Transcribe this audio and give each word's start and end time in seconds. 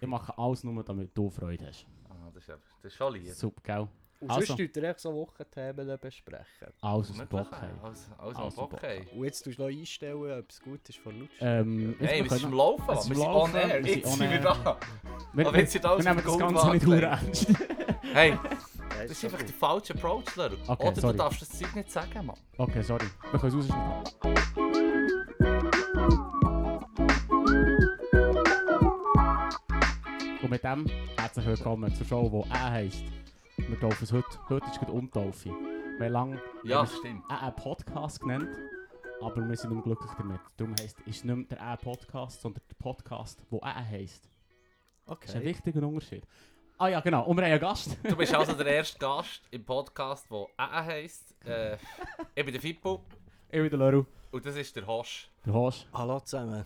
Ich 0.00 0.06
mache 0.08 0.36
alles 0.38 0.64
nur, 0.64 0.82
damit 0.84 1.16
du 1.16 1.28
Freude 1.30 1.66
hast. 1.66 1.86
Ah, 2.08 2.30
das, 2.32 2.42
ist, 2.48 2.48
das 2.82 2.92
ist 2.92 2.96
schon 2.96 3.12
lieb. 3.14 3.28
Super, 3.32 3.60
gell? 3.62 3.88
Und 4.20 4.30
Also. 4.30 4.46
sonst 4.46 4.58
tut 4.74 4.82
echt 4.82 4.98
so 4.98 5.14
Wochenthemen 5.14 5.96
besprechen. 6.00 6.68
Alles 6.80 7.10
aus 7.10 7.16
dem 7.16 7.28
Bock. 7.28 7.46
Alles, 7.52 8.10
alles 8.18 8.36
Alles 8.36 8.58
am 8.58 8.68
Bock. 8.68 8.80
Und 9.14 9.24
jetzt 9.24 9.42
tust 9.44 9.58
du 9.58 9.62
noch 9.62 9.68
einstellen, 9.68 10.38
ob 10.40 10.50
es 10.50 10.60
gut 10.60 10.88
ist 10.88 10.98
von 10.98 11.20
Lautstärke. 11.20 11.60
Ähm, 11.60 11.94
Hey, 12.00 12.24
wir 12.24 12.30
sind 12.30 12.44
am 12.46 12.52
Laufen, 12.52 12.88
wir 12.88 13.00
sind 13.02 13.18
on 13.20 13.54
air. 13.54 13.68
sind 13.82 13.86
Jetzt 13.86 14.16
sind 14.16 14.30
wir 14.30 14.40
da. 14.40 14.76
wir, 15.34 15.46
Aber 15.46 15.54
wir, 15.56 15.60
jetzt 15.62 15.84
alles 15.86 16.04
wir 16.04 16.14
nehmen 16.14 16.24
das 16.26 16.38
Ganze 16.38 16.70
nicht 16.72 16.86
hure 16.86 17.02
ernst. 17.02 17.46
Hey, 18.12 18.30
Ja, 18.30 19.02
das 19.02 19.10
ist 19.12 19.24
einfach 19.24 19.38
der 19.38 19.48
falsche 19.54 19.94
Approach, 19.94 20.34
Leru. 20.34 20.56
Okay, 20.66 20.88
Oder 20.88 21.00
sorry. 21.00 21.12
du 21.12 21.18
darfst 21.18 21.42
das 21.42 21.50
Zeug 21.50 21.76
nicht 21.76 21.92
sagen, 21.92 22.26
Mann. 22.26 22.36
Okay, 22.56 22.82
sorry. 22.82 23.06
Wir 23.30 23.38
können 23.38 23.60
es 23.60 23.68
rausschneiden. 23.70 24.27
Und 30.48 30.52
mit 30.52 30.64
dem 30.64 30.86
herzlich 31.18 31.44
willkommen 31.44 31.94
zur 31.94 32.06
Show, 32.06 32.28
die 32.46 32.50
«Ä» 32.50 32.70
heisst. 32.70 33.04
Wir 33.58 33.78
taufen 33.78 34.04
es 34.04 34.12
heute. 34.12 34.48
Heute 34.48 34.64
ist 34.70 34.78
gerade 34.78 34.92
Umtaufe. 34.92 35.50
Wir 35.50 36.06
haben 36.06 36.12
lange 36.12 36.42
Ja, 36.64 36.78
haben 36.78 36.86
stimmt. 36.86 37.22
es 37.28 37.36
«Ä» 37.42 37.50
Podcast 37.50 38.20
genannt, 38.20 38.48
aber 39.20 39.46
wir 39.46 39.56
sind 39.56 39.74
nicht 39.74 39.84
mehr 39.84 39.94
glücklich 39.94 40.10
damit. 40.16 40.40
Darum 40.56 40.74
heisst, 40.80 40.98
ist 41.00 41.16
es 41.18 41.24
nicht 41.24 41.36
mehr 41.36 41.44
der 41.44 41.60
«Ä» 41.60 41.76
Podcast, 41.76 42.40
sondern 42.40 42.62
der 42.70 42.76
Podcast, 42.76 43.42
der 43.50 43.58
«Ä» 43.60 43.84
heisst. 43.90 44.30
Das 45.06 45.18
ist 45.24 45.34
ein 45.34 45.40
Okay. 45.42 45.48
wichtiger 45.50 45.86
Unterschied. 45.86 46.24
Ah 46.78 46.88
ja, 46.88 47.00
genau. 47.00 47.24
Und 47.26 47.36
wir 47.36 47.44
haben 47.44 47.50
einen 47.52 47.60
Gast. 47.60 47.98
Du 48.02 48.16
bist 48.16 48.34
also 48.34 48.54
der 48.54 48.66
erste 48.76 48.98
Gast 48.98 49.42
im 49.50 49.64
Podcast, 49.66 50.30
der 50.30 50.46
AA 50.56 50.84
heisst. 50.84 51.34
Äh, 51.44 51.76
ich 52.34 52.42
bin 52.44 52.52
der 52.54 52.60
Fippo 52.62 53.04
Ich 53.50 53.60
bin 53.60 53.68
der 53.68 53.78
Leru. 53.90 54.06
und 54.30 54.46
das 54.46 54.56
ist 54.56 54.74
der 54.76 54.86
Hosch. 54.86 55.28
Der 55.44 55.52
Host. 55.52 55.86
Hallo 55.92 56.20
zusammen. 56.20 56.64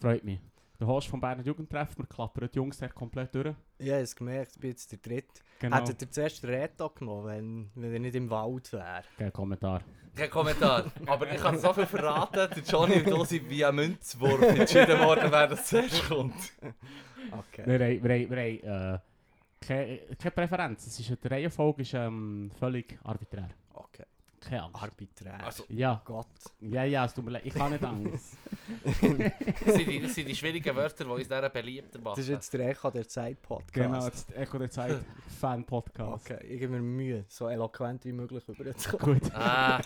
Freut 0.00 0.24
mich. 0.24 0.38
Der 0.80 0.88
Host 0.88 1.06
vom 1.06 1.20
Berner 1.20 1.42
Jugendtreff. 1.42 1.96
Wir 1.96 2.06
klappern 2.06 2.48
die 2.52 2.56
Jungs 2.56 2.80
komplett 2.94 3.34
durch. 3.34 3.54
Ich 3.78 3.90
habe 3.90 4.04
gemerkt, 4.04 4.52
ich 4.56 4.60
bin 4.60 4.70
jetzt 4.70 4.90
der 4.90 4.98
Dritte. 4.98 5.40
Genau. 5.60 5.76
Hättet 5.76 6.02
ihr 6.02 6.10
zuerst 6.10 6.42
den 6.42 6.50
Reto 6.50 6.90
genommen, 6.90 7.26
wenn, 7.26 7.70
wenn 7.76 7.92
er 7.92 8.00
nicht 8.00 8.16
im 8.16 8.28
Wald 8.28 8.72
wäre? 8.72 9.04
Kein 9.16 9.32
Kommentar. 9.32 9.82
Kein 10.16 10.30
Kommentar. 10.30 10.90
Aber 11.06 11.32
ich 11.32 11.40
kann 11.40 11.58
so 11.58 11.72
viel 11.72 11.86
verraten, 11.86 12.50
der 12.54 12.62
Johnny 12.64 12.96
und 12.96 13.10
du 13.10 13.24
sind 13.24 13.48
via 13.48 13.70
Münzwurf 13.70 14.42
entschieden 14.42 14.98
worden, 14.98 15.30
wer 15.30 15.46
das 15.46 15.66
zuerst 15.66 16.08
kommt. 16.08 16.34
Okay. 17.30 17.62
Wir 17.66 17.74
haben, 17.74 18.04
wir 18.04 18.14
haben, 18.14 18.30
wir 18.30 18.72
haben 18.72 18.94
äh, 18.94 18.98
keine, 19.64 19.98
keine 20.18 20.30
Präferenz. 20.32 20.86
Es 20.86 20.98
ist, 21.00 21.08
die 21.22 21.28
Reihenfolge 21.28 21.82
ist 21.82 21.94
ähm, 21.94 22.50
völlig 22.58 22.98
arbiträr. 23.02 23.48
Okay. 23.72 24.04
Keine 24.48 24.62
Angst. 24.64 24.82
Arbiträr. 24.82 25.44
Also, 25.44 25.64
Ja, 25.68 26.02
Gott. 26.04 26.26
ja, 26.60 26.84
ja, 26.84 27.04
es 27.04 27.14
tut 27.14 27.24
mir 27.24 27.32
leid. 27.32 27.42
Ich 27.46 27.54
kann 27.54 27.72
nicht 27.72 27.82
anders. 27.84 28.36
das 28.84 28.98
sind 29.00 29.88
die, 29.88 30.00
das 30.00 30.14
sind 30.14 30.28
die 30.28 30.34
schwierigen 30.34 30.74
Wörter, 30.76 31.04
die 31.04 31.10
uns 31.10 31.22
dieser 31.22 31.48
beliebter 31.50 31.98
machen. 32.00 32.14
Das 32.16 32.24
ist 32.24 32.28
jetzt 32.30 32.52
der 32.52 32.68
Echo 32.70 32.90
der 32.90 33.08
Zeit 33.08 33.40
Podcast. 33.42 33.72
genau, 33.72 34.04
jetzt 34.04 34.36
Echo 34.36 34.58
der 34.58 34.70
Zeit 34.70 35.00
Fan-Podcast. 35.40 36.30
Okay, 36.30 36.44
ich 36.46 36.60
gebe 36.60 36.74
mir 36.74 36.82
Mühe, 36.82 37.24
so 37.28 37.48
eloquent 37.48 38.04
wie 38.04 38.12
möglich 38.12 38.42
rüberzukommen. 38.48 39.20
Gut. 39.20 39.34
Ah, 39.34 39.80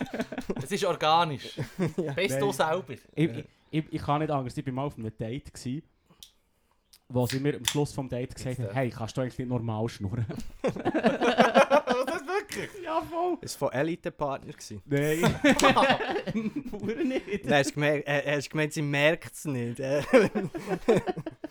es 0.61 0.71
ist 0.71 0.85
organisch. 0.85 1.59
Ja. 1.97 2.13
Bist 2.13 2.39
du 2.41 2.45
Nein. 2.45 2.53
selber? 2.53 2.93
Ich, 2.93 3.01
ich, 3.15 3.45
ich, 3.71 3.93
ich 3.93 4.01
kann 4.01 4.19
nicht 4.21 4.31
anders. 4.31 4.55
Ich 4.57 4.65
war 4.65 4.73
mal 4.73 4.83
auf 4.85 4.97
einem 4.97 5.15
Date, 5.17 5.53
gewesen, 5.53 5.83
wo 7.09 7.25
sie 7.25 7.39
mir 7.39 7.55
am 7.57 7.65
Schluss 7.65 7.93
vom 7.93 8.07
Date 8.09 8.35
gesagt 8.35 8.59
haben, 8.59 8.69
äh. 8.69 8.73
hey, 8.73 8.89
kannst 8.89 9.17
du 9.17 9.21
eigentlich 9.21 9.37
nicht 9.39 9.49
normal 9.49 9.87
schnurren? 9.89 10.25
Wirklich? 12.49 12.83
ja, 12.83 13.01
voll. 13.01 13.37
Es 13.41 13.59
war 13.61 13.69
von 13.69 13.79
Elite-Partner. 13.79 14.53
gewesen. 14.53 14.81
Nein. 14.85 16.63
Pure 16.69 17.05
nicht. 17.05 17.45
Nein, 17.45 17.53
hast 17.59 17.69
du 17.69 17.73
gemerkt, 17.75 18.07
äh, 18.07 18.35
hast 18.35 18.49
gemeint, 18.49 18.73
sie 18.73 18.81
merkt 18.81 19.33
es 19.33 19.45
nicht. 19.45 19.79
Äh, 19.79 20.01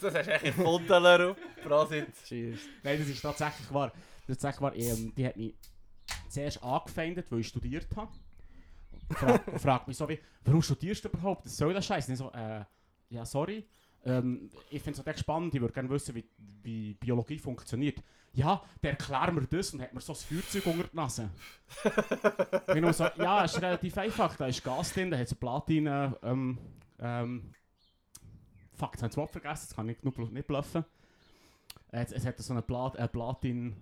Das 0.01 0.15
hast 0.15 0.27
du 0.29 0.33
echt 0.33 0.45
erfunden, 0.45 1.03
Leru. 1.03 1.35
Prosit. 1.65 2.07
Cheers. 2.25 2.61
Nein, 2.85 2.99
das 3.01 3.09
ist 3.09 3.21
tatsächlich 3.21 3.73
wahr. 3.75 3.91
Das 4.27 4.37
ist 4.37 4.43
tatsächlich 4.43 4.61
wahr. 4.61 4.73
Ich, 4.77 4.89
ähm, 4.89 5.13
die 5.17 5.27
hat 5.27 5.37
mich 5.37 5.55
zuerst 6.29 6.63
angefeindet, 6.63 7.27
weil 7.31 7.41
ich 7.41 7.49
studiert 7.49 7.89
habe. 7.97 8.13
Und 9.49 9.61
fragt, 9.61 9.89
mich 9.89 9.97
so 9.97 10.09
wie, 10.09 10.19
warum 10.45 10.63
studierst 10.63 11.05
du 11.05 11.09
überhaupt? 11.09 11.47
Das 11.47 11.57
soll 11.57 11.75
das 11.75 11.85
Scheiß? 11.87 12.09
Ich 12.09 12.19
so, 12.19 12.31
äh, 12.33 12.65
ja, 13.11 13.25
sorry. 13.25 13.67
Ähm, 14.09 14.51
ich 14.71 14.83
finde 14.83 15.01
es 15.01 15.07
echt 15.07 15.21
spannend, 15.21 15.55
ich 15.55 15.61
würde 15.61 15.75
gerne 15.75 15.91
wissen, 15.91 16.15
wie, 16.15 16.25
wie 16.63 16.95
Biologie 16.95 17.39
funktioniert. 17.39 18.03
Ja, 18.33 18.63
der 18.83 18.93
erklärt 18.93 19.33
mir 19.35 19.47
das 19.47 19.73
und 19.73 19.81
hat 19.83 19.93
mir 19.95 20.01
so 20.01 20.13
ein 20.13 20.17
Feuerzeug 20.17 20.67
unter 20.67 20.85
die 20.89 20.97
Nase. 20.97 21.31
Ich 22.75 22.97
so, 22.97 23.07
ja, 23.17 23.45
es 23.45 23.55
ist 23.55 23.63
relativ 23.63 23.99
einfach. 23.99 24.37
Da 24.37 24.47
ist 24.47 24.63
Gas 24.63 24.93
drin, 24.93 25.11
da 25.11 25.17
hat 25.19 25.27
es 25.27 25.35
Platin. 25.35 25.87
Äh, 25.87 26.11
ähm, 26.23 26.59
ähm, 27.01 27.55
fuck, 28.75 28.93
jetzt 28.93 29.03
habe 29.03 29.09
ich 29.09 29.15
das 29.15 29.17
Wort 29.17 29.31
vergessen, 29.31 29.67
das 29.69 29.77
kann 29.77 29.89
ich 29.89 30.03
nicht, 30.03 30.17
bl- 30.17 30.31
nicht 30.31 30.47
bluffen. 30.47 30.85
Äh, 31.93 32.03
Es, 32.03 32.13
es 32.13 32.27
hat 32.27 32.39
so 32.39 32.53
eine 32.53 32.63
Plat 32.63 32.97
äh, 32.97 33.09
Platin. 33.09 33.77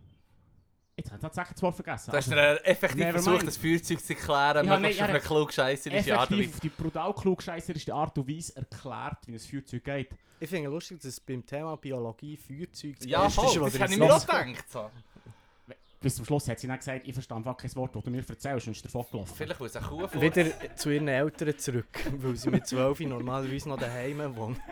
Jetzt 0.98 1.08
habe 1.10 1.16
ich 1.18 1.22
tatsächlich 1.22 1.62
Wort 1.62 1.74
vergessen. 1.74 2.10
Du 2.10 2.16
hast 2.16 2.32
Also, 2.32 2.34
dir 2.34 2.64
effektiv 2.66 3.10
versucht, 3.10 3.46
das 3.46 3.56
Feuerzeug 3.58 4.00
zu 4.00 4.14
erklären, 4.14 4.66
Ja, 4.66 4.78
möglichst 4.78 5.00
nein, 5.00 5.10
auf 5.10 5.14
eine 5.16 5.20
klugscheisserische 5.20 6.18
Art 6.18 6.30
und 6.30 6.38
Weise. 6.40 6.60
die 6.62 6.68
brutal 6.70 7.12
klugscheisserische 7.12 7.94
Art 7.94 8.16
und 8.16 8.28
Weise 8.28 8.56
erklärt, 8.56 9.18
wie 9.26 9.32
ein 9.34 9.38
Feuerzeug 9.38 9.84
geht. 9.84 10.08
Ich 10.40 10.48
finde 10.48 10.70
lustig, 10.70 10.96
dass 10.98 11.06
es 11.06 11.20
beim 11.20 11.44
Thema 11.44 11.76
Biologie 11.76 12.38
Feuerzeug 12.38 12.96
das 12.98 13.06
Ja, 13.06 13.28
voll, 13.28 13.44
das 13.70 13.78
habe 13.78 13.92
ich 13.92 13.98
mir 13.98 14.14
auch 14.14 14.20
gedacht. 14.26 14.70
So. 14.70 14.90
Bis 16.00 16.16
zum 16.16 16.24
Schluss 16.24 16.48
hat 16.48 16.60
sie 16.60 16.66
dann 16.66 16.78
gesagt, 16.78 17.06
ich 17.06 17.12
verstehe 17.12 17.36
einfach 17.36 17.56
kein 17.56 17.74
Wort, 17.76 17.94
das 17.94 18.02
du 18.04 18.10
mir 18.10 18.24
erzählst, 18.26 18.66
und 18.66 18.72
ist 18.76 18.84
davon 18.84 19.04
gelaufen. 19.10 19.34
Vielleicht 19.36 19.60
muss 19.60 19.76
eine 19.76 19.86
Kuh 19.86 20.08
vor. 20.08 20.20
Wieder 20.22 20.76
zu 20.76 20.90
ihren 20.90 21.08
Eltern 21.08 21.58
zurück, 21.58 21.88
weil 22.18 22.36
sie 22.36 22.50
mit 22.50 22.66
12 22.66 23.00
normalerweise 23.00 23.68
noch 23.68 23.78
daheim 23.78 24.34
wohnen. 24.34 24.58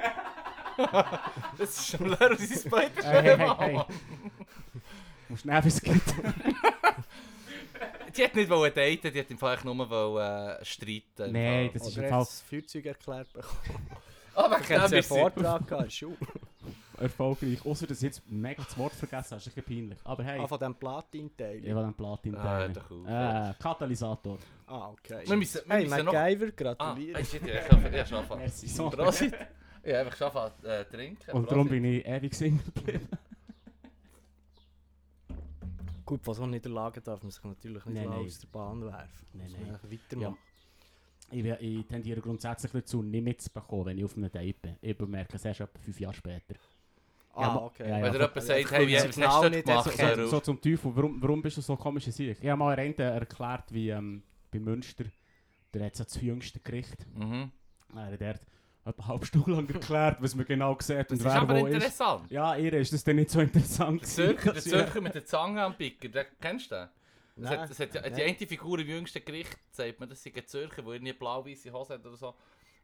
Das 1.57 1.71
ist 1.71 1.87
schon 1.87 2.09
Leru, 2.09 2.35
sein 2.35 2.59
Spider. 2.59 3.03
Hey, 3.05 3.23
hey, 3.23 3.39
hey, 3.39 3.55
hey. 3.59 3.85
Musst 5.29 5.47
wie 5.47 5.69
es 5.69 5.81
geht. 5.83 6.03
Die 8.17 8.23
hat 8.25 8.35
nicht 8.37 8.49
wollen 8.49 8.73
daten, 8.73 9.13
die 9.13 9.19
hat 9.21 9.31
im 9.31 9.39
Fall 9.39 9.59
nur 9.65 9.91
wollen, 9.91 10.59
äh, 10.61 10.65
streiten. 10.65 11.33
Nein, 11.33 11.71
das 11.73 11.89
ist 11.89 11.97
Oder 11.99 12.07
im 12.07 12.13
hat 12.13 12.19
Fall 12.19 12.21
das 12.21 12.41
Feuerzeug 12.43 12.87
erklärt 12.87 13.33
bekommen. 13.33 13.59
Aber 14.37 14.61
Ich 14.61 14.69
hätte 14.69 14.87
ich 14.87 14.93
einen 14.93 15.03
Vortrag 15.03 15.67
gehabt, 15.67 15.93
Schule. 15.93 16.17
erfolgreich. 17.01 17.65
Außer 17.65 17.87
dass 17.87 17.99
ich 17.99 18.05
jetzt 18.05 18.23
mega 18.29 18.63
das 18.63 18.77
Wort 18.79 18.93
vergessen 18.93 19.31
habe, 19.33 19.41
ist 19.41 19.49
ein 19.49 19.55
bisschen 19.55 19.65
peinlich. 19.65 19.99
Aber 20.05 20.23
hey, 20.25 20.39
Ah, 20.41 20.47
von 20.47 20.59
diesem 20.59 20.75
Platin-Teil. 20.77 21.57
ich 21.65 21.75
will 21.75 21.83
den 21.83 21.95
Platin 21.95 22.37
Ah, 22.37 22.69
doch 22.69 22.91
cool. 22.91 23.05
Äh, 23.09 23.53
Katalysator. 23.61 24.39
Ah, 24.67 24.89
okay. 24.91 25.23
Wir 25.27 25.37
müssen, 25.37 25.61
wir 25.67 25.75
Hey, 25.75 25.85
müssen 25.85 26.05
noch... 26.05 26.13
MacGyver, 26.13 26.47
Ah, 26.47 26.51
gratuliere. 26.57 27.19
ja, 27.21 27.61
ich 27.63 27.71
habe 27.71 27.97
ja, 27.97 28.07
schon 28.07 28.17
angefangen. 28.19 28.41
Merci. 28.43 28.67
Prosit. 28.91 29.35
Ich 29.83 29.93
habe 29.93 29.99
einfach 29.99 30.17
schon 30.17 30.27
angefangen 30.29 30.65
äh, 30.65 30.85
trinken. 30.85 31.31
Und 31.33 31.51
darum 31.51 31.69
bin 31.69 31.85
ich 31.85 32.07
ewig 32.07 32.35
Single 32.35 32.65
geblieben. 32.75 33.09
Gut, 36.05 36.23
von 36.23 36.35
so 36.35 36.47
Niederlagen 36.47 37.03
darf 37.03 37.23
man 37.23 37.31
sich 37.31 37.43
natürlich 37.43 37.85
nicht 37.87 37.95
Nein, 37.97 38.09
nein. 38.11 38.27
aus 38.27 38.39
der 38.39 38.49
Bahn 38.49 38.85
werfen. 38.85 39.27
Nein, 39.33 39.51
Muss 39.51 39.61
nein. 39.83 39.93
weitermachen. 39.93 40.39
Ich, 41.31 41.43
we- 41.45 41.59
ich 41.61 41.87
tendiere 41.87 42.21
grundsätzlich 42.21 42.73
dazu, 42.73 43.03
nicht 43.03 43.25
mitzubekommen, 43.25 43.87
wenn 43.87 43.99
ich 43.99 44.05
auf 44.05 44.17
einem 44.17 44.31
Date 44.31 44.61
bin. 44.61 44.77
Ich 44.83 44.97
bemerke 44.97 45.37
es 45.37 45.45
erst 45.45 45.61
etwa 45.61 45.79
fünf 45.79 45.99
Jahre 45.99 46.15
später. 46.15 46.55
Ah, 47.33 47.43
Ja, 47.43 47.57
okay. 47.63 47.89
ja, 47.89 47.99
ja. 47.99 48.05
Wenn 48.05 48.13
dir 48.13 48.19
jemand 48.19 48.37
Also, 48.37 48.47
sagt, 48.49 48.61
ich 48.61 48.71
hey, 48.71 48.87
wie 48.87 48.97
hast 48.97 49.05
du 49.17 49.49
nicht 49.51 49.65
gemacht? 49.67 49.91
so- 49.93 50.17
So, 50.17 50.27
so 50.29 50.41
zum 50.41 50.61
Teufel, 50.61 50.93
warum, 50.95 51.21
warum 51.23 51.43
bist 51.43 51.57
du 51.57 51.61
so 51.63 51.75
komisch 51.77 52.05
Sieg? 52.05 52.39
Ich 52.41 52.49
habe 52.49 52.59
mal 52.59 52.79
einen 52.79 52.95
erklärt, 52.95 53.73
wie 53.73 53.89
ähm, 53.89 54.23
bei 54.53 54.61
Münster, 54.61 55.05
der 55.73 55.87
hat 55.87 55.97
so 55.97 56.05
das 56.05 56.21
jüngste 56.21 56.61
Gericht. 56.61 57.07
Mhm. 57.17 57.51
Er 57.97 58.05
hat 58.13 58.21
dort 58.21 58.41
eine 58.85 59.07
halbe 59.07 59.25
Stunde 59.27 59.51
lang 59.53 59.69
erklärt, 59.69 60.19
was 60.21 60.35
man 60.35 60.45
genau 60.45 60.77
sieht 60.81 60.99
Das 60.99 61.11
und 61.11 61.17
ist 61.19 61.25
wer 61.25 61.35
aber 61.35 61.61
wo 61.61 61.67
ist. 61.67 61.75
interessant. 61.75 62.31
Ja, 62.31 62.55
ihr 62.57 62.73
ist 62.75 62.93
das 62.93 63.03
dann 63.05 63.17
nicht 63.17 63.31
so 63.31 63.41
interessant. 63.41 64.01
Der 64.03 64.09
Zürcher, 64.09 64.35
der 64.35 64.53
gewesen. 64.53 64.71
Zürcher 64.71 65.01
mit 65.01 65.15
der 65.15 65.25
Zange 65.25 65.63
am 65.63 65.75
Picker, 65.77 66.09
den, 66.09 66.27
kennst 66.41 66.71
du 66.71 66.75
den? 66.77 66.89
Das 67.37 67.51
Nein, 67.51 67.61
hat, 67.61 67.71
das 67.71 67.81
hat, 67.81 67.95
ja- 67.95 68.09
die 68.11 68.23
eine 68.23 68.35
Figur 68.37 68.79
im 68.79 68.87
jüngsten 68.89 69.25
Gericht, 69.25 69.59
sagt 69.73 69.99
man, 69.99 70.09
das 70.09 70.25
ein 70.25 70.33
Zürcher, 70.47 70.83
der 70.83 70.93
irgendwie 70.93 71.13
blau-weiße 71.15 71.73
Hose 71.73 71.95
hat 71.95 72.07
oder 72.07 72.17
so. 72.17 72.35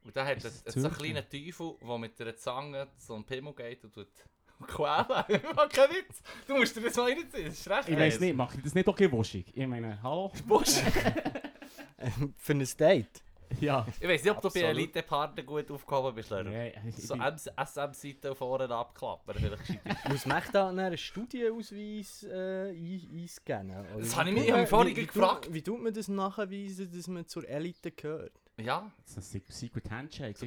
Und 0.03 0.17
der 0.17 0.25
hat 0.25 0.39
Ist 0.39 0.47
einen- 0.47 0.55
das 0.65 0.75
so 0.75 0.81
einen 0.81 0.91
Zürcher? 0.97 1.13
kleinen 1.13 1.29
Teufel, 1.29 1.75
der 1.87 1.99
mit 1.99 2.21
einer 2.21 2.37
Zange 2.37 2.89
so 2.97 3.15
einen 3.15 3.25
Pimmel 3.25 3.53
geht 3.53 3.85
und 3.85 3.95
tut 3.95 4.09
quälen. 4.67 5.05
Ich 5.29 5.43
mach 5.55 5.69
keinen 5.69 5.91
Witz. 5.91 6.23
Du 6.49 6.57
musst 6.57 6.75
dir 6.77 6.81
das 6.81 6.97
mal 6.97 7.05
reinziehen, 7.13 7.45
das 7.45 7.55
ist 7.61 7.69
recht 7.71 7.89
Ich 7.89 7.97
weiß 7.99 8.21
nicht, 8.21 8.35
mache 8.37 8.57
ich 8.57 8.63
das 8.65 8.75
nicht 8.75 8.89
okay 8.89 9.13
wuschig? 9.13 9.47
Ich 9.55 9.67
meine, 9.67 10.03
hallo? 10.03 10.33
Busch. 10.47 10.81
Für 12.39 12.53
ein 12.53 12.69
Date. 12.79 13.23
Ja. 13.61 13.87
Ich 14.01 14.09
weiß 14.09 14.23
nicht, 14.23 14.31
ob 14.31 14.37
du 14.41 14.49
bei 14.49 14.61
Absolut. 14.61 14.71
Elite-Partner 14.71 15.43
gut 15.43 15.71
aufgehoben 15.71 16.15
bist, 16.15 16.31
Leru. 16.31 16.49
Nee, 16.49 16.73
So 16.97 17.15
SM-Seite 17.17 18.35
vorne 18.35 18.69
abklappern, 18.75 19.37
vielleicht. 19.37 19.85
Muss 20.09 20.25
man 20.25 20.43
da 20.53 20.69
einen 20.69 20.97
Studienausweis 20.97 22.23
äh, 22.25 22.71
ein- 22.71 23.09
einscannen? 23.13 23.81
Oder 23.95 23.99
Das 24.01 24.13
wie 24.13 24.17
habe 24.17 24.31
ich 24.31 24.53
mich- 24.55 24.69
vorhin 24.69 24.97
wie- 24.97 25.01
wie 25.03 25.07
gefragt. 25.07 25.45
tut- 25.47 25.55
Wie 25.55 25.63
tut 25.63 25.83
man 25.83 25.93
das 25.93 26.09
nachweisen, 26.09 26.91
dass 26.95 27.09
man 27.09 27.27
zur 27.27 27.49
Elite 27.49 27.91
gehört? 27.91 28.33
Ja, 28.57 28.91
Das 29.05 29.17
ist 29.17 29.35
ein 29.35 29.43
Secret 29.49 29.91
Handshake. 29.91 30.39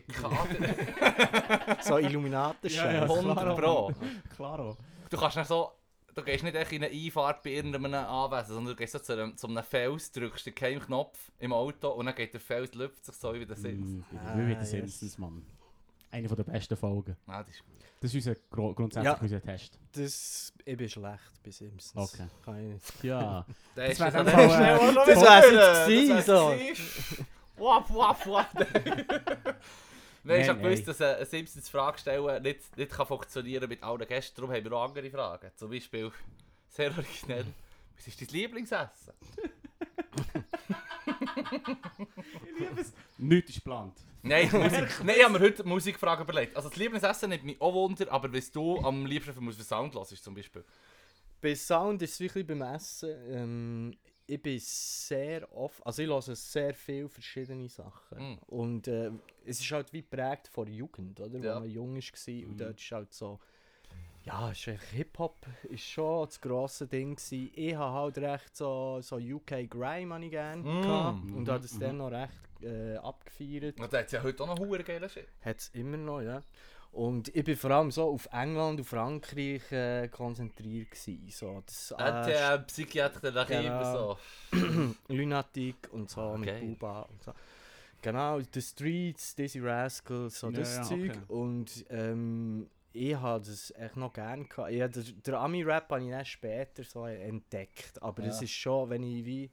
So 1.82 1.98
Illuminatenscheiß. 2.00 2.76
Ja, 2.84 2.92
ja. 2.94 3.02
100 3.04 3.58
Pro. 3.60 3.92
Klaro. 4.36 4.78
Du 5.10 5.18
kannst 5.18 5.38
nicht 5.38 5.48
so. 5.48 5.72
Du 6.16 6.22
gehst 6.24 6.44
nicht 6.44 6.56
echt 6.56 6.72
in 6.72 6.84
eine 6.84 6.94
Einfahrt 6.94 7.42
bei 7.44 7.52
irgendeinem 7.52 7.94
Anwesen, 7.96 8.54
sondern 8.54 8.74
du 8.74 8.76
gehst 8.76 8.94
so 8.94 9.00
zu 9.00 9.14
einem, 9.14 9.36
zu 9.36 9.48
einem 9.48 9.64
Fels, 9.64 10.12
drückst 10.12 10.46
den 10.46 10.54
Keimknopf 10.56 11.32
im 11.40 11.52
Auto 11.54 11.90
und 11.90 12.06
dann 12.06 12.14
geht 12.16 12.34
der 12.34 12.40
Fels, 12.42 12.74
lüpft 12.76 13.04
sich 13.06 13.16
so 13.16 13.34
wie 13.34 13.46
der 13.46 13.56
sitzt. 13.56 13.80
Mm, 13.80 14.02
Ah, 14.24 14.34
wie 14.38 14.42
wie 14.48 14.54
die 14.56 14.60
yes. 14.62 14.70
Simpsons, 14.70 15.18
Mann. 15.18 15.46
Eine 16.12 16.28
von 16.28 16.38
der 16.38 16.44
besten 16.44 16.78
Folgen. 16.78 17.18
Ah, 17.26 17.42
das 17.42 17.56
ist 17.56 17.64
gut. 17.66 17.74
Das 18.00 18.14
ist 18.14 18.28
unser, 18.28 18.40
gro- 18.52 18.74
grundsätzlich 18.76 19.12
Ja. 19.14 19.18
unser 19.20 19.42
Test. 19.42 19.80
Das, 19.94 20.54
ich 20.66 20.78
bin 20.78 20.90
schlecht 20.90 21.44
bei 21.44 21.50
Simpsons. 21.52 22.14
Okay. 22.14 22.28
Kann 22.46 22.60
ich 22.60 22.74
nicht. 22.74 23.04
Ja. 23.04 23.46
Der 23.76 23.84
Das 23.88 23.94
ist 23.94 24.00
wär 24.00 24.12
das 24.12 24.14
dann 24.14 24.28
Fall, 24.28 24.90
äh, 24.92 24.94
das 24.94 25.22
wär's 25.22 25.52
jetzt 25.52 25.88
gewesen, 25.88 26.22
so. 26.22 27.64
Wap, 27.64 27.90
wap, 27.94 28.28
wap. 28.28 29.56
Nein, 30.24 30.42
ich 30.42 30.48
habe 30.48 30.62
gewusst, 30.62 30.88
dass 30.88 31.02
ein 31.02 31.26
Simpsons 31.26 31.70
Frage 31.70 32.00
stellen 32.00 32.42
nicht, 32.42 32.78
nicht 32.78 32.92
kann 32.92 33.06
funktionieren 33.06 33.68
mit 33.68 33.84
allen 33.84 34.08
Gästen. 34.08 34.36
Darum 34.36 34.56
haben 34.56 34.64
wir 34.64 34.72
auch 34.72 34.86
andere 34.86 35.10
Fragen. 35.10 35.52
Zum 35.56 35.70
Beispiel, 35.70 36.12
sehr 36.70 36.92
originell, 36.92 37.46
was 37.96 38.08
ist 38.08 38.22
dein 38.22 38.28
Lieblingsessen? 38.30 39.14
Nichts 43.18 43.50
ist 43.50 43.56
geplant. 43.56 43.98
Nein, 44.22 44.50
Musik, 44.54 45.04
nein, 45.04 45.16
ich 45.18 45.24
habe 45.24 45.38
mir 45.38 45.46
heute 45.46 45.64
Musikfragen 45.66 46.24
überlegt. 46.24 46.56
Also 46.56 46.70
das 46.70 46.78
Lieblingsessen 46.78 47.30
nimmt 47.30 47.44
mich 47.44 47.60
auch 47.62 47.74
Wunder, 47.74 48.10
aber 48.10 48.32
was 48.34 48.50
du 48.52 48.80
am 48.80 49.06
liebsten 49.06 49.34
für 49.34 49.64
Sound 49.64 49.94
hörst 49.94 50.24
zum 50.24 50.34
Beispiel. 50.34 50.64
Bei 51.42 51.54
Sound 51.56 52.02
ist 52.02 52.14
es 52.14 52.20
wirklich 52.22 52.48
beim 52.48 52.62
Essen. 52.62 53.10
Ähm, 53.28 53.98
ich 54.26 54.42
bin 54.42 54.58
sehr 54.60 55.52
oft, 55.56 55.86
also 55.86 56.02
ich 56.02 56.08
höre 56.08 56.22
sehr 56.22 56.74
viele 56.74 57.10
verschiedene 57.10 57.68
Sachen. 57.70 58.34
Mm. 58.36 58.38
Und 58.48 58.88
äh, 58.88 59.12
es 59.46 59.60
ist 59.60 59.72
halt 59.72 59.92
wie 59.94 60.02
geprägt 60.02 60.48
von 60.48 60.68
Jugend, 60.68 61.20
oder? 61.20 61.40
Ja. 61.40 61.56
Wo 61.56 61.60
man 61.62 61.70
jung 61.70 61.96
war. 61.96 62.48
Und 62.48 62.54
Mhm. 62.54 62.58
dort 62.58 62.80
ist 62.80 62.92
halt 62.92 63.14
so, 63.14 63.40
ja, 64.24 64.52
Hip-Hop 64.52 65.46
ist 65.64 65.84
schon 65.84 66.26
das 66.26 66.40
grosse 66.40 66.88
Ding 66.88 67.16
gewesen. 67.18 67.52
Ich 67.56 67.76
habe 67.76 67.94
halt 67.94 68.18
recht 68.20 68.56
so, 68.56 69.00
so 69.02 69.18
UK 69.18 69.68
Grime 69.70 70.14
habe 70.16 70.24
ich 70.26 70.32
gerne 70.32 70.62
Mm. 70.64 70.82
gehabt. 70.82 71.24
Mhm, 71.26 71.36
Und 71.36 71.50
habe 71.50 71.60
das 71.62 71.74
mhm. 71.74 71.80
dann 71.82 71.98
noch 71.98 72.12
recht 72.12 72.32
äh, 72.62 72.96
abgefeiert. 72.96 73.78
Und 73.80 73.92
da 73.92 73.98
hat 74.00 74.06
es 74.06 74.14
ja 74.14 74.24
heute 74.24 74.42
auch 74.44 74.48
noch 74.48 74.60
hure 74.60 74.84
geile 74.86 75.10
Shit. 75.10 75.28
Hat 75.42 75.60
es 75.60 75.68
immer 75.74 75.98
noch, 75.98 76.22
ja. 76.22 76.42
Und 76.94 77.36
ich 77.36 77.44
bin 77.44 77.56
vor 77.58 77.72
allem 77.72 77.90
so 77.92 78.04
auf 78.12 78.28
England 78.32 78.80
und 78.80 78.86
Frankreich 78.86 79.72
äh, 79.72 80.08
konzentriert 80.10 80.92
gewesen. 80.92 81.28
So, 81.32 81.64
das, 81.66 81.92
Äh, 81.92 82.26
der 82.28 82.60
Psychiater 82.60 83.32
Lachive 83.32 83.62
Genau. 83.64 84.18
so. 84.52 84.96
Lunatic 85.08 85.76
und 85.92 86.10
so 86.12 86.22
Ah, 86.22 86.38
mit. 86.38 86.60
Buba 86.60 87.02
und 87.02 87.24
so. 87.24 87.34
Genau, 88.04 88.40
The 88.42 88.62
Streets, 88.62 89.34
Dizzy 89.36 89.60
Rascals, 89.60 90.40
so 90.40 90.50
Ja, 90.50 90.60
das 90.60 90.76
ja, 90.76 90.84
Zeug. 90.84 91.10
okay. 91.12 91.20
Und 91.30 91.86
ähm, 91.90 92.70
ich 92.92 93.16
habe 93.16 93.44
das 93.44 93.72
echt 93.76 93.96
noch 93.98 94.14
gerne 94.14 94.46
gehabt. 94.46 94.72
Ja, 94.72 94.88
der, 94.88 95.04
der 95.04 95.40
Ami-Rap 95.40 95.90
habe 95.90 96.04
ich 96.04 96.12
dann 96.12 96.26
später 96.26 96.84
so 96.84 97.06
entdeckt. 97.08 98.00
Aber 98.04 98.22
das 98.22 98.38
Ja. 98.38 98.44
ist 98.44 98.52
schon, 98.52 98.90
wenn 98.92 99.02
ich 99.04 99.26
wie, 99.26 99.50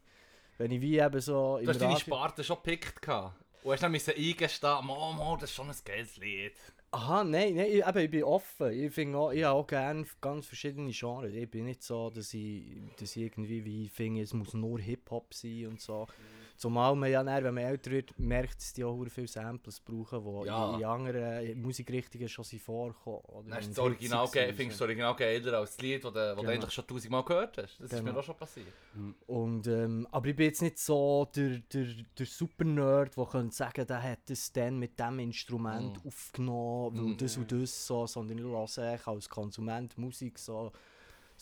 wenn 0.58 0.72
ich 0.72 0.80
wie 0.82 0.98
eben 0.98 1.20
so 1.22 1.58
Du 1.62 1.68
hast 1.68 1.80
deine 1.80 1.96
Sparte 1.98 2.44
schon 2.44 2.56
gepickt. 2.56 3.00
gehabt. 3.00 3.34
Und 3.62 3.72
hast 3.72 3.82
dann 3.82 3.92
müssen 3.92 4.14
eingestehen, 4.14 4.84
Mo, 4.84 5.12
Mo, 5.12 5.36
das 5.36 5.48
ist 5.50 5.56
schon 5.56 5.70
ein 5.70 5.76
geiles 5.84 6.16
Lied. 6.18 6.54
Aha, 6.92 7.22
nein, 7.22 7.54
nein, 7.54 7.66
ich, 7.70 7.86
eben, 7.86 7.98
ich 7.98 8.10
bin 8.10 8.24
offen. 8.24 8.72
Ich, 8.72 8.92
finde 8.92 9.16
auch, 9.18 9.30
ich 9.30 9.44
habe 9.44 9.56
auch 9.56 9.66
gerne 9.66 10.04
ganz 10.20 10.46
verschiedene 10.46 10.90
Genres. 10.90 11.32
Ich 11.34 11.48
bin 11.48 11.64
nicht 11.66 11.84
so, 11.84 12.10
dass 12.10 12.34
ich, 12.34 12.64
dass 12.96 13.14
ich 13.14 13.22
irgendwie 13.22 13.64
wie 13.64 13.88
finde, 13.88 14.22
es 14.22 14.34
muss 14.34 14.54
nur 14.54 14.80
Hip-Hop 14.80 15.32
sein 15.32 15.68
und 15.68 15.80
so. 15.80 16.08
Zumal 16.60 16.94
man 16.94 17.10
ja 17.10 17.22
dann, 17.24 17.42
wenn 17.42 17.54
man 17.54 17.64
älter 17.64 17.90
wird, 17.90 18.12
merkt, 18.18 18.58
dass 18.58 18.74
die 18.74 18.84
auch 18.84 19.02
viele 19.08 19.26
Samples 19.26 19.80
brauchen, 19.80 20.22
die 20.42 20.46
Ja. 20.46 20.76
in, 20.76 20.84
anderen 20.84 21.58
Musikrichtungen 21.62 22.28
schon 22.28 22.44
sind 22.44 22.60
vorkommen. 22.60 23.22
Oder 23.28 23.48
ist 23.60 23.68
und 23.68 23.78
das 23.78 23.84
Original 23.84 24.28
ge 24.30 24.52
findest 24.52 24.60
du 24.62 24.68
das 24.68 24.80
Original 24.82 25.16
geiler 25.16 25.54
als 25.58 25.70
das 25.76 25.82
Lied, 25.82 26.04
das 26.04 26.12
du, 26.12 26.18
das 26.18 26.36
du 26.36 26.40
Genau. 26.42 26.52
eigentlich 26.52 26.70
schon 26.74 26.86
tausendmal 26.86 27.24
gehört 27.24 27.56
hast. 27.56 27.80
Das 27.80 27.90
ist 27.90 27.98
Genau. 27.98 28.12
mir 28.12 28.18
auch 28.18 28.22
schon 28.22 28.36
passiert. 28.36 28.74
Und, 29.26 29.66
ähm, 29.68 30.06
aber 30.10 30.26
ich 30.26 30.36
bin 30.36 30.46
jetzt 30.46 30.60
nicht 30.60 30.78
so 30.78 31.26
der, 31.34 31.60
der, 31.72 31.86
der 32.18 32.26
Super-Nerd, 32.26 33.16
der 33.16 33.24
könnte 33.24 33.56
sagen, 33.56 33.86
der 33.86 34.02
hat 34.02 34.28
es 34.28 34.52
dann 34.52 34.78
mit 34.78 34.98
diesem 34.98 35.18
Instrument 35.18 36.04
Mm. 36.04 36.08
aufgenommen, 36.08 36.94
weil 36.98 37.04
Mm. 37.14 37.16
das 37.16 37.36
und 37.38 37.50
das 37.52 37.86
so, 37.86 38.06
sondern 38.06 38.36
ich 38.36 38.44
eigentlich 38.44 39.06
als 39.06 39.28
Konsument 39.30 39.96
Musik 39.96 40.38
so, 40.38 40.72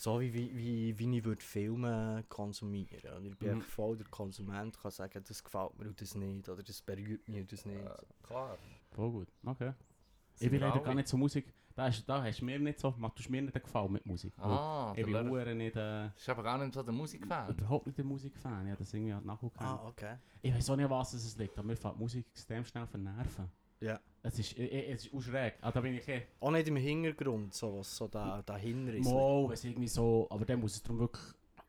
so 0.01 0.21
wie, 0.21 0.33
wie, 0.33 0.57
wie, 0.57 0.99
wie 0.99 1.19
ich 1.19 1.25
würde 1.25 1.43
Filme 1.43 2.25
konsumieren 2.29 3.13
Und 3.17 3.27
ich 3.27 3.37
bin 3.37 3.57
Mhm. 3.57 3.63
voll 3.63 3.97
der 3.97 4.07
Konsument, 4.07 4.79
kann 4.81 4.91
sagen, 4.93 5.25
das 5.27 5.43
gefällt 5.43 5.77
mir 5.79 5.89
und 5.89 6.01
das 6.01 6.15
nicht, 6.15 6.49
oder 6.49 6.63
das 6.63 6.81
berührt 6.83 7.27
mich 7.29 7.41
und 7.41 7.51
das 7.53 7.65
nicht. 7.67 7.83
Ja, 7.85 7.97
klar. 8.23 8.59
Voll 8.93 9.11
gut. 9.11 9.29
Okay. 9.45 9.73
Ich 10.35 10.41
Sind 10.41 10.51
bin 10.53 10.61
leider 10.61 10.79
gar 10.81 10.95
nicht 10.95 11.09
so 11.09 11.17
Musik. 11.17 11.53
Da, 11.75 11.87
hast, 11.87 12.05
da 12.09 12.23
hast 12.23 12.41
du 12.41 12.45
mir 12.45 12.59
nicht 12.61 12.79
so, 12.79 12.93
machst 12.97 13.25
du 13.27 13.31
mir 13.31 13.43
nicht 13.43 13.55
gefallen 13.61 13.93
mit 13.93 14.05
Musik. 14.07 14.33
Ah, 14.39 14.93
ich 14.97 15.05
bin 15.05 15.15
Lehrer. 15.15 15.55
nicht, 15.55 15.77
äh, 15.77 16.07
Ist 16.17 16.29
aber 16.29 16.43
gar 16.45 16.59
nicht 16.59 16.75
so 16.75 16.83
der 16.83 16.93
Musikfan. 16.93 17.51
überhaupt 17.57 17.87
nicht 17.87 17.99
der 17.99 18.05
Musikfan. 18.05 18.67
Ich 18.67 18.71
habe 18.73 18.79
das 18.85 18.95
irgendwie 18.95 19.15
halt 19.15 19.25
nachgeguckt. 19.25 19.61
Ah, 19.61 19.85
okay. 19.87 20.17
Ich 20.43 20.53
weiß 20.55 20.71
auch 20.71 20.77
nicht, 20.77 20.91
was 20.91 21.13
es 21.15 21.37
liegt, 21.37 21.57
aber 21.59 21.67
mir 21.69 21.77
fällt 21.77 21.95
die 21.95 21.99
Musik 22.01 22.27
extrem 22.33 22.65
schnell 22.65 22.87
vernerven. 22.87 23.49
Ja. 23.81 23.99
Es 24.31 24.39
ist, 24.39 24.53
ich- 24.53 24.59
ich- 24.73 24.89
es 24.91 25.07
ist 25.07 25.15
auch 25.15 25.21
schräg. 25.23 25.55
Ah, 25.63 25.73
da 25.73 25.81
bin 25.81 25.95
ich 25.95 26.07
eh. 26.09 26.23
Auch 26.41 26.51
nicht 26.51 26.69
im 26.69 26.77
Hintergrund, 26.77 27.55
so 27.55 27.79
was 27.79 27.97
so 27.97 28.09
da, 28.09 28.43
dahinter 28.45 28.93
ist. 28.95 29.05
Mo, 29.09 29.51
es 29.53 29.65
irgendwie 29.65 29.89
so, 29.89 30.27
aber 30.31 30.45
dann 30.45 30.61
muss 30.61 30.75
es 30.77 30.83
darum 30.83 30.99
wirklich 31.01 31.25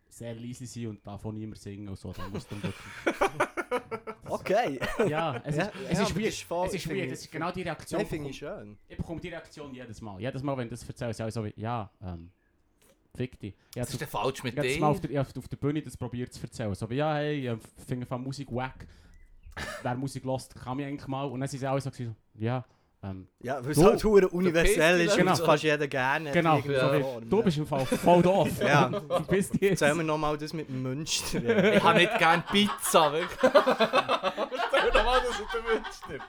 sehr 0.10 0.34
leise 0.36 0.66
sein 0.66 0.88
und 0.88 1.06
davon 1.08 1.36
niemand 1.36 1.60
singen 1.60 1.88
und 1.88 1.98
so. 1.98 2.12
Dann 2.12 2.30
muss 2.32 2.44
es 2.44 2.48
darum 2.50 2.64
wirklich, 2.64 3.16
Okay. 4.30 4.80
ja, 5.08 5.42
es 5.44 5.56
Ja, 5.56 5.64
ist, 5.66 5.74
ja, 5.76 5.82
es 5.90 6.00
ist 6.00 6.00
aber 6.00 6.16
weird. 6.16 6.28
das 6.28 6.34
ist 6.34 6.42
voll- 6.44 6.68
es 6.68 6.74
ist 6.74 6.90
weird. 6.90 7.12
Es 7.12 7.22
ist 7.22 7.32
genau 7.32 7.52
die 7.52 7.62
Reaktion. 7.64 8.02
Nein, 8.02 8.08
finde 8.10 8.30
ich 8.30 8.40
bekomme- 8.40 8.58
schön. 8.60 8.78
ich 8.88 8.98
bekomme 8.98 9.22
die 9.22 9.30
Reaktion 9.30 9.74
jedes 9.74 10.02
Mal. 10.02 10.20
Jedes 10.22 10.44
Mal, 10.44 10.58
wenn 10.58 10.66
du 10.68 10.72
das 10.72 10.88
erzählst, 10.88 11.20
ist 11.20 11.34
so 11.34 11.46
wie, 11.46 11.54
ja, 11.56 11.90
ähm, 12.04 12.32
fick 13.16 13.40
dich. 13.40 13.56
Ich 13.74 13.82
Was 13.82 13.88
habe 13.88 13.92
ist 13.94 14.02
denn 14.02 14.08
falsch 14.08 14.44
mit 14.44 14.54
Ich 14.54 14.60
habe 14.60 14.68
dir? 14.68 14.80
mal 14.82 14.88
auf 14.90 15.02
der, 15.02 15.22
auf 15.22 15.48
der 15.48 15.58
Bühne 15.58 15.82
das 15.82 15.98
probiert 15.98 16.34
zu 16.34 16.42
erzählen. 16.44 16.76
So 16.76 16.90
wie, 16.90 16.96
ja, 16.96 17.16
hey, 17.16 17.54
ich 17.56 17.86
finde 17.88 18.06
von 18.06 18.22
Musik 18.24 18.52
wack. 18.52 18.86
Wer 19.82 19.96
Musik 19.96 20.24
lost, 20.24 20.56
kann 20.56 20.78
mich 20.78 20.86
eigentlich 20.86 21.08
mal. 21.08 21.24
Und 21.26 21.40
dann 21.42 21.50
sind 21.50 21.60
sie 21.60 21.68
alle 21.68 21.82
so 21.82 21.90
ja, 22.40 22.66
ähm, 23.04 23.28
Ja, 23.42 23.64
weil 23.64 23.72
es 23.72 23.78
Du- 23.78 23.86
halt 23.86 24.04
hure 24.04 24.28
universell 24.30 25.02
ist 25.02 25.16
Genau. 25.16 25.32
und 25.32 25.40
das 25.40 25.46
fast 25.46 25.64
jeder 25.64 25.88
gerne. 25.88 26.32
genau, 26.32 26.58
so 26.62 27.22
du 27.22 27.38
ja. 27.38 27.44
bist 27.44 27.58
im 27.58 27.66
Fall 27.68 27.86
voll 27.86 28.22
doof. 28.22 28.50
Ja. 28.62 28.90
Verpiss 29.08 29.50
dich 29.52 29.62
jetzt. 29.62 29.82
Erzähl 29.82 29.96
mir 29.96 30.04
nochmal 30.04 30.38
das 30.38 30.52
mit 30.54 30.68
dem 30.68 30.82
Münster. 30.84 31.74
Ich 31.76 31.84
habe 31.84 32.00
nicht 32.00 32.18
gerne 32.18 32.44
Pizza, 32.52 33.14
wirklich. 33.14 33.40
Erzähl 33.54 34.92
doch 34.94 35.06
mal, 35.06 35.20
dass 35.22 35.38
du 35.38 35.44
den 35.54 35.64
Münster. 35.74 36.26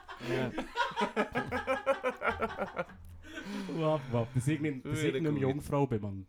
Wow, 3.75 3.99
wow. 4.11 4.27
Das 4.35 4.47
ist 4.47 4.61
das 4.85 5.03
irgendeine. 5.03 5.39
Jungfrau 5.39 5.87
bin, 5.87 6.01
Mann. 6.01 6.25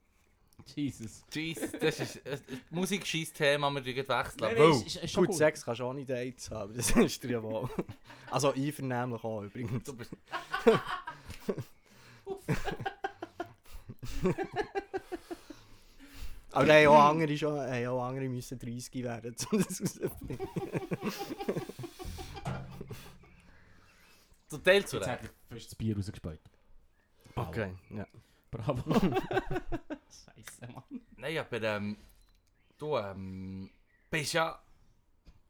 Jesus. 0.67 1.25
Jesus, 1.33 1.73
das 1.73 2.01
ist 2.01 2.27
ein 2.27 2.41
Musik 2.71 3.07
scheiß 3.07 3.33
Thema, 3.33 3.71
wir 3.75 3.85
wechseln. 4.09 4.37
Nein, 4.41 4.57
Gut, 4.57 5.29
gut. 5.29 5.35
Sex 5.35 5.65
kannst 5.65 5.81
du 5.81 5.85
auch 5.85 5.93
nicht 5.93 6.11
Dates 6.11 6.51
haben, 6.51 6.75
das 6.75 6.91
ist 6.97 7.23
dir 7.23 7.31
ja 7.31 7.43
wohl. 7.43 7.69
Also 8.31 8.53
einvernehmlich 8.53 9.25
auch 9.25 9.43
übrigens. 9.43 9.85
Du 9.85 9.95
bist 9.95 10.11
Aber 16.53 16.67
da 16.67 16.75
haben 16.75 16.87
auch 16.89 17.05
andere, 17.05 17.37
schon, 17.37 17.59
haben 17.59 17.87
auch 17.87 18.03
andere 18.05 18.29
müssen 18.29 18.59
30 18.59 19.03
werden, 19.03 19.35
um 19.51 19.59
das 19.59 19.81
rauszufinden. 19.81 20.49
zu 24.49 24.59
Teil 24.59 24.85
zu 24.85 24.97
Jetzt 24.97 25.09
hat 25.09 25.21
er 25.23 25.31
fast 25.49 25.67
das 25.67 25.75
Bier 25.75 25.97
rausgespeut. 25.97 26.41
Okay, 27.35 27.73
ja. 27.91 28.07
Bravo. 28.51 28.83
Nein, 31.35 31.45
aber 31.51 31.63
ähm, 31.63 31.97
du 32.79 32.97
ähm, 32.99 33.71
bist 34.11 34.33
ja 34.35 34.61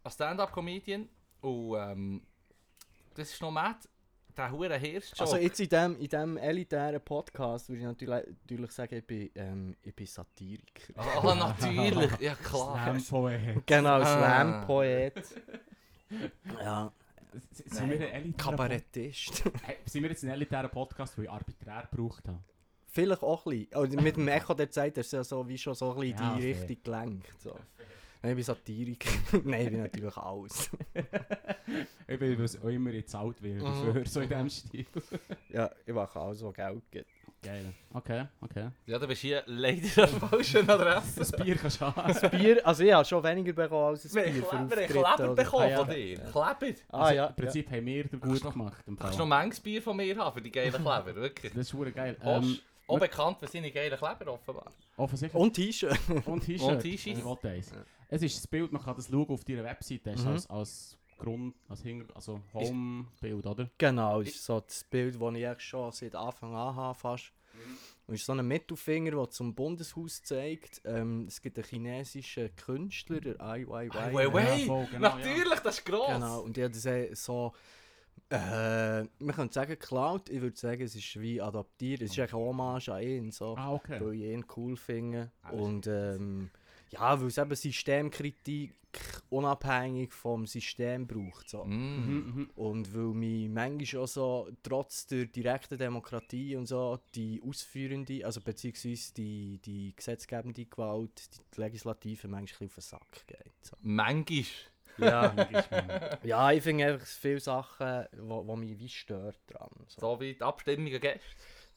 ein 0.04 0.10
Stand-Up-Comedian 0.10 1.08
und 1.40 1.74
ähm, 1.76 2.22
das 3.14 3.30
ist 3.32 3.40
noch 3.42 3.50
mad. 3.50 3.76
Der 4.34 4.50
hure 4.50 4.78
hirsch 4.78 5.12
Also 5.18 5.36
jetzt 5.36 5.60
in 5.60 5.68
dem, 5.68 5.96
in 5.98 6.08
dem 6.08 6.36
elitären 6.38 7.00
Podcast 7.04 7.68
würde 7.68 7.80
ich 7.80 7.86
natürlich, 7.86 8.24
natürlich 8.44 8.70
sagen, 8.70 8.94
ich 8.94 9.06
bin, 9.06 9.30
ähm, 9.34 9.76
ich 9.82 9.94
bin 9.94 10.06
Satiriker. 10.06 10.94
Ah, 10.96 11.34
natürlich, 11.34 12.18
ja 12.18 12.34
klar. 12.36 12.98
Slam-Poet. 12.98 13.66
Genau. 13.66 14.00
Slam-Poet. 14.02 15.22
ja, 16.62 16.90
S- 17.34 17.58
Sind 17.76 17.90
wir 17.90 17.96
ein 17.96 18.02
elitärer 18.22 18.50
Kabarettist. 18.50 19.44
Hey, 19.64 19.76
sind 19.84 20.02
wir 20.02 20.10
jetzt 20.10 20.24
ein 20.24 20.30
elitärer 20.30 20.68
Podcast, 20.68 21.16
den 21.18 21.24
ich 21.24 21.30
arbiträr 21.30 21.86
gebraucht 21.90 22.26
habe? 22.26 22.42
Vielleicht 22.92 23.22
auch 23.22 23.46
ein 23.46 23.50
bisschen. 23.68 23.74
Oder 23.76 24.02
mit 24.02 24.16
dem 24.16 24.28
Echo 24.28 24.54
der 24.54 24.70
Zeit 24.70 24.96
du 24.96 25.00
ja 25.16 25.24
so, 25.24 25.48
wie 25.48 25.56
schon 25.58 25.74
so 25.74 25.92
ein 25.92 26.00
bisschen 26.00 26.18
Ja, 26.18 26.34
in 26.34 26.40
die. 26.40 26.46
Richtung 26.52 26.76
gelenkt. 26.84 27.40
So. 27.40 27.50
Nein, 28.22 28.30
ich 28.32 28.36
bin 28.36 28.44
Satiriker. 28.44 29.10
Nein, 29.44 29.60
ich 29.64 29.70
bin 29.70 29.82
natürlich 29.82 30.16
alles. 30.16 30.70
Ich 32.06 32.20
will, 32.20 32.38
was 32.42 32.60
auch 32.60 32.68
immer 32.68 32.90
jetzt 32.90 33.14
alt 33.14 33.40
wird, 33.42 33.62
Mhm. 33.62 33.64
dafür, 33.64 34.04
so 34.06 34.20
in 34.20 34.28
diesem 34.28 34.50
Stil. 34.50 34.86
ja, 35.48 35.70
ich 35.86 35.94
mache 35.94 36.20
alles, 36.20 36.42
was 36.44 36.52
Geld 36.54 36.82
gibt. 36.90 37.06
Geil. 37.42 37.72
Okay, 37.92 38.26
okay. 38.40 38.68
Ja, 38.86 38.98
du 38.98 39.06
bist 39.08 39.20
hier 39.22 39.42
leider 39.46 39.80
an 40.04 40.10
der 40.10 40.28
falschen 40.28 40.68
Adresse. 40.70 41.18
Das 41.20 41.32
Bier 41.32 41.56
kannst 41.56 41.80
du 41.80 41.86
haben. 41.86 42.12
Das 42.20 42.30
Bier, 42.30 42.64
also 42.66 42.84
ich 42.84 42.92
habe 42.92 43.04
schon 43.04 43.24
weniger 43.24 43.52
bekommen 43.52 43.86
als 43.86 44.14
Wir 44.14 44.22
Bier 44.24 44.52
haben 44.52 44.68
für 44.70 44.76
Kleber 44.86 45.34
bekommen 45.34 45.62
Ah, 45.64 45.68
ja. 45.68 45.78
von 45.84 45.88
dir. 45.94 46.18
Kleber. 46.18 46.78
Ah 46.90 47.00
Also, 47.00 47.14
ja, 47.14 47.26
Im 47.26 47.34
Prinzip 47.34 47.70
haben 47.70 47.86
wir 47.86 48.04
den 48.04 48.20
gut 48.20 48.42
gemacht. 48.52 48.84
Kannst 48.98 49.14
du 49.14 49.18
noch 49.18 49.26
manches 49.26 49.60
Bier 49.60 49.82
von 49.82 49.96
mir 49.96 50.16
haben 50.16 50.34
für 50.34 50.42
die 50.42 50.52
geilen 50.52 50.70
Kleber, 50.72 51.14
wirklich. 51.16 51.52
Das 51.52 51.66
ist 51.66 51.72
hure 51.74 51.90
geil. 51.90 52.16
Ähm, 52.22 52.58
auch 52.92 53.00
bekannt 53.00 53.38
für 53.38 53.46
seine 53.46 53.70
geilen 53.70 53.98
Kleber 53.98 54.32
offenbar. 54.32 54.66
ja. 54.66 54.98
offensichtlich. 55.04 55.40
Und 55.42 55.52
T-Shirt. 55.54 55.98
Und 56.26 56.40
T-Shirt. 56.44 56.68
Und 56.68 56.80
T-Shirt. 56.80 57.18
Ich 57.18 57.24
wollte 57.24 57.48
eins. 57.48 57.70
Ja. 57.70 57.84
Es 58.08 58.22
ist 58.22 58.36
das 58.36 58.46
Bild, 58.46 58.72
man 58.72 58.82
kann 58.82 58.94
das 58.96 59.08
schauen 59.08 59.28
auf 59.28 59.44
deiner 59.44 59.64
Webseite, 59.64 60.12
hast 60.12 60.24
du 60.24 60.28
Mhm. 60.28 60.34
als, 60.34 60.50
als 60.50 60.98
Grund, 61.18 61.54
als, 61.68 61.82
Hinter 61.82 62.14
also 62.16 62.40
Home-Bild, 62.52 63.46
oder? 63.46 63.70
Genau, 63.78 64.20
das 64.22 64.34
ist 64.34 64.44
so 64.44 64.60
das 64.60 64.84
Bild, 64.84 65.14
das 65.14 65.34
ich 65.34 65.46
eigentlich 65.46 65.60
schon 65.60 65.92
seit 65.92 66.14
Anfang 66.14 66.54
an 66.54 66.74
habe 66.76 66.98
fast. 66.98 67.32
Und 68.06 68.14
es 68.14 68.20
ist 68.22 68.26
so 68.26 68.32
ein 68.32 68.46
Mittelfinger, 68.46 69.12
der 69.12 69.30
zum 69.30 69.54
Bundeshaus 69.54 70.22
zeigt. 70.22 70.82
Ähm, 70.84 71.26
es 71.28 71.40
gibt 71.40 71.56
einen 71.58 71.66
chinesischen 71.66 72.54
Künstler, 72.56 73.20
der 73.20 73.40
Ai 73.40 73.64
Weiwei. 73.66 73.98
Ai 74.00 74.12
Weiwei. 74.14 74.58
Ja, 74.58 74.66
voll, 74.66 74.86
genau, 74.90 75.16
Natürlich, 75.16 75.60
das 75.60 75.78
ist 75.78 75.84
gross. 75.84 76.08
Genau, 76.08 76.40
und 76.40 76.56
die 76.56 76.64
hat 76.64 76.74
das 76.74 76.86
eh 76.86 77.14
so... 77.14 77.52
Äh, 78.30 79.02
man 79.18 79.34
könnte 79.36 79.52
sagen 79.54 79.70
geklaut, 79.72 80.30
ich 80.30 80.40
würde 80.40 80.56
sagen, 80.56 80.82
es 80.82 80.94
ist 80.94 81.20
wie 81.20 81.40
adaptiert. 81.40 82.00
Es 82.00 82.12
ist 82.12 82.18
eigentlich 82.18 82.32
eine 82.34 82.42
Hommage 82.42 82.88
an 82.88 83.02
ihn, 83.02 83.30
so, 83.30 83.54
Ah, 83.56 83.72
okay. 83.72 84.00
weil 84.00 84.14
ich 84.14 84.22
ihn 84.22 84.44
cool 84.56 84.76
finde. 84.76 85.30
Ah, 85.42 85.50
Und 85.50 85.86
ähm, 85.86 86.50
ja, 86.90 87.20
weil 87.20 87.28
es 87.28 87.36
eben 87.38 87.54
Systemkritik 87.54 88.72
unabhängig 89.30 90.12
vom 90.12 90.46
System 90.46 91.06
braucht. 91.06 91.48
So. 91.48 91.64
Mm. 91.64 91.70
Mhm, 91.70 92.32
mhm. 92.34 92.50
Und 92.56 92.94
weil 92.94 93.14
mich 93.14 93.48
manchmal 93.48 94.02
auch 94.02 94.08
so, 94.08 94.48
trotz 94.62 95.06
der 95.06 95.26
direkten 95.26 95.78
Demokratie 95.78 96.56
und 96.56 96.66
so, 96.66 96.98
die 97.14 97.40
ausführende, 97.42 98.24
also 98.24 98.40
beziehungsweise 98.42 99.14
die, 99.14 99.58
die 99.64 99.94
gesetzgebende 99.96 100.66
Gewalt, 100.66 101.30
die 101.56 101.60
Legislative 101.60 102.28
manchmal 102.28 102.68
ein 102.68 102.68
bisschen 102.68 102.98
auf 102.98 103.08
den 103.08 103.16
Sack 103.22 103.26
geht. 103.26 103.52
So. 103.62 103.76
Manchmal. 103.80 104.44
Ja, 104.98 105.34
ja. 106.22 106.52
ich 106.52 106.62
finde 106.62 106.86
einfach 106.86 107.06
viele 107.06 107.40
Sachen, 107.40 108.06
die 108.12 108.56
mich 108.56 108.78
wie 108.78 108.88
stört 108.88 109.38
dran. 109.48 109.70
So. 109.88 110.00
So 110.00 110.20
wie 110.20 110.34
die 110.34 110.42
Abstimmungen 110.42 111.00
gestern. 111.00 111.20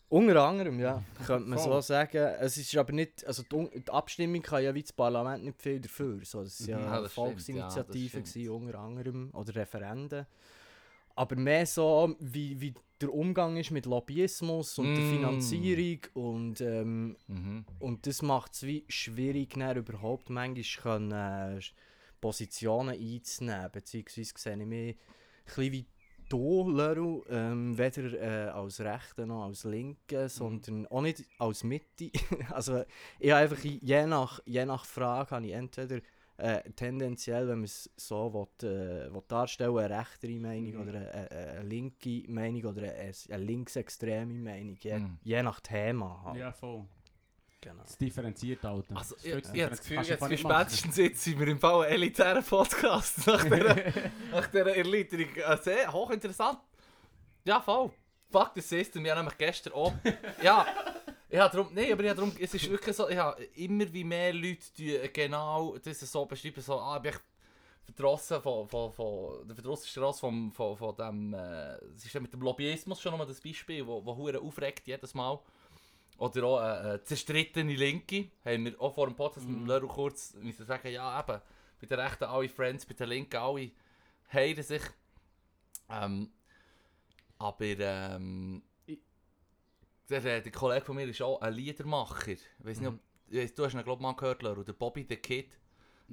Unter 0.08 0.44
anderem, 0.44 0.80
ja, 0.80 1.04
könnte 1.26 1.50
man 1.50 1.58
so 1.58 1.82
sagen. 1.82 2.18
Es 2.40 2.58
ist 2.58 2.78
aber 2.78 2.94
nicht, 2.94 3.26
also 3.26 3.42
die, 3.42 3.82
die 3.82 3.90
Abstimmung 3.92 4.42
kann 4.44 4.64
ja 4.64 4.74
wie 4.76 4.84
das 4.84 4.94
Parlament 4.94 5.44
nicht 5.46 5.60
viel 5.62 5.80
dafür. 5.80 6.20
So, 6.24 6.44
das 6.44 6.60
ist 6.60 6.68
ja 6.68 6.78
Mhm. 6.78 6.84
Ja, 6.84 6.92
eine 6.94 7.02
das 7.04 7.12
stimmt, 7.12 7.28
Volksinitiative 7.28 8.18
ja, 8.18 8.24
gewesen, 8.24 8.50
unter 8.50 8.80
anderem, 8.80 9.32
oder 9.34 9.56
Referenden. 9.56 10.28
Aber 11.16 11.36
mehr 11.38 11.66
so, 11.66 12.16
wie, 12.20 12.60
wie 12.62 12.76
der 13.02 13.14
Umgang 13.14 13.58
ist 13.58 13.72
mit 13.72 13.86
Lobbyismus 13.86 14.78
und 14.78 14.96
der 14.96 15.04
Mm. 15.04 15.08
Finanzierung 15.10 16.00
und, 16.14 16.62
ähm, 16.62 17.18
Mhm. 17.28 17.66
und 17.80 18.06
das 18.06 18.22
macht 18.22 18.54
es 18.54 18.64
wie 18.64 18.86
schwierig, 18.90 19.56
überhaupt 19.56 20.30
manchmal 20.30 20.84
können, 20.84 21.12
äh, 21.12 21.62
Positionen 22.26 22.96
einzunehmen. 23.00 23.70
Beziehungsweise 23.72 24.32
sehe 24.36 24.54
ich 24.54 24.66
mich 24.66 24.96
ein 24.96 25.46
bisschen 25.46 25.72
wie 25.74 25.86
du, 26.28 26.72
Leru, 26.72 27.24
ähm, 27.30 27.78
weder 27.78 28.14
äh, 28.20 28.50
als 28.50 28.80
Rechte 28.80 29.28
noch 29.28 29.46
als 29.46 29.64
Linke, 29.64 30.28
sondern 30.28 30.88
auch 30.88 31.02
nicht 31.02 31.24
als 31.38 31.64
Mitte. 31.64 32.10
also 32.52 32.84
ich 33.20 33.30
habe 33.32 33.42
einfach 33.44 33.64
je 33.64 34.06
nach, 34.08 34.40
je 34.46 34.66
nach 34.66 34.86
Frage 34.86 35.30
habe 35.36 35.46
ich 35.46 35.54
entweder 35.54 36.00
äh, 36.38 36.64
tendenziell, 36.72 37.48
wenn 37.48 37.60
man 37.60 37.66
es 37.66 37.90
so 37.96 38.34
will, 38.34 38.68
äh, 38.70 39.14
will 39.14 39.22
darstellen 39.28 39.78
eine 39.78 40.00
rechtere 40.00 40.40
Meinung 40.40 40.74
Mhm. 40.74 40.82
oder 40.82 40.94
eine, 40.98 41.12
eine, 41.12 41.30
eine 41.60 41.64
linke 41.70 42.24
Meinung 42.28 42.66
oder 42.66 42.82
eine, 42.92 43.12
eine 43.30 43.44
linksextreme 43.44 44.34
Meinung, 44.34 44.78
je, 44.82 44.98
Mhm. 44.98 45.20
je 45.24 45.44
nach 45.44 45.60
Thema. 45.60 46.24
Halt. 46.26 46.38
ja, 46.38 46.52
voll. 46.52 46.86
Genau. 47.66 47.82
Das 47.82 47.98
differenziert, 47.98 48.64
Alter. 48.64 48.96
Also, 48.96 49.16
Das 49.16 49.26
ich, 49.26 49.34
ich, 49.34 49.62
habe 49.64 49.72
das 49.72 49.80
Gefühl, 49.80 50.04
jetzt, 50.04 50.24
für 50.24 50.38
spätestens 50.38 50.98
jetzt 50.98 51.24
sind 51.24 51.40
wir 51.40 51.48
im 51.48 51.58
Fall 51.58 51.88
ein 51.88 51.94
elitärer 51.94 52.44
Podcast 52.44 53.26
nach 53.26 53.44
dieser, 53.44 53.76
nach 54.32 54.48
dieser 54.48 54.76
Erläuterung. 54.78 55.36
Äh, 55.36 55.58
sehr 55.58 55.92
hochinteressant. 55.92 56.60
Ja, 57.44 57.60
voll. 57.60 57.92
Fuck 58.30 58.52
the 58.54 58.62
system. 58.62 59.04
Wir 59.04 59.14
haben 59.14 59.22
nämlich 59.22 59.38
gestern 59.40 59.74
auch... 59.74 59.94
Ja, 60.44 60.68
ja 61.32 61.50
darum, 61.50 61.70
nein, 61.74 61.92
aber 61.92 62.04
ja, 62.04 62.14
darum, 62.14 62.32
es 62.40 62.54
ist 62.54 62.70
wirklich 62.70 62.96
so, 62.96 63.10
ja, 63.10 63.32
immer 63.56 63.92
wie 63.92 64.04
mehr 64.04 64.32
Leute 64.32 64.72
die 64.78 65.00
genau 65.12 65.76
das 65.80 66.02
so 66.02 66.24
beschreiben, 66.28 66.62
so, 66.62 66.80
ah, 66.80 67.00
bin 67.00 67.14
ich 67.14 67.20
verdrossen 67.84 68.44
von, 68.44 68.68
von, 68.68 68.92
von 68.92 69.48
der 69.48 69.56
Verdrossenstrasse 69.56 70.20
vom, 70.20 70.52
von, 70.52 70.78
von 70.78 70.96
dem, 70.96 71.34
äh, 71.34 71.78
es 71.96 72.06
ist 72.06 72.14
ja 72.14 72.20
mit 72.20 72.32
dem 72.32 72.42
Lobbyismus 72.42 73.02
schon 73.02 73.12
nochmal 73.12 73.28
das 73.28 73.42
Beispiel, 73.42 73.88
wo, 73.88 74.06
wo 74.06 74.16
hure 74.16 74.40
aufregt 74.40 74.86
jedes 74.88 75.16
Mal. 75.16 75.40
Oder 76.18 76.44
auch 76.46 76.62
äh, 76.62 76.96
äh, 76.96 77.04
zerstrittene 77.04 77.74
Linke, 77.74 78.30
haben 78.46 78.66
wir 78.66 78.80
auch 78.80 78.96
vor 78.96 79.08
dem 79.08 79.16
Podcast 79.16 79.48
mit 79.48 79.60
Mhm. 79.60 79.68
Leru 79.68 79.88
kurz 79.88 80.34
müssen 80.36 80.66
sagen, 80.66 80.90
ja 80.90 81.20
eben, 81.20 81.42
bei 81.82 81.88
den 81.88 82.00
Rechten 82.00 82.24
alle 82.24 82.48
Friends, 82.48 82.86
bei 82.86 82.94
den 82.94 83.10
Linken 83.10 83.36
alle 83.38 83.72
heilen 84.32 84.64
sich. 84.64 84.82
Ähm, 85.90 86.32
aber 87.38 87.66
ähm, 87.66 88.64
der, 90.10 90.26
äh, 90.26 90.42
der 90.42 90.52
Kollege 90.52 90.86
von 90.86 90.96
mir 90.96 91.08
ist 91.08 91.22
auch 91.22 91.42
ein 91.42 91.54
Liedermacher. 91.54 92.32
Ich 92.32 92.42
weiß 92.60 92.80
nicht, 92.80 92.90
ob, 92.90 93.00
ich 93.28 93.38
weiss, 93.40 93.54
du 93.54 93.66
hast 93.66 93.74
ihn 93.74 93.84
glaube 93.84 94.00
ich 94.00 94.04
mal 94.04 94.16
gehört, 94.16 94.42
Leru, 94.42 94.64
der 94.64 94.74
Bobby 94.74 95.06
the 95.08 95.18
Kid. 95.18 95.52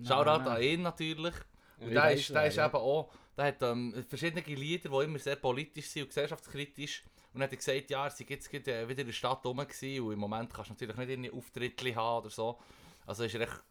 Shoutout 0.02 0.48
an 0.48 0.62
ihn 0.62 0.82
natürlich. 0.82 1.34
Und 1.78 1.90
der 1.90 2.12
ist, 2.12 2.30
der 2.30 2.46
ist 2.46 2.56
ja. 2.56 2.66
eben 2.66 2.76
auch, 2.76 3.12
der 3.36 3.46
hat 3.46 3.62
ähm, 3.62 4.04
verschiedene 4.08 4.42
Lieder, 4.42 4.88
die 4.88 5.04
immer 5.04 5.18
sehr 5.18 5.36
politisch 5.36 5.88
sind 5.88 6.02
und 6.02 6.08
gesellschaftskritisch. 6.08 7.04
Und 7.34 7.42
hat 7.42 7.50
gesagt, 7.50 7.90
ja, 7.90 8.04
er 8.04 8.10
sei 8.10 8.26
jetzt 8.28 8.52
äh, 8.52 8.88
wieder 8.88 9.00
in 9.00 9.06
der 9.06 9.12
Stadt 9.12 9.44
rum 9.44 9.58
und 9.58 9.82
im 9.82 10.18
Moment 10.18 10.52
kannst 10.52 10.70
du 10.70 10.74
natürlich 10.74 10.96
nicht 10.96 11.08
irgendwie 11.08 11.30
Auftritte 11.32 11.94
haben 11.94 12.18
oder 12.18 12.30
so. 12.30 12.58
Also 13.06 13.24
ist 13.24 13.34
er 13.34 13.42
echt 13.42 13.64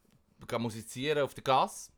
musizieren 0.59 1.23
auf 1.23 1.33
der 1.33 1.43
Gas. 1.43 1.91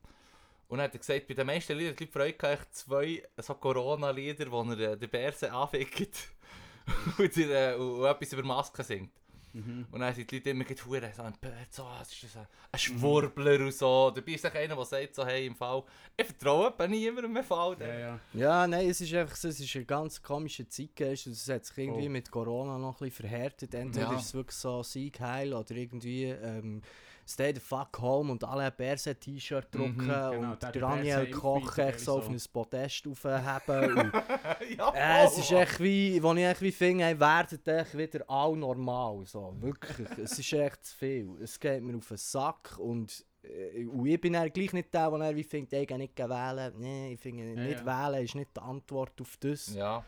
Und 0.68 0.78
dann 0.78 0.86
hat 0.86 0.94
er 0.94 1.00
gesagt, 1.00 1.28
bei 1.28 1.34
den 1.34 1.48
meisten 1.48 1.78
Liedern, 1.78 1.96
die 1.96 2.10
Leute 2.14 2.48
echt 2.50 2.76
zwei 2.76 3.24
so 3.38 3.54
Corona-Lieder, 3.54 4.52
wo 4.52 4.64
er 4.64 4.80
äh, 4.80 4.98
den 4.98 5.10
Bärse 5.10 5.52
anfickt 5.52 6.30
und, 7.18 7.38
äh, 7.38 7.76
und, 7.76 8.00
und 8.00 8.06
etwas 8.06 8.34
über 8.34 8.44
Masken 8.44 8.84
singt. 8.84 9.23
Mhm. 9.54 9.86
Und 9.92 10.00
dann 10.00 10.14
sind 10.16 10.30
die 10.30 10.36
Leute 10.38 10.50
immer 10.50 10.66
hure 10.86 11.12
so, 11.16 11.22
ein 11.22 11.34
so, 11.70 11.84
was 11.86 12.12
ist 12.12 12.24
das, 12.24 12.38
ein, 12.38 12.48
ein 12.72 12.80
Schwurbler 12.80 13.60
und 13.60 13.74
so. 13.74 14.12
Dabei 14.14 14.32
ist 14.34 14.46
einer, 14.46 14.76
der 14.76 14.86
sagt 14.86 15.16
so, 15.16 15.26
hey, 15.26 15.46
im 15.46 15.56
Fall, 15.56 15.84
ich 16.18 16.26
vertraue 16.26 16.72
bei 16.72 16.88
niemandem 16.88 17.38
im 17.38 17.44
Fall. 17.44 17.78
Ja, 17.80 18.00
ja. 18.00 18.20
Ja, 18.34 18.68
nein, 18.68 18.90
es 18.90 19.00
ist 19.02 19.14
einfach 19.14 19.36
so, 19.36 19.48
es 19.50 19.60
ist 19.60 19.76
eine 19.76 19.86
ganz 19.86 20.22
komische 20.22 20.68
Zeitgeist. 20.68 21.28
und 21.28 21.34
Es 21.34 21.48
hat 21.50 21.66
sich 21.66 21.78
irgendwie 21.78 22.08
Oh. 22.08 22.12
mit 22.12 22.32
Corona 22.32 22.78
noch 22.78 23.00
ein 23.00 23.08
bisschen 23.10 23.28
verhärtet. 23.30 23.74
Entweder 23.76 24.12
Ja. 24.12 24.18
ist 24.18 24.26
es 24.26 24.34
wirklich 24.34 24.58
so 24.58 24.82
Sieg 24.84 25.20
heil 25.20 25.54
oder 25.54 25.72
irgendwie 25.76 26.26
ähm, 26.26 26.82
Stay 27.26 27.54
the 27.54 27.60
fuck 27.60 27.98
home 28.00 28.32
und 28.32 28.44
alle 28.44 28.64
ein 28.66 28.74
Berse-T-Shirt 28.76 29.68
drucken 29.74 29.96
Mhm, 29.96 30.00
genau, 30.08 30.32
und 30.40 30.60
Berse 30.60 30.80
Daniel 30.80 31.32
Koch 31.32 31.58
Impfung, 31.78 31.86
echt 31.86 32.00
so 32.02 32.18
auf 32.18 32.26
so. 32.26 32.32
ein 32.32 32.42
Podest 32.52 33.08
aufheben. 33.08 33.94
und, 33.96 34.14
ja, 34.78 34.94
äh, 34.94 35.26
es 35.26 35.38
ist 35.38 35.52
echt 35.52 35.80
wie, 35.80 36.22
wo 36.22 36.34
ich 36.34 36.44
echt 36.44 36.62
wie 36.62 36.72
finde, 36.72 37.06
hey, 37.06 37.20
werdet 37.20 37.68
echt 37.68 37.98
wieder 37.98 38.24
all 38.30 38.56
normal. 38.56 39.26
So, 39.26 39.54
wirklich. 39.60 40.10
es 40.18 40.38
ist 40.40 40.54
echt 40.54 40.86
zu 40.86 40.96
viel. 40.98 41.30
Es 41.42 41.60
geht 41.60 41.82
mir 41.82 41.96
auf 41.98 42.08
den 42.08 42.18
Sack 42.18 42.78
und, 42.80 43.26
äh, 43.44 43.86
und 43.86 44.06
ich 44.06 44.20
bin 44.20 44.34
gleich 44.34 44.74
nicht 44.74 44.94
der, 44.94 45.10
der 45.12 45.36
wie 45.36 45.44
findet, 45.44 45.74
ich 45.82 45.88
gehe 45.88 45.98
nicht 45.98 46.18
wählen. 46.18 46.74
Nein, 46.78 47.12
ich 47.12 47.20
finde, 47.20 47.54
Ja, 47.54 47.68
nicht 47.68 47.86
ja. 47.86 48.12
wählen 48.12 48.24
ist 48.26 48.36
nicht 48.36 48.56
die 48.56 48.62
Antwort 48.62 49.20
auf 49.22 49.38
das. 49.38 49.74
Ja, 49.74 50.04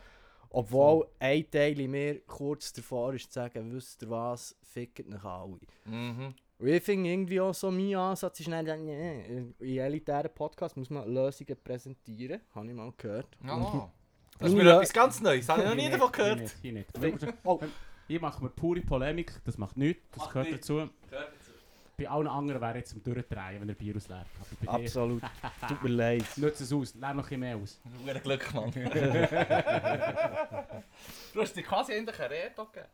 Obwohl 0.50 1.06
ein 1.18 1.50
Teil 1.50 1.78
in 1.80 1.90
mir 1.90 2.20
kurz 2.26 2.72
davor 2.72 3.14
ist 3.14 3.32
zu 3.32 3.40
sagen, 3.40 3.72
wisst 3.72 4.02
ihr 4.02 4.10
was, 4.10 4.54
fickt 4.62 5.08
nach 5.08 5.24
alle. 5.24 5.58
mhm. 5.84 6.34
Und 6.58 6.68
ich 6.68 6.82
finde 6.82 7.10
irgendwie 7.10 7.40
auch 7.40 7.52
so, 7.52 7.70
mein 7.70 7.94
Ansatz 7.94 8.40
ist 8.40 8.48
nicht, 8.48 8.66
in 8.66 9.54
elitären 9.60 10.30
Podcast 10.34 10.76
muss 10.76 10.88
man 10.88 11.12
Lösungen 11.12 11.56
präsentieren, 11.62 12.40
habe 12.54 12.68
ich 12.68 12.74
mal 12.74 12.92
gehört. 12.96 13.28
Ja. 13.44 13.90
Das 14.38 14.48
ist 14.48 14.54
mir 14.54 14.70
etwas 14.70 14.92
ganz 14.92 15.20
Neues, 15.20 15.48
habe 15.48 15.62
ich 15.62 15.68
noch 15.68 15.74
nie 15.74 15.82
Hier 15.82 15.90
davon 15.90 16.06
nicht, 16.06 16.16
gehört. 16.16 16.54
Hier 16.62 16.72
nicht, 16.72 16.88
hier 16.98 17.12
nicht. 17.12 17.26
Oh. 17.44 17.60
Hier 18.06 18.20
machen 18.20 18.42
wir 18.42 18.50
pure 18.50 18.80
Polemik, 18.80 19.32
das 19.44 19.58
macht 19.58 19.76
nichts, 19.76 20.02
das 20.12 20.18
Macht 20.18 20.32
gehört 20.32 20.50
nichts. 20.50 20.66
dazu. 20.66 20.88
Bei 21.98 22.08
allen 22.08 22.28
anderen 22.28 22.60
wäre 22.60 22.76
jetzt 22.76 22.90
zum 22.90 23.02
Durchdrehen, 23.02 23.60
wenn 23.60 23.68
der 23.68 23.74
Bier 23.74 23.96
ausleert. 23.96 24.26
Absolut. 24.66 25.22
Tut 25.68 25.82
mir 25.82 25.88
leid. 25.88 26.24
nutzt 26.36 26.60
es 26.60 26.72
aus, 26.72 26.94
leer 26.94 27.14
noch 27.14 27.24
ein 27.24 27.28
bisschen 27.28 27.40
mehr 27.40 27.56
aus. 27.56 27.80
Guten 28.04 28.22
Glück, 28.22 28.54
Mann. 28.54 28.70
du 31.34 31.40
hast 31.40 31.56
dir 31.56 31.62
quasi 31.62 31.94
endlich 31.94 32.20
eine 32.20 32.30
Rede 32.30 32.54
gegeben. 32.54 32.86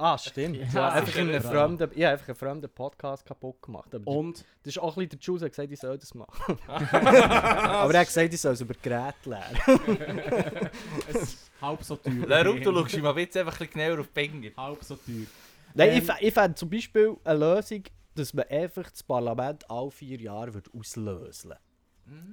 Ah, 0.00 0.16
stimmt. 0.16 0.56
Ja, 0.56 0.64
Ja, 0.72 0.88
einfach 0.90 1.16
in 1.16 1.28
einem 1.28 1.42
fremden, 1.42 1.90
ich 1.92 2.04
habe 2.04 2.12
einfach 2.12 2.28
einen 2.28 2.36
fremden 2.36 2.70
Podcast 2.70 3.26
kaputt 3.26 3.60
gemacht. 3.60 3.92
Aber 3.94 4.08
Und 4.10 4.44
das 4.62 4.76
ist 4.76 4.78
auch 4.78 4.96
ein 4.96 5.08
bisschen 5.08 5.08
der 5.10 5.18
Jules, 5.18 5.40
der 5.40 5.46
hat 5.46 5.52
gesagt, 5.52 5.72
ich 5.72 5.80
soll 5.80 5.98
das 5.98 6.14
machen. 6.14 6.58
Aber 6.68 7.92
er 7.94 8.00
hat 8.00 8.06
gesagt, 8.06 8.32
ich 8.32 8.40
soll 8.40 8.52
es 8.52 8.60
über 8.60 8.74
Gerät 8.80 9.14
lernen. 9.26 9.58
es 11.08 11.16
ist 11.22 11.50
halb 11.60 11.82
so 11.82 11.96
teuer. 11.96 12.26
Leru, 12.26 12.60
du 12.60 12.72
schaust 12.72 12.98
mal 13.02 13.18
jetzt 13.18 13.36
einfach 13.36 13.60
ein 13.60 13.66
bisschen 13.66 13.86
genauer 13.86 14.00
auf 14.00 14.08
Finger. 14.14 14.50
Halb 14.56 14.84
so 14.84 14.94
teuer. 14.94 15.26
Nein, 15.74 15.90
Ähm, 15.90 15.98
ich, 15.98 16.28
ich 16.28 16.34
fände 16.34 16.54
zum 16.54 16.70
Beispiel 16.70 17.16
eine 17.24 17.38
Lösung, 17.38 17.82
dass 18.14 18.32
man 18.32 18.46
einfach 18.48 18.88
das 18.90 19.02
Parlament 19.02 19.68
alle 19.68 19.90
vier 19.90 20.20
Jahre 20.20 20.54
wird 20.54 20.72
auslösen 20.72 21.54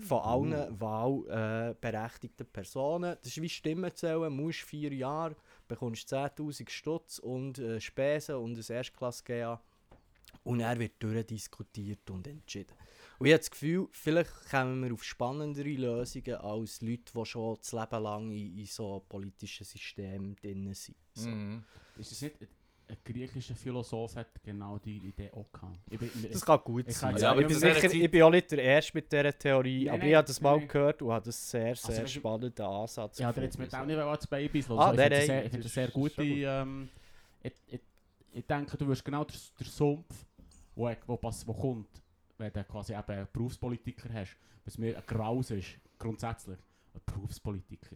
Von 0.08 0.20
allen 0.22 0.80
wahlberechtigten 0.80 2.46
Personen. 2.46 3.16
Das 3.22 3.28
ist 3.32 3.42
wie 3.42 3.50
Stimmenzählen. 3.50 4.32
Musst 4.32 4.62
vier 4.62 4.94
Jahre, 4.94 5.36
bekommst 5.68 6.12
10'000 6.14 6.70
Stutz 6.70 7.20
und 7.20 7.60
äh, 7.60 7.80
Spesen 7.82 8.36
und 8.36 8.58
ein 8.58 8.76
Erstklasse-GA. 8.76 9.62
Und 10.44 10.60
er 10.60 10.78
wird 10.78 11.02
durchdiskutiert 11.02 12.10
und 12.10 12.28
entschieden. 12.28 12.74
Und 13.18 13.28
ich 13.28 13.34
habe 13.34 13.40
das 13.40 13.50
Gefühl, 13.52 13.88
vielleicht 13.92 14.50
kommen 14.50 14.84
wir 14.84 14.94
auf 14.94 15.04
spannendere 15.04 15.70
Lösungen 15.70 16.36
als 16.36 16.82
Leute, 16.82 17.14
die 17.16 17.26
schon 17.26 17.58
das 17.58 17.72
Leben 17.72 18.04
lang 18.04 18.30
in, 18.30 18.60
in 18.60 18.66
so 18.66 19.04
politischen 19.08 19.66
Systemen 19.66 20.36
drin 20.36 20.74
sind. 20.74 20.98
So. 21.14 21.30
Mhm. 21.30 21.64
Ist 21.98 22.12
das 22.12 22.22
nicht, 22.22 22.36
ein 22.88 22.98
griechischer 23.04 23.56
Philosoph 23.56 24.16
hat 24.16 24.28
genau 24.44 24.78
die 24.78 24.98
Idee 24.98 25.32
auch 25.32 25.52
gehabt. 25.52 25.78
Ich 25.90 25.98
bin, 26.00 26.10
ich, 26.24 26.30
Das 26.32 26.46
kann 26.46 26.60
gut 26.64 26.86
Ich 26.88 26.98
sein. 26.98 27.18
Ja, 27.18 27.32
aber 27.32 27.42
ich, 27.42 27.48
bin 27.48 27.58
sicher, 27.58 27.92
ich 27.94 28.12
bin 28.12 28.22
auch 28.24 28.30
nicht 28.30 28.52
der 28.52 28.60
Erste 28.64 28.92
mit 28.96 29.12
dieser 29.12 29.38
Theorie, 29.38 29.86
Nein, 29.86 29.90
aber 29.94 29.98
nein, 30.00 30.10
ich 30.10 30.16
habe 30.16 30.28
das 30.28 30.42
mal 30.42 30.58
nein. 30.58 30.68
gehört 30.68 31.02
und 31.02 31.12
habe 31.12 31.26
das 31.26 31.50
sehr, 31.50 31.76
sehr 31.76 31.90
weisst 32.04 32.16
du- 32.16 32.20
spannenden 32.20 32.66
Ansatz 32.66 33.18
ja, 33.20 33.32
der 33.34 33.44
jetzt 33.44 33.58
mit 33.58 33.72
dem 33.74 33.88
nicht 33.88 33.98
als 33.98 34.28
Babys 34.28 34.68
los. 34.68 34.80
Ah, 34.80 34.92
ich 34.92 34.98
nein, 34.98 35.10
finde 35.12 35.18
das 35.20 35.20
nein, 35.20 35.28
sehr, 35.28 35.46
ich 35.46 35.52
finde 35.52 35.64
das 35.64 35.74
das 35.74 35.74
sehr 35.74 35.88
gute. 35.90 36.24
Ähm, 36.24 36.90
ich, 37.44 37.54
ich, 37.68 37.80
ich 38.34 38.46
denke, 38.46 38.78
du 38.78 38.88
wirst 38.88 39.04
genau 39.06 39.24
der, 39.24 39.36
der 39.60 39.68
Sumpf, 39.68 40.26
wo, 40.76 40.92
wo, 41.08 41.18
pass, 41.18 41.48
wo 41.48 41.54
kommt, 41.54 41.88
wenn 42.38 42.52
du 42.54 42.64
quasi 42.66 42.94
eben 42.94 43.02
einen 43.12 43.28
Berufspolitiker 43.32 44.10
hast. 44.14 44.36
Was 44.66 44.78
mir 44.78 44.98
ein 44.98 45.04
Graus 45.08 45.52
ist, 45.52 45.68
grundsätzlich. 46.00 46.58
Ein 46.94 47.02
Berufspolitiker. 47.06 47.96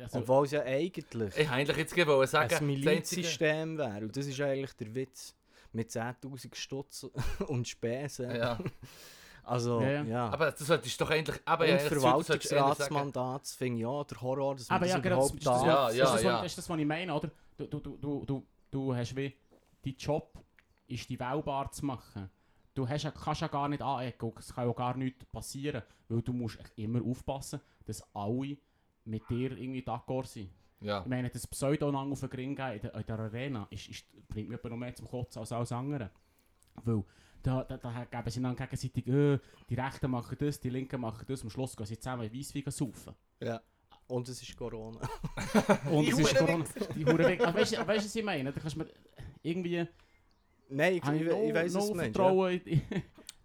Also, 0.00 0.18
Obwohl 0.18 0.44
es 0.46 0.52
ja 0.52 0.62
eigentlich 0.62 1.06
Ich 1.10 1.20
wollte 1.20 1.50
eigentlich 1.50 1.76
jetzt 1.76 2.06
wollen 2.06 2.26
sagen, 2.26 2.44
ein 2.44 2.50
das 2.50 2.60
Milizsystem 2.60 3.78
wäre. 3.78 4.00
Und 4.00 4.16
das 4.16 4.26
ist 4.26 4.40
eigentlich 4.40 4.72
der 4.74 4.94
Witz. 4.94 5.34
Mit 5.72 5.90
10'000 5.90 6.54
Stutz 6.54 7.04
und 7.48 7.66
Spesen. 7.66 8.34
Ja. 8.34 8.58
Also, 9.44 9.80
Ja, 9.80 9.90
ja. 9.90 10.02
ja. 10.04 10.30
Aber 10.30 10.52
du 10.52 10.62
solltest 10.62 11.00
doch 11.00 11.10
eigentlich... 11.10 11.40
Aber 11.44 11.64
und 11.64 11.70
ja, 11.70 11.76
du 11.76 12.00
Verwaltungsratsmandat, 12.00 13.42
das 13.42 13.54
finde 13.54 13.78
ich 13.78 13.82
ja 13.82 14.04
der 14.04 14.20
Horror, 14.20 14.54
dass 14.54 14.68
man 14.68 14.76
aber 14.76 14.86
das 14.86 14.94
ja, 14.94 15.00
das, 15.00 15.06
überhaupt 15.06 15.34
ist 15.34 15.46
das, 15.46 15.60
da... 15.60 15.66
Ja, 15.66 15.86
das, 15.88 15.96
ja, 15.96 16.04
ist 16.04 16.12
das, 16.12 16.22
ja. 16.22 16.32
Was, 16.34 16.42
das 16.42 16.46
ist 16.52 16.58
das, 16.58 16.70
was 16.70 16.78
ich 16.78 16.86
meine, 16.86 17.14
oder? 17.14 17.30
Du, 17.56 17.66
du, 17.66 17.80
du, 17.80 17.96
du, 17.96 18.24
du, 18.24 18.46
du 18.70 18.94
hast 18.94 19.16
wie, 19.16 19.34
dein 19.84 19.96
Job 19.96 20.38
ist 20.86 21.08
die 21.08 21.18
wählbar 21.18 21.72
zu 21.72 21.86
machen. 21.86 22.30
Du 22.74 22.88
hast, 22.88 23.02
ja- 23.02 23.10
kannst 23.10 23.40
ja 23.40 23.48
gar 23.48 23.68
nicht 23.68 23.82
anecken, 23.82 24.32
es 24.38 24.54
kann 24.54 24.66
ja 24.66 24.72
gar 24.72 24.96
nichts 24.96 25.24
passieren, 25.26 25.82
weil 26.08 26.22
du 26.22 26.32
musst 26.32 26.58
echt 26.60 26.78
immer 26.78 27.02
aufpassen, 27.04 27.60
dass 27.84 28.02
alle 28.14 28.56
mit 29.04 29.28
dir 29.28 29.56
irgendwie 29.56 29.82
d'accord 29.82 30.26
sind. 30.26 30.50
Ja. 30.80 31.00
Ich 31.02 31.08
meine, 31.08 31.30
das 31.30 31.46
Pseudo-Nang 31.46 32.10
auf 32.10 32.20
den 32.20 32.30
Ring 32.30 32.56
gehen 32.56 32.72
in 32.72 32.80
der, 32.80 32.94
in 32.94 33.06
der 33.06 33.18
Arena 33.18 33.66
ist, 33.70 33.88
ist, 33.88 34.28
bringt 34.28 34.48
mir 34.48 34.58
noch 34.68 34.76
mehr 34.76 34.94
zum 34.94 35.08
Kotzen 35.08 35.40
als 35.40 35.52
alles 35.52 35.72
andere. 35.72 36.10
Weil 36.84 37.04
da, 37.42 37.64
da, 37.64 37.76
da 37.76 38.04
geben 38.04 38.30
sie 38.30 38.42
dann 38.42 38.56
gegenseitig, 38.56 39.06
äh, 39.06 39.38
die 39.68 39.74
Rechten 39.74 40.10
machen 40.10 40.36
das, 40.38 40.60
die 40.60 40.70
Linken 40.70 41.00
machen 41.00 41.24
das, 41.26 41.42
am 41.42 41.50
Schluss 41.50 41.76
gehen 41.76 41.86
sie 41.86 41.98
zusammen 41.98 42.24
in 42.24 42.38
Weisswein 42.38 42.64
saufen. 42.66 43.14
Ja. 43.40 43.60
Und 44.08 44.28
es 44.28 44.42
ist 44.42 44.56
Corona. 44.56 45.00
Und 45.90 46.08
es 46.08 46.18
ist 46.18 46.36
Corona. 46.36 46.64
Die 46.94 47.04
Hure 47.04 47.18
weg. 47.18 47.40
Also, 47.40 47.58
weißt 47.58 47.72
du, 47.72 47.86
was 47.86 48.16
ich 48.16 48.24
meine? 48.24 48.52
Da 48.52 48.60
kannst 48.60 48.76
du 48.76 48.80
mir 48.80 48.88
irgendwie. 49.42 49.86
Nein, 50.68 50.94
ich, 50.94 51.04
ich, 51.04 51.10
ich 51.12 51.20
ich 51.20 51.28
no, 51.28 51.54
was 51.54 51.74
no 51.74 51.88
du 51.88 51.94
meinst. 51.94 52.18
Ja. 52.18 52.24
Vertrauen 52.24 52.60
in. 52.64 52.82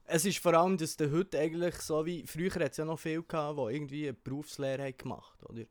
Es 0.09 0.23
ist 0.23 0.39
vor 0.39 0.53
allem, 0.53 0.77
dass 0.77 0.95
du 0.95 1.11
heute 1.11 1.37
eigentlich 1.37 1.75
so 1.75 2.05
wie... 2.05 2.25
Früher 2.25 2.53
hat 2.55 2.71
es 2.71 2.77
ja 2.77 2.85
noch 2.85 2.97
viele 2.97 3.23
gehabt, 3.23 3.59
die 3.59 3.75
irgendwie 3.75 4.03
eine 4.05 4.13
Berufslehre 4.13 4.83
haben 4.83 4.97
gemacht 4.97 5.37
oder? 5.43 5.63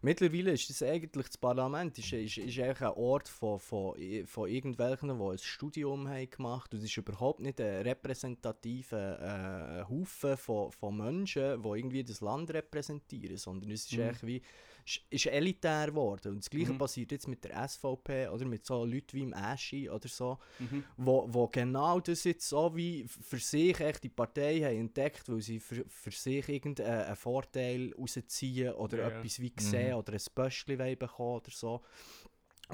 Mittlerweile 0.00 0.52
ist 0.52 0.68
das 0.68 0.82
eigentlich, 0.82 1.26
das 1.28 1.38
Parlament 1.38 1.98
ist, 1.98 2.12
ist, 2.12 2.38
ist 2.38 2.58
eigentlich 2.58 2.80
ein 2.80 2.94
Ort 2.96 3.28
von, 3.28 3.58
von, 3.58 3.94
von 4.26 4.48
irgendwelchen, 4.48 5.08
die 5.18 5.24
ein 5.24 5.38
Studium 5.38 6.08
haben 6.08 6.30
gemacht 6.30 6.72
und 6.72 6.78
es 6.78 6.84
ist 6.86 6.96
überhaupt 6.96 7.40
nicht 7.40 7.60
ein 7.60 7.82
repräsentativer 7.82 9.20
äh, 9.20 9.90
Haufen 9.90 10.36
von, 10.36 10.72
von 10.72 10.96
Menschen, 10.96 11.62
die 11.62 11.68
irgendwie 11.68 12.04
das 12.04 12.20
Land 12.20 12.52
repräsentieren, 12.52 13.36
sondern 13.36 13.70
es 13.70 13.84
ist 13.84 13.92
Mhm. 13.96 14.02
eigentlich 14.02 14.22
wie 14.26 14.42
ist, 14.84 15.00
ist 15.10 15.26
elitär 15.26 15.86
geworden. 15.86 16.32
Und 16.32 16.38
das 16.44 16.50
Gleiche 16.50 16.72
Mhm. 16.72 16.78
passiert 16.78 17.12
jetzt 17.12 17.26
mit 17.28 17.42
der 17.44 17.56
SVP 17.68 18.28
oder 18.28 18.44
mit 18.44 18.66
so 18.66 18.84
Leuten 18.84 19.12
wie 19.12 19.22
im 19.22 19.34
Aschi 19.34 19.88
oder 19.88 20.08
so, 20.08 20.38
Mhm. 20.58 20.84
wo, 20.96 21.26
wo 21.32 21.48
genau 21.48 22.00
das 22.00 22.24
jetzt 22.24 22.48
so 22.48 22.74
wie 22.76 23.06
für 23.08 23.38
sich 23.38 23.80
echt 23.80 24.04
die 24.04 24.08
Partei 24.10 24.60
haben 24.60 24.76
entdeckt, 24.80 25.28
weil 25.28 25.40
sie 25.40 25.58
für, 25.60 25.84
für 25.88 26.10
sich 26.10 26.48
irgendeinen 26.48 27.16
Vorteil 27.16 27.92
rausziehen 27.98 28.74
oder 28.74 28.98
Ja, 28.98 29.08
etwas 29.08 29.40
wie 29.40 29.52
sehen 29.58 29.92
Mhm. 29.92 29.98
oder 29.98 30.12
ein 30.12 30.22
Böschli 30.34 30.78
wollen 30.78 30.98
bekommen 30.98 31.36
oder 31.36 31.50
so. 31.50 31.80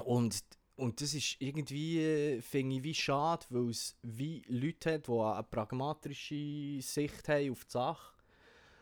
Und, 0.03 0.41
und 0.75 1.01
das 1.01 1.13
ist 1.13 1.35
irgendwie, 1.39 2.39
finde 2.41 2.77
ich, 2.77 2.83
wie 2.83 2.93
schade, 2.95 3.45
weil 3.49 3.69
es 3.69 3.95
wie 4.01 4.41
Leute 4.47 4.93
hat, 4.95 5.07
die 5.07 5.11
eine 5.11 5.43
pragmatische 5.43 6.81
Sicht 6.81 7.27
haben 7.27 7.51
auf 7.51 7.65
die 7.65 7.71
Sache. 7.71 8.13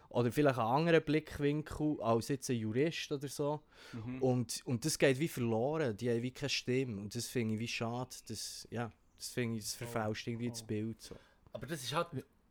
Oder 0.09 0.31
vielleicht 0.31 0.57
einen 0.57 0.67
anderen 0.67 1.03
Blickwinkel 1.03 2.01
als 2.01 2.29
jetzt 2.29 2.49
ein 2.49 2.57
Jurist 2.57 3.11
oder 3.11 3.27
so. 3.27 3.61
Mhm. 3.93 4.21
Und, 4.21 4.61
und 4.65 4.83
das 4.83 4.97
geht 4.97 5.19
wie 5.19 5.27
verloren, 5.27 5.95
die 5.95 6.09
haben 6.09 6.23
wie 6.23 6.31
keine 6.31 6.49
Stimme. 6.49 6.99
Und 7.01 7.13
das 7.13 7.27
finde 7.27 7.53
ich 7.53 7.59
wie 7.59 7.67
schade, 7.67 8.15
das, 8.27 8.67
ja, 8.71 8.91
das 9.17 9.29
finde 9.29 9.57
ich, 9.57 9.65
das 9.65 9.75
verfälscht 9.75 10.27
irgendwie 10.27 10.49
das 10.49 10.63
Bild 10.63 11.01
so. 11.01 11.15
Aber 11.53 11.65
das 11.67 11.83
ist 11.83 11.93
halt... 11.93 12.07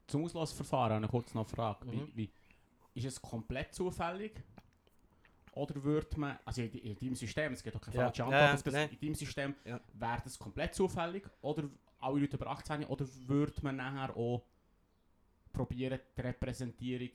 Zum 0.07 0.25
Auslassverfahren 0.25 0.95
habe 0.95 1.05
ich 1.05 1.11
kurz 1.11 1.35
noch 1.35 1.47
eine 1.47 1.55
Frage. 1.55 1.85
Mhm. 1.85 2.13
Wie, 2.15 2.31
wie, 2.95 2.99
ist 2.99 3.05
es 3.07 3.21
komplett 3.21 3.75
zufällig? 3.75 4.33
Oder 5.53 5.83
würde 5.83 6.19
man, 6.19 6.39
also 6.45 6.63
in, 6.63 6.73
in 6.73 6.97
deinem 6.97 7.15
System, 7.15 7.53
es 7.53 7.63
gibt 7.63 7.77
auch 7.77 7.81
keine 7.81 7.97
Ja. 7.97 8.05
falsche 8.05 8.25
Antwort 8.25 8.41
ja, 8.41 8.53
das, 8.53 8.65
nein. 8.73 8.89
in 8.91 9.01
deinem 9.01 9.15
System, 9.15 9.55
Ja. 9.65 9.81
wäre 9.95 10.21
das 10.23 10.39
komplett 10.39 10.75
zufällig? 10.75 11.29
Oder 11.43 11.69
alle 11.99 12.21
Leute 12.21 12.37
über 12.37 12.47
18 12.47 12.85
oder 12.85 13.07
würde 13.27 13.55
man 13.63 13.77
nachher 13.77 14.17
auch 14.17 14.45
probieren, 15.53 15.99
die 16.17 16.21
Repräsentierung... 16.21 17.11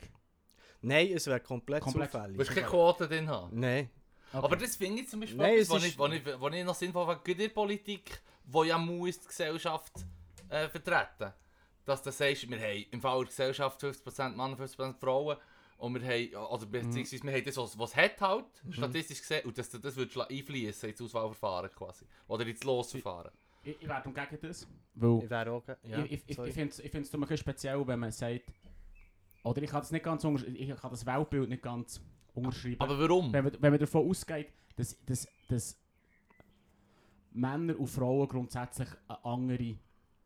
Nein, 0.83 1.11
es 1.13 1.25
wäre 1.27 1.39
komplett, 1.39 1.81
Komplett. 1.81 2.11
zufällig. 2.11 2.37
Willst 2.37 2.51
du 2.51 2.55
keine 2.55 2.67
Quote 2.67 3.07
drin 3.07 3.27
haben? 3.29 3.59
Nein. 3.59 3.89
Okay. 4.31 4.45
Aber 4.45 4.55
das 4.55 4.75
finde 4.75 5.01
ich 5.01 5.09
zum 5.09 5.19
Beispiel 5.21 5.37
Nein, 5.37 5.53
etwas, 5.59 5.77
ist- 5.83 5.85
ich, 5.89 5.97
wo, 5.97 6.07
ich, 6.07 6.21
wo 6.39 6.47
ich 6.49 6.63
noch 6.65 6.75
sinnvoll 6.75 7.05
finde, 7.05 7.21
gerade 7.23 7.31
in 7.31 7.37
der 7.37 7.49
Politik, 7.53 8.21
wo 8.45 8.63
ja 8.63 8.77
muss 8.77 9.19
die 9.19 9.27
Gesellschaft 9.27 9.93
äh, 10.49 10.67
vertreten. 10.69 11.33
Dass 11.85 12.01
du 12.01 12.11
sagst, 12.11 12.49
wir 12.49 12.57
haben 12.59 12.85
im 12.91 13.01
Fall 13.01 13.19
der 13.19 13.27
Gesellschaft 13.27 13.81
50% 13.83 14.29
Männer, 14.29 14.55
50% 14.57 14.95
Frauen 14.99 15.37
und 15.77 15.93
wir 16.01 16.01
haben, 16.01 16.35
oder 16.53 16.65
beziehungsweise 16.65 17.23
wir 17.23 17.31
haben 17.33 17.43
das, 17.43 17.57
was 17.57 17.77
was 17.77 17.89
es 17.91 17.95
hat 17.97 18.21
halt, 18.21 18.45
statistisch 18.71 19.19
gesehen, 19.19 19.45
und 19.45 19.57
dass 19.57 19.69
du 19.69 19.77
das 19.79 19.95
würdest 19.95 20.17
einfließen 20.17 20.89
ins 20.89 21.01
Auswahlverfahren 21.01 21.69
quasi. 21.71 22.05
Oder 22.27 22.45
ins 22.47 22.63
Losverfahren. 22.63 23.31
Ich, 23.65 23.81
ich 23.81 23.87
wäre 23.87 24.01
gegen 24.01 24.47
das, 24.47 24.67
weil 24.95 25.23
Ich 25.23 25.29
wäre 25.29 25.51
auch... 25.51 25.65
ge- 25.65 25.75
Ja, 25.83 25.99
ich, 26.05 26.11
ich, 26.27 26.29
ich, 26.29 26.37
ich 26.39 26.91
finde 26.91 27.33
es 27.33 27.39
speziell, 27.39 27.85
wenn 27.87 27.99
man 27.99 28.11
sagt, 28.11 28.41
oder 29.43 29.61
ich 29.61 29.69
kann 29.69 29.81
das 29.81 29.91
nicht 29.91 30.03
ganz 30.03 30.23
ich 30.23 30.75
kann 30.75 30.91
das 30.91 31.05
Weltbild 31.05 31.49
nicht 31.49 31.61
ganz 31.61 32.01
unterschreiben. 32.33 32.79
Aber 32.79 32.99
warum? 32.99 33.31
wenn, 33.31 33.43
man, 33.43 33.53
wenn 33.59 33.71
man 33.71 33.79
davon 33.79 34.09
ausgeht, 34.09 34.53
dass, 34.75 34.97
dass, 35.05 35.27
dass 35.47 35.77
Männer 37.31 37.77
und 37.79 37.87
Frauen 37.87 38.27
grundsätzlich 38.27 38.89
eine 39.07 39.25
andere 39.25 39.75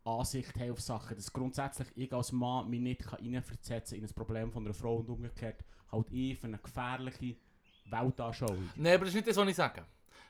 Ansicht 0.04 0.54
haben 0.56 0.72
auf 0.72 0.80
Sachen, 0.80 1.16
dass 1.16 1.32
grundsätzlich 1.32 1.88
ich 1.96 2.12
als 2.12 2.32
Mann 2.32 2.68
mich 2.70 2.80
nicht 2.80 3.04
kann 3.06 3.20
reinversetzen 3.20 3.98
in 3.98 4.04
ein 4.04 4.14
Problem 4.14 4.50
von 4.50 4.64
einer 4.64 4.74
Frau 4.74 4.96
und 4.96 5.08
umgekehrt 5.10 5.64
halt 5.90 6.10
ich 6.10 6.38
für 6.38 6.46
eine 6.46 6.58
gefährliche 6.58 7.36
Weltanschauung. 7.90 8.70
Nein, 8.76 8.94
aber 8.94 9.04
das 9.04 9.10
ist 9.10 9.14
nicht 9.16 9.28
das, 9.28 9.36
was 9.36 9.48
ich 9.48 9.56
sage. 9.56 9.84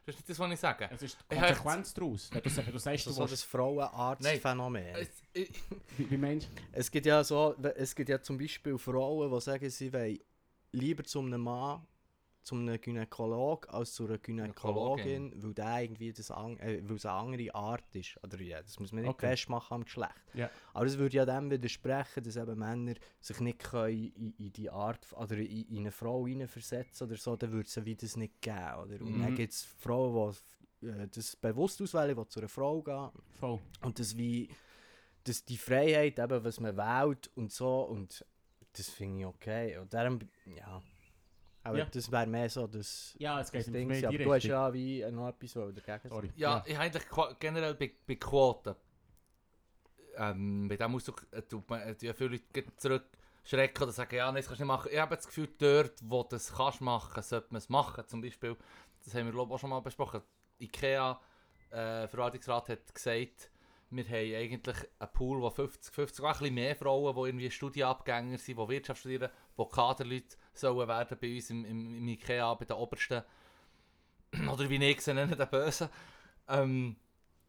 Das 0.06 0.14
ist 0.14 0.20
nicht 0.20 0.30
das, 0.30 0.38
was 0.38 0.52
ich 0.52 0.60
sage. 0.60 0.88
Es 0.92 1.02
ist 1.02 1.18
die 1.30 1.36
Konsequenz 1.36 1.94
daraus. 1.94 2.30
Wenn 2.32 2.42
du, 2.42 2.56
wenn 2.56 2.72
du 2.72 2.78
sagst, 2.78 3.04
so, 3.04 3.10
du 3.10 3.16
so 3.16 3.26
das 3.26 3.42
Frauenarzt-Phänomen. 3.42 5.08
Wie, 5.34 5.48
wie 6.10 6.16
meinst 6.16 6.48
Es 6.72 6.90
gibt 6.90 7.06
ja 7.06 7.22
so, 7.22 7.54
es 7.76 7.94
gibt 7.94 8.08
ja 8.08 8.20
zum 8.20 8.38
Beispiel 8.38 8.78
Frauen, 8.78 9.30
die 9.30 9.40
sagen, 9.40 9.68
sie 9.70 9.92
wollen 9.92 10.18
lieber 10.72 11.04
zu 11.04 11.20
einem 11.20 11.40
Mann, 11.40 11.86
zu 12.48 12.54
einem 12.56 12.80
Gynäkolog, 12.80 13.68
als 13.72 13.92
zu 13.92 14.04
einer 14.06 14.18
Gynäkologin, 14.18 15.32
weil 15.42 15.54
der 15.54 15.82
irgendwie 15.82 16.12
das 16.12 16.30
an, 16.30 16.58
äh, 16.58 16.80
weil 16.88 16.96
es 16.96 17.06
eine 17.06 17.14
andere 17.14 17.54
Art 17.54 17.84
ist. 17.94 18.16
Oder 18.22 18.40
ja, 18.40 18.62
das 18.62 18.78
muss 18.80 18.92
man 18.92 19.02
nicht 19.02 19.10
Okay. 19.10 19.28
festmachen 19.28 19.74
am 19.76 19.84
Geschlecht. 19.84 20.12
Ja. 20.34 20.50
Aber 20.72 20.84
das 20.84 20.98
würde 20.98 21.16
ja 21.16 21.26
dem 21.26 21.50
widersprechen, 21.50 22.22
dass 22.24 22.36
eben 22.36 22.58
Männer 22.58 22.94
sich 23.20 23.40
nicht 23.40 23.58
können 23.60 24.12
in, 24.14 24.32
in 24.38 24.52
die 24.52 24.70
Art, 24.70 25.06
oder 25.12 25.36
in, 25.36 25.64
in 25.68 25.78
eine 25.78 25.90
Frau 25.92 26.26
hineinversetzen 26.26 27.06
oder 27.06 27.16
so, 27.16 27.36
dann 27.36 27.52
würde 27.52 27.66
es 27.68 27.74
ja 27.74 27.84
wie 27.84 27.94
das 27.96 28.16
nicht 28.16 28.40
geben. 28.40 28.56
Oder? 28.82 29.00
Und 29.04 29.18
dann 29.20 29.30
Mhm. 29.30 29.34
gibt 29.34 29.52
es 29.52 29.62
Frauen, 29.64 30.34
die 30.82 30.86
äh, 30.88 31.08
das 31.08 31.36
bewusst 31.36 31.80
auswählen, 31.82 32.16
die 32.16 32.28
zu 32.28 32.40
einer 32.40 32.48
Frau 32.48 32.82
gehen. 32.82 33.10
Voll. 33.38 33.60
Und 33.82 33.98
das 33.98 34.16
wie, 34.16 34.48
dass 35.24 35.44
die 35.44 35.58
Freiheit, 35.58 36.18
eben, 36.18 36.44
was 36.44 36.60
man 36.60 36.76
wählt 36.76 37.30
und 37.34 37.52
so, 37.52 37.82
und 37.82 38.24
das 38.72 38.88
finde 38.88 39.20
ich 39.20 39.26
okay. 39.26 39.76
Und 39.78 39.92
darum, 39.92 40.18
ja. 40.46 40.82
Aber 41.68 41.78
Ja. 41.78 41.84
das 41.84 42.10
wäre 42.10 42.26
mehr 42.26 42.48
so 42.48 42.66
das, 42.66 43.14
Ja, 43.18 43.40
es 43.40 43.52
geht 43.52 43.66
das 43.66 43.72
Ding. 43.72 44.04
Aber 44.04 44.18
du 44.18 44.32
hast 44.32 44.42
ja 44.44 44.72
wie 44.72 45.04
noch 45.10 45.28
etwas 45.28 45.56
wo 45.56 45.70
dagegen 45.70 46.08
Sorry. 46.08 46.32
ja, 46.36 46.62
ich 46.66 46.74
habe 46.74 46.84
eigentlich 46.84 47.04
generell 47.38 47.74
bei, 47.74 47.92
bei 48.06 48.14
Quoten. 48.16 48.74
Ähm, 50.16 50.68
bei 50.68 50.76
diesem 50.76 50.94
Ausdruck 50.94 51.26
äh, 51.30 51.42
tut 51.42 51.68
man 51.68 51.80
äh, 51.80 51.94
ja 52.00 52.12
viele 52.12 52.30
Leute 52.30 52.76
zurückschrecken 52.76 53.82
oder 53.82 53.92
sagen, 53.92 54.16
ja, 54.16 54.26
nein, 54.26 54.36
das 54.36 54.46
kannst 54.46 54.60
du 54.60 54.64
nicht 54.64 54.68
machen. 54.68 54.90
Ich 54.92 54.98
habe 54.98 55.14
das 55.14 55.26
Gefühl, 55.26 55.48
dort, 55.58 55.94
wo 56.02 56.22
du 56.24 56.36
es 56.36 56.52
kannst 56.52 56.80
machen, 56.80 57.22
sollte 57.22 57.48
man 57.50 57.58
es 57.58 57.68
machen. 57.68 58.04
Zum 58.06 58.20
Beispiel, 58.20 58.56
das 59.04 59.14
haben 59.14 59.26
wir 59.26 59.32
glaube 59.32 59.50
ich 59.50 59.54
auch 59.54 59.60
schon 59.60 59.70
mal 59.70 59.80
besprochen, 59.80 60.22
IKEA 60.60 61.20
äh, 61.70 62.08
Verwaltungsrat 62.08 62.68
hat 62.70 62.94
gesagt, 62.94 63.50
wir 63.90 64.04
haben 64.04 64.34
eigentlich 64.34 64.76
einen 64.98 65.12
Pool, 65.12 65.40
wo 65.40 65.48
50, 65.50 65.94
50, 65.94 66.24
auch 66.24 66.28
ein 66.28 66.38
bisschen 66.38 66.54
mehr 66.54 66.76
Frauen, 66.76 67.14
die 67.14 67.28
irgendwie 67.28 67.50
Studienabgänger 67.50 68.36
sind, 68.38 68.58
die 68.58 68.68
Wirtschaft 68.68 69.00
studieren, 69.00 69.30
die 69.58 69.64
Kaderleute 69.68 70.36
sollen 70.58 70.88
werden 70.88 71.18
bei 71.20 71.34
uns 71.34 71.50
im, 71.50 71.64
im, 71.64 71.94
im 71.94 72.08
IKEA, 72.08 72.54
bei 72.54 72.64
den 72.64 72.76
Obersten. 72.76 73.22
Oder 74.52 74.68
wie 74.68 74.84
ich 74.84 75.00
sie 75.00 75.14
nenne, 75.14 75.36
den 75.36 75.48
Bösen. 75.48 75.88
Ähm, 76.48 76.96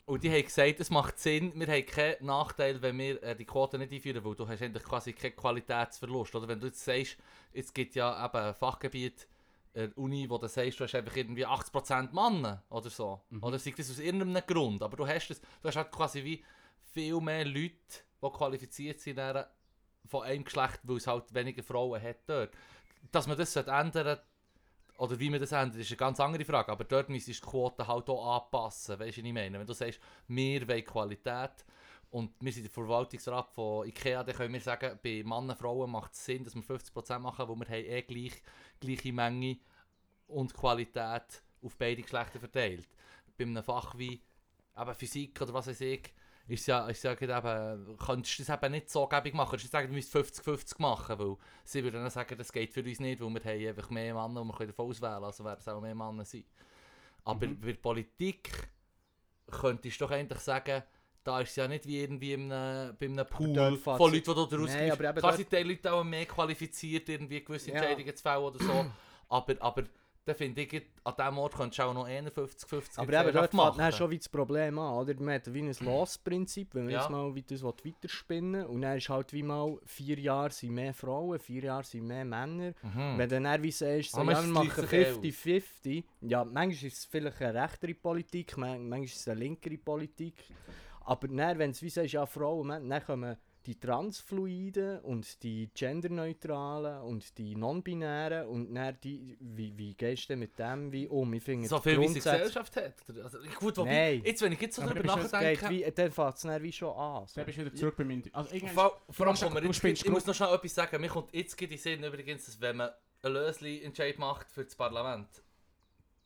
und 0.06 0.24
die 0.24 0.32
haben 0.32 0.44
gesagt, 0.44 0.80
es 0.80 0.90
macht 0.90 1.20
Sinn, 1.20 1.52
wir 1.54 1.68
haben 1.68 1.86
keinen 1.86 2.26
Nachteil, 2.26 2.82
wenn 2.82 2.98
wir 2.98 3.22
äh, 3.22 3.36
die 3.36 3.46
Quote 3.46 3.78
nicht 3.78 3.94
einführen, 3.94 4.26
weil 4.26 4.34
du 4.34 4.48
hast 4.48 4.62
eigentlich 4.62 4.84
quasi 4.84 5.14
keinen 5.14 5.36
Qualitätsverlust. 5.36 6.34
Oder 6.36 6.48
wenn 6.48 6.60
du 6.60 6.66
jetzt 6.68 6.84
sagst, 6.84 7.18
es 7.54 7.72
gibt 7.72 7.94
ja 7.94 8.26
eben 8.26 8.38
ein 8.38 8.56
Fachgebiet 8.56 9.28
der 9.76 9.96
Uni, 9.98 10.28
wo 10.30 10.38
du 10.38 10.48
sagst, 10.48 10.80
du 10.80 10.84
hast 10.84 10.96
einfach 10.96 11.16
irgendwie 11.16 11.46
80% 11.46 12.12
Männer 12.12 12.64
oder 12.70 12.90
so. 12.90 13.22
Mhm. 13.30 13.44
Oder 13.44 13.60
sei 13.60 13.74
das 13.78 13.90
aus 13.92 14.00
irgendeinem 14.00 14.44
Grund. 14.48 14.82
Aber 14.82 14.98
du 14.98 15.08
hast, 15.08 15.30
das, 15.30 15.42
du 15.42 15.68
hast 15.68 15.76
halt 15.76 15.92
quasi 15.92 16.24
wie 16.24 16.44
viel 16.92 17.22
mehr 17.22 17.46
Leute, 17.46 17.76
die 18.22 18.30
qualifiziert 18.30 19.00
sind 19.00 19.20
von 20.08 20.24
einem 20.24 20.44
Geschlecht, 20.44 20.80
weil 20.84 20.98
es 20.98 21.08
halt 21.08 21.32
weniger 21.34 21.62
Frauen 21.62 22.02
hat 22.02 22.18
dort. 22.26 22.52
Dass 23.12 23.28
man 23.28 23.38
das 23.38 23.56
ändern 23.56 24.20
oder 24.98 25.20
wie 25.20 25.30
man 25.30 25.40
das 25.40 25.54
ändert, 25.54 25.80
ist 25.80 25.90
eine 25.92 25.98
ganz 25.98 26.20
andere 26.20 26.44
Frage. 26.44 26.72
Aber 26.72 26.84
dort 26.84 27.10
müsstest 27.10 27.44
die 27.44 27.48
Quote 27.48 27.88
halt 27.88 28.10
auch 28.10 28.44
anpassen. 28.44 29.00
Weißt 29.00 29.18
du, 29.18 29.22
was 29.22 29.28
ich 29.28 29.34
meine? 29.34 29.60
Wenn 29.60 29.66
du 29.66 29.74
sagst, 29.74 30.00
wir 30.28 30.68
wollen 30.68 30.84
Qualität 30.84 31.66
und 32.12 32.32
wir 32.42 32.52
sind 32.52 32.64
der 32.64 32.72
Verwaltungsrat 32.72 33.50
von 33.52 33.88
IKEA, 33.88 34.24
dann 34.24 34.36
können 34.36 34.54
wir 34.54 34.60
sagen, 34.60 35.00
bei 35.02 35.24
Männern 35.24 35.52
und 35.52 35.60
Frauen 35.60 35.90
macht 35.90 36.14
es 36.14 36.26
Sinn, 36.26 36.44
dass 36.44 36.56
wir 36.56 36.64
50% 36.64 37.20
machen, 37.20 37.48
weil 37.48 37.56
wir 37.56 37.66
haben 37.66 37.86
eh 37.86 38.02
gleich, 38.02 38.42
gleiche 38.80 39.14
Menge 39.14 39.58
und 40.28 40.54
Qualität 40.54 41.44
auf 41.62 41.78
beide 41.78 42.02
Geschlechter 42.02 42.40
verteilt. 42.40 42.90
Bei 43.38 43.46
einem 43.46 43.64
Fach 43.64 43.98
wie 43.98 44.22
eben 44.78 44.96
Physik 44.96 45.42
oder 45.42 45.54
was 45.54 45.68
weiß 45.68 45.82
ich, 45.82 46.14
ist 46.50 46.68
ja, 46.68 46.88
ist 46.88 47.04
ja 47.04 47.12
eben, 47.14 47.98
könntest 47.98 48.40
du 48.40 48.44
das 48.44 48.56
eben 48.58 48.72
nicht 48.72 48.90
so 48.90 49.08
gäbig 49.08 49.34
machen. 49.34 49.60
Du 49.60 49.68
sagen, 49.68 49.88
du 49.88 49.94
müsst 49.94 50.16
50-50 50.16 50.76
machen, 50.82 51.18
weil 51.20 51.36
sie 51.64 51.84
würden 51.84 52.02
dann 52.02 52.10
sagen, 52.10 52.38
das 52.38 52.52
geht 52.52 52.74
für 52.74 52.82
uns 52.84 53.00
nicht, 53.00 53.22
weil 53.22 53.30
wir 53.34 53.44
haben 53.44 53.68
einfach 53.68 53.90
mehr 53.90 54.14
Männer 54.14 54.42
und 54.42 54.48
wir 54.48 54.54
können 54.56 54.70
davon 54.70 54.90
auswählen, 54.90 55.24
also 55.24 55.44
werden 55.46 55.60
es 55.60 55.68
auch 55.68 55.82
mehr 55.82 55.96
Männer 55.96 56.26
sein. 56.26 56.44
Aber 57.26 57.46
Mhm. 57.48 57.60
bei 57.60 57.68
der 57.68 57.74
Politik 57.80 58.52
könntest 59.50 60.00
du 60.00 60.06
doch 60.06 60.12
eigentlich 60.12 60.40
sagen, 60.40 60.84
da 61.24 61.42
ist 61.42 61.50
es 61.50 61.56
ja 61.58 61.68
nicht 61.68 61.86
wie 61.86 62.00
irgendwie 62.02 62.34
in 62.34 62.52
einem, 62.52 62.96
bei 62.98 63.06
einem 63.06 63.26
Pool 63.28 63.54
dort 63.54 63.78
von 63.80 64.00
Leuten, 64.00 64.16
die 64.18 64.24
du 64.24 64.36
aber 64.36 64.64
eben 64.66 64.98
Klar 64.98 65.14
dort- 65.14 65.36
sind 65.38 65.52
die 65.52 65.58
Leute 65.58 65.94
auch 65.94 66.04
mehr 66.04 66.26
qualifiziert, 66.26 67.10
irgendwie 67.10 67.44
gewisse 67.44 67.70
Ja. 67.72 67.76
Entscheidungen 67.78 68.16
zu 68.16 68.24
fällen 68.24 68.44
oder 68.44 68.60
so. 68.64 68.86
aber, 69.30 69.56
aber 69.60 69.84
dann 70.30 70.38
finde 70.38 70.62
ich, 70.62 70.82
an 71.04 71.14
diesem 71.18 71.38
Ort 71.38 71.56
könntest 71.56 71.80
du 71.80 71.84
auch 71.84 71.94
noch 71.94 72.08
51-50 72.08 72.98
Aber 73.00 73.14
eben, 73.22 73.34
dort 73.34 73.52
fängt 73.52 73.80
dann 73.80 73.92
schon 73.92 74.10
wie 74.12 74.18
das 74.18 74.30
Problem 74.30 74.80
an, 74.80 74.94
oder? 74.96 75.14
Man 75.20 75.36
hat 75.36 75.54
wie 75.54 75.62
ein 75.62 75.76
Loss-Prinzip, 75.80 76.74
wenn 76.76 76.84
man 76.86 76.94
Ja. 76.94 77.00
jetzt 77.02 77.10
mal 77.10 77.34
wie 77.36 77.42
das 77.44 77.64
weiterspinnen 77.64 78.62
will. 78.62 78.66
Und 78.68 78.82
dann 78.82 78.98
ist 78.98 79.10
halt 79.10 79.34
wie 79.34 79.44
mal, 79.44 79.78
vier 79.86 80.20
Jahre 80.20 80.52
sind 80.52 80.74
mehr 80.74 80.94
Frauen, 80.94 81.40
vier 81.40 81.64
Jahre 81.64 81.84
sind 81.84 82.06
mehr 82.08 82.24
Männer. 82.26 82.74
Mhm. 82.82 83.18
Wenn 83.18 83.30
du 83.30 83.42
dann 83.42 83.64
wie 83.64 83.72
sagst, 83.72 84.12
so, 84.12 84.22
ja, 84.24 84.32
es 84.32 84.46
wir 84.46 84.54
machen 84.54 84.70
gleicht 84.88 84.90
sich 84.90 85.08
auch. 85.08 85.22
50-50, 85.22 86.04
ja, 86.22 86.46
manchmal 86.46 86.88
ist 86.88 86.98
es 86.98 87.06
vielleicht 87.06 87.42
eine 87.42 87.62
rechtere 87.64 87.94
Politik, 87.96 88.58
man- 88.58 88.88
manchmal 88.88 89.04
ist 89.06 89.16
es 89.18 89.28
eine 89.28 89.40
linkere 89.40 89.78
Politik. 89.78 90.36
Aber 91.06 91.28
dann, 91.28 91.58
wenn 91.58 91.72
du 91.72 91.82
wie 91.82 91.90
sagst, 91.90 92.14
ja, 92.14 92.26
Frauen, 92.26 92.68
dann 92.90 93.04
kommen 93.06 93.36
die 93.70 93.80
Transfluiden 93.80 95.00
und 95.02 95.44
die 95.44 95.70
Genderneutralen 95.76 97.04
und 97.04 97.38
die 97.38 97.56
Non-Binären 97.56 98.48
und 98.48 98.74
dann 98.74 98.98
die, 99.04 99.38
wie, 99.40 99.78
wie 99.78 99.94
gehst 99.94 100.24
du 100.24 100.28
denn 100.30 100.40
mit 100.40 100.58
dem 100.58 100.92
wie 100.92 101.08
um? 101.08 101.32
Ich 101.36 101.44
finde 101.44 101.68
so 101.68 101.78
die 101.78 101.84
viel 101.84 102.02
wie 102.02 102.08
sie 102.08 102.20
Grundsätze- 102.20 102.38
Gesellschaft 102.38 102.76
hat. 102.78 102.94
Also, 103.24 103.38
gut, 103.60 103.78
wobei, 103.78 104.14
Nein. 104.16 104.22
jetzt 104.26 104.42
wenn 104.42 104.54
ich 104.54 104.62
jetzt 104.62 104.76
so 104.76 104.82
geht 104.88 105.06
nachdenke... 105.06 105.70
wie, 105.70 105.92
dann 105.92 106.12
fängt 106.12 106.36
es 106.36 106.42
dann 106.42 106.64
wie 106.64 106.72
schon 106.72 106.98
an. 106.98 107.28
So. 107.28 107.36
Dann 107.36 107.46
bist 107.46 107.58
du 107.60 107.66
wieder 107.66 107.76
zurück 107.76 107.96
beim 107.96 108.10
Indi 108.10 108.32
Also. 108.34 108.58
Vor, 108.74 109.02
vor 109.08 109.28
allem 109.28 109.36
du 109.36 109.60
jetzt, 109.68 109.76
spielst 109.76 110.04
ich 110.04 110.12
muss 110.12 110.26
noch 110.26 110.34
schnell 110.34 110.52
etwas 110.52 110.74
sagen. 110.74 111.00
Mir 111.00 111.10
kommt 111.10 111.32
jetzt 111.32 111.62
in 111.62 111.70
den 111.70 111.78
Sinn 111.78 112.04
übrigens, 112.04 112.46
dass 112.48 112.60
wenn 112.60 112.78
man 112.78 112.90
einen 113.22 113.34
Lösli-Entscheid 113.36 114.18
macht 114.18 114.50
für 114.50 114.64
das 114.64 114.76
Parlament, 114.76 115.28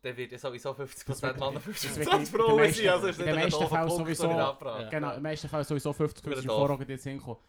dann 0.03 0.17
wird 0.17 0.31
ja 0.31 0.37
sowieso 0.37 0.71
50% 0.73 1.07
Das 1.07 1.21
wird- 1.21 1.39
Männer, 1.39 1.53
das 1.53 1.63
50% 1.63 1.95
wird 1.97 2.13
in- 2.13 2.19
in 2.19 2.25
Frauen 2.27 2.73
sein. 2.73 2.89
Also 2.89 3.07
ist 3.07 3.17
nicht 3.19 3.27
ein 3.29 3.35
meisten 3.35 3.67
Punkt, 3.67 3.91
sowieso-. 3.93 4.57
Genau, 4.91 5.13
im 5.15 5.21
meisten 5.23 5.47
Fall 5.49 5.63
sowieso 5.63 5.93
50 5.93 6.25
Wieder 6.25 6.37
ist 6.37 6.47
doof. 6.47 6.67
vorher 6.67 6.87
jetzt 6.89 7.03
hinkommen. 7.03 7.39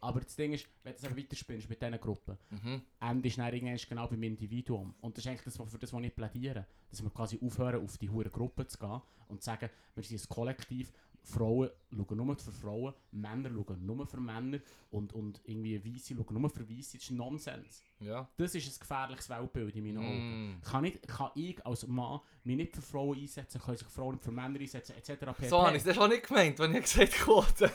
Aber 0.00 0.20
das 0.20 0.36
Ding 0.36 0.52
ist, 0.52 0.64
wenn 0.84 0.94
du 0.94 0.98
es 1.06 1.16
weiterspinnst 1.16 1.68
mit 1.68 1.82
diesen 1.82 2.00
Gruppen, 2.00 2.38
Mhm. 2.50 2.82
Ende 3.00 3.28
ist 3.28 3.36
dann 3.36 3.52
irgendwann 3.52 3.76
genau 3.88 4.06
beim 4.06 4.22
Individuum. 4.22 4.94
Und 5.00 5.16
das 5.16 5.24
ist 5.24 5.28
eigentlich 5.28 5.42
das, 5.42 5.56
für 5.56 5.78
das, 5.78 5.92
was 5.92 6.02
ich 6.02 6.14
plädiere. 6.14 6.66
Dass 6.90 7.02
wir 7.02 7.10
quasi 7.10 7.38
aufhören, 7.44 7.84
auf 7.84 7.98
die 7.98 8.08
hure 8.08 8.30
Gruppe 8.30 8.66
zu 8.68 8.78
gehen 8.78 9.02
und 9.26 9.42
zu 9.42 9.46
sagen, 9.46 9.68
wir 9.96 10.02
sind 10.04 10.20
ein 10.22 10.28
Kollektiv, 10.28 10.92
Frauen 11.28 11.70
schauen 11.90 12.16
nur 12.16 12.36
für 12.36 12.52
Frauen, 12.52 12.94
Männer 13.10 13.50
schauen 13.50 13.84
nur 13.84 14.06
für 14.06 14.20
Männer 14.20 14.58
und, 14.90 15.12
und 15.12 15.40
irgendwie 15.44 15.82
Weisse 15.84 16.14
schauen 16.14 16.40
nur 16.40 16.50
für 16.50 16.68
Weisse. 16.68 16.96
Das 16.96 17.04
ist 17.04 17.10
Nonsens. 17.10 17.82
Ja. 18.00 18.28
Das 18.36 18.54
ist 18.54 18.66
ein 18.66 18.80
gefährliches 18.80 19.28
Weltbild 19.28 19.76
in 19.76 19.84
meinen 19.84 19.98
Augen. 19.98 20.52
Mm. 20.52 20.62
Kann, 20.62 20.82
nicht, 20.82 21.06
kann 21.06 21.30
ich 21.34 21.64
als 21.66 21.86
Mann 21.86 22.20
mich 22.44 22.56
nicht 22.56 22.74
für 22.74 22.82
Frauen 22.82 23.18
einsetzen, 23.18 23.60
können 23.60 23.76
sich 23.76 23.88
Frauen 23.88 24.14
nicht 24.14 24.24
für 24.24 24.32
Männer 24.32 24.58
einsetzen, 24.58 24.96
etc. 24.96 25.26
pp. 25.26 25.48
So 25.48 25.62
habe 25.62 25.76
ich 25.76 25.84
es 25.84 25.94
schon 25.94 26.10
nicht 26.10 26.26
gemeint, 26.26 26.58
wenn 26.58 26.74
ich 26.74 26.82
gesagt 26.82 27.12
Quote. 27.12 27.70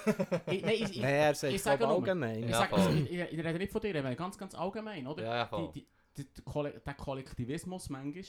Ich, 0.48 0.62
nein, 0.62 0.74
ich, 0.74 0.82
ich, 0.92 1.02
Nein, 1.02 1.14
er 1.14 1.36
sagt 1.36 1.54
ich 1.54 1.62
sage 1.62 1.88
allgemein. 1.88 2.44
ich, 2.44 2.50
Ja, 2.50 2.60
sag, 2.60 2.70
voll. 2.70 2.80
also, 2.80 2.92
ich, 2.92 3.12
ich, 3.12 3.40
rede 3.40 3.60
nicht 3.60 3.72
von 3.72 3.82
dir, 3.82 3.96
ich 3.96 4.04
rede 4.04 4.16
ganz, 4.16 4.38
ganz 4.38 4.56
allgemein, 4.56 5.06
oder? 5.06 5.24
Ja, 5.24 5.36
ja, 5.36 5.72
die, 5.74 5.86
die, 6.18 6.26
die, 6.26 6.80
der 6.86 6.94
Kollektivismus 6.96 7.90
manchmal 7.90 8.24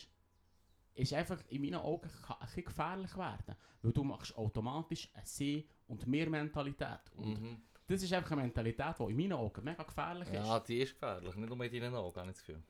ist 0.95 1.13
einfach 1.13 1.39
in 1.49 1.63
meinen 1.63 1.77
Augen 1.77 2.09
ein 2.41 2.65
gefährlich 2.65 3.17
werden. 3.17 3.57
Weil 3.83 3.93
du 3.93 4.05
machst 4.05 4.37
automatisch 4.37 5.11
eine 5.15 5.27
Sie- 5.27 5.69
und 5.89 6.07
Mehr-Mentalität. 6.07 7.01
Und 7.17 7.41
Mhm. 7.41 7.63
das 7.87 8.03
ist 8.03 8.13
einfach 8.13 8.33
eine 8.33 8.43
Mentalität, 8.43 8.95
die 8.99 9.03
in 9.11 9.17
meinen 9.17 9.33
Augen 9.35 9.65
mega 9.65 9.83
gefährlich 9.83 10.29
Ja, 10.33 10.57
ist. 10.57 10.69
die 10.69 10.79
ist 10.79 10.95
gefährlich. 10.95 11.35
Nicht 11.35 11.49
nur 11.55 11.65
in 11.65 11.73
deinen 11.73 11.95
Augen, 11.95 12.17
habe 12.21 12.31
ich 12.31 12.37
das 12.37 12.45
Gefühl. 12.47 12.63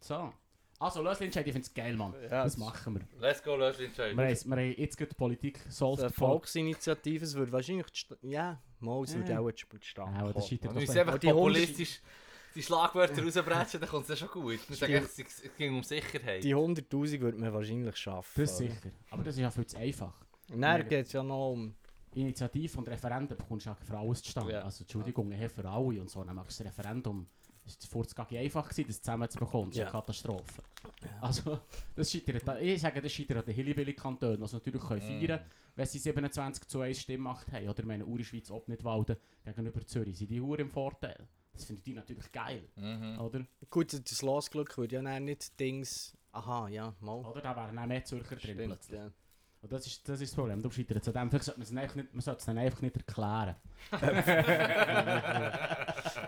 So. 0.00 0.32
Also, 0.80 1.02
Lösli-Entscheid, 1.02 1.46
ich 1.46 1.52
finde 1.52 1.66
es 1.66 1.72
geil, 1.72 1.96
Mann. 1.96 2.12
Ja, 2.14 2.20
das 2.28 2.54
das- 2.54 2.56
machen 2.58 2.94
wir. 2.96 3.20
Let's 3.20 3.42
go, 3.42 3.54
löse 3.56 3.84
Entscheid. 3.86 4.16
Wir 4.16 4.28
wir 4.50 4.56
haben 4.56 4.74
jetzt 4.76 4.96
gerade 4.98 5.10
die 5.10 5.14
Politik 5.14 5.58
So 5.68 5.86
solved. 5.94 6.04
eine 6.04 6.12
Volksinitiative, 6.12 7.24
es 7.24 7.34
würde 7.34 7.52
wahrscheinlich... 7.52 7.86
die 7.92 8.28
Ja, 8.30 8.60
mal, 8.80 9.02
es 9.04 9.14
würde 9.14 9.30
Ja. 9.32 9.38
auch 9.38 9.44
Ja, 10.12 10.18
aber 10.18 10.32
das 10.32 10.48
kommen. 10.88 10.98
einfach 10.98 11.18
die 11.18 11.28
Hunde- 11.28 11.38
populistisch 11.60 12.02
die 12.54 12.62
Schlagwörter 12.62 13.22
rausbrechen, 13.24 13.80
dann 13.80 13.88
kommt 13.88 14.02
es 14.04 14.08
ja 14.10 14.16
schon 14.16 14.28
gut. 14.42 14.58
Es, 14.70 15.42
ging 15.58 15.74
um 15.76 15.82
Sicherheit. 15.82 16.42
Die 16.44 16.54
100'000 16.54 17.20
würde 17.20 17.38
man 17.38 17.52
wahrscheinlich 17.52 17.96
schaffen. 17.96 18.40
Das 18.42 18.60
oder? 18.60 18.68
sicher. 18.70 18.90
Aber 19.10 19.22
das 19.24 19.34
ist 19.34 19.40
ja 19.40 19.50
viel 19.50 19.66
zu 19.66 19.76
einfach. 19.78 20.14
Dann 20.48 20.88
geht 20.88 21.06
es 21.06 21.12
ja 21.12 21.22
noch 21.22 21.52
um... 21.52 21.74
Initiative 22.16 22.78
und 22.78 22.88
Referenden 22.88 23.36
bekommst 23.36 23.66
du 23.66 23.70
ja 23.70 23.74
für 23.74 23.98
alles 23.98 24.22
zustande. 24.22 24.52
Ja. 24.52 24.62
Also 24.62 24.84
Entschuldigung, 24.84 25.32
hey, 25.32 25.48
für 25.48 25.68
alle 25.68 26.00
und 26.00 26.08
so. 26.08 26.22
Dann 26.22 26.36
machst 26.36 26.60
du 26.60 26.62
das 26.64 26.72
Referendum. 26.72 27.26
Es 27.66 27.76
war 27.92 28.04
vorher 28.04 28.40
einfach, 28.40 28.68
gewesen, 28.68 28.86
das 28.86 29.02
zusammen 29.02 29.28
zu 29.28 29.38
bekommen. 29.38 29.70
Das 29.70 29.76
ist 29.76 29.78
Ja. 29.78 29.84
eine 29.86 29.92
Katastrophe. 29.92 30.62
Also, 31.20 31.58
das 31.96 32.12
scheitert, 32.12 32.48
an- 32.48 32.62
ich 32.62 32.80
sage, 32.80 33.00
das 33.02 33.10
scheitert 33.10 33.38
an 33.38 33.44
den 33.46 33.54
Hillybilly-Kantonen, 33.54 34.36
die 34.36 34.44
es 34.44 34.52
natürlich 34.52 34.82
können 34.82 35.00
Mm. 35.00 35.08
feiern 35.20 35.26
können, 35.26 35.50
wenn 35.74 35.86
sie 35.86 35.98
27 35.98 36.68
zu 36.68 36.80
1 36.82 37.00
Stimmmacht 37.00 37.50
haben. 37.50 37.68
Oder 37.68 37.84
meine 37.84 38.06
Uri 38.06 38.22
Schweiz 38.22 38.48
ob 38.50 38.68
nicht 38.68 38.84
Walden 38.84 39.16
gegenüber 39.44 39.84
Zürich. 39.84 40.16
Sind 40.16 40.30
die 40.30 40.40
Uhr 40.40 40.58
im 40.60 40.70
Vorteil? 40.70 41.26
Das 41.54 41.64
finde 41.64 41.82
ich 41.84 41.94
natürlich 41.94 42.30
geil, 42.32 42.68
Mhm. 42.76 43.18
oder? 43.20 43.46
Gut, 43.70 43.92
das 43.92 44.22
Losglück 44.22 44.76
würde 44.76 44.96
ja 44.96 45.20
nicht 45.20 45.58
Dings... 45.58 46.16
Aha, 46.32 46.68
ja, 46.68 46.92
mal. 47.00 47.24
Oder 47.24 47.40
da 47.40 47.54
wären 47.54 47.78
auch 47.78 47.86
mehr 47.86 48.04
Zürcher 48.04 48.34
drin 48.34 48.40
Stimmt, 48.40 48.66
plötzlich. 48.66 48.98
ja. 48.98 49.10
Und 49.62 49.72
das 49.72 49.86
ist, 49.86 50.06
das 50.08 50.20
ist 50.20 50.32
das 50.32 50.36
Problem, 50.36 50.60
du 50.60 50.70
scheitert 50.70 51.06
an 51.08 51.14
dem. 51.14 51.30
Vielleicht 51.30 51.44
sollte 51.46 51.60
man 51.60 51.84
es 51.84 51.94
nicht, 51.94 52.12
man 52.12 52.20
sollte 52.20 52.40
es 52.40 52.44
dann 52.44 52.58
einfach 52.58 52.82
nicht 52.82 52.96
erklären. 52.96 53.54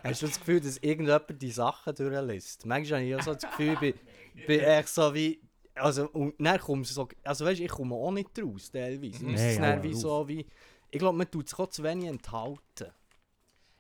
Hast 0.05 0.23
du 0.23 0.27
das 0.27 0.39
Gefühl, 0.39 0.61
dass 0.61 0.77
irgendjemand 0.79 1.43
die 1.43 1.51
Sachen 1.51 1.95
durchliest? 1.95 2.65
Manchmal 2.67 3.01
habe 3.01 3.09
ich 3.09 3.17
auch 3.17 3.23
so 3.23 3.35
das 3.35 3.43
Gefühl, 3.43 3.73
ich 3.75 3.79
bin, 3.81 3.95
bin 4.47 4.61
echt 4.61 4.89
so 4.89 5.13
wie... 5.15 5.41
Also, 5.75 6.09
und 6.11 6.35
dann 6.39 6.59
kommst 6.59 6.95
so... 6.95 7.09
Also 7.25 7.45
weißt 7.45 7.61
du, 7.61 7.65
ich 7.65 7.71
komme 7.71 7.95
auch 7.95 8.11
nicht 8.13 8.31
raus, 8.41 8.71
teilweise. 8.71 9.27
Nee, 9.27 9.35
es 9.57 9.83
wie 9.83 9.93
auf. 9.95 10.01
so 10.01 10.29
wie... 10.29 10.47
Ich 10.91 10.99
glaube, 10.99 11.19
man 11.19 11.31
tut 11.31 11.53
auch 11.59 11.69
zu 11.69 11.83
wenig 11.83 12.09
enthalten. 12.09 12.91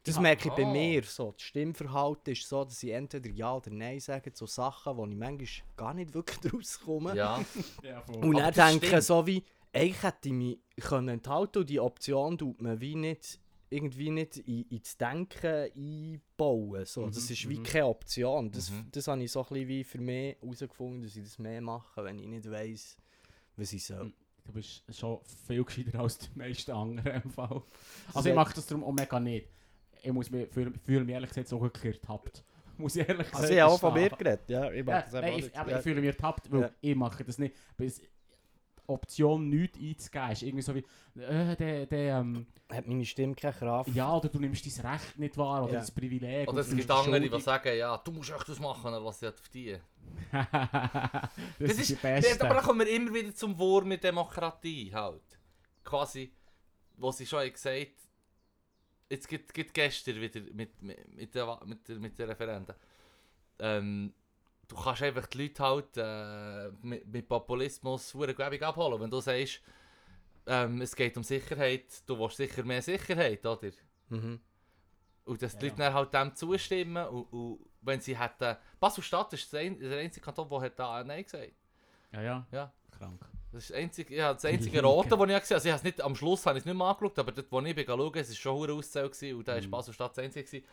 Das 0.06 0.14
Ja, 0.16 0.20
merke 0.22 0.48
ich 0.48 0.54
bei 0.54 0.64
ah. 0.64 0.70
mir 0.72 1.02
so. 1.02 1.32
Das 1.32 1.42
Stimmverhalten 1.42 2.32
ist 2.32 2.48
so, 2.48 2.64
dass 2.64 2.82
ich 2.82 2.92
entweder 2.92 3.28
Ja 3.30 3.54
oder 3.56 3.70
Nein 3.70 3.98
sage 4.00 4.32
zu 4.32 4.46
Sachen, 4.46 4.96
wo 4.96 5.04
ich 5.06 5.14
manchmal 5.16 5.48
gar 5.76 5.94
nicht 5.94 6.14
wirklich 6.14 6.38
rauskomme. 6.54 7.14
Ja. 7.16 7.44
Ja. 7.82 8.00
Und 8.06 8.34
dann 8.38 8.54
denke 8.54 8.86
stimmt. 8.86 9.00
ich 9.00 9.04
so 9.06 9.26
wie, 9.26 9.42
eigentlich 9.72 10.02
hätte 10.02 10.28
ich 10.28 10.34
mich 10.34 10.58
können 10.80 11.08
enthalten 11.08 11.58
und 11.58 11.68
die 11.70 11.80
Option 11.80 12.38
tut 12.38 12.60
man 12.62 12.80
wie 12.80 12.94
nicht, 12.94 13.38
irgendwie 13.68 14.10
nicht 14.10 14.36
in, 14.38 14.62
ins 14.70 14.96
Denken 14.96 15.70
einbauen. 15.74 16.84
So. 16.84 17.02
Mhm, 17.02 17.12
das 17.12 17.28
ist 17.30 17.48
wie 17.48 17.58
mhm. 17.58 17.62
keine 17.64 17.86
Option. 17.86 18.50
Das, 18.52 18.70
Mhm. 18.70 18.86
das 18.92 19.08
habe 19.08 19.22
ich 19.24 19.32
so 19.32 19.40
ein 19.40 19.48
bisschen 19.48 19.68
wie 19.68 19.84
für 19.84 19.98
mich 19.98 20.36
herausgefunden, 20.40 21.02
dass 21.02 21.16
ich 21.16 21.24
das 21.24 21.38
mehr 21.38 21.60
mache, 21.60 22.04
wenn 22.04 22.18
ich 22.18 22.26
nicht 22.26 22.50
weiss, 22.50 22.96
was 23.56 23.72
ich 23.72 23.84
soll. 23.84 24.04
Mhm. 24.04 24.14
Du 24.44 24.52
bist 24.52 24.84
schon 24.96 25.18
viel 25.48 25.64
gescheiter 25.64 25.98
als 25.98 26.18
die 26.18 26.28
meisten 26.38 26.70
anderen 26.70 27.22
im 27.22 27.30
Fall. 27.32 27.60
Also 28.08 28.20
So- 28.20 28.28
ich 28.28 28.34
mache 28.36 28.54
das 28.54 28.66
darum 28.66 28.84
auch 28.84 28.92
mega 28.92 29.18
nicht. 29.18 29.48
Ich 30.06 30.12
muss 30.12 30.30
mich, 30.30 30.48
fühle, 30.50 30.72
fühle 30.84 31.04
mich 31.04 31.14
ehrlich 31.14 31.30
gesagt 31.30 31.48
so 31.48 31.60
ertappt. 31.64 32.44
Muss 32.78 32.94
ich 32.96 33.08
ehrlich 33.08 33.26
Also 33.34 33.52
ich 33.52 33.60
habe 33.60 33.72
auch 33.72 33.80
von 33.80 33.94
mir 33.94 34.10
geredet, 34.10 34.48
ja. 34.48 34.70
Ich 34.70 34.86
Ja, 34.86 35.04
nein, 35.12 35.32
ich, 35.38 35.44
nicht. 35.46 35.56
aber 35.58 35.70
Ja. 35.70 35.76
ich 35.78 35.82
fühle 35.82 36.00
mich 36.00 36.08
ertappt, 36.10 36.52
weil 36.52 36.60
Ja. 36.60 36.70
ich 36.80 36.94
mache 36.94 37.24
das 37.24 37.38
nicht. 37.38 37.56
Es, 37.78 38.00
Option 38.88 39.48
nichts 39.48 39.78
einzugeben 39.80 40.30
ist 40.32 40.42
irgendwie 40.42 40.62
so 40.62 40.74
wie, 40.74 40.84
äh, 41.20 41.56
der, 41.56 41.86
der, 41.86 42.18
ähm, 42.20 42.46
Hat 42.72 42.86
meine 42.86 43.04
Stimme 43.04 43.34
keine 43.34 43.52
Kraft. 43.54 43.90
ja, 43.94 44.12
oder 44.14 44.28
du 44.28 44.38
nimmst 44.38 44.64
dein 44.78 44.86
Recht 44.92 45.18
nicht 45.18 45.36
wahr, 45.36 45.64
oder 45.64 45.72
Ja. 45.74 45.78
das 45.80 45.90
Privileg. 45.90 46.48
Oder 46.48 46.52
und 46.52 46.58
es 46.58 46.76
gibt 46.76 46.90
andere, 46.90 47.28
die 47.28 47.40
sagen, 47.40 47.76
ja, 47.76 47.96
du 47.98 48.12
musst 48.12 48.30
echt 48.30 48.48
das 48.48 48.60
machen, 48.60 48.86
oder 48.88 49.04
was 49.04 49.18
sie 49.20 49.26
auf 49.28 49.48
die. 49.52 49.76
das, 50.32 50.48
Das 51.58 51.70
ist 51.72 51.88
die 51.88 51.92
ist, 51.94 52.02
Beste. 52.02 52.44
aber 52.44 52.54
dann 52.54 52.64
kommen 52.64 52.80
wir 52.86 52.88
immer 52.94 53.12
wieder 53.12 53.34
zum 53.34 53.58
Wurm 53.58 53.88
mit 53.88 54.04
Demokratie 54.04 54.92
halt. 54.94 55.22
Quasi, 55.84 56.32
wo 56.96 57.10
sie 57.10 57.26
schon 57.26 57.40
haben 57.40 57.52
gesagt 57.52 57.92
jetzt 59.08 59.28
gibt 59.28 59.52
gibt 59.54 59.74
gestern 59.74 60.20
wieder 60.20 60.40
mit, 60.52 60.82
mit, 60.82 61.14
mit, 61.14 61.34
der, 61.34 61.60
mit, 61.64 61.88
der, 61.88 61.96
mit 61.96 62.18
den 62.18 62.28
Referenden. 62.28 62.74
Ähm, 63.58 64.12
du 64.68 64.76
kannst 64.76 65.02
einfach 65.02 65.26
die 65.26 65.42
Leute 65.42 65.62
halt 65.62 65.96
äh, 65.96 66.70
mit, 66.82 67.06
mit 67.06 67.28
Populismus 67.28 68.14
hure 68.14 68.34
gäbig 68.34 68.62
abholen. 68.62 69.00
Wenn 69.00 69.10
du 69.10 69.20
sagst, 69.20 69.60
ähm, 70.46 70.80
es 70.80 70.94
geht 70.94 71.16
um 71.16 71.22
Sicherheit, 71.22 72.02
du 72.06 72.18
willst 72.18 72.36
sicher 72.36 72.64
mehr 72.64 72.82
Sicherheit, 72.82 73.44
oder? 73.44 73.70
Mhm. 74.08 74.40
Und 75.24 75.42
dass 75.42 75.58
die 75.58 75.66
Ja, 75.66 75.72
Leute 75.72 75.82
dann 75.82 75.94
halt 75.94 76.14
dem 76.14 76.34
zustimmen 76.36 77.06
und, 77.08 77.24
und 77.32 77.58
wenn 77.80 78.00
sie 78.00 78.16
hätten... 78.16 78.56
Basel-Stadt 78.78 79.32
ist 79.32 79.52
der 79.52 79.70
der 79.70 79.98
einzige 79.98 80.24
Kanton, 80.24 80.48
der 80.48 80.60
hat 80.60 80.78
da 80.78 81.02
Nein 81.02 81.24
gesagt 81.24 81.52
Ja, 82.12 82.22
ja. 82.22 82.46
Ja. 82.52 82.72
Krank. 82.90 83.24
Das 83.52 83.62
ist 83.62 83.70
das 83.70 83.76
einzige, 83.78 84.14
ja, 84.14 84.34
das 84.34 84.44
einzige. 84.44 84.82
Rote, 84.82 85.10
das 85.10 85.18
ich 85.18 85.26
gesehen 85.26 85.30
habe. 85.30 85.54
Also 85.54 85.66
ich 85.68 85.72
habe 85.72 85.78
es 85.78 85.84
nicht, 85.84 86.00
am 86.02 86.14
Schluss 86.16 86.44
habe 86.46 86.58
ich 86.58 86.62
es 86.62 86.66
nicht 86.66 86.76
mehr 86.76 86.86
angeschaut, 86.86 87.18
aber 87.18 87.32
dort, 87.32 87.46
wo 87.50 87.60
ich 87.60 87.74
bin 87.74 87.86
schauen, 87.86 88.14
es 88.16 88.28
war 88.28 88.36
schon 88.36 88.56
hure 88.56 88.72
auszählt 88.74 89.12
gewesen 89.12 89.38
und 89.38 89.48
da 89.48 89.54
war 89.54 89.60
Mhm. 89.62 89.70
Basel-Stadt 89.70 90.10
das 90.16 90.24
einzige. 90.24 90.44
gewesen. 90.44 90.64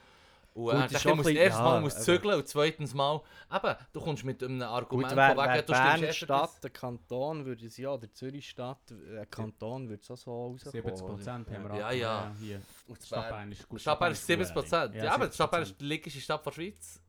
Und 0.55 0.65
Gut, 0.65 0.81
äh, 0.83 0.85
ich 0.95 0.99
schon 0.99 1.17
muss 1.17 1.25
bisschen- 1.25 1.41
erste 1.41 1.63
Mal 1.63 1.75
ja, 1.75 1.81
muss 1.81 1.95
aber- 1.95 2.03
zügeln 2.03 2.35
und 2.35 2.47
zweitens 2.47 2.93
Mal, 2.93 3.21
eben, 3.51 3.75
du 3.91 3.99
kommst 4.01 4.23
mit 4.23 4.43
einem 4.43 4.61
Argument 4.61 5.07
Gut, 5.09 5.17
wäre 5.17 5.33
von 5.33 5.43
wegen, 5.43 5.53
wär 5.53 5.61
du 5.63 5.73
stimmst 5.73 5.83
Bern 5.93 6.03
erst 6.03 6.17
Stadt 6.19 6.51
ein 6.65 6.73
Kanton, 6.73 7.45
würde 7.45 7.65
es 7.65 7.77
ja, 7.77 7.89
oder 7.89 8.13
Zürich 8.13 8.49
Stadt 8.49 8.77
ein 8.91 9.27
Kanton, 9.31 9.89
würde 9.89 10.03
es 10.03 10.11
auch 10.11 10.17
so 10.17 10.31
rauskommen. 10.31 10.71
70 10.71 10.93
oder? 10.93 11.13
Prozent 11.15 11.49
haben 11.49 11.69
wir 11.71 11.79
Ja, 11.79 11.87
auch. 11.87 11.91
ja. 11.91 12.35
Hier. 12.39 12.61
Stadt 13.03 13.29
Bern 13.29 13.51
ist 13.51 13.67
gut. 13.67 13.81
Stadt 13.81 13.99
Bern 13.99 14.11
ist 14.11 14.27
70 14.27 14.53
Prozent. 14.53 14.95
Ja, 14.95 15.13
aber 15.15 15.27
die 15.27 15.33
Stadt 15.33 15.49
Bern 15.49 15.63
ist 15.63 15.79
die 15.81 15.85
linkeste 15.85 16.19
Stadt 16.21 16.45
der 16.45 16.51
Schweiz. 16.51 17.01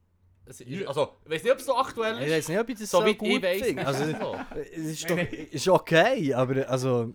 Es 0.47 0.61
ist, 0.61 0.69
Ja. 0.69 0.87
also, 0.89 1.15
ich 1.25 1.31
weiß 1.31 1.43
nicht, 1.43 1.53
ob 1.53 1.59
es 1.59 1.67
so 1.67 1.77
aktuell 1.77 2.17
Ich 2.19 2.27
ist. 2.27 2.33
weiß 2.33 2.49
nicht, 2.49 2.59
ob 2.61 2.69
ich 2.69 2.79
das 2.79 2.91
so 2.91 2.99
so, 3.07 3.15
gut 3.15 3.29
ich 3.29 3.43
weiß. 3.43 3.63
finde. 3.63 3.83
ist 3.83 3.87
Also, 3.89 4.05
es 4.05 4.69
ist, 4.77 5.09
Nein, 5.09 5.17
doch, 5.31 5.33
nein. 5.33 5.47
ist 5.51 5.69
okay, 5.69 6.35
aber 6.35 6.69
also... 6.69 7.15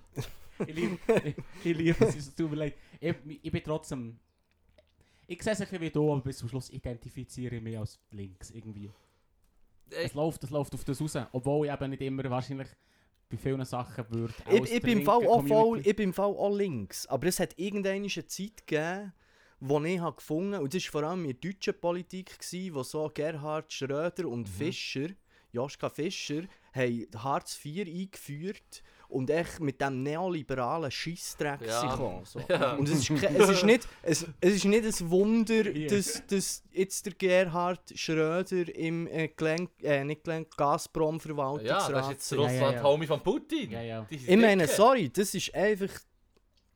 Ich 0.67 0.75
liebe 0.75 0.97
ich, 1.23 1.35
ich 1.63 1.77
liebe 1.77 2.05
es, 2.05 2.15
es 2.15 2.35
tut 2.35 2.49
mir 2.51 2.57
leid. 2.57 2.73
Ich, 2.99 3.15
ich 3.43 3.51
bin 3.51 3.63
trotzdem... 3.63 4.19
Ich 5.27 5.43
sehe 5.43 5.53
es 5.53 5.59
ein 5.61 5.65
bisschen 5.67 5.81
wie 5.81 5.89
du, 5.91 6.11
aber 6.11 6.21
bis 6.21 6.37
zum 6.39 6.49
Schluss 6.49 6.69
identifiziere 6.71 7.55
ich 7.57 7.61
mich 7.61 7.77
als 7.77 7.99
links 8.11 8.49
irgendwie. 8.49 8.89
Äh, 9.91 10.05
Es 10.05 10.13
läuft, 10.15 10.43
es 10.43 10.49
läuft 10.49 10.73
auf 10.73 10.83
das 10.83 10.99
raus. 10.99 11.15
Obwohl 11.31 11.67
ich 11.67 11.73
eben 11.73 11.89
nicht 11.91 12.01
immer 12.01 12.27
wahrscheinlich 12.31 12.67
bei 13.29 13.37
vielen 13.37 13.63
Sachen 13.63 14.05
würde. 14.09 14.33
Ich, 14.49 14.71
ich, 14.73 14.81
bin 14.81 14.99
im 14.99 15.05
Fall 15.05 15.25
auch 15.27 15.45
voll, 15.45 15.81
ich 15.85 15.95
bin 15.95 16.09
im 16.09 16.13
Fall 16.13 16.25
auch 16.31 16.49
links. 16.55 17.05
Aber 17.05 17.27
es 17.27 17.39
hat 17.39 17.53
irgendeine 17.59 18.07
Zeit 18.07 18.65
gegeben, 18.65 19.13
wo 19.59 19.79
ich 19.83 19.99
habe 19.99 20.15
gefunden 20.15 20.55
und 20.59 20.73
das 20.73 20.83
war 20.85 21.01
vor 21.01 21.09
allem 21.09 21.25
in 21.25 21.37
der 21.39 21.51
deutschen 21.51 21.79
Politik, 21.79 22.39
gewesen, 22.39 22.73
wo 22.75 22.83
so 22.83 23.09
Gerhard 23.13 23.71
Schröder 23.71 24.27
und 24.27 24.41
Mhm. 24.41 24.45
Fischer, 24.53 25.07
Joschka 25.51 25.89
Fischer, 25.89 26.43
haben 26.73 27.07
Hartz 27.17 27.59
IV 27.65 27.87
eingeführt 27.87 28.83
und 29.07 29.31
echt 29.31 29.59
mit 29.59 29.81
dem 29.81 30.03
neoliberalen 30.03 30.91
Scheissdreck 30.91 31.61
Ja. 31.65 31.81
gekommen, 31.91 32.23
so. 32.25 32.39
Ja. 32.47 32.73
Und 32.75 32.87
es 32.87 33.09
ist, 33.09 33.23
es 33.23 33.49
ist 33.49 33.63
nicht, 33.65 33.87
es, 34.03 34.27
es 34.39 34.53
ist 34.53 34.65
nicht 34.65 34.85
ein 34.85 35.09
Wunder, 35.09 35.75
Ja. 35.75 35.87
dass, 35.89 36.23
dass 36.27 36.63
jetzt 36.71 37.07
der 37.07 37.13
Gerhard 37.15 37.91
Schröder 37.95 38.73
im 38.75 39.07
äh, 39.07 39.29
Glenn, 39.29 39.67
äh, 39.81 40.03
nicht 40.03 40.23
Glenn, 40.23 40.45
Gazprom 40.55 41.15
ja, 41.15 41.21
Verwaltungsrat 41.21 41.91
das 41.91 42.05
ist 42.05 42.11
jetzt 42.11 42.29
sitzt. 42.29 42.41
Ja, 42.41 42.51
ja, 42.51 42.71
ja. 42.73 43.07
Von 43.07 43.23
Putin. 43.23 43.71
Ja, 43.71 43.81
ja. 43.81 44.05
Ich 44.11 44.37
meine, 44.37 44.67
sorry, 44.67 45.09
das 45.09 45.33
ist 45.33 45.53
einfach. 45.55 45.89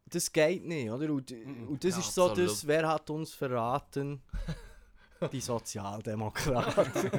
Das 0.06 0.32
geht 0.32 0.66
nicht, 0.66 0.90
oder? 0.92 1.12
Und, 1.12 1.32
und 1.32 1.84
das 1.84 1.94
Ja, 1.94 2.00
ist 2.00 2.14
so 2.14 2.30
absolut. 2.30 2.50
das, 2.52 2.68
wer 2.68 2.88
hat 2.88 3.10
uns 3.10 3.34
verraten? 3.34 4.22
Die 5.32 5.40
Sozialdemokraten. 5.42 6.92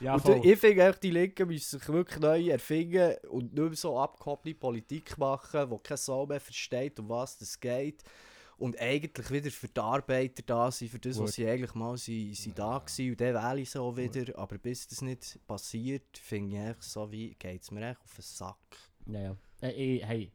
Ja, 0.00 0.14
und 0.14 0.20
voll. 0.20 0.40
ich 0.44 0.58
finde, 0.58 0.94
die 1.02 1.10
Linken 1.10 1.48
müssen 1.48 1.78
sich 1.78 1.88
wirklich 1.88 2.20
neu 2.20 2.48
erfinden 2.50 3.14
und 3.30 3.54
nicht 3.54 3.64
mehr 3.64 3.74
so 3.76 3.98
abgekoppelte 3.98 4.58
Politik 4.58 5.16
machen, 5.16 5.70
wo 5.70 5.78
kein 5.78 5.96
Sau 5.96 6.26
mehr 6.26 6.38
versteht, 6.38 6.98
um 7.00 7.08
was 7.08 7.40
es 7.40 7.58
geht. 7.58 8.02
Und 8.58 8.78
eigentlich 8.78 9.30
wieder 9.30 9.50
für 9.50 9.68
die 9.68 9.80
Arbeiter 9.80 10.42
da 10.44 10.70
sind, 10.70 10.90
für 10.90 10.98
das, 10.98 11.16
Gut. 11.16 11.24
was 11.28 11.34
sie 11.34 11.48
eigentlich 11.48 11.74
mal 11.74 11.96
sind, 11.96 12.34
sind 12.36 12.58
da 12.58 12.72
waren. 12.72 12.82
Und 13.10 13.20
dann 13.20 13.34
wähle 13.34 13.60
ich 13.62 13.70
sie 13.70 13.80
auch 13.80 13.96
wieder. 13.96 14.38
Aber 14.38 14.58
bis 14.58 14.86
das 14.86 15.00
nicht 15.02 15.38
passiert, 15.46 16.18
finde 16.18 16.56
ich 16.56 16.62
echt 16.62 16.82
so 16.82 17.10
wie, 17.10 17.34
geht 17.34 17.62
es 17.62 17.70
mir 17.70 17.90
echt 17.90 18.00
auf 18.02 18.14
den 18.14 18.22
Sack. 18.22 18.56
Ja, 19.06 19.20
ja. 19.20 19.36
Äh, 19.70 19.96
ich, 19.96 20.04
hey, 20.06 20.32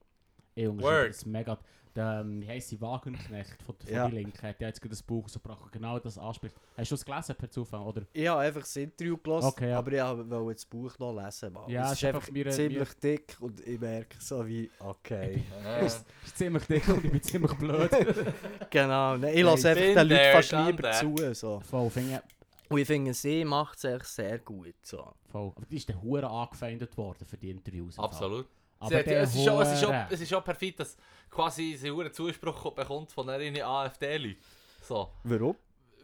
ich 0.56 0.66
Word. 0.68 0.72
unterschreibe 0.74 1.08
das 1.10 1.26
mega. 1.26 1.58
Der, 1.94 2.22
ähm, 2.22 2.42
wie 2.42 2.48
heisst 2.48 2.70
sie, 2.70 2.80
Wagenknecht 2.80 3.62
von, 3.64 3.76
von 3.76 3.94
Ja. 3.94 4.08
die 4.08 4.16
Linken, 4.16 4.42
hat 4.48 4.62
ja 4.62 4.68
jetzt 4.68 4.82
gerade 4.82 4.96
ein 4.96 5.06
Buch 5.06 5.24
rausgebracht, 5.26 5.74
genau 5.74 6.00
das 6.00 6.18
anspricht. 6.18 6.56
Hast 6.78 6.90
du 6.90 6.96
es 6.96 7.04
gelesen 7.04 7.36
per 7.36 7.52
Zufall, 7.52 7.82
oder? 7.82 8.04
Ich 8.14 8.26
habe 8.30 8.40
einfach 8.40 8.62
das 8.62 8.74
Interview 8.78 9.18
gelesen, 9.18 9.48
Okay, 9.48 9.70
ja. 9.72 9.78
aber 9.80 9.92
ich 9.92 10.30
wollte 10.30 10.54
das 10.56 10.66
Buch 10.68 10.98
noch 11.00 11.14
lesen. 11.22 11.52
Mann. 11.52 11.70
Ja, 11.70 11.88
es 11.88 11.92
ist 11.92 11.98
ist 11.98 12.06
einfach 12.06 12.22
einfach 12.22 12.32
mir- 12.32 12.50
ziemlich 12.50 12.94
dick 12.94 13.36
und 13.42 13.60
ich 13.68 13.78
merke 13.78 14.16
so 14.22 14.48
wie, 14.48 14.72
okay. 14.80 15.44
Es 15.82 16.06
ist 16.26 16.38
ziemlich 16.38 16.64
dick 16.66 16.88
und 16.88 17.04
ich 17.04 17.12
bin 17.12 17.22
ziemlich 17.24 17.54
blöd. 17.56 17.92
genau, 18.70 19.18
nein, 19.18 19.36
ich 19.36 19.44
lasse 19.44 19.70
einfach 19.72 19.84
den 19.84 20.08
Leuten 20.08 20.32
fast 20.32 20.52
lieber 20.54 20.92
zu. 20.94 21.34
So. 21.34 21.60
voll, 21.60 21.90
finde 21.90 22.24
Und 22.70 22.78
ich 22.80 22.88
finde, 22.88 23.14
sie 23.14 23.44
macht 23.44 23.78
es 23.80 23.84
echt 23.84 24.06
sehr 24.06 24.40
gut. 24.40 24.76
So. 24.82 25.12
voll. 25.30 25.52
Aber 25.58 25.66
die 25.70 25.76
ist 25.76 25.90
der 25.90 26.02
Hure 26.02 26.30
angefeindet 26.30 26.96
worden 26.96 27.26
für 27.26 27.36
die 27.36 27.50
Interviews. 27.52 27.98
im 27.98 28.10
Fall. 28.12 28.46
Aber 28.82 28.98
hat, 28.98 29.08
es, 29.08 29.36
ist 29.36 29.44
schon, 29.46 29.62
es, 29.62 29.72
ist 29.74 29.84
Hure- 29.86 30.08
es 30.10 30.22
ist 30.22 30.30
schon 30.30 30.44
perfid, 30.44 30.80
dass 30.80 30.98
quasi 31.30 31.76
sie 31.76 31.90
einen 31.90 32.12
Zuspruch 32.14 32.74
bekommt 32.74 33.12
von 33.12 33.30
einer 33.30 33.66
AfD-Leuten. 33.68 34.38
So. 34.82 35.10
Warum? 35.24 35.56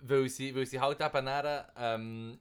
Weil 0.02 0.30
sie, 0.30 0.56
weil 0.56 0.66
sie 0.66 0.80
halt 0.80 1.02
eben 1.02 1.26
dann, 1.26 1.66
ähm, 1.78 2.40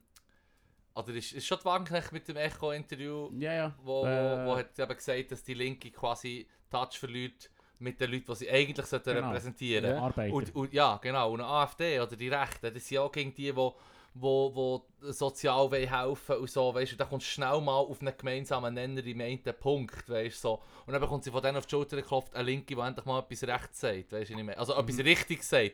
oder 0.95 1.09
ist, 1.15 1.33
ist 1.33 1.47
schon 1.47 1.59
die 1.59 1.65
Wagenknecht 1.65 2.13
mit 2.13 2.29
dem 2.29 2.37
Echo-Interview, 2.37 3.31
Ja, 3.39 3.53
ja. 3.53 3.75
wo, 3.83 4.05
Äh, 4.07 4.47
wo, 4.47 4.57
hat 4.57 4.79
eben 4.79 4.95
gesagt, 4.97 5.31
dass 5.33 5.43
die 5.43 5.55
Linke 5.55 5.91
quasi 5.91 6.47
Touch 6.71 6.99
verliert 6.99 7.51
mit 7.79 8.01
den 8.01 8.11
Leuten, 8.11 8.25
die 8.27 8.35
sie 8.37 8.51
eigentlich 8.51 8.87
sollten 8.87 9.15
Genau. 9.15 9.29
repräsentieren 9.29 9.91
Ja. 9.91 10.01
Arbeiter. 10.03 10.35
Und, 10.35 10.55
und, 10.55 10.73
ja, 10.73 10.97
genau. 11.03 11.33
Und 11.33 11.41
eine 11.41 11.49
AfD 11.49 12.01
oder 12.01 12.17
die 12.17 12.29
Rechten, 12.29 12.73
das 12.73 12.87
sind 12.87 12.99
auch 12.99 13.13
gegen 13.13 13.35
die, 13.35 13.53
die 13.53 13.71
wo, 14.19 14.55
wo 14.55 14.87
sozial 15.13 15.71
wollen 15.71 15.89
helfen 15.89 16.37
und 16.37 16.51
so, 16.51 16.75
weißt 16.75 16.93
du, 16.93 16.97
da 16.97 17.05
kommst 17.05 17.27
du 17.27 17.31
schnell 17.31 17.61
mal 17.61 17.77
auf 17.79 18.01
einen 18.01 18.17
gemeinsamen 18.17 18.73
Nenner 18.75 19.05
im 19.05 19.21
einen 19.21 19.41
Punkt, 19.61 20.09
weißt 20.09 20.41
so. 20.41 20.61
Und 20.87 20.93
dann 20.93 21.01
bekommt 21.01 21.25
sie 21.25 21.31
von 21.31 21.43
denen 21.43 21.57
auf 21.59 21.67
die 21.67 21.71
Schulter 21.71 21.97
geklopft, 21.97 22.35
eine 22.35 22.45
Linke, 22.45 22.75
die 22.75 22.81
endlich 22.81 23.05
mal 23.05 23.21
etwas 23.21 23.43
Rechts 23.45 23.81
sagt, 23.81 24.13
weißt 24.13 24.31
du, 24.31 24.35
nicht 24.37 24.45
mehr. 24.45 24.59
Also 24.59 24.75
etwas 24.75 24.99
Richtiges 24.99 25.49
sagt. 25.49 25.73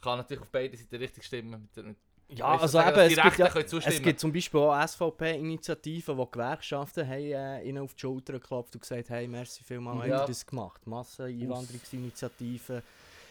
Kann 0.00 0.18
natürlich 0.18 0.42
auf 0.42 0.48
beiden 0.50 0.78
Seiten 0.78 0.96
richtig 0.96 1.24
stimmen. 1.24 1.68
Mit, 1.74 1.86
mit, 1.86 1.96
Ja, 2.38 2.52
weißt 2.52 2.62
also 2.62 2.72
sagen, 2.78 2.88
eben, 2.90 3.00
es 3.00 3.14
die 3.14 3.20
gibt, 3.20 3.38
ja, 3.38 3.80
es 3.88 4.02
gibt 4.02 4.20
zum 4.20 4.32
Beispiel 4.32 4.60
auch 4.60 4.86
SVP-Initiativen, 4.86 6.16
wo 6.16 6.26
Gewerkschaften 6.26 7.06
haben, 7.06 7.20
äh, 7.20 7.62
ihnen 7.64 7.78
auf 7.82 7.94
die 7.94 8.00
Schulter 8.00 8.34
geklopft 8.34 8.74
und 8.74 8.80
gesagt 8.80 9.10
hey, 9.10 9.26
merci 9.26 9.64
vielmals, 9.64 10.06
Ja. 10.08 10.20
ihr 10.20 10.26
das 10.26 10.46
gemacht. 10.46 10.86
Masseneinwanderungsinitiativen 10.86 12.82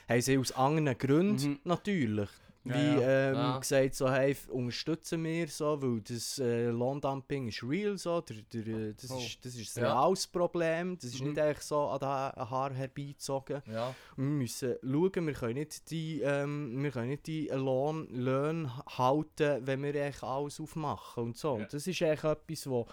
haben 0.09 0.21
sie 0.21 0.37
aus 0.37 0.51
anderen 0.53 0.97
Gründen 0.97 1.49
Mhm. 1.51 1.59
natürlich. 1.63 2.29
Ja, 2.69 2.75
Wie 2.75 3.01
ja. 3.01 3.29
ähm, 3.29 3.35
Ja. 3.35 3.57
gesagt, 3.59 3.95
so, 3.95 4.09
hey, 4.11 4.35
unterstützen 4.49 5.23
wir 5.23 5.47
so, 5.47 5.81
weil 5.81 6.01
das 6.01 6.39
äh, 6.39 6.67
Lohndumping 6.69 7.47
ist 7.47 7.63
real, 7.63 7.97
so, 7.97 8.21
der, 8.21 8.37
der, 8.53 8.67
äh, 8.67 8.93
das, 8.93 9.11
Oh. 9.11 9.17
ist, 9.19 9.43
das 9.45 9.55
ist 9.55 9.77
ein 9.77 9.83
Ja. 9.83 9.93
reales 9.93 10.27
Problem, 10.27 10.95
das 10.97 11.11
ist 11.13 11.21
Mhm. 11.21 11.27
nicht 11.29 11.39
einfach 11.39 11.61
so 11.61 11.79
an 11.87 11.99
den 11.99 12.07
Ha- 12.09 12.49
Haar 12.49 12.73
herbeizogen. 12.73 13.61
ja. 13.67 13.93
Wir 14.15 14.25
müssen 14.25 14.75
schauen, 14.81 15.27
wir 15.27 15.33
können 15.33 15.53
nicht 15.55 15.89
die, 15.91 16.21
ähm, 16.21 16.83
wir 16.83 16.91
können 16.91 17.09
nicht 17.09 17.27
die 17.27 17.47
Lohn, 17.47 18.07
Löhne 18.09 18.71
halten, 18.97 19.65
wenn 19.65 19.81
wir 19.83 19.89
eigentlich 20.03 20.23
alles 20.23 20.59
aufmachen 20.59 21.23
und 21.23 21.37
so. 21.37 21.55
Ja. 21.57 21.63
Und 21.63 21.73
das 21.73 21.87
ist 21.87 22.01
eigentlich 22.01 22.23
etwas, 22.23 22.67
wo, 22.69 22.85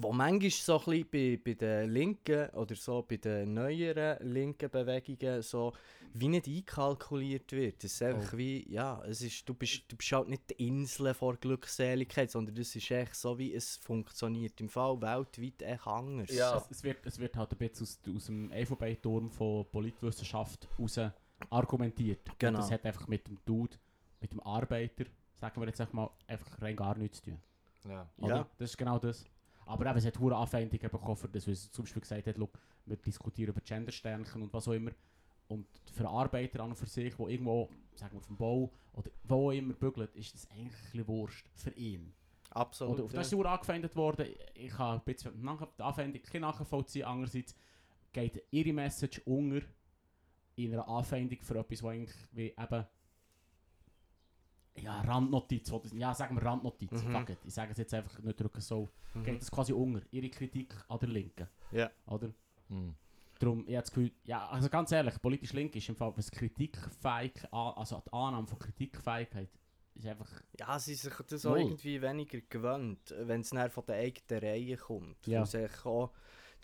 wo 0.00 0.12
manchmal 0.12 0.50
so 0.50 0.78
ein 0.78 0.84
bisschen 0.84 1.10
bei, 1.10 1.40
bei 1.44 1.54
den 1.54 1.90
Linken 1.90 2.48
oder 2.50 2.74
so 2.74 3.02
bei 3.02 3.16
den 3.16 3.54
neueren 3.54 4.16
linken 4.32 4.70
Bewegungen 4.70 5.42
so 5.42 5.72
wie 6.16 6.28
nicht 6.28 6.46
einkalkuliert 6.46 7.50
wird. 7.52 7.82
Das 7.82 7.92
ist 7.92 8.02
einfach 8.02 8.34
Oh. 8.34 8.36
wie, 8.38 8.72
ja, 8.72 9.02
es 9.04 9.20
ist, 9.20 9.48
du, 9.48 9.54
bist, 9.54 9.82
du 9.88 9.96
bist 9.96 10.12
halt 10.12 10.28
nicht 10.28 10.48
die 10.50 10.68
Insel 10.68 11.12
vor 11.12 11.36
Glückseligkeit, 11.36 12.30
sondern 12.30 12.54
das 12.54 12.74
ist 12.76 12.88
echt 12.90 13.16
so, 13.16 13.36
wie 13.36 13.52
es 13.52 13.76
funktioniert 13.78 14.60
im 14.60 14.68
Fall 14.68 15.00
weltweit 15.00 15.62
echt 15.62 15.86
anders. 15.86 16.30
Ja. 16.32 16.56
Es, 16.56 16.70
es, 16.70 16.84
wird, 16.84 17.04
es 17.04 17.18
wird 17.18 17.36
halt 17.36 17.50
ein 17.52 17.58
bisschen 17.58 17.84
aus, 17.84 18.16
aus 18.16 18.26
dem 18.26 18.50
Elfenbeinturm 18.52 19.28
von 19.30 19.66
Politwissenschaft 19.70 20.68
raus 20.78 21.00
argumentiert. 21.50 22.20
Genau. 22.38 22.58
Und 22.58 22.64
das 22.64 22.70
hat 22.70 22.84
einfach 22.84 23.08
mit 23.08 23.26
dem 23.26 23.38
Dude, 23.44 23.76
mit 24.20 24.32
dem 24.32 24.40
Arbeiter, 24.40 25.04
sagen 25.34 25.60
wir 25.60 25.66
jetzt 25.66 25.80
einfach 25.80 25.94
mal, 25.94 26.10
einfach 26.28 26.62
rein 26.62 26.76
gar 26.76 26.96
nichts 26.96 27.18
zu 27.22 27.30
tun. 27.30 27.40
ja. 27.88 28.08
Oder? 28.18 28.36
Ja. 28.36 28.48
Das 28.58 28.70
ist 28.70 28.78
genau 28.78 28.98
das. 29.00 29.24
Aber 29.66 29.86
eben, 29.86 29.98
es 29.98 30.06
hat 30.06 30.18
hohe 30.18 30.34
Anfeindungen 30.34 30.90
bekommen, 30.90 31.16
für 31.16 31.28
das, 31.28 31.46
weil 31.46 31.54
sie 31.54 31.70
zum 31.70 31.84
Beispiel 31.84 32.02
gesagt 32.02 32.26
hat, 32.26 32.36
«Schau, 32.38 32.48
wir 32.86 32.96
diskutieren 32.96 33.50
über 33.50 33.60
Gendersternchen 33.60 34.42
und 34.42 34.52
was 34.52 34.68
auch 34.68 34.72
immer. 34.72 34.90
Und 35.48 35.66
für 35.92 36.08
Arbeiter 36.08 36.60
an 36.60 36.70
und 36.70 36.76
für 36.76 36.86
sich, 36.86 37.14
die 37.14 37.22
irgendwo, 37.22 37.68
sagen 37.94 38.14
wir, 38.14 38.18
auf 38.18 38.26
dem 38.26 38.36
Bau 38.36 38.70
oder 38.94 39.10
wo 39.24 39.48
auch 39.48 39.52
immer 39.52 39.74
bügeln, 39.74 40.08
ist 40.14 40.34
das 40.34 40.50
eigentlich 40.50 40.64
ein 40.66 40.70
bisschen 40.70 41.08
Wurscht 41.08 41.46
für 41.54 41.70
ihn. 41.72 42.14
Absolut. 42.50 42.94
Oder 42.94 43.04
auf 43.04 43.12
das 43.12 43.32
ist 43.32 43.38
er 43.38 43.46
angefeindet 43.46 43.96
worden. 43.96 44.26
Ich 44.54 44.70
kann 44.70 44.98
ein 44.98 45.04
bisschen 45.04 45.32
die 45.42 45.82
Anfeindung 45.82 46.20
ein 46.20 46.22
bisschen 46.22 46.40
nachvollziehen. 46.40 47.04
Andererseits 47.04 47.54
geht 48.12 48.42
ihre 48.50 48.72
Message 48.72 49.20
unter 49.24 49.66
in 50.56 50.72
einer 50.72 50.88
Anfeindung 50.88 51.40
für 51.42 51.58
etwas, 51.58 51.82
was 51.82 51.90
eigentlich 51.90 52.16
wie 52.32 52.54
eben 52.56 52.86
ja, 54.80 55.00
Randnotiz, 55.02 55.70
oder, 55.72 55.88
ja, 55.94 56.14
sagen 56.14 56.36
wir 56.36 56.42
Randnotiz, 56.44 56.90
Mhm. 56.90 57.12
fuck 57.12 57.30
it. 57.30 57.38
ich 57.44 57.54
sage 57.54 57.72
es 57.72 57.78
jetzt 57.78 57.94
einfach 57.94 58.18
nicht 58.20 58.40
drücken 58.40 58.60
so, 58.60 58.88
Mhm. 59.14 59.22
geht 59.24 59.40
das 59.40 59.50
quasi 59.50 59.72
unter, 59.72 60.02
ihre 60.10 60.28
Kritik 60.30 60.74
an 60.88 60.98
der 60.98 61.08
Linken, 61.08 61.48
Ja. 61.72 61.90
oder? 62.06 62.30
Hm. 62.68 62.94
Darum, 63.38 63.60
ich 63.66 63.74
habe 63.74 63.82
das 63.82 63.90
Gefühl, 63.90 64.12
ja, 64.24 64.46
also 64.48 64.68
ganz 64.68 64.92
ehrlich, 64.92 65.20
politisch 65.20 65.52
link 65.52 65.74
ist 65.76 65.88
im 65.88 65.96
Fall, 65.96 66.12
was 66.16 66.30
Kritikfähig, 66.30 67.32
also 67.52 68.02
die 68.06 68.12
Annahme 68.12 68.46
von 68.46 68.58
Kritikfähigkeit 68.58 69.48
ist 69.94 70.06
einfach... 70.06 70.30
Ja, 70.58 70.78
sie 70.78 70.94
sind 70.94 71.12
sich 71.14 71.26
das 71.26 71.46
auch 71.46 71.56
irgendwie 71.56 72.00
weniger 72.00 72.40
gewöhnt, 72.40 73.14
wenn 73.18 73.40
es 73.42 73.50
dann 73.50 73.70
von 73.70 73.84
der 73.86 73.96
eigenen 73.96 74.40
Reihe 74.42 74.76
kommt. 74.76 75.26
Ja. 75.26 75.40
Ja. 75.40 75.46
Sich 75.46 75.84
auch 75.84 76.10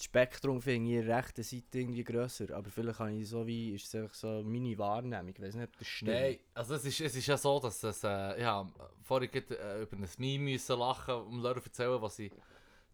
das 0.00 0.06
Spektrum 0.06 0.62
finde 0.62 0.92
ich 0.92 0.96
in 0.96 1.06
der 1.06 1.18
rechten 1.18 1.42
Seite 1.42 1.78
irgendwie 1.78 2.02
grösser, 2.02 2.56
aber 2.56 2.70
vielleicht 2.70 2.98
habe 3.00 3.12
ich 3.12 3.28
so 3.28 3.46
wie, 3.46 3.74
ist 3.74 3.86
es 3.86 3.94
einfach 3.94 4.14
so 4.14 4.42
meine 4.42 4.78
Wahrnehmung, 4.78 5.28
ich 5.28 5.42
weiß 5.42 5.56
nicht, 5.56 5.64
ob 5.64 5.78
das 5.78 5.86
stimmt. 5.86 6.12
Nein, 6.12 6.38
also 6.54 6.74
es 6.76 6.86
ist, 6.86 7.00
es 7.02 7.16
ist 7.16 7.26
ja 7.26 7.36
so, 7.36 7.60
dass 7.60 7.82
es, 7.82 8.02
äh, 8.02 8.40
ja, 8.40 8.66
vorhin 9.02 9.28
äh, 9.30 9.82
über 9.82 9.96
ein 9.98 10.08
Meme 10.16 10.44
müssen 10.44 10.78
lachen, 10.78 11.14
um 11.16 11.42
Leuten 11.42 11.60
zu 11.60 11.66
erzählen, 11.66 12.00
was 12.00 12.16
sie 12.16 12.30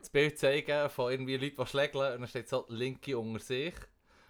das 0.01 0.11
Bild 0.11 0.37
zeigen 0.37 0.91
von 0.91 1.13
irgendwie 1.13 1.37
Leuten, 1.37 1.55
die 1.57 1.67
schlägeln 1.67 2.15
und 2.15 2.21
dann 2.23 2.29
steht 2.29 2.49
so 2.49 2.67
Linke 2.71 3.17
unter 3.17 3.39
sich 3.39 3.75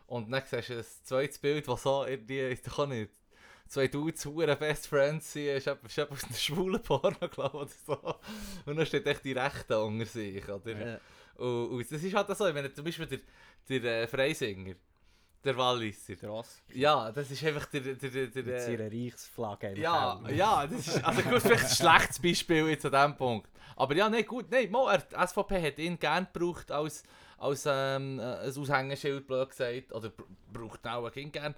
und 0.07 0.31
dann 0.31 0.43
siehst 0.45 0.69
du 0.69 0.77
ein 0.77 0.85
zweites 1.03 1.39
Bild, 1.39 1.67
das 1.67 1.83
so 1.83 2.05
irgendwie, 2.05 2.43
ich 2.43 2.62
kann 2.62 2.91
nicht, 2.91 3.11
zwei 3.69 3.89
Dudes, 3.89 4.27
hure 4.27 4.55
Best 4.55 4.87
Friends 4.89 5.33
sind, 5.33 5.47
ist 5.47 5.67
etwas 5.67 5.99
aus 5.99 6.25
einem 6.25 6.35
schwulen 6.35 6.83
Porno, 6.83 7.27
glaube 7.31 7.69
ich, 7.71 7.89
oder 7.89 7.97
so. 7.99 8.15
Und 8.67 8.77
dann 8.77 8.85
steht 8.85 9.07
echt 9.07 9.25
die 9.25 9.33
Rechte 9.33 9.83
unter 9.83 10.05
sich, 10.05 10.47
oder? 10.47 10.93
Ja. 10.93 11.01
Und, 11.38 11.68
und 11.70 11.92
das 11.92 12.03
ist 12.03 12.14
halt 12.14 12.37
so, 12.37 12.44
meine, 12.53 12.72
zum 12.72 12.85
Beispiel 12.85 13.07
der, 13.07 13.81
der 13.81 14.03
äh, 14.03 14.07
Freisinger, 14.07 14.75
der 15.44 15.57
Walliser. 15.57 16.16
Krass. 16.16 16.61
Ja, 16.72 17.12
das 17.12 17.31
ist 17.31 17.44
einfach 17.44 17.66
der, 17.66 17.81
der, 17.81 17.94
der, 17.94 18.11
der, 18.27 18.42
Mit 18.42 18.46
der 18.55 18.68
ihrer 18.68 18.90
Reichsflagge 18.90 19.79
ja, 19.79 20.20
ja, 20.31 20.66
das 20.66 20.88
ist 20.88 21.05
also 21.05 21.22
gut, 21.22 21.40
vielleicht 21.42 21.64
ein 21.64 21.70
schlechtes 21.70 22.18
Beispiel 22.20 22.68
jetzt 22.68 22.85
an 22.87 22.92
diesem 22.92 23.16
Punkt. 23.16 23.51
Aber 23.77 23.94
ja, 23.94 24.09
nein, 24.09 24.25
gut, 24.27 24.51
nein, 24.51 24.70
mal, 24.70 25.01
er, 25.12 25.27
SVP 25.29 25.62
hat 25.62 25.79
ihn 25.79 25.99
gerne 25.99 26.27
gebraucht 26.33 26.70
als, 26.72 27.05
als 27.38 27.64
ähm, 27.70 28.18
äh, 28.18 28.22
ein 28.22 28.57
Aushängeschild, 28.59 29.27
blöd 29.27 29.51
gesagt, 29.51 29.92
oder 29.92 30.09
br- 30.09 30.25
braucht 30.53 30.87
auch 30.87 31.14
ihn 31.16 31.31
gerne. 31.31 31.55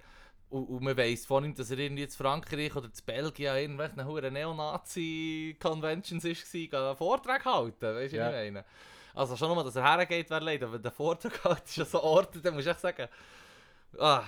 Und, 0.49 0.65
und 0.65 0.83
man 0.83 0.97
weiss 0.97 1.25
von 1.27 1.45
ihm, 1.45 1.53
dass 1.55 1.69
er 1.71 1.77
irgendwie 1.77 2.03
in 2.03 2.09
Frankreich 2.09 2.75
oder 2.75 2.87
in 2.87 3.05
Belgien 3.05 4.05
huren 4.05 4.33
Neonazi-Conventions 4.33 6.23
war, 6.23 6.87
einen 6.87 6.97
Vortrag 6.97 7.45
halten, 7.45 7.95
weißt 7.95 8.13
du, 8.13 8.17
Ja. 8.17 8.25
was 8.31 8.35
ich 8.45 8.51
meine? 8.51 8.65
Also 9.13 9.35
schon 9.35 9.53
nur, 9.53 9.63
dass 9.63 9.75
er 9.75 9.83
hergeht, 9.83 10.29
wäre 10.29 10.43
leid, 10.43 10.63
aber 10.63 10.79
der 10.79 10.91
Vortrag 10.91 11.43
halt 11.43 11.65
ist 11.65 11.79
an 11.79 11.85
so 11.85 12.01
Orten, 12.03 12.41
dann 12.41 12.53
musst 12.53 12.67
du 12.67 12.71
echt 12.71 12.79
sagen, 12.79 13.07
ah, 13.97 14.23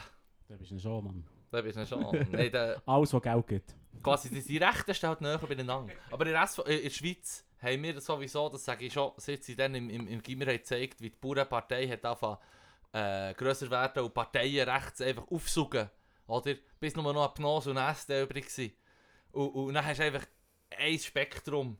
Da 0.47 0.55
bist 0.55 0.71
du 0.71 0.79
schon, 0.79 1.03
Mann. 1.03 1.23
da 1.51 1.61
bist 1.61 1.77
du 1.77 1.85
schon. 1.85 2.27
Nein, 2.31 2.51
der, 2.51 2.81
Alles, 2.85 3.13
was 3.13 3.21
Geld 3.21 3.47
gibt. 3.47 3.75
quasi 4.03 4.29
die, 4.29 4.41
die 4.43 4.57
Rechten 4.57 4.93
stehen 4.93 5.09
halt 5.09 5.21
näher 5.21 5.37
beieinander. 5.37 5.93
Aber 6.09 6.25
in 6.25 6.31
der, 6.33 6.49
äh, 6.65 6.75
in 6.77 6.83
der 6.83 6.89
Schweiz 6.89 7.45
haben 7.61 7.83
wir 7.83 7.93
das 7.93 8.05
sowieso, 8.05 8.49
das 8.49 8.65
sage 8.65 8.85
ich 8.85 8.93
schon, 8.93 9.11
seit 9.17 9.43
sie 9.43 9.55
dann 9.55 9.75
im, 9.75 9.89
im, 9.89 10.07
im 10.07 10.21
Gimmer 10.21 10.45
gezeigt, 10.45 10.99
wie 11.01 11.09
die 11.09 11.15
Bauernpartei 11.15 11.87
hat 11.87 12.03
angefangen 12.05 12.37
äh, 12.93 13.33
grösser 13.35 13.69
werden 13.69 14.03
und 14.03 14.13
Parteien 14.13 14.67
rechts 14.67 14.99
einfach 15.01 15.25
aufsuchen. 15.29 15.89
Oder? 16.27 16.55
Bis 16.79 16.95
nur 16.95 17.13
noch 17.13 17.27
ein 17.29 17.33
Pnos 17.33 17.67
und 17.67 17.77
SD 17.77 18.23
übrig 18.23 18.45
waren. 18.57 18.71
Und, 19.31 19.49
und 19.49 19.73
dann 19.73 19.85
hast 19.85 19.99
du 19.99 20.03
einfach 20.03 20.25
ein 20.77 20.97
Spektrum 20.99 21.77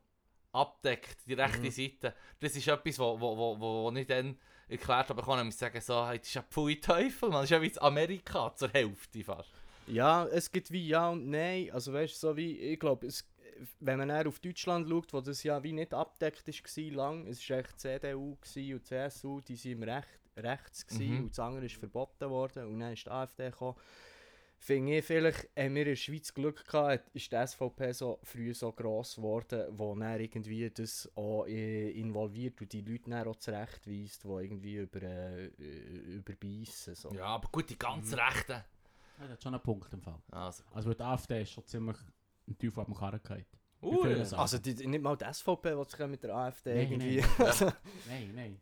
abdeckt, 0.54 1.28
die 1.28 1.34
rechte 1.34 1.60
Mhm. 1.60 1.72
Seite. 1.72 2.16
Das 2.40 2.56
ist 2.56 2.68
etwas, 2.68 3.00
wo, 3.00 3.20
wo, 3.20 3.38
wo, 3.38 3.60
wo, 3.60 3.92
ich 3.96 4.08
dann 4.08 4.38
erklärt 4.68 5.10
habe, 5.10 5.20
ich 5.22 5.26
kann 5.26 5.38
nämlich 5.38 5.56
sagen, 5.58 5.80
so, 5.82 5.94
das 5.94 6.16
ist 6.22 6.34
ja 6.34 6.42
Pfui 6.44 6.80
Teufel, 6.80 7.30
man. 7.30 7.44
Ist 7.44 7.50
ja 7.50 7.62
wie 7.62 7.68
in 7.68 7.82
Amerika 7.82 8.54
zur 8.56 8.70
Hälfte 8.70 9.24
fast. 9.24 9.52
Ja, 9.88 10.26
es 10.28 10.52
gibt 10.52 10.72
wie 10.72 10.88
Ja 10.88 11.10
und 11.10 11.30
Nein. 11.30 11.70
Also 11.72 11.92
weißt 11.94 12.14
du, 12.14 12.18
so 12.28 12.38
wie, 12.38 12.58
ich 12.58 12.80
glaube, 12.80 13.08
wenn 13.80 13.98
man 13.98 14.10
eher 14.10 14.28
auf 14.28 14.40
Deutschland 14.40 14.88
schaut, 14.88 15.14
wo 15.14 15.22
das 15.22 15.44
ja 15.44 15.62
wie 15.64 15.74
nicht 15.74 15.94
abdeckt 15.94 16.48
war 16.48 16.84
lang, 16.96 17.28
es 17.28 17.50
war 17.50 17.58
echt 17.58 17.80
CDU 17.80 18.38
und 18.74 18.86
CSU, 18.86 19.42
die 19.42 19.56
sind 19.56 19.74
im 19.74 19.84
Recht, 19.84 20.08
rechts 20.38 20.86
Mhm. 20.98 21.24
und 21.24 21.30
das 21.32 21.40
andere 21.40 21.66
ist 21.66 21.76
verboten 21.76 22.30
worden 22.30 22.68
und 22.68 22.80
dann 22.80 22.94
ist 22.94 23.06
die 23.06 23.12
AfD 23.12 23.50
gekommen. 23.50 23.78
Finde 24.64 25.00
ich, 25.00 25.06
vielleicht 25.06 25.50
haben 25.58 25.74
wir 25.74 25.82
in 25.82 25.88
der 25.88 25.96
Schweiz 25.96 26.32
Glück 26.32 26.64
gehabt, 26.68 27.10
ist 27.16 27.32
die 27.32 27.48
SVP 27.48 27.94
so 27.94 28.20
früh 28.22 28.54
so 28.54 28.72
gross 28.72 29.16
geworden, 29.16 29.66
wo 29.72 29.96
dann 29.96 30.20
irgendwie 30.20 30.70
das 30.70 31.12
auch 31.16 31.48
äh, 31.48 31.90
involviert 31.90 32.62
und 32.62 32.72
die 32.72 32.82
Leute 32.82 33.10
dann 33.10 33.28
auch 33.28 33.38
zurechtweist, 33.38 34.24
die 34.24 34.28
irgendwie 34.28 34.76
über, 34.76 35.02
äh, 35.02 35.46
äh, 35.48 36.18
überbeissen. 36.18 36.94
So. 36.94 37.12
Ja, 37.12 37.26
aber 37.26 37.50
gut, 37.52 37.72
die 37.72 37.80
ganz 37.80 38.14
Rechten. 38.14 38.52
Ja, 38.52 38.64
das 39.22 39.32
hat 39.32 39.42
schon 39.42 39.56
einen 39.56 39.64
Punkt 39.64 39.92
im 39.94 40.02
Fall. 40.04 40.22
Also, 40.30 40.64
Also 40.76 40.94
die 40.94 41.02
AfD 41.02 41.42
ist 41.42 41.54
schon 41.54 41.66
ziemlich 41.66 41.98
ein 42.48 42.56
Teufel 42.56 42.82
auf 42.82 42.86
dem 42.86 42.94
Karren 42.94 43.20
gehabt. 43.24 43.46
Sachen. 44.28 44.42
Also 44.42 44.60
die, 44.60 44.76
nicht 44.86 45.02
mal 45.02 45.18
die 45.18 45.26
SVP, 45.26 45.76
die 45.76 45.90
sich 45.90 46.08
mit 46.08 46.22
der 46.22 46.36
AfD 46.36 46.76
Nein, 46.76 46.92
irgendwie... 46.92 47.26
nein. 47.40 47.74
Nein, 48.08 48.32
nein. 48.36 48.60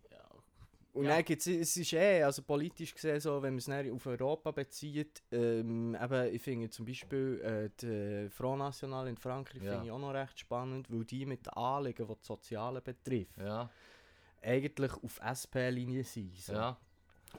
Und 0.93 1.06
Ja. 1.06 1.15
dann 1.15 1.23
gibt's, 1.25 1.45
es 1.45 1.78
ist 1.78 1.93
eh, 1.93 2.23
also 2.23 2.41
politisch 2.41 2.93
gesehen 2.95 3.19
so, 3.19 3.41
wenn 3.43 3.54
man 3.56 3.71
es 3.88 3.91
auf 3.93 4.06
Europa 4.08 4.52
bezieht, 4.52 5.21
ähm, 5.32 5.95
eben, 6.02 6.34
ich 6.34 6.41
finde 6.41 6.69
zum 6.71 6.86
Beispiel 6.86 7.39
äh, 7.41 7.69
die 7.80 8.30
Front 8.30 8.60
National 8.60 9.08
in 9.08 9.15
Frankreich 9.17 9.62
Ja. 9.62 9.71
finde 9.73 9.86
ich 9.86 9.91
auch 9.91 9.99
noch 9.99 10.13
recht 10.13 10.39
spannend, 10.39 10.88
weil 10.89 11.06
die 11.06 11.25
mit 11.28 11.45
den 11.45 11.54
Anliegen, 11.54 12.08
die 12.08 12.13
das 12.15 12.25
Soziale 12.25 12.82
betrifft, 12.82 13.38
Ja, 13.38 13.69
eigentlich 14.41 14.91
auf 15.04 15.19
SP-Linie 15.21 16.04
sind. 16.04 16.36
So. 16.38 16.54
ja. 16.54 16.78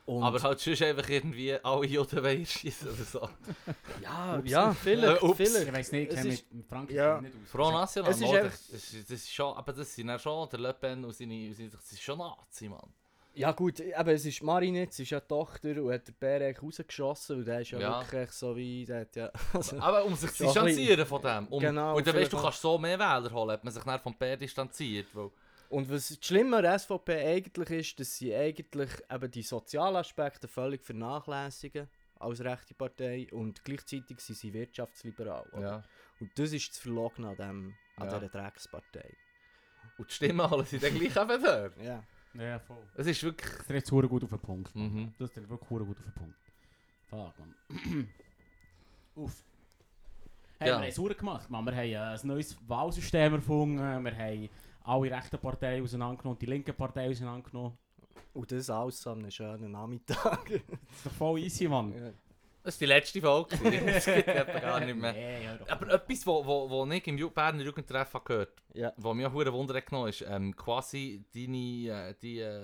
Und, 0.06 0.22
Aber 0.22 0.40
halt 0.40 0.60
sonst 0.60 0.82
einfach 0.82 1.08
irgendwie 1.08 1.52
alle 1.54 1.84
Juden 1.86 2.46
schießen 2.46 2.88
oder 2.88 3.02
so. 3.04 3.28
ja, 4.02 4.38
Ups. 4.38 4.48
ja, 4.48 4.72
vielleicht, 4.72 5.20
Äh, 5.24 5.34
vielleicht. 5.34 5.66
Ich 5.66 5.72
weiß 5.74 5.92
nicht, 5.92 6.02
ich 6.02 6.08
Es 6.10 6.14
kenne 6.22 6.34
ist- 6.34 6.52
mit, 6.52 6.66
Frankreich 6.68 6.96
ja. 6.96 7.20
nicht 7.20 7.34
aus. 7.34 7.50
Front 7.50 7.74
National, 7.74 8.10
Es 8.12 8.16
ist 8.20 8.24
einfach- 8.32 8.44
das, 8.70 8.70
ist, 8.94 9.10
das 9.10 9.18
ist 9.18 9.32
schon, 9.34 9.56
aber 9.56 9.72
das 9.72 9.92
sind 9.92 10.08
ja 10.08 10.16
schon, 10.20 10.48
der 10.48 10.60
Le 10.60 10.74
Pen 10.74 11.04
und 11.04 11.12
seine, 11.12 11.48
und 11.48 11.54
seine 11.56 11.70
das 11.70 11.90
ist 11.90 12.00
schon 12.00 12.18
Nazi, 12.18 12.68
Mann. 12.68 12.88
Ja 13.34 13.52
gut, 13.52 13.80
aber 13.94 14.12
es 14.12 14.24
ist 14.26 14.42
Marinitz, 14.42 14.98
ist 14.98 15.10
ja 15.10 15.20
die 15.20 15.28
Tochter 15.28 15.82
und 15.82 15.92
hat 15.92 16.06
den 16.08 16.14
Bär 16.14 16.40
eigentlich 16.46 16.62
rausgeschossen 16.62 17.36
und 17.38 17.44
der 17.46 17.60
ist 17.60 17.70
ja, 17.70 17.78
Ja. 17.78 18.00
wirklich 18.00 18.30
so 18.32 18.56
wie, 18.56 18.84
der 18.84 19.00
hat 19.02 19.14
ja... 19.16 19.30
Also, 19.52 19.78
Aber 19.78 20.04
um 20.04 20.14
sich 20.16 20.32
zu 20.32 20.44
distanzieren 20.44 21.06
von 21.06 21.22
dem. 21.22 21.46
Um, 21.46 21.60
Genau, 21.60 21.96
und 21.96 22.06
dann 22.06 22.16
weißt 22.16 22.32
du, 22.32 22.36
du 22.36 22.42
kannst 22.42 22.60
so 22.60 22.76
mehr 22.76 22.98
Wähler 22.98 23.30
holen, 23.32 23.50
hat 23.52 23.62
man 23.64 23.72
sich 23.72 23.84
dann 23.84 24.00
vom 24.00 24.14
PR 24.18 24.36
distanziert. 24.36 25.06
Weil, 25.14 25.30
Und 25.68 25.88
was 25.90 26.08
das 26.08 26.18
Schlimme 26.26 26.56
an 26.56 26.62
der 26.64 26.78
SVP 26.78 27.24
eigentlich 27.24 27.70
ist, 27.70 28.00
dass 28.00 28.16
sie 28.16 28.34
eigentlich 28.34 28.90
eben 29.10 29.30
die 29.30 29.42
sozialen 29.42 29.96
Aspekte 29.96 30.48
völlig 30.48 30.82
vernachlässigen 30.84 31.88
als 32.18 32.40
rechte 32.42 32.74
Partei 32.74 33.28
und 33.30 33.64
gleichzeitig 33.64 34.18
sind 34.20 34.36
sie 34.38 34.52
wirtschaftsliberal. 34.52 35.46
ja. 35.60 35.82
Und 36.18 36.30
das 36.38 36.52
ist 36.52 36.68
das 36.68 36.78
Verlogen 36.78 37.24
an, 37.24 37.36
dem, 37.36 37.74
an 37.96 38.08
Ja. 38.10 38.18
dieser 38.18 38.28
Dreckspartei. 38.28 39.16
Und 39.96 40.10
die 40.10 40.14
Stimmen 40.14 40.50
holen 40.50 40.66
sie 40.66 40.78
dann 40.78 40.92
gleich 40.98 41.16
eben 41.16 41.42
dort. 41.42 41.78
Ja. 41.80 42.02
Ja, 42.34 42.58
voll. 42.60 42.78
Es 42.96 43.06
ist 43.06 43.22
wirklich... 43.22 43.50
Das 43.56 43.66
trifft 43.66 43.90
hure 43.92 44.08
gut 44.08 44.24
auf 44.24 44.30
den 44.30 44.38
Punkt. 44.38 44.74
Mhm. 44.76 45.12
Das 45.18 45.30
trifft 45.32 45.48
wirklich 45.48 45.68
gut 45.68 45.82
auf 45.82 45.88
den 45.88 46.12
Punkt. 46.14 46.36
Fuck, 47.08 47.32
man. 47.38 47.54
Uff. 49.16 49.44
Hey, 50.58 50.68
Ja. 50.68 50.74
Wir 50.74 50.82
haben 50.82 50.88
es 50.88 50.98
hure 50.98 51.14
gemacht, 51.14 51.50
man. 51.50 51.64
Wir 51.64 51.72
haben 51.74 51.84
äh, 51.84 51.96
ein 52.20 52.26
neues 52.26 52.56
Wahlsystem 52.68 53.34
erfunden. 53.34 53.78
Wir 53.78 54.16
haben 54.16 54.48
alle 54.84 55.10
rechten 55.10 55.38
Parteien 55.38 55.82
auseinandergenommen, 55.82 56.38
die 56.38 56.46
linke 56.46 56.72
Partei 56.72 57.10
auseinandergenommen. 57.10 57.76
Und 58.32 58.52
das 58.52 58.70
alles 58.70 59.04
an 59.06 59.18
einem 59.18 59.30
schönen 59.30 59.72
Nachmittag. 59.72 60.44
Das 60.46 60.56
ist 60.96 61.06
doch 61.06 61.12
voll 61.12 61.40
easy, 61.40 61.66
Mann. 61.68 61.92
ja. 61.92 62.12
Das 62.62 62.75
ist 62.75 62.81
die 62.81 62.87
letzte 62.87 63.20
Folge. 63.20 63.57
Das 63.87 64.05
gibt 64.05 64.27
gar 64.27 64.81
nicht 64.81 64.96
mehr. 64.96 65.12
Nee, 65.12 65.49
Aber 65.68 65.94
etwas, 65.94 66.27
wo, 66.27 66.44
wo, 66.44 66.68
wo 66.68 66.87
ich 66.92 67.07
im 67.07 67.16
Berner 67.33 67.62
Jugendtreff 67.62 68.12
habe 68.12 68.25
gehört 68.25 68.62
ja. 68.75 68.92
was 68.96 69.14
mich 69.14 69.27
auch 69.27 69.33
hure 69.33 69.53
Wunder 69.53 69.81
genommen 69.81 70.09
ist, 70.09 70.23
ähm, 70.23 70.55
quasi 70.55 71.25
deine, 71.35 72.09
äh, 72.11 72.14
die, 72.20 72.40
äh, 72.40 72.62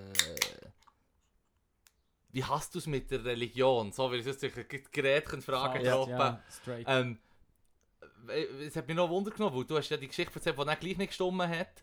wie 2.32 2.44
hast 2.44 2.74
du 2.74 2.78
es 2.78 2.86
mit 2.86 3.10
der 3.10 3.24
Religion? 3.24 3.92
So, 3.92 4.10
weil 4.10 4.20
es 4.20 4.26
jetzt 4.26 4.92
Gerät 4.92 5.26
Fragen 5.42 5.82
Ja, 5.84 5.94
droppen. 5.94 6.18
ja, 6.18 6.42
straight. 6.50 6.86
Ähm, 6.88 7.18
äh, 8.28 8.66
es 8.66 8.76
hat 8.76 8.86
mich 8.86 8.96
noch 8.96 9.08
Wunder 9.08 9.30
genommen, 9.30 9.56
weil 9.56 9.64
du 9.64 9.76
hast 9.78 9.88
ja 9.88 9.96
die 9.96 10.08
Geschichte 10.08 10.34
erzählt, 10.34 10.58
die 10.58 10.64
dann 10.64 10.78
gleich 10.78 10.98
nicht 10.98 11.08
gestummen 11.08 11.48
hat. 11.48 11.82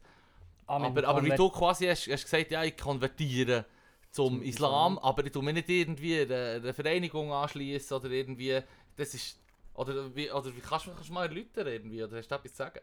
Ah, 0.67 0.77
aber, 0.77 1.05
aber 1.07 1.23
wie 1.23 1.35
du 1.35 1.49
quasi 1.49 1.87
hast, 1.87 2.07
hast 2.07 2.23
gesagt, 2.23 2.51
ja, 2.51 2.63
ich 2.63 2.77
konvertiere 2.77 3.65
zum, 4.13 4.35
Zum 4.35 4.43
Islam, 4.43 4.93
Islam. 4.93 4.97
aber 4.99 5.25
ich 5.25 5.31
tue 5.31 5.43
mich 5.43 5.55
nicht 5.55 5.69
irgendwie 5.69 6.21
einer, 6.21 6.61
einer 6.61 6.73
Vereinigung 6.73 7.33
anschließen 7.33 7.97
oder 7.97 8.09
irgendwie, 8.11 8.61
das 8.95 9.13
ist, 9.15 9.39
oder 9.73 10.15
wie, 10.15 10.31
oder 10.31 10.55
wie 10.55 10.59
kannst 10.59 10.85
du 10.85 10.91
kannst 10.91 11.09
du 11.09 11.13
mal 11.13 11.25
erläutern 11.25 11.65
irgendwie, 11.65 12.03
oder 12.03 12.17
hast 12.17 12.29
du 12.29 12.35
etwas 12.35 12.51
zu 12.51 12.57
sagen? 12.57 12.79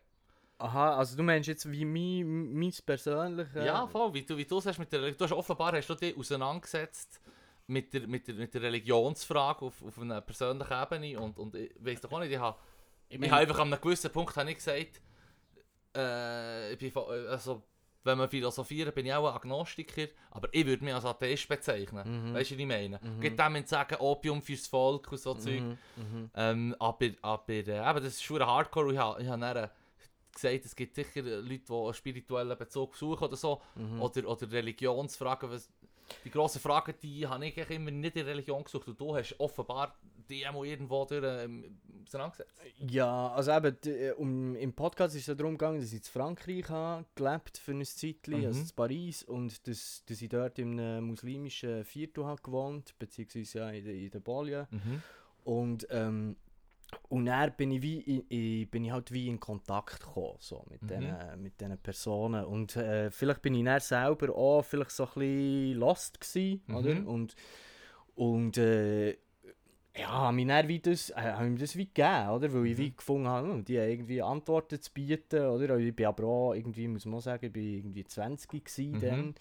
Aha, 0.59 0.97
also 0.97 1.16
du 1.16 1.23
meinst 1.23 1.49
jetzt 1.49 1.71
wie 1.71 1.85
mein, 1.85 2.53
mein 2.53 2.75
persönliches... 2.85 3.64
Ja, 3.64 3.87
voll, 3.87 4.12
wie 4.12 4.23
du, 4.23 4.37
wie 4.37 4.45
du 4.45 4.61
sagst, 4.61 4.81
mit 4.81 4.93
der, 4.93 5.12
du 5.12 5.25
hast 5.25 5.33
offenbar 5.33 5.73
hast 5.73 5.88
du 5.88 5.95
dich 5.95 6.16
auseinandergesetzt 6.16 7.21
mit 7.69 7.95
der, 7.95 8.09
mit 8.09 8.27
der, 8.27 8.35
mit 8.35 8.53
der 8.53 8.62
Religionsfrage 8.62 9.66
auf, 9.66 9.83
auf 9.85 9.99
einer 10.01 10.21
persönlichen 10.21 10.83
Ebene 10.83 11.21
und, 11.21 11.38
und 11.38 11.55
ich 11.55 11.71
weiß 11.79 12.01
doch 12.01 12.12
auch 12.12 12.19
nicht, 12.19 12.33
ich 12.33 12.38
habe 12.38 12.59
ich 13.09 13.23
Ich 13.23 13.31
habe 13.31 13.43
einfach 13.43 13.61
an 13.61 13.73
einem 13.73 13.81
gewissen 13.81 14.11
Punkt 14.11 14.37
habe 14.37 14.51
ich 14.51 14.57
gesagt, 14.57 15.01
äh, 15.97 16.72
ich 16.72 16.78
bin, 16.78 16.93
also, 17.28 17.62
wenn 18.05 18.18
wir 18.18 18.28
philosophieren, 18.28 18.92
bin 18.94 19.07
ich 19.07 19.12
auch 19.14 19.28
ein 19.28 19.34
Agnostiker, 19.34 20.07
aber 20.30 20.48
ich 20.53 20.64
würde 20.66 20.84
mich 20.84 20.94
als 20.94 21.05
Atheist 21.05 21.48
bezeichnen. 21.48 22.30
Mhm. 22.30 22.34
Weißt 22.34 22.51
du, 22.51 22.55
was 22.55 22.61
ich 22.61 22.66
meine? 22.66 23.01
Mhm. 23.03 23.20
Geht 23.20 23.38
dem 23.38 23.66
sagen, 23.66 23.96
Opium 23.98 24.42
fürs 24.42 24.66
Volk 24.66 25.12
und 25.12 25.18
so 25.18 25.34
Zeug. 25.34 25.61
Mhm, 25.61 25.78
mhm. 25.96 26.30
Ähm, 26.34 26.76
aber, 26.78 27.11
aber, 27.22 27.48
äh, 27.53 27.61
eben, 27.61 28.05
das 28.05 28.14
ist 28.14 28.22
schon 28.22 28.44
hardcore 28.44 28.86
und 28.86 28.94
ich 28.94 29.01
habe, 29.01 29.22
ich 29.22 29.28
habe 29.28 29.40
dann, 29.40 29.70
gesagt, 30.32 30.64
es 30.64 30.76
gibt 30.76 30.94
sicher 30.94 31.22
Leute, 31.22 31.64
die 31.68 31.72
einen 31.72 31.94
spirituellen 31.94 32.57
Bezug 32.57 32.96
suchen 32.96 33.24
oder 33.24 33.36
so, 33.36 33.61
Mhm. 33.74 34.01
oder, 34.01 34.28
oder 34.28 34.51
Religionsfragen. 34.51 35.51
Was, 35.51 35.68
die 36.24 36.30
grossen 36.30 36.61
Fragen, 36.61 36.94
die 37.03 37.26
habe 37.26 37.46
ich 37.46 37.57
eigentlich 37.57 37.76
immer 37.76 37.90
nicht 37.90 38.16
in 38.16 38.26
Religion 38.26 38.64
gesucht 38.64 38.88
und 38.88 39.01
du 39.01 39.14
hast 39.14 39.38
offenbar 39.38 39.96
die 40.31 40.47
auch 40.47 40.64
irgendwo 40.64 41.05
durch 41.05 41.22
ähm, 41.24 41.78
auseinandergesetzt? 42.07 42.53
Ja, 42.78 43.28
also 43.33 43.53
eben, 43.53 43.76
äh, 43.87 44.11
um, 44.12 44.57
im 44.57 44.72
Podcast 44.72 45.14
ist 45.16 45.28
es 45.28 45.37
darum 45.37 45.53
gegangen, 45.59 45.81
dass 45.81 45.93
ich 45.93 45.99
in 45.99 46.05
Frankreich 46.05 46.68
habe, 46.68 47.05
gelebt 47.14 47.59
für 47.59 47.72
ein 47.72 47.85
Zeitchen, 47.85 48.39
Mhm. 48.41 48.47
also 48.47 48.61
in 48.61 48.68
Paris, 48.74 49.22
und 49.24 49.66
dass, 49.68 50.03
dass 50.07 50.22
ich 50.22 50.28
dort 50.28 50.59
in 50.59 50.78
einem 50.81 51.05
muslimischen 51.07 51.85
Viertel 51.85 52.24
habe 52.24 52.41
gewohnt, 52.43 52.95
beziehungsweise 52.99 53.59
ja 53.59 53.70
in 53.70 53.85
der, 53.85 53.95
in 53.95 54.11
der 54.11 54.20
Banlieue. 54.20 54.68
Mhm. 54.70 55.03
Und, 55.45 55.87
ähm, 55.91 56.37
und 57.09 57.26
dann 57.26 57.53
bin 57.57 57.70
ich, 57.70 57.83
wie, 57.83 58.01
in- 58.01 58.26
in, 58.28 58.68
bin 58.68 58.85
ich 58.85 58.91
halt 58.91 59.12
wie 59.12 59.28
in 59.28 59.39
Kontakt 59.39 60.01
gekommen, 60.01 60.35
so, 60.41 60.64
mit 60.68 60.83
Mhm. 60.83 60.89
diesen 60.89 61.43
mit 61.43 61.61
diesen 61.61 61.78
Personen. 61.78 62.45
Und 62.45 62.74
äh, 62.76 63.11
vielleicht 63.12 63.43
bin 63.43 63.55
ich 63.55 63.64
dann 63.64 63.78
selber 63.81 64.35
auch 64.35 64.62
vielleicht 64.62 64.91
so 64.91 65.05
ein 65.05 65.11
bisschen 65.14 65.74
lost 65.78 66.20
gewesen, 66.20 66.62
Mhm. 66.66 66.74
oder? 66.76 67.07
Und, 67.07 67.37
und 68.16 68.59
äh, 68.59 69.16
ja, 69.97 70.09
habe 70.09 70.36
mir 70.36 70.47
dann 70.47 70.68
wie 70.68 70.78
das, 70.78 71.11
äh, 71.11 71.43
mir 71.43 71.59
das 71.59 71.76
wie 71.76 71.86
gegeben, 71.86 72.28
oder? 72.30 72.53
Weil 72.53 72.66
ich 72.66 72.78
wie 72.78 72.95
gefunden 72.97 73.28
habe, 73.28 73.49
hm, 73.49 73.64
die 73.64 73.74
irgendwie 73.74 74.22
Antworten 74.22 74.80
zu 74.80 74.91
bieten, 74.93 75.47
oder? 75.47 75.74
Und 75.74 75.80
Ich 75.80 75.95
bin 75.95 76.07
aber 76.07 76.24
auch 76.24 76.55
irgendwie, 76.55 76.86
muss 76.88 77.07
man 77.07 77.20
sagen, 77.20 77.47
ich 77.47 77.53
bin 77.53 77.74
irgendwie 77.78 78.05
20 78.05 78.64
gewesen 78.64 78.93
Mhm. 78.93 79.01
dann. 79.01 79.34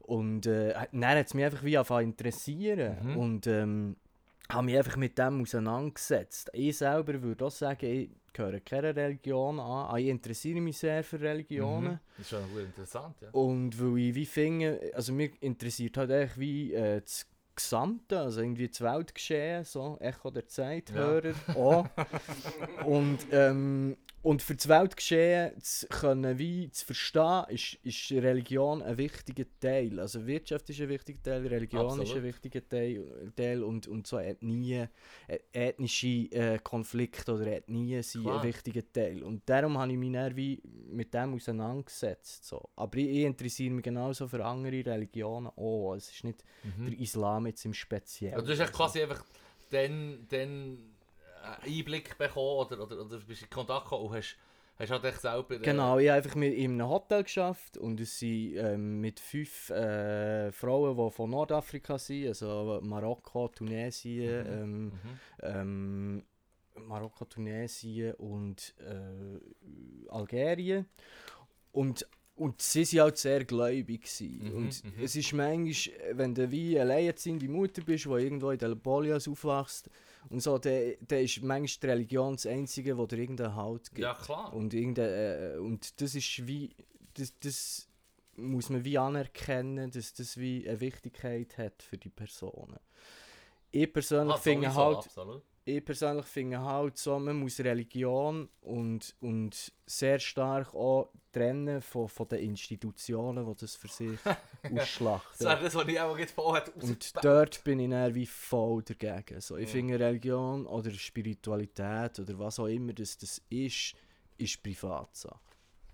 Und 0.00 0.46
äh, 0.46 0.74
dann 0.92 1.18
hat 1.18 1.26
es 1.26 1.34
mich 1.34 1.44
einfach 1.44 1.64
wie 1.64 1.76
angefangen 1.78 2.10
interessieren. 2.10 2.96
Mhm. 3.02 3.16
Und 3.16 3.46
ähm, 3.46 3.96
habe 4.50 4.66
mich 4.66 4.76
einfach 4.76 4.96
mit 4.96 5.16
dem 5.16 5.40
auseinandergesetzt. 5.42 6.50
Ich 6.52 6.76
selber 6.76 7.22
würde 7.22 7.46
auch 7.46 7.50
sagen, 7.50 7.86
ich 7.86 8.10
gehöre 8.32 8.60
keiner 8.60 8.94
Religion 8.94 9.58
an. 9.60 9.86
aber 9.88 10.00
Ich 10.00 10.08
interessiere 10.08 10.60
mich 10.60 10.76
sehr 10.76 11.02
für 11.04 11.20
Religionen. 11.20 11.92
Mhm. 11.92 11.98
Das 12.18 12.26
ist 12.26 12.30
schon 12.30 12.58
interessant, 12.58 13.16
ja. 13.22 13.28
Und 13.30 13.80
weil 13.80 13.98
ich 13.98 14.14
wie 14.14 14.26
finde, 14.26 14.92
also 14.94 15.12
mich 15.12 15.40
interessiert 15.40 15.96
halt 15.96 16.10
echt 16.10 16.38
wie 16.38 16.74
äh, 16.74 17.00
das 17.00 17.26
Gesamte, 17.54 18.20
also 18.20 18.40
irgendwie 18.40 18.68
das 18.68 18.80
Weltgeschehen, 18.80 19.64
so 19.64 19.96
Echo 20.00 20.30
der 20.30 20.46
Zeithörer 20.46 21.34
auch. 21.56 21.86
und, 22.84 23.18
ähm, 23.30 23.96
und 24.24 24.40
für 24.40 24.54
das 24.54 24.68
Weltgeschehen 24.68 25.52
zu 25.60 25.86
können, 25.88 26.38
wie 26.38 26.70
zu 26.70 26.86
verstehen, 26.86 27.44
ist, 27.48 27.74
ist 27.82 28.10
Religion 28.10 28.80
ein 28.82 28.96
wichtiger 28.96 29.44
Teil. 29.60 30.00
Also 30.00 30.26
Wirtschaft 30.26 30.70
ist 30.70 30.80
ein 30.80 30.88
wichtiger 30.88 31.22
Teil, 31.22 31.46
Religion 31.46 31.86
ist 31.86 32.00
Absolut. 32.00 32.16
ein 32.16 32.24
wichtiger 32.24 32.66
Teil, 32.66 33.32
Teil 33.36 33.62
und, 33.62 33.86
und 33.86 34.06
so 34.06 34.18
Ethnie, 34.18 34.86
äh, 35.28 35.38
ethnische 35.52 36.06
äh, 36.06 36.58
Konflikte 36.62 37.34
oder 37.34 37.46
Ethnien 37.48 38.02
sind 38.02 38.22
Klar. 38.22 38.40
ein 38.40 38.48
wichtiger 38.48 38.82
Teil. 38.90 39.22
Und 39.22 39.42
darum 39.44 39.76
habe 39.76 39.92
ich 39.92 39.98
mich 39.98 40.12
dann 40.12 40.34
wie 40.34 40.62
mit 40.90 41.12
dem 41.12 41.34
auseinandergesetzt. 41.34 42.46
So. 42.46 42.70
Aber 42.76 42.96
ich, 42.96 43.08
ich 43.08 43.24
interessiere 43.24 43.74
mich 43.74 43.84
genauso 43.84 44.26
für 44.26 44.42
andere 44.42 44.86
Religionen 44.86 45.48
auch. 45.48 45.94
Es 45.96 46.10
ist 46.10 46.24
nicht 46.24 46.42
Mhm. 46.64 46.86
der 46.86 46.98
Islam 46.98 47.46
jetzt 47.46 47.64
im 47.66 47.74
Speziellen. 47.74 48.34
Also, 48.34 48.46
du 48.46 48.52
hast 48.52 48.60
echt 48.60 48.72
quasi 48.72 49.02
einfach 49.02 49.22
den, 49.70 50.26
den 50.28 50.72
äh, 50.74 50.93
Einblick 51.62 52.16
bekommen 52.18 52.58
oder, 52.66 52.82
oder, 52.82 53.00
oder 53.04 53.18
bist 53.18 53.42
in 53.42 53.50
Kontakt 53.50 53.84
gekommen 53.84 54.06
und 54.08 54.16
hast, 54.16 54.36
hast 54.78 54.90
halt 54.90 55.04
echt 55.04 55.20
selber... 55.20 55.54
Äh, 55.54 55.58
Genau, 55.58 55.98
ich 55.98 56.08
habe 56.08 56.18
einfach 56.18 56.34
mit 56.34 56.54
in 56.54 56.72
einem 56.80 56.88
Hotel 56.88 57.22
geschafft 57.22 57.76
und 57.76 58.00
es 58.00 58.18
sind 58.18 58.54
ähm, 58.56 59.00
mit 59.00 59.20
fünf 59.20 59.70
äh, 59.70 60.52
Frauen, 60.52 60.96
die 60.96 61.10
von 61.10 61.30
Nordafrika 61.30 61.98
sind, 61.98 62.28
also 62.28 62.80
Marokko, 62.82 63.48
Tunesien, 63.48 64.46
ähm, 64.46 64.84
Mhm. 64.84 64.92
ähm, 65.42 66.24
Marokko, 66.76 67.24
Tunesien 67.26 68.14
und 68.14 68.74
äh, 68.80 70.08
Algerien. 70.10 70.86
Und, 71.72 72.06
und 72.36 72.60
sie 72.60 72.84
waren 72.96 73.04
halt 73.04 73.18
sehr 73.18 73.44
gläubig. 73.44 74.08
Mhm, 74.20 74.50
und 74.54 74.84
mhm. 74.84 74.92
es 75.02 75.14
ist 75.16 75.32
manchmal, 75.32 75.94
wenn 76.12 76.34
du 76.34 76.50
wie 76.50 76.78
alleinerziehende 76.78 77.48
Mutter 77.48 77.82
bist, 77.82 78.06
die 78.06 78.08
irgendwo 78.10 78.50
in 78.50 78.58
der 78.58 78.74
Polias 78.74 79.28
aufwachst, 79.28 79.88
und 80.30 80.40
so, 80.40 80.58
dann, 80.58 80.94
dann 81.06 81.18
ist 81.20 81.42
manchmal 81.42 81.80
die 81.82 81.86
Religion 81.86 82.34
das 82.34 82.46
Einzige, 82.46 82.96
wo 82.96 83.06
dir 83.06 83.18
irgendeinen 83.18 83.54
Halt 83.56 83.90
gibt. 83.90 83.98
Ja, 84.00 84.14
klar. 84.14 84.52
Und, 84.54 84.74
irgendein, 84.74 85.10
äh, 85.10 85.58
und 85.58 86.00
das 86.00 86.14
ist 86.14 86.46
wie. 86.46 86.74
Das, 87.14 87.32
das 87.38 87.88
muss 88.36 88.68
man 88.70 88.84
wie 88.84 88.98
anerkennen, 88.98 89.90
dass 89.92 90.12
das 90.14 90.36
wie 90.36 90.68
eine 90.68 90.80
Wichtigkeit 90.80 91.56
hat 91.58 91.82
für 91.82 91.96
die 91.96 92.08
Personen. 92.08 92.78
Ich 93.70 93.92
persönlich 93.92 94.34
Ah, 94.34 94.38
finde 94.38 94.74
halt, 94.74 94.96
Absolut. 94.98 95.42
Ich 95.66 95.84
persönlich 95.84 96.26
finde 96.26 96.60
halt 96.60 96.98
so, 96.98 97.18
man 97.18 97.38
muss 97.38 97.58
Religion 97.60 98.48
und, 98.60 99.14
und 99.20 99.72
sehr 99.86 100.18
stark 100.18 100.74
auch 100.74 101.10
trennen 101.32 101.80
von, 101.80 102.08
von 102.08 102.28
den 102.28 102.40
Institutionen, 102.40 103.46
die 103.46 103.54
das 103.60 103.74
für 103.76 103.88
sich 103.88 104.18
Das 104.62 104.72
ausschlachten. 104.82 105.46
wäre 105.46 105.62
das, 105.62 105.74
was 105.74 105.88
ich 105.88 106.00
auch 106.00 106.18
jetzt 106.18 106.32
vorher 106.34 106.64
Und 106.82 107.24
dort 107.24 107.64
bin 107.64 107.80
ich 107.80 107.90
dann 107.90 108.14
wie 108.14 108.26
voll 108.26 108.82
dagegen. 108.82 109.40
So, 109.40 109.56
ich 109.56 109.66
Mhm. 109.68 109.72
finde 109.72 110.00
Religion 110.00 110.66
oder 110.66 110.90
Spiritualität 110.90 112.18
oder 112.18 112.38
was 112.38 112.58
auch 112.58 112.66
immer 112.66 112.92
das, 112.92 113.16
das 113.18 113.40
ist, 113.48 113.94
ist 114.38 114.62
Privatsache. 114.62 115.40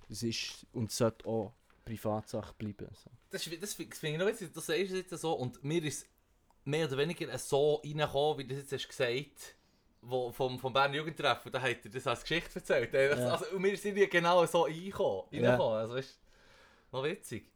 Das 0.08 0.22
ist 0.22 0.66
und 0.72 0.90
sollte 0.90 1.24
auch 1.26 1.52
Privatsache 1.84 2.54
bleiben. 2.54 2.88
So. 2.92 3.10
Das, 3.30 3.46
ist- 3.46 3.62
das 3.62 3.74
finde 3.74 4.08
ich 4.12 4.18
noch 4.18 4.26
witzig, 4.26 4.52
du 4.52 4.60
sagst 4.60 4.80
es 4.82 4.92
jetzt 4.92 5.10
so 5.20 5.32
und 5.32 5.62
mir 5.64 5.82
ist 5.84 6.06
mehr 6.64 6.86
oder 6.86 6.98
weniger 6.98 7.36
so 7.38 7.76
reingekommen, 7.76 8.38
wie 8.38 8.44
du 8.46 8.54
es 8.54 8.60
jetzt 8.70 8.72
hast 8.72 8.88
gesagt 8.88 9.56
wo, 10.02 10.32
vom, 10.32 10.58
vom 10.58 10.72
Berner 10.72 10.94
Jugendtreffen, 10.96 11.52
da 11.52 11.60
hat 11.60 11.84
er 11.84 11.90
das 11.90 12.06
als 12.06 12.22
Geschichte 12.22 12.58
erzählt. 12.58 12.92
Das, 12.94 13.18
Ja. 13.18 13.32
also, 13.32 13.44
und 13.56 13.62
wir 13.62 13.76
sind 13.76 13.96
ja 13.96 14.06
genau 14.06 14.44
so 14.46 14.62
reingekommen. 14.62 15.24
Ja. 15.30 15.58
Also, 15.58 15.94
weißt, 15.94 16.18
noch 16.92 17.04
witzig. 17.04 17.50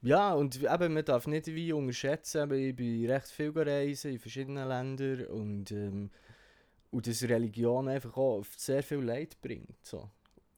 Ja, 0.00 0.32
und 0.34 0.62
eben, 0.62 0.94
man 0.94 1.04
darf 1.04 1.26
nicht 1.26 1.46
wie 1.48 1.72
unterschätzen, 1.72 2.50
ich 2.52 2.74
bin 2.76 3.10
recht 3.10 3.26
viel 3.28 3.50
reisen 3.56 4.12
in 4.12 4.18
verschiedenen 4.18 4.68
Ländern 4.68 5.26
und, 5.26 5.72
ähm, 5.72 6.10
und 6.92 7.06
dass 7.06 7.22
Religion 7.24 7.88
einfach 7.88 8.16
auch 8.16 8.44
sehr 8.56 8.82
viel 8.82 8.98
Leid 9.00 9.40
bringt. 9.42 9.74
So. 9.84 10.08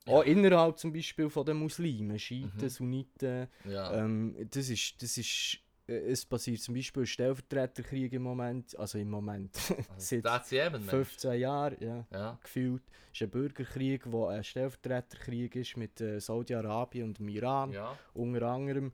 Auch 0.07 0.25
Ja. 0.25 0.31
innerhalb 0.33 0.79
zum 0.79 0.93
Beispiel 0.93 1.31
von 1.31 1.47
den 1.47 1.57
Muslimen, 1.57 2.19
Schiiten, 2.19 2.53
Mhm. 2.65 2.69
Sunniten. 2.69 3.49
Ja. 3.65 3.95
Ähm, 3.95 4.37
das 4.51 4.69
ist, 4.69 5.03
das 5.03 5.17
ist, 5.17 5.59
es 5.91 6.25
passiert 6.25 6.61
zum 6.61 6.75
Beispiel 6.75 7.05
Stellvertreterkrieg 7.07 8.13
im 8.13 8.23
Moment, 8.23 8.79
also 8.79 8.99
im 8.99 9.11
Moment, 9.11 9.57
seit 9.97 10.53
eben, 10.53 10.73
Mensch. 10.73 10.91
15 10.91 11.41
Jahren, 11.41 11.77
ja, 11.81 12.07
Ja. 12.13 12.39
gefühlt. 12.43 12.83
Es 13.13 13.21
ist 13.21 13.23
ein 13.23 13.31
Bürgerkrieg, 13.31 14.05
der 14.05 14.29
ein 14.29 14.45
Stellvertreterkrieg 14.45 15.57
ist 15.57 15.77
mit 15.77 16.01
äh, 16.01 16.21
Saudi-Arabien 16.21 17.09
und 17.09 17.19
dem 17.19 17.29
Iran 17.29 17.73
ja. 17.73 17.99
unter 18.15 18.43
anderem. 18.43 18.93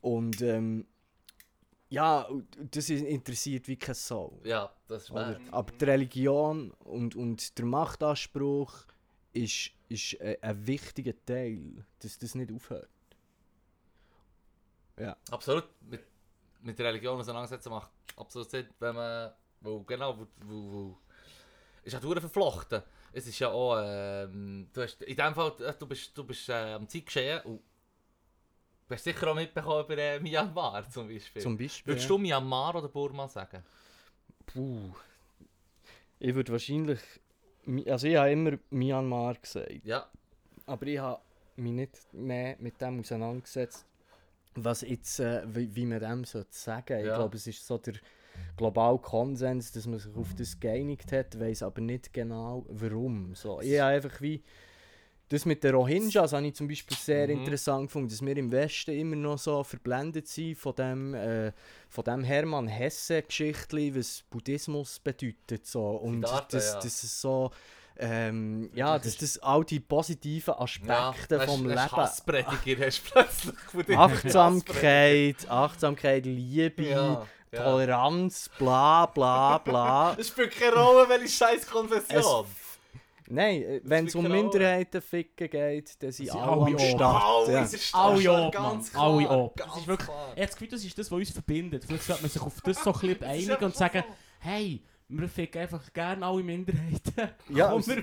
Und 0.00 0.40
ähm, 0.40 0.86
ja, 1.90 2.26
das 2.70 2.88
interessiert 2.88 3.68
wie 3.68 3.76
keine 3.76 3.94
Sau. 3.94 4.40
Ja, 4.44 4.72
das 4.88 5.04
ist 5.04 5.10
Oder? 5.10 5.38
Aber 5.50 5.72
die 5.72 5.84
Religion 5.84 6.70
und, 6.70 7.16
und 7.16 7.58
der 7.58 7.64
Machtanspruch 7.66 8.86
ist, 9.32 9.72
ist 9.88 10.18
ein, 10.20 10.36
ein 10.40 10.66
wichtiger 10.66 11.12
Teil, 11.26 11.84
dass 11.98 12.18
das 12.18 12.34
nicht 12.34 12.50
aufhört. 12.52 12.88
Ja. 14.98 15.16
Absolut. 15.30 15.64
Mit, 15.82 16.02
mit 16.62 16.78
der 16.78 16.86
Religion 16.86 17.18
auseinandersetzen 17.18 17.70
macht 17.70 17.90
absolut 18.16 18.50
Sinn, 18.50 18.66
wenn 18.78 18.94
man. 18.94 19.32
Wo, 19.62 19.82
genau, 19.82 20.18
wo, 20.18 20.26
wo, 20.46 20.72
wo 20.72 20.98
ist 21.82 22.02
durch 22.02 22.20
verflochten. 22.20 22.82
Es 23.12 23.26
ist 23.26 23.38
ja 23.38 23.48
auch. 23.48 23.78
Ähm, 23.82 24.68
du 24.72 24.82
hast, 24.82 25.02
in 25.02 25.16
dem 25.16 25.34
Fall, 25.34 25.52
äh, 25.60 25.74
du 25.78 25.86
bist, 25.86 26.16
du 26.16 26.24
bist 26.24 26.48
äh, 26.48 26.74
am 26.74 26.88
Zeit 26.88 27.06
geschehen 27.06 27.40
und 27.44 27.60
du 28.88 28.94
hast 28.94 29.04
sicher 29.04 29.28
auch 29.28 29.34
mitbekommen 29.34 29.84
über 29.84 29.98
äh, 29.98 30.20
Myanmar 30.20 30.88
zum 30.90 31.08
Beispiel. 31.08 31.42
Zum 31.42 31.56
Beispiel. 31.56 31.92
Würdest 31.92 32.08
du 32.08 32.18
Myanmar 32.18 32.74
oder 32.76 32.88
Burma 32.88 33.28
sagen? 33.28 33.62
Puh. 34.46 34.92
Ich 36.18 36.34
würde 36.34 36.52
wahrscheinlich. 36.52 37.00
Also 37.86 38.06
ich 38.06 38.16
habe 38.16 38.30
immer 38.30 38.58
Myanmar 38.70 39.34
gesagt. 39.34 39.84
Ja. 39.84 40.08
Aber 40.66 40.86
ich 40.86 40.98
habe 40.98 41.20
mich 41.56 41.72
nicht 41.72 42.14
mehr 42.14 42.56
mit 42.58 42.80
dem 42.80 43.00
auseinandergesetzt, 43.00 43.86
was 44.54 44.82
jetzt, 44.82 45.20
äh, 45.20 45.42
wie, 45.46 45.74
wie 45.74 45.86
man 45.86 46.00
dem 46.00 46.24
sollte 46.24 46.48
sagen. 46.52 46.98
Ich 47.00 47.06
Ja. 47.06 47.16
glaube, 47.16 47.36
es 47.36 47.46
ist 47.46 47.66
so 47.66 47.78
der 47.78 47.94
globale 48.56 48.98
Konsens, 48.98 49.72
dass 49.72 49.86
man 49.86 49.98
sich 49.98 50.14
auf 50.14 50.34
das 50.34 50.58
geeinigt 50.58 51.12
hat, 51.12 51.38
weiß 51.38 51.62
aber 51.62 51.80
nicht 51.80 52.12
genau 52.12 52.64
warum. 52.68 53.34
So, 53.34 53.60
ich 53.60 53.78
habe 53.80 53.94
einfach 53.94 54.20
wie 54.20 54.42
das 55.28 55.44
mit 55.46 55.62
den 55.62 55.76
Rohingyas 55.76 56.32
habe 56.32 56.44
ich 56.48 56.54
zum 56.56 56.66
Beispiel 56.66 56.96
sehr 56.96 57.28
Mhm. 57.28 57.34
interessant 57.34 57.86
gefunden, 57.86 58.08
dass 58.08 58.20
wir 58.20 58.36
im 58.36 58.50
Westen 58.50 58.90
immer 58.90 59.14
noch 59.14 59.38
so 59.38 59.62
verblendet 59.62 60.26
sind 60.26 60.56
von 60.58 60.74
dem, 60.74 61.14
äh, 61.14 61.52
von 61.88 62.02
dem 62.02 62.24
Hermann 62.24 62.66
Hesse 62.66 63.22
Geschichtli, 63.22 63.94
was 63.94 64.24
Buddhismus 64.28 64.98
bedeutet 64.98 65.66
so 65.66 65.86
und 65.86 66.26
Siddhartha, 66.26 66.46
das, 66.50 66.72
ja. 66.72 66.80
das 66.80 67.04
ist 67.04 67.20
so 67.20 67.52
ähm, 67.98 68.70
ja, 68.74 68.98
dass 68.98 69.16
das 69.18 69.38
all 69.38 69.64
die 69.64 69.80
positiven 69.80 70.54
Aspekte 70.54 71.36
ja, 71.36 71.40
vom 71.46 71.68
hast- 71.70 71.92
hast 71.96 72.26
Leben 72.26 72.42
Hassprediger 72.46 72.86
hast 72.86 73.02
du 73.06 73.10
plötzlich 73.12 73.58
von 73.70 73.82
dir. 73.84 73.98
Achtsamkeit, 73.98 75.50
Achtsamkeit, 75.50 76.24
Liebe, 76.26 76.82
Ja, 76.84 77.26
ja. 77.52 77.62
Toleranz, 77.62 78.50
bla 78.58 79.06
bla 79.06 79.58
bla. 79.58 80.14
Es 80.18 80.28
spielt 80.28 80.52
keine 80.58 80.74
Rolle, 80.76 81.08
welche 81.08 81.28
scheiß 81.28 81.66
Konfession. 81.66 82.46
Nein, 83.32 83.80
wenn 83.84 84.06
es 84.08 84.14
um 84.16 84.26
Minderheiten 84.26 85.00
ficken 85.00 85.48
geht, 85.48 86.02
dann 86.02 86.10
sind 86.10 86.30
alle 86.32 86.66
am. 86.66 86.78
Start. 86.80 87.48
Alle 87.92 88.32
ob, 88.32 88.38
Mann. 88.42 88.50
ganz 88.50 88.90
klar, 88.92 89.04
Alle 89.04 89.22
ganz 89.24 89.52
Das 89.56 89.76
ist 89.78 89.86
wirklich- 89.86 90.08
klar. 90.08 90.24
Ich 90.24 90.30
habe 90.30 90.46
das 90.46 90.50
Gefühl, 90.56 90.68
das 90.68 90.84
ist 90.84 90.98
das, 90.98 91.10
was 91.12 91.18
uns 91.18 91.30
verbindet. 91.30 91.84
Vielleicht 91.84 92.04
sollte 92.04 92.22
man 92.22 92.30
sich 92.30 92.42
auf 92.42 92.60
das 92.62 92.82
so 92.82 92.92
ein 92.92 92.98
bisschen 93.00 93.24
einigen 93.24 93.64
und 93.64 93.76
sagen, 93.76 94.02
hey, 94.40 94.82
wir 95.10 95.28
ficken 95.28 95.62
einfach 95.62 95.92
gerne 95.92 96.24
alle 96.24 96.42
Minderheiten. 96.42 97.12
Ja, 97.48 97.68
Komm, 97.70 97.80
es- 97.80 97.88
wir 97.88 97.96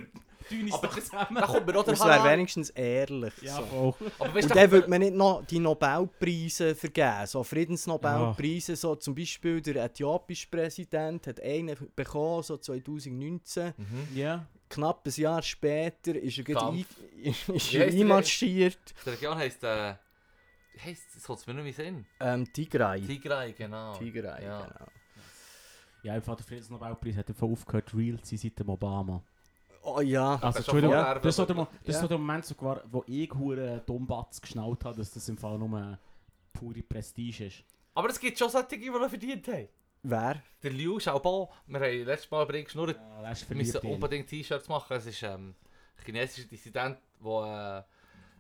tun 0.50 0.62
uns 0.64 0.82
doch 0.82 0.96
das- 0.96 1.06
zusammen. 1.06 1.36
Da 1.36 1.46
kommt 1.48 1.66
mir 1.68 1.76
auch 1.78 1.84
der 1.84 1.94
Es 1.94 2.00
wäre 2.06 2.24
wenigstens 2.24 2.70
ehrlich. 2.72 3.34
Ja, 3.42 3.56
so. 3.58 3.96
Aber 4.20 4.34
weißt 4.36 4.50
Und 4.50 4.56
dann 4.56 4.72
würde 4.72 4.90
man 4.90 5.00
nicht 5.02 5.14
noch 5.14 5.46
die 5.46 5.60
Nobelpreise 5.60 6.74
vergeben, 6.76 7.26
so 7.28 7.44
Friedensnobelpreise, 7.44 8.76
so 8.76 8.96
zum 8.96 9.14
Beispiel 9.16 9.62
der 9.62 9.86
äthiopische 9.86 10.48
Präsident 10.50 11.28
hat 11.28 11.42
einen 11.42 11.76
bekommen, 11.96 12.44
so 12.44 12.58
2019. 12.58 13.74
Mhm. 13.78 14.08
Ja. 14.16 14.46
Knapp 14.70 15.06
ein 15.08 15.14
Jahr 15.16 15.42
später 15.42 16.16
ist 16.16 16.38
er, 16.40 16.44
gerade 16.44 16.84
ist 17.54 17.74
er 17.74 17.88
der? 17.90 18.00
einmarschiert. 18.00 18.80
Die 19.06 19.10
Region 19.10 19.38
heisst, 19.38 19.64
äh, 19.64 19.96
heisst, 20.84 21.06
das 21.16 21.24
kommt 21.24 21.48
mir 21.48 21.54
nicht 21.56 21.78
mehr 21.78 21.86
in 21.88 21.96
den 21.96 22.04
Sinn. 22.04 22.06
Ähm, 22.20 22.54
Tigray. 22.54 23.02
Tigray, 23.02 23.54
genau. 23.54 23.94
Tigray, 23.98 24.44
Ja. 24.44 24.62
genau. 24.66 24.86
Ja, 26.04 26.16
im 26.16 26.22
Fall 26.22 26.36
der 26.36 26.46
Friedensnobelpreis 26.46 27.16
hat 27.18 27.30
davon 27.30 27.52
aufgehört, 27.52 27.94
real 27.96 28.20
zu 28.22 28.36
sein 28.36 28.50
seit 28.50 28.60
dem 28.60 28.70
Obama. 28.70 29.22
Oh 29.84 30.02
ja. 30.02 30.36
Also, 30.36 30.48
ist 30.48 30.54
schon 30.54 30.76
Entschuldigung, 30.78 30.96
vorher, 30.96 31.16
das 31.16 31.26
ist 31.26 31.36
so 31.36 31.46
der, 31.46 31.56
Mo- 31.56 31.68
das 31.80 31.88
ist 31.90 31.96
Ja. 31.96 32.02
so 32.02 32.08
der 32.08 32.18
Moment, 32.18 32.46
sogar, 32.46 32.82
wo 32.92 33.04
ich 33.08 33.34
hure 33.34 33.82
Dummbatz 33.86 34.42
geschnallt 34.42 34.84
habe, 34.86 34.98
dass 34.98 35.12
das 35.12 35.28
im 35.30 35.38
Fall 35.38 35.58
nur 35.58 35.98
pure 36.54 36.82
Prestige 36.84 37.46
ist. 37.46 37.64
Aber 37.94 38.10
es 38.10 38.20
gibt 38.20 38.38
schon 38.38 38.50
solche, 38.50 38.78
die 38.78 38.90
noch 38.90 39.10
verdient 39.10 39.48
haben. 39.48 39.68
Wer? 40.04 40.42
Der 40.62 40.72
Liu 40.72 40.98
Xiaobo, 40.98 41.52
wir 41.68 41.80
haben 41.80 42.06
letztes 42.06 42.30
Mal 42.32 42.44
über 42.44 42.56
ihn 42.56 42.64
geschnurrt, 42.66 42.96
Ja, 42.98 43.22
das 43.30 43.50
müssen 43.50 43.78
unbedingt 43.82 44.28
T-Shirts 44.28 44.68
machen. 44.70 44.96
Es 44.98 45.06
ist 45.06 45.24
ähm, 45.24 45.56
ein 45.98 46.06
chinesischer 46.06 46.48
Dissident, 46.48 46.98
der 47.24 47.86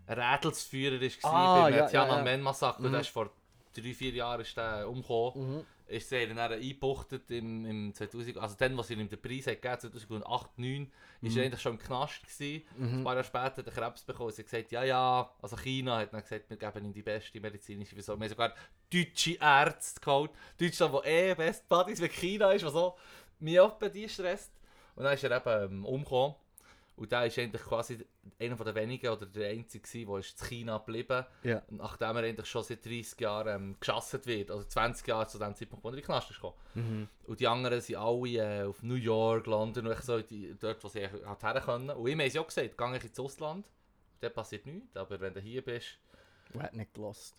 äh, 0.07 0.11
ein 0.11 0.19
Rädelsführer 0.19 1.01
war 1.01 1.31
Ah, 1.33 1.63
beim 1.63 1.73
ja, 1.73 1.79
ja, 1.79 1.87
Tiananmen-Massaker. 1.87 2.81
Mhm. 2.83 2.91
Der 2.91 3.01
ist 3.01 3.09
vor 3.09 3.31
drei, 3.73 3.93
vier 3.93 4.11
Jahren 4.13 4.41
ist 4.41 4.55
der 4.55 4.87
umgekommen. 4.89 5.55
Mhm. 5.57 5.65
Ist 5.87 6.09
sie 6.09 6.27
dann 6.27 6.37
eingebuchtet 6.37 7.29
im, 7.31 7.65
im 7.65 7.93
2000, 7.93 8.37
also 8.37 8.55
dann, 8.57 8.77
was 8.77 8.87
sie 8.87 8.93
ihm 8.95 9.07
den 9.09 9.21
Preis 9.21 9.47
hat 9.47 9.61
gegeben, 9.61 9.79
2008, 9.79 10.55
2009, 10.55 10.91
ist 11.21 11.31
Mhm. 11.33 11.37
er 11.39 11.45
eigentlich 11.45 11.61
schon 11.61 11.71
im 11.73 11.79
Knast 11.79 12.21
gewesen. 12.23 12.63
Ein 12.79 12.99
Mhm. 12.99 13.03
paar 13.03 13.13
Jahre 13.13 13.23
später 13.25 13.43
hat 13.57 13.67
er 13.67 13.71
Krebs 13.73 14.03
bekommen. 14.03 14.31
Sie 14.31 14.41
hat 14.41 14.49
gesagt, 14.51 14.71
ja, 14.71 14.83
ja, 14.83 15.31
also 15.41 15.55
China 15.57 15.97
hat 15.99 16.13
dann 16.13 16.21
gesagt, 16.21 16.49
wir 16.49 16.57
geben 16.57 16.85
ihm 16.85 16.93
die 16.93 17.01
beste 17.03 17.39
medizinische 17.39 17.95
Versorgung. 17.95 18.21
Wir 18.21 18.25
haben 18.25 18.31
sogar 18.31 18.53
deutsche 18.93 19.37
Ärzte 19.39 19.99
geholt. 20.01 20.31
Deutschland, 20.59 20.93
wo 20.93 21.01
eh 21.03 21.33
best 21.35 21.67
Buddies 21.69 22.01
wie 22.01 22.09
China 22.09 22.51
ist, 22.51 22.65
was 22.65 22.73
so 22.73 22.95
Myopen 23.39 23.91
die 23.91 24.09
stresst. 24.09 24.51
Und 24.95 25.03
dann 25.03 25.13
ist 25.13 25.23
er 25.23 25.31
eben 25.37 25.73
ähm, 25.73 25.85
umgekommen. 25.85 26.35
Und 26.97 27.11
der 27.11 27.27
ist 27.27 27.37
eigentlich 27.37 27.61
quasi 27.61 28.03
einer 28.39 28.55
der 28.55 28.73
wenigen 28.73 29.07
oder 29.09 29.27
der 29.27 29.51
einzige 29.51 30.05
der 30.05 30.17
ist 30.17 30.41
in 30.41 30.47
China 30.47 30.77
geblieben 30.79 31.25
Ja. 31.43 31.61
nachdem 31.69 32.17
er 32.17 32.23
eigentlich 32.23 32.47
schon 32.47 32.63
seit 32.63 32.83
30 32.83 33.19
Jahren 33.19 33.55
ähm, 33.55 33.75
geschasst 33.79 34.25
wird, 34.25 34.49
also 34.49 34.63
20 34.63 35.07
Jahre 35.07 35.27
zu 35.27 35.37
dem 35.37 35.53
Zeitpunkt, 35.55 35.83
wo 35.83 35.89
er 35.89 35.93
in 35.93 35.99
den 35.99 36.05
Knast 36.05 36.31
ist. 36.31 36.41
Mhm. 36.73 37.07
Und 37.25 37.39
die 37.39 37.47
anderen 37.47 37.79
sind 37.81 37.97
alle 37.97 38.61
äh, 38.61 38.63
auf 38.63 38.81
New 38.81 38.95
York, 38.95 39.45
London, 39.45 39.87
und 39.87 40.03
so 40.03 40.19
die, 40.21 40.55
dort, 40.59 40.83
wo 40.83 40.87
sie 40.87 41.07
halt 41.07 41.43
her 41.43 41.61
können. 41.61 41.91
Und 41.91 42.07
ihm 42.07 42.19
haben 42.19 42.29
sie 42.31 42.39
auch 42.39 42.47
gesagt, 42.47 42.75
geh 42.75 42.97
ich 42.97 43.03
ins 43.03 43.19
Ausland, 43.19 43.65
dann 44.19 44.33
passiert 44.33 44.65
nichts, 44.65 44.97
aber 44.97 45.19
wenn 45.19 45.33
du 45.35 45.39
hier 45.39 45.63
bist, 45.63 45.99
Wer 46.53 46.63
hat 46.63 46.73
nicht 46.73 46.93
gelost? 46.93 47.35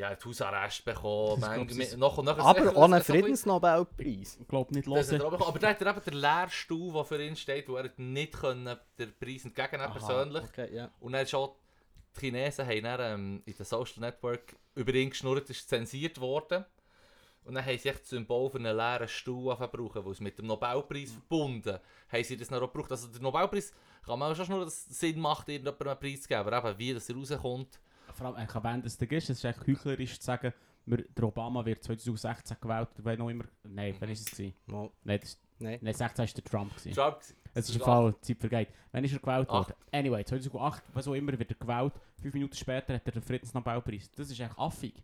Ja, 0.00 0.06
er 0.06 0.12
hat 0.12 0.24
Hausarrest 0.24 0.84
bekommen, 0.84 1.40
manchmal- 1.40 1.96
noch, 1.98 2.22
noch, 2.22 2.38
Aber 2.38 2.76
ohne 2.76 3.02
Friedensnobelpreis. 3.02 4.38
Ich 4.40 4.48
glaube 4.48 4.74
nicht 4.74 4.88
er 4.88 5.02
bekommen. 5.18 5.42
Aber 5.42 5.58
da 5.58 5.68
hat 5.68 5.82
er 5.82 5.90
eben 5.90 6.04
den 6.04 6.14
Lehrstuhl, 6.14 6.92
der 6.92 7.04
für 7.04 7.22
ihn 7.22 7.36
steht, 7.36 7.68
wo 7.68 7.76
er 7.76 7.90
nicht 7.96 8.32
können, 8.32 8.78
den 8.98 9.12
Preis 9.18 9.44
entgegennehmen 9.44 9.92
Aha. 9.92 9.98
persönlich. 9.98 10.44
Okay, 10.44 10.74
ja. 10.74 10.90
Und 11.00 11.12
dann 11.12 11.26
schon, 11.26 11.50
die 12.16 12.20
Chinesen 12.20 12.66
haben 12.66 12.82
dann, 12.82 13.00
ähm, 13.00 13.42
in 13.44 13.54
den 13.54 13.66
Social 13.66 14.00
Network 14.00 14.56
über 14.74 14.94
ihn 14.94 15.10
geschnurrt, 15.10 15.50
ist 15.50 15.68
zensiert 15.68 16.18
worden. 16.18 16.64
Und 17.44 17.54
dann 17.54 17.64
haben 17.64 17.78
sie 17.78 17.88
echt 17.88 18.02
das 18.02 18.10
Symbol 18.10 18.50
für 18.50 18.58
einen 18.58 18.76
leeren 18.76 19.08
Stuhl 19.08 19.52
angefangen 19.52 20.04
weil 20.04 20.12
es 20.12 20.20
mit 20.20 20.38
dem 20.38 20.46
Nobelpreis 20.46 21.12
verbunden 21.12 21.78
haben 22.08 22.24
sie 22.24 22.36
das 22.36 22.48
dann 22.48 22.62
auch 22.62 22.72
gebraucht. 22.72 22.90
Also 22.90 23.08
der 23.08 23.20
Nobelpreis 23.20 23.72
kann 24.04 24.18
man 24.18 24.32
auch 24.32 24.36
schon 24.36 24.46
schnurren, 24.46 24.64
dass 24.64 24.86
es 24.86 24.98
Sinn 25.00 25.20
macht, 25.20 25.48
irgendjemandem 25.48 25.88
einen 25.88 26.00
Preis 26.00 26.22
zu 26.22 26.28
geben, 26.28 26.40
aber 26.40 26.70
eben, 26.70 26.78
wie 26.78 26.94
das 26.94 27.10
rauskommt. 27.10 27.80
Vor 28.12 28.26
allem, 28.34 28.46
ich 28.48 28.54
wenn 28.62 28.82
das 28.82 28.96
Ding 28.98 29.10
ist, 29.10 29.30
es 29.30 29.38
ist 29.38 29.44
echt 29.44 29.66
heuchlerisch 29.66 30.18
zu 30.18 30.24
sagen, 30.26 30.52
wir, 30.86 31.04
der 31.04 31.24
Obama 31.24 31.64
wird 31.64 31.82
2016 31.84 32.56
gewählt, 32.60 32.88
oder 32.94 33.04
wenn 33.04 33.20
auch 33.20 33.28
immer. 33.28 33.44
Nein, 33.64 33.94
wann 33.98 34.08
war 34.08 34.12
es? 34.12 34.24
Gewesen? 34.24 34.54
Nein, 34.66 35.20
das, 35.20 35.38
Nein. 35.58 35.78
nein, 35.82 35.94
16 35.94 36.18
war 36.26 36.34
der 36.34 36.44
Trump. 36.44 36.76
Gewesen. 36.76 36.92
Trump. 36.94 37.18
Es 37.52 37.68
ist 37.68 37.74
im 37.74 37.80
Ja. 37.80 37.84
Fall, 37.86 38.12
die 38.12 38.20
Zeit 38.20 38.38
vergeht. 38.38 38.68
Wann 38.92 39.04
ist 39.04 39.12
er 39.12 39.18
gewählt 39.18 39.48
worden? 39.48 39.74
Anyway, 39.92 40.24
2008, 40.24 40.82
was 40.94 41.08
auch 41.08 41.14
immer, 41.14 41.38
wird 41.38 41.50
er 41.50 41.56
gewählt. 41.56 41.92
Fünf 42.20 42.34
Minuten 42.34 42.54
später 42.54 42.94
hat 42.94 43.06
er 43.06 43.12
den 43.12 43.22
Friedensnobelpreis. 43.22 44.10
Das 44.12 44.30
ist 44.30 44.40
echt 44.40 44.58
affig. 44.58 45.02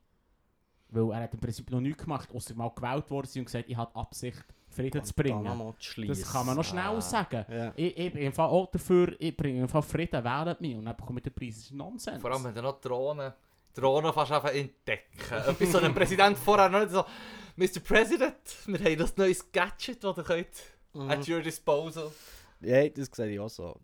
Weil 0.89 1.11
er 1.11 1.23
hat 1.23 1.35
im 1.35 1.41
Prinzip 1.41 1.71
noch 1.71 1.81
nichts 1.81 2.03
gemacht, 2.03 2.29
außer 2.33 2.55
mal 2.55 2.71
gewählt 2.71 3.11
worden 3.11 3.31
und 3.37 3.45
gesagt, 3.47 3.69
ich 3.69 3.77
habe 3.77 3.95
Absicht, 3.97 4.45
Frieden 4.77 5.05
zu 5.05 5.15
bringen. 5.15 5.45
Das 6.09 6.33
kann 6.33 6.47
man 6.47 6.57
noch 6.57 6.65
schnell 6.65 6.85
Ah. 6.85 7.01
sagen. 7.01 7.45
Ja. 7.51 7.73
Ich, 7.77 7.97
ich 7.97 8.13
bin 8.13 8.23
im 8.23 8.33
Fall 8.33 8.49
auch 8.49 8.71
dafür, 8.71 9.15
ich 9.19 9.37
bringe 9.37 9.63
im 9.63 9.69
Fall 9.69 9.83
Frieden, 9.83 10.23
wählt 10.23 10.61
mich 10.61 10.77
und 10.77 10.85
dann 10.85 10.97
bekomme 10.97 11.21
ich 11.21 11.25
den 11.25 11.33
Preis. 11.33 11.55
Das 11.57 11.65
ist 11.65 11.73
Nonsens. 11.73 12.21
Vor 12.21 12.31
allem, 12.33 12.45
wenn 12.45 12.55
du 12.55 12.63
noch 12.63 12.81
Drohnen, 12.81 13.33
Drohnen 13.75 14.13
fast 14.13 14.33
einfach 14.33 14.53
entdecken. 14.53 15.19
Etwas 15.31 15.73
so 15.73 15.79
ein 15.79 15.95
Präsident 15.95 16.37
vorher 16.39 16.69
noch 16.69 16.81
nicht 16.81 16.91
so, 16.93 17.05
Mr. 17.57 17.81
President, 17.83 18.37
wir 18.67 18.79
haben 18.79 18.99
das 18.99 19.17
neues 19.17 19.51
Gadget, 19.51 20.03
das 20.05 20.17
ihr 20.19 20.23
könnt, 20.25 20.47
Mhm. 20.95 21.11
at 21.11 21.29
your 21.29 21.41
disposal. 21.41 22.11
Ja, 22.61 22.89
das 22.89 23.09
sehe 23.13 23.31
ich 23.33 23.41
auch 23.41 23.49
so. 23.51 23.77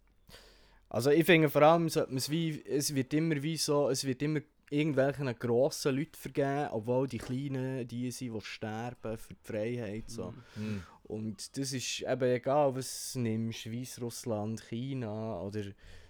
Also 0.88 1.10
ich 1.10 1.24
finde 1.24 1.48
vor 1.50 1.62
allem, 1.62 1.86
es 1.86 1.96
wird 2.30 3.14
immer 3.14 3.42
wie 3.42 3.56
so, 3.56 3.88
es 3.90 4.04
wird 4.04 4.20
immer 4.22 4.40
irgendwelchen 4.72 5.38
grossen 5.38 5.96
Leuten 5.96 6.14
vergeben, 6.14 6.68
obwohl 6.72 7.06
die 7.06 7.18
Kleinen 7.18 7.86
die 7.86 8.10
sind, 8.10 8.34
die 8.34 8.40
sterben 8.40 9.18
für 9.18 9.34
die 9.34 9.44
Freiheit. 9.44 10.10
So. 10.10 10.32
Hm. 10.54 10.82
Und 11.04 11.56
das 11.58 11.72
ist 11.72 12.02
eben 12.02 12.22
egal, 12.22 12.74
was 12.74 13.12
du 13.12 13.20
nimmst, 13.20 13.70
Weißrussland, 13.70 14.62
China 14.68 15.40
oder... 15.42 15.62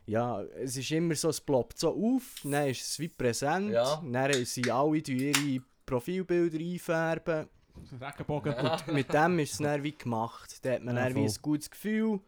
Ja, 0.05 0.43
es 0.43 0.77
ist 0.77 0.91
immer 0.91 1.15
so, 1.15 1.29
es 1.29 1.41
ploppt 1.41 1.79
so 1.79 1.91
auf, 1.91 2.41
dann 2.43 2.67
ist 2.69 2.83
es 2.83 2.99
wie 2.99 3.07
präsent, 3.09 3.71
Ja. 3.71 4.03
dann 4.05 4.45
sind 4.45 4.69
alle 4.69 4.99
ihre 4.99 5.63
Profilbilder 5.87 6.59
einfärben 6.59 7.49
Regenbogen. 8.01 8.53
Ja. 8.53 8.75
und 8.75 8.89
mit 8.95 9.13
dem 9.13 9.39
ist 9.39 9.53
es 9.53 9.59
dann 9.59 9.83
wie 9.83 9.97
gemacht. 9.97 10.59
Da 10.65 10.73
hat 10.73 10.83
man 10.83 10.97
Ja, 10.97 11.05
dann 11.05 11.15
wie 11.15 11.25
ein 11.25 11.35
gutes 11.41 11.71
Gefühl. 11.71 12.21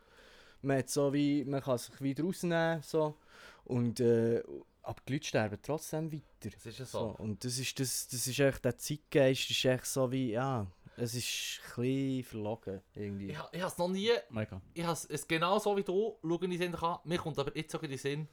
Man, 0.62 0.78
hat 0.78 0.88
so 0.88 1.12
wie, 1.12 1.44
man 1.44 1.60
kann 1.62 1.78
sich 1.78 2.00
wieder 2.00 2.24
rausnehmen. 2.24 2.80
So. 2.82 3.16
Und, 3.64 4.00
äh, 4.00 4.42
aber 4.84 5.00
die 5.08 5.14
Leute 5.14 5.26
sterben 5.26 5.58
trotzdem 5.62 6.12
weiter. 6.12 6.24
Das 6.42 6.66
ist 6.66 6.78
ja 6.78 6.84
So. 6.86 6.98
so. 6.98 7.06
Und 7.22 7.44
das 7.44 7.58
ist, 7.58 7.78
das, 7.80 8.08
das 8.08 8.26
ist 8.26 8.38
echt, 8.38 8.64
der 8.64 8.76
Zeitgeist 8.76 9.50
ist 9.50 9.64
echt 9.64 9.86
so 9.86 10.10
wie, 10.12 10.32
ja, 10.32 10.66
es 10.96 11.14
ist 11.14 11.60
ein 11.76 11.82
bisschen 11.82 12.24
verlogen 12.24 12.80
irgendwie. 12.94 13.30
Ich, 13.30 13.38
ich 13.52 13.60
habe 13.60 13.72
es 13.72 13.78
noch 13.78 13.88
nie, 13.88 14.10
Mega. 14.30 14.60
ich 14.74 14.84
habe 14.84 14.98
es 15.08 15.26
genau 15.26 15.58
so 15.58 15.76
wie 15.76 15.82
du, 15.82 16.18
schauen 16.22 16.42
in 16.44 16.50
den 16.50 16.58
Sinn 16.58 16.74
an. 16.76 16.98
Mir 17.04 17.18
kommt 17.18 17.38
aber 17.38 17.56
jetzt 17.56 17.72
sogar 17.72 17.84
in 17.84 17.90
den 17.90 17.98
Sinn, 17.98 18.28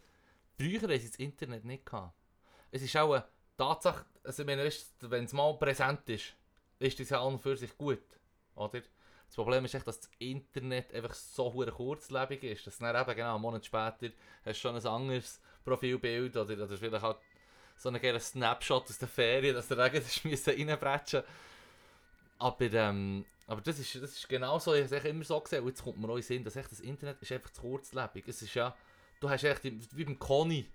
früher 0.57 0.79
sie 0.99 1.07
das 1.07 1.15
Internet 1.17 1.65
nicht 1.65 1.85
gehabt. 1.85 2.13
Es 2.69 2.81
ist 2.81 2.95
auch 2.97 3.13
eine 3.13 3.25
Tatsache, 3.57 4.05
also 4.23 4.45
wenn 4.45 4.59
es 5.25 5.33
mal 5.33 5.53
präsent 5.57 6.07
ist, 6.09 6.35
ist 6.79 6.99
das 6.99 7.09
ja 7.09 7.21
an 7.21 7.33
und 7.33 7.39
für 7.39 7.57
sich 7.57 7.75
gut, 7.77 8.03
oder? 8.55 8.81
Das 9.27 9.35
Problem 9.35 9.63
ist 9.63 9.73
echt, 9.73 9.87
dass 9.87 9.99
das 10.01 10.09
Internet 10.19 10.93
einfach 10.93 11.13
so 11.13 11.53
hure 11.53 11.71
kurzlebig 11.71 12.43
ist, 12.43 12.67
dass 12.67 12.79
dann 12.79 12.93
eben 13.01 13.15
genau 13.15 13.35
einen 13.35 13.41
Monat 13.41 13.65
später 13.65 14.09
hast 14.43 14.45
du 14.45 14.53
schon 14.55 14.75
ein 14.75 14.85
anderes 14.85 15.39
Profilbild 15.63 16.35
oder, 16.37 16.53
oder 16.63 16.77
vielleicht 16.77 17.03
halt 17.03 17.17
so 17.77 17.89
einen 17.89 18.19
Snapshot 18.19 18.83
aus 18.89 18.97
der 18.97 19.07
Ferien, 19.07 19.55
dass 19.55 19.67
der 19.67 19.77
Regen 19.77 20.03
reinbretschen 20.69 21.23
aber, 22.37 22.71
ähm, 22.73 23.23
aber 23.45 23.61
das 23.61 23.77
ist, 23.77 23.93
das 23.95 24.13
ist 24.13 24.27
genau 24.27 24.57
so, 24.57 24.73
ich 24.73 24.85
habe 24.85 24.95
es 24.95 25.05
immer 25.05 25.23
so 25.23 25.39
gesehen, 25.39 25.61
und 25.61 25.69
jetzt 25.69 25.83
kommt 25.83 25.99
mir 25.99 26.07
auch 26.07 26.15
in 26.15 26.21
den 26.21 26.23
Sinn, 26.23 26.43
dass 26.43 26.55
echt 26.55 26.71
das 26.71 26.79
Internet 26.79 27.21
ist 27.21 27.31
einfach 27.31 27.51
zu 27.51 27.61
kurzlebig. 27.61 28.27
Es 28.27 28.41
ist 28.41 28.53
ja, 28.55 28.73
du 29.19 29.29
hast 29.29 29.43
echt, 29.43 29.63
wie 29.63 30.03
beim 30.05 30.17
Conny, 30.17 30.65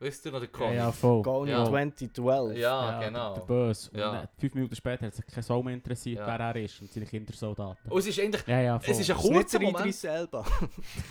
weißt 0.00 0.24
du 0.26 0.30
noch, 0.32 0.40
der 0.40 0.48
Ja, 0.48 0.58
Conny? 0.58 0.74
ja, 0.76 0.90
voll. 0.90 1.22
Gone 1.22 1.50
Ja. 1.52 1.60
in 1.60 1.66
2012. 1.70 2.58
Ja, 2.58 2.98
der- 2.98 3.08
genau. 3.08 3.34
Der 3.34 3.42
Böse. 3.42 3.90
Und 3.92 3.98
Ja. 4.00 4.26
fünf 4.38 4.54
Minuten 4.54 4.74
später 4.74 5.06
hat 5.06 5.14
sich 5.14 5.24
kein 5.26 5.42
Sau 5.44 5.62
mehr 5.62 5.74
interessiert, 5.74 6.18
Ja. 6.18 6.26
wer 6.26 6.40
er 6.40 6.56
ist 6.56 6.80
und 6.80 6.92
seine 6.92 7.06
Kindersoldaten. 7.06 7.92
Und 7.92 7.98
es 8.00 8.06
ist 8.08 8.18
eigentlich, 8.18 8.44
Ja, 8.48 8.60
ja, 8.60 8.80
voll. 8.80 8.90
es 8.92 8.98
ist 9.00 9.10
ein 9.10 9.16
kurzer 9.16 9.60
Moment. 9.60 9.78
Idris 9.80 10.04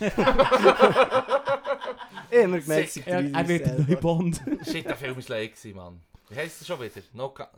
Immer 2.30 2.58
gemerkt, 2.60 2.88
es 2.88 2.96
ist 2.96 3.06
er, 3.06 3.32
er 3.32 3.48
wird 3.48 3.66
der 3.66 3.78
neue. 3.78 3.96
Bond. 3.96 4.40
Shit, 4.70 4.84
der 4.86 4.96
Film 4.96 5.18
ist 5.18 5.28
leid 5.28 5.52
gewesen, 5.54 5.76
Mann. 5.76 6.00
Wie 6.28 6.36
heisst 6.36 6.60
es 6.60 6.66
schon 6.66 6.80
wieder? 6.80 7.00
No, 7.12 7.30
Ca 7.30 7.50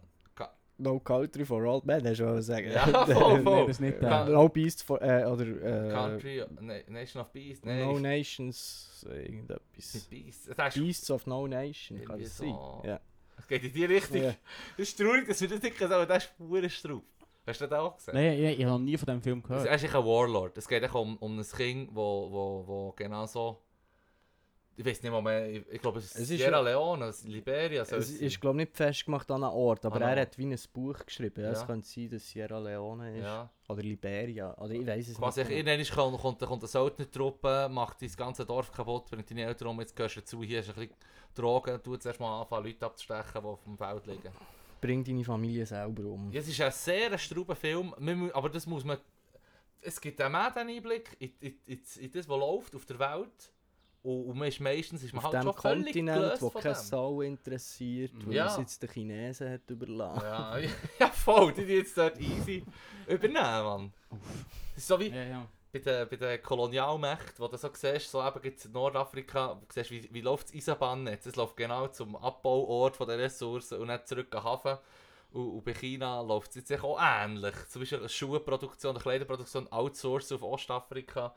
No 0.78 0.98
Country 1.00 1.42
for 1.46 1.62
Old 1.64 1.86
Men, 1.86 2.06
hast 2.06 2.18
du 2.20 2.24
mal 2.24 2.42
sagen. 2.42 2.70
Ja, 2.70 2.86
voll, 3.06 3.42
voll. 3.42 3.60
das 3.66 3.76
ist 3.76 3.80
nicht. 3.80 4.02
No 4.02 4.46
Beast 4.50 4.82
for, 4.82 5.00
äh, 5.00 5.24
oder 5.24 5.46
äh, 5.46 5.90
Country, 5.90 6.44
Na- 6.60 6.74
Nation 6.88 7.22
of 7.22 7.32
Beast, 7.32 7.64
nein, 7.64 7.80
No 7.80 7.98
Nations, 7.98 9.06
irgendetwas. 9.08 10.06
Beast. 10.10 10.50
Beasts 10.74 11.10
of 11.10 11.26
No 11.26 11.46
Nation, 11.46 12.04
kann 12.04 12.20
das 12.20 12.36
sein? 12.36 12.54
Ja. 12.84 13.00
es 13.38 13.46
geht 13.48 13.64
in 13.64 13.72
die 13.72 13.84
Richtung. 13.86 14.22
Ja. 14.22 14.34
Das 14.76 14.88
ist 14.88 14.98
traurig, 14.98 15.26
dass 15.26 15.40
wir 15.40 15.48
das 15.48 15.62
nicht 15.62 15.78
sagen, 15.78 15.92
aber 15.94 16.04
das 16.04 16.24
ist 16.24 16.36
pure 16.36 16.68
Straub. 16.68 17.04
Hast 17.46 17.60
du 17.60 17.66
das 17.68 17.78
auch 17.78 17.96
gesehen? 17.96 18.14
Nein, 18.14 18.32
ich, 18.38 18.58
ich 18.58 18.64
habe 18.66 18.72
noch 18.72 18.78
nie 18.80 18.98
von 18.98 19.06
diesem 19.06 19.22
Film 19.22 19.38
Es 19.38 19.48
gehört. 19.48 19.82
ist 19.82 19.94
ein 19.94 20.04
Warlord. 20.04 20.58
Es 20.58 20.68
geht 20.68 20.82
echt 20.82 20.94
um, 20.94 21.16
um 21.18 21.38
ein 21.38 21.44
Kind, 21.56 21.88
wo, 21.94 22.28
wo, 22.30 22.64
wo 22.66 22.92
genau 22.92 23.24
so 23.24 23.62
ich 24.78 24.84
weiß 24.84 25.02
nicht 25.02 25.10
mal 25.10 25.22
mehr, 25.22 25.48
ich, 25.50 25.64
ich 25.72 25.80
glaube 25.80 25.98
es 25.98 26.06
ist 26.06 26.14
Es 26.16 26.30
ist 26.30 26.38
Sierra 26.38 26.60
Leone, 26.60 27.12
Liberia. 27.24 27.82
Es 27.82 27.92
ist, 28.10 28.40
glaube 28.40 28.60
ich, 28.60 28.66
nicht 28.68 28.76
festgemacht 28.76 29.30
an 29.30 29.42
einem 29.42 29.52
Ort, 29.54 29.84
aber 29.86 29.96
Ah, 30.02 30.10
er 30.14 30.22
hat 30.22 30.36
wie 30.36 30.46
ein 30.46 30.58
Buch 30.72 30.98
geschrieben. 31.04 31.42
Ja. 31.44 31.52
Es 31.52 31.66
könnte 31.66 31.88
sein, 31.88 32.10
dass 32.10 32.28
Sierra 32.28 32.58
Leone 32.58 33.16
ist. 33.16 33.22
ja. 33.24 33.50
Oder 33.68 33.82
Liberia. 33.82 34.54
Oder 34.58 34.74
ich 34.74 34.86
weiß 34.86 35.08
es 35.08 35.16
Quasi, 35.16 35.40
nicht. 35.40 35.48
genau. 35.50 35.70
irgendwann 35.72 35.96
kommt, 35.96 36.20
kommt, 36.20 36.40
kommt 36.40 36.62
eine 36.62 36.68
Söldnertruppe, 36.68 37.68
macht 37.70 38.02
dein 38.02 38.10
ganze 38.16 38.44
Dorf 38.44 38.70
kaputt, 38.70 39.10
bringt 39.10 39.30
deine 39.30 39.44
Eltern 39.46 39.68
um, 39.68 39.80
jetzt 39.80 39.96
gehst 39.96 40.16
du 40.16 40.20
dazu, 40.20 40.42
hier 40.42 40.60
ist 40.60 40.68
ein 40.68 40.74
bisschen 40.74 40.94
Drogen, 41.34 41.80
du 41.82 41.96
zuerst 41.96 42.20
mal 42.20 42.42
anfangen, 42.42 42.64
Leute 42.66 42.86
abzustechen, 42.86 43.40
die 43.42 43.46
auf 43.48 43.64
dem 43.64 43.76
Feld 43.76 44.06
liegen. 44.06 44.30
Bring 44.80 45.02
deine 45.02 45.24
Familie 45.24 45.64
selber 45.66 46.04
um. 46.04 46.30
Ja, 46.30 46.40
es 46.40 46.48
ist 46.48 46.60
ein 46.60 46.70
sehr 46.70 47.16
strauber 47.18 47.56
Film, 47.56 47.92
aber 48.34 48.48
das 48.50 48.66
muss 48.66 48.84
man... 48.84 48.98
Es 49.80 50.00
gibt 50.00 50.18
den 50.18 50.34
Einblick 50.34 51.16
in, 51.18 51.32
in, 51.40 51.54
in, 51.66 51.80
in 52.00 52.12
das, 52.12 52.28
was 52.28 52.38
läuft 52.38 52.74
auf 52.76 52.84
der 52.86 52.98
Welt. 52.98 53.52
Und, 54.06 54.26
und 54.26 54.38
man 54.38 54.46
ist 54.48 54.60
meistens 54.60 55.02
ist 55.02 55.12
man 55.12 55.24
Auf 55.24 55.32
halt 55.32 55.42
dem 55.42 55.52
schon 55.52 55.60
völlig 55.60 55.84
Kontinent, 55.86 56.22
gelöst 56.22 56.42
wo 56.42 56.50
von 56.50 56.62
keine 56.62 56.74
dem. 56.74 56.80
Sau 56.82 57.20
interessiert, 57.22 58.12
weil 58.24 58.34
Ja. 58.34 58.46
es 58.46 58.56
jetzt 58.58 58.80
den 58.82 58.90
Chinesen 58.90 59.50
hat 59.52 59.68
überlassen. 59.68 60.22
Ja, 60.24 60.58
ja, 61.00 61.08
voll, 61.10 61.52
die 61.52 61.66
die 61.66 61.72
jetzt 61.74 61.98
dort 61.98 62.16
easy 62.20 62.64
übernehmen, 63.08 63.34
Mann. 63.64 63.92
Das 64.10 64.76
ist 64.76 64.86
so 64.86 65.00
wie 65.00 65.08
Ja, 65.08 65.24
ja. 65.24 65.46
bei 65.72 65.80
den, 65.80 66.08
bei 66.08 66.16
den 66.16 66.40
Kolonialmächten, 66.42 67.38
wo 67.38 67.48
du 67.48 67.56
so 67.56 67.68
siehst, 67.72 68.10
so 68.12 68.24
eben 68.24 68.42
gibt's 68.42 68.64
in 68.66 68.72
Nordafrika, 68.72 69.54
du 69.54 69.66
siehst, 69.74 69.90
wie, 69.90 70.08
wie 70.12 70.20
läuft 70.20 70.48
das 70.50 70.54
Eisenbahnnetz. 70.54 71.26
Es 71.26 71.34
läuft 71.34 71.56
genau 71.56 71.88
zum 71.88 72.14
Abbauort 72.14 72.96
von 72.96 73.08
der 73.08 73.18
Ressourcen 73.18 73.80
und 73.80 73.88
nicht 73.88 74.06
zurück 74.06 74.32
an 74.36 74.40
den 74.42 74.44
Hafen. 74.44 74.78
Und, 75.32 75.50
und 75.50 75.64
bei 75.64 75.74
China 75.74 76.20
läuft 76.20 76.50
es 76.50 76.56
jetzt 76.56 76.68
sicher 76.68 76.84
auch 76.84 77.00
ähnlich. 77.02 77.54
Zum 77.68 77.82
Beispiel 77.82 77.98
eine 77.98 78.08
Schuhproduktion, 78.08 78.94
eine 78.94 79.02
Kleiderproduktion 79.02 79.66
outsourcen 79.72 80.36
auf 80.36 80.44
Ostafrika. 80.44 81.34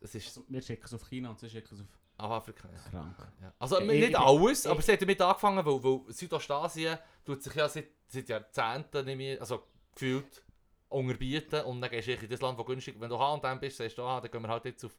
Es 0.00 0.14
ist 0.14 0.28
Also, 0.28 0.44
wir 0.48 0.62
schicken 0.62 0.84
es 0.84 0.94
auf 0.94 1.08
China 1.08 1.30
und 1.30 1.38
sie 1.38 1.50
schicken 1.50 1.74
es 1.74 1.80
auf 1.80 1.86
auf 2.18 2.30
Afrika, 2.32 2.68
ja. 2.70 2.90
krank. 2.90 3.16
Ja. 3.40 3.50
Also 3.58 3.80
Ich- 3.80 3.86
nicht 3.86 4.10
ich- 4.10 4.18
alles, 4.18 4.64
ich- 4.66 4.70
aber 4.70 4.80
es 4.80 4.88
hat 4.88 5.00
damit 5.00 5.20
angefangen, 5.22 5.64
weil, 5.64 5.82
weil 5.82 6.12
Südostasien 6.12 6.98
tut 7.24 7.42
sich 7.42 7.54
ja 7.54 7.66
seit, 7.66 7.88
seit 8.08 8.28
Jahrzehnten 8.28 9.06
nicht 9.06 9.16
mehr, 9.16 9.40
also 9.40 9.62
gefühlt 9.94 10.42
unterbieten 10.90 11.64
und 11.64 11.80
dann 11.80 11.88
gehst 11.90 12.08
du 12.08 12.12
in 12.12 12.28
das 12.28 12.40
Land, 12.42 12.58
wo 12.58 12.64
günstig 12.64 13.00
wenn 13.00 13.08
du 13.08 13.18
H&M 13.18 13.60
bist, 13.60 13.78
sagst 13.78 13.96
du, 13.96 14.02
ah, 14.02 14.20
dann 14.20 14.30
gehen 14.30 14.42
wir 14.42 14.48
halt 14.48 14.64
jetzt 14.66 14.84
auf 14.84 14.98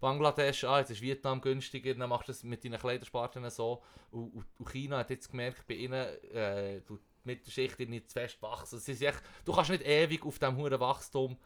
Bangladesch, 0.00 0.64
ah, 0.64 0.78
jetzt 0.78 0.90
ist 0.90 1.02
Vietnam 1.02 1.40
günstiger, 1.42 1.94
dann 1.94 2.08
machst 2.08 2.28
du 2.28 2.32
das 2.32 2.42
mit 2.42 2.64
deinen 2.64 2.78
Kleidersparten 2.80 3.48
so 3.50 3.82
und, 4.10 4.32
und, 4.34 4.46
und 4.58 4.68
China 4.70 4.98
hat 4.98 5.10
jetzt 5.10 5.30
gemerkt, 5.30 5.66
bei 5.66 5.74
ihnen 5.74 5.92
äh, 6.32 6.80
tut 6.80 7.00
die 7.00 7.28
Mittelschicht 7.28 7.78
nicht 7.80 8.08
zu 8.10 8.14
fest 8.18 8.40
wachsen. 8.42 8.78
Es 8.78 8.88
ist 8.88 9.02
echt, 9.02 9.22
du 9.44 9.52
kannst 9.52 9.70
nicht 9.70 9.84
ewig 9.84 10.24
auf 10.24 10.38
diesem 10.38 10.56
hohen 10.56 10.80
Wachstum 10.80 11.36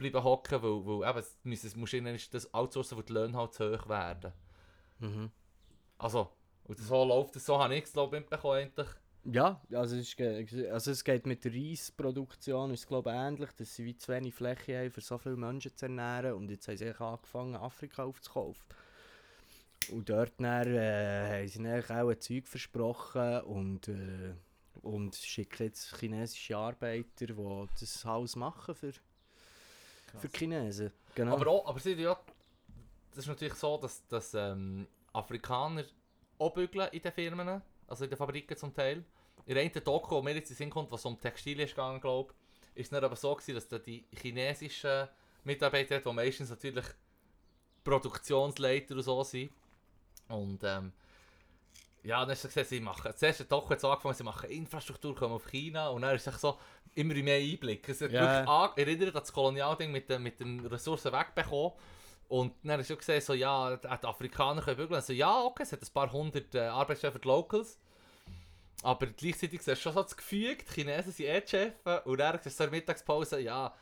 bleiben 0.00 0.24
hocken, 0.24 0.62
weil, 0.62 0.86
weil 0.86 1.10
eben, 1.10 1.26
müssen- 1.44 1.66
es 1.68 1.76
muss 1.76 1.92
ihnen 1.92 2.18
das 2.32 2.52
outsourcen, 2.54 2.98
wo 2.98 3.02
die 3.02 3.12
Löhne 3.12 3.36
halt 3.36 3.54
zu 3.54 3.72
hoch 3.72 3.88
werden. 3.88 4.32
Mhm. 4.98 5.30
Also, 5.98 6.30
und 6.64 6.78
so 6.78 7.04
läuft 7.04 7.36
es, 7.36 7.46
so 7.46 7.58
habe 7.62 7.76
ich 7.76 7.84
es 7.84 7.92
glaube 7.92 8.16
ich 8.16 8.22
mitbekommen 8.22 8.56
eigentlich. 8.56 8.88
Ja, 9.24 9.60
also 9.72 9.96
es, 9.96 10.14
ist, 10.14 10.20
also 10.70 10.90
es 10.92 11.04
geht 11.04 11.26
mit 11.26 11.44
der 11.44 11.52
Reisproduktion 11.52 12.70
ist 12.72 12.80
es, 12.80 12.86
glaube 12.86 13.10
ich, 13.10 13.16
ähnlich, 13.16 13.50
dass 13.52 13.74
sie 13.74 13.84
wie 13.84 13.96
zu 13.96 14.10
wenig 14.12 14.34
Fläche 14.34 14.78
haben, 14.78 14.90
für 14.90 15.02
so 15.02 15.18
viele 15.18 15.36
Menschen 15.36 15.76
zu 15.76 15.86
ernähren 15.86 16.32
und 16.34 16.50
jetzt 16.50 16.66
haben 16.68 16.78
sie 16.78 16.88
angefangen, 16.98 17.54
Afrika 17.56 18.04
aufzukaufen. 18.04 18.64
Und 19.90 20.08
dort 20.08 20.32
dann, 20.38 20.74
äh, 20.74 21.40
haben 21.40 21.48
sie 21.48 21.58
dann 21.58 21.66
eigentlich 21.66 21.90
auch 21.90 22.08
ein 22.08 22.20
Zeug 22.20 22.48
versprochen 22.48 23.40
und, 23.42 23.88
äh, 23.88 24.34
und 24.82 25.14
schicken 25.16 25.64
jetzt 25.64 25.96
chinesische 25.98 26.56
Arbeiter, 26.56 27.26
die 27.26 27.66
das 27.78 28.04
Haus 28.04 28.36
machen 28.36 28.74
für, 28.74 28.92
für 30.18 30.28
die 30.28 30.38
Chinesen. 30.38 30.92
Genau. 31.14 31.34
Aber 31.34 31.46
auch, 31.48 31.66
aber 31.66 31.80
sie, 31.80 31.94
ja, 31.94 32.18
das 33.10 33.18
ist 33.18 33.28
natürlich 33.28 33.54
so, 33.54 33.76
dass, 33.78 34.06
dass 34.06 34.34
ähm, 34.34 34.86
Afrikaner 35.12 35.84
auch 36.38 36.52
bügeln 36.52 36.88
in 36.92 37.02
den 37.02 37.12
Firmen, 37.12 37.62
also 37.86 38.04
in 38.04 38.10
den 38.10 38.16
Fabriken 38.16 38.56
zum 38.56 38.74
Teil. 38.74 39.04
In 39.46 39.54
der 39.54 39.62
einen 39.62 39.84
Doku, 39.84 40.16
wo 40.16 40.22
mir 40.22 40.34
jetzt 40.34 40.50
in 40.50 40.54
den 40.54 40.58
Sinn 40.58 40.70
kommt, 40.70 40.90
was 40.92 41.04
um 41.04 41.20
Textilien 41.20 41.66
ist 41.66 41.74
gegangen, 41.74 42.00
glaube 42.00 42.32
ich, 42.74 42.82
ist 42.82 42.92
es 42.92 43.02
aber 43.02 43.16
so 43.16 43.34
gewesen, 43.34 43.54
dass 43.54 43.68
da 43.68 43.78
die 43.78 44.04
chinesischen 44.12 45.08
Mitarbeiter, 45.44 45.98
die 45.98 46.12
meistens 46.12 46.50
natürlich 46.50 46.84
Produktionsleiter 47.82 48.94
und 48.94 49.02
so 49.02 49.22
sind, 49.24 49.50
und 50.28 50.62
ähm, 50.62 50.92
ja, 52.02 52.20
dann 52.20 52.30
hast 52.30 52.44
du 52.44 52.48
gesehen, 52.48 52.64
sie 52.64 52.80
machen, 52.80 53.12
zuerst 53.14 53.40
hat 53.40 53.52
Doku 53.52 53.72
jetzt 53.72 53.84
angefangen, 53.84 54.14
sie 54.14 54.24
machen 54.24 54.48
Infrastruktur, 54.50 55.14
kommen 55.14 55.34
auf 55.34 55.46
China 55.46 55.88
und 55.88 56.02
dann 56.02 56.14
ist 56.16 56.26
es 56.26 56.40
so 56.40 56.58
immer 56.94 57.14
mehr 57.14 57.36
Einblick. 57.38 57.88
Es 57.88 58.00
hat 58.00 58.10
Ja. 58.12 58.20
wirklich 58.22 58.48
an, 58.48 58.70
erinnert 58.76 59.14
an 59.16 59.20
das 59.22 59.32
Kolonialding 59.32 59.92
mit, 59.92 60.08
den- 60.08 60.22
mit 60.22 60.40
den 60.40 60.64
Ressourcen 60.66 61.12
wegbekommen. 61.12 61.72
Und 62.28 62.54
dann 62.62 62.78
hast 62.78 62.88
du 62.90 62.96
gesehen, 62.96 63.20
so, 63.20 63.34
ja, 63.34 63.76
die 63.76 63.88
Afrikaner 63.88 64.62
können 64.62 64.76
bügeln. 64.76 64.94
Also, 64.94 65.12
ja, 65.12 65.42
okay, 65.42 65.64
es 65.64 65.72
hat 65.72 65.82
ein 65.82 65.92
paar 65.92 66.12
hundert 66.12 66.54
äh, 66.54 66.60
Arbeitsstellen 66.60 67.12
für 67.12 67.18
die 67.20 67.26
Locals. 67.28 67.78
Aber 68.82 69.06
gleichzeitig 69.06 69.60
siehst 69.62 69.68
du 69.68 69.82
schon 69.82 69.92
so 69.94 70.02
das 70.02 70.16
Gefühl, 70.16 70.56
die 70.56 70.72
Chinesen 70.72 71.12
sind 71.12 71.26
eh 71.26 71.40
die 71.40 71.48
Chefs. 71.48 71.76
Und 72.06 72.18
dann 72.18 72.38
siehst 72.42 72.46
du 72.46 72.50
so 72.50 72.64
in 72.64 72.70
der 72.70 72.78
Mittagspause, 72.80 73.40
ja, 73.40 73.74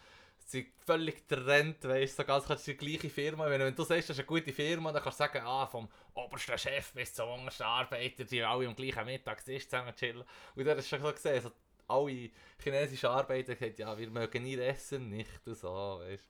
sind 0.50 0.66
völlig 0.84 1.28
getrennt, 1.28 1.84
weißt 1.84 2.18
du, 2.18 2.22
so 2.22 2.26
ganz 2.26 2.46
kannst 2.46 2.66
du 2.66 2.72
die 2.72 2.78
gleiche 2.78 3.10
Firma. 3.10 3.50
Wenn, 3.50 3.60
wenn 3.60 3.74
du 3.74 3.82
sagst, 3.84 4.08
das 4.08 4.16
ist 4.16 4.20
eine 4.20 4.26
gute 4.26 4.52
Firma, 4.52 4.90
dann 4.92 5.02
kannst 5.02 5.20
du 5.20 5.24
sagen, 5.24 5.42
ah, 5.44 5.66
vom 5.66 5.88
obersten 6.14 6.56
Chef 6.56 6.92
bis 6.94 7.12
zum 7.12 7.28
untersten 7.28 7.64
Arbeiter, 7.66 8.24
die 8.24 8.42
alle 8.42 8.66
am 8.66 8.74
gleichen 8.74 9.04
Mittagstisch 9.04 9.68
zusammen 9.68 9.94
chillen. 9.94 10.24
Und 10.56 10.64
dann 10.64 10.78
hast 10.78 10.90
du 10.90 10.96
schon 10.96 11.04
so 11.04 11.12
gesehen, 11.12 11.42
so, 11.42 11.50
alle 11.86 12.30
chinesischen 12.62 13.06
Arbeiter 13.10 13.52
haben 13.52 13.58
gesagt, 13.58 13.78
ja, 13.78 13.98
wir 13.98 14.10
mögen 14.10 14.46
ihr 14.46 14.66
Essen 14.66 15.10
nicht 15.10 15.28
und 15.46 15.56
so, 15.56 16.00
weißt 16.02 16.24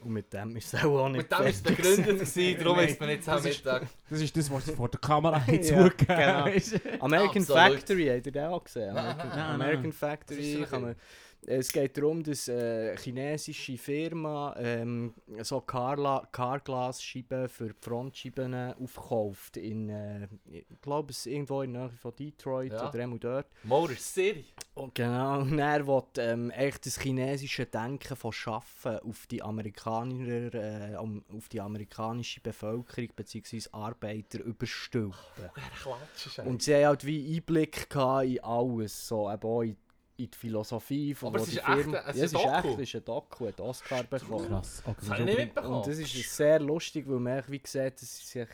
du. 0.00 0.04
und 0.06 0.12
mit 0.12 0.32
dem 0.32 0.56
ist 0.56 0.74
es 0.74 0.84
auch 0.84 1.08
nicht 1.08 1.18
Mit 1.22 1.30
dem 1.30 1.38
war 1.38 1.46
es 1.46 1.62
begründet, 1.62 2.06
gewesen, 2.06 2.58
darum 2.64 2.78
ist 2.80 3.00
man 3.00 3.08
nicht 3.10 3.28
am 3.28 3.38
ist- 3.38 3.44
Mittag. 3.44 3.86
Das 4.10 4.20
ist 4.20 4.36
das, 4.36 4.50
was 4.50 4.64
sie 4.66 4.74
vor 4.74 4.88
der 4.88 5.00
Kamera 5.00 5.40
haben 5.46 5.62
zugegeben 5.62 5.96
genau. 6.06 7.04
American. 7.04 7.44
Factory, 7.44 8.06
habt 8.08 8.26
ihr 8.26 8.32
den 8.32 8.44
auch 8.46 8.64
gesehen? 8.64 8.96
American, 8.96 9.92
Factory 9.92 10.62
ist 10.62 10.70
kann 10.70 10.82
man... 10.82 10.96
Es 11.44 11.72
geht 11.72 11.98
darum, 11.98 12.22
dass 12.22 12.46
äh, 12.46 12.90
eine 12.90 12.96
chinesische 12.96 13.76
Firma 13.76 14.54
ähm, 14.58 15.12
so 15.40 15.60
Carla 15.60 16.28
Carglass-Scheiben 16.30 17.48
für 17.48 17.74
Frontscheiben 17.80 18.54
aufkauft. 18.74 19.56
In, 19.56 19.88
äh, 19.88 20.28
ich 20.48 20.64
glaube, 20.80 21.10
es 21.10 21.26
irgendwo 21.26 21.62
in 21.62 21.72
der 21.72 21.88
Nähe 21.88 21.96
von 21.96 22.14
Detroit 22.14 22.72
Ja. 22.72 22.88
oder 22.88 22.98
irgendwo 23.00 23.18
dort. 23.18 23.46
Motor 23.64 23.96
City. 23.96 24.44
Und 24.74 24.94
genau, 24.94 25.40
und 25.40 25.58
er 25.58 25.84
will 25.86 26.02
ähm, 26.18 26.50
echt 26.50 26.86
das 26.86 27.00
chinesische 27.00 27.66
Denken 27.66 28.16
von 28.16 28.32
Schaffen 28.32 29.00
auf 29.00 29.26
die 29.26 29.42
Amerikaner, 29.42 30.54
äh, 30.54 30.94
auf 30.96 31.48
die 31.50 31.60
amerikanische 31.60 32.40
Bevölkerung 32.40 33.10
bzw. 33.16 33.62
Arbeiter 33.72 34.40
überstülpen. 34.44 35.50
Klatscht 35.82 36.38
Und 36.38 36.62
sie 36.62 36.76
haben 36.76 36.86
halt 36.86 37.04
wie 37.04 37.36
Einblick 37.36 37.88
in 37.94 38.44
alles, 38.44 39.08
so 39.08 39.30
eben 39.30 39.42
auch 39.42 39.62
in, 39.62 39.76
in 40.24 40.30
die 40.30 40.38
Philosophie 40.38 41.14
von 41.14 41.28
Aber 41.28 41.38
wo 41.40 41.42
es 41.42 41.50
die 41.50 41.56
ist 41.56 41.68
echt 41.68 41.78
Firma... 41.78 41.98
ein- 41.98 42.10
es 42.10 42.16
ja, 42.16 42.24
ist 42.24 42.32
es 42.34 42.40
ist 42.40 42.46
echt, 42.46 42.64
es 42.64 42.78
ist 42.88 42.94
ein 42.96 43.04
Doku, 43.04 43.48
hat 43.48 43.60
Oscar 43.60 44.04
bekommen. 44.04 44.46
Krass. 44.48 44.82
Okay, 44.86 44.96
Das 45.00 45.10
habe 45.10 45.20
ich 45.20 45.26
nicht 45.26 45.38
mitbekommen. 45.38 45.74
Und 45.76 45.86
das 45.86 45.98
ist 45.98 46.36
sehr 46.36 46.60
lustig, 46.60 47.08
weil 47.08 47.18
man 47.20 47.38
echt 47.38 47.50
wie 47.50 47.60
sieht, 47.64 47.94
es, 47.96 48.02
ist 48.02 48.28
sich, 48.28 48.48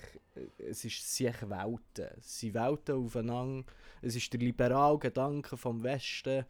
es 0.58 0.84
ist 0.84 1.14
sich 1.16 1.34
Welten. 1.48 2.08
Es 2.18 2.40
sind 2.40 2.54
Welten 2.54 3.04
aufeinander. 3.04 3.64
Es 4.02 4.14
ist 4.16 4.32
der 4.32 4.40
liberale 4.40 4.98
Gedanke 4.98 5.56
vom 5.56 5.82
Westen 5.82 6.44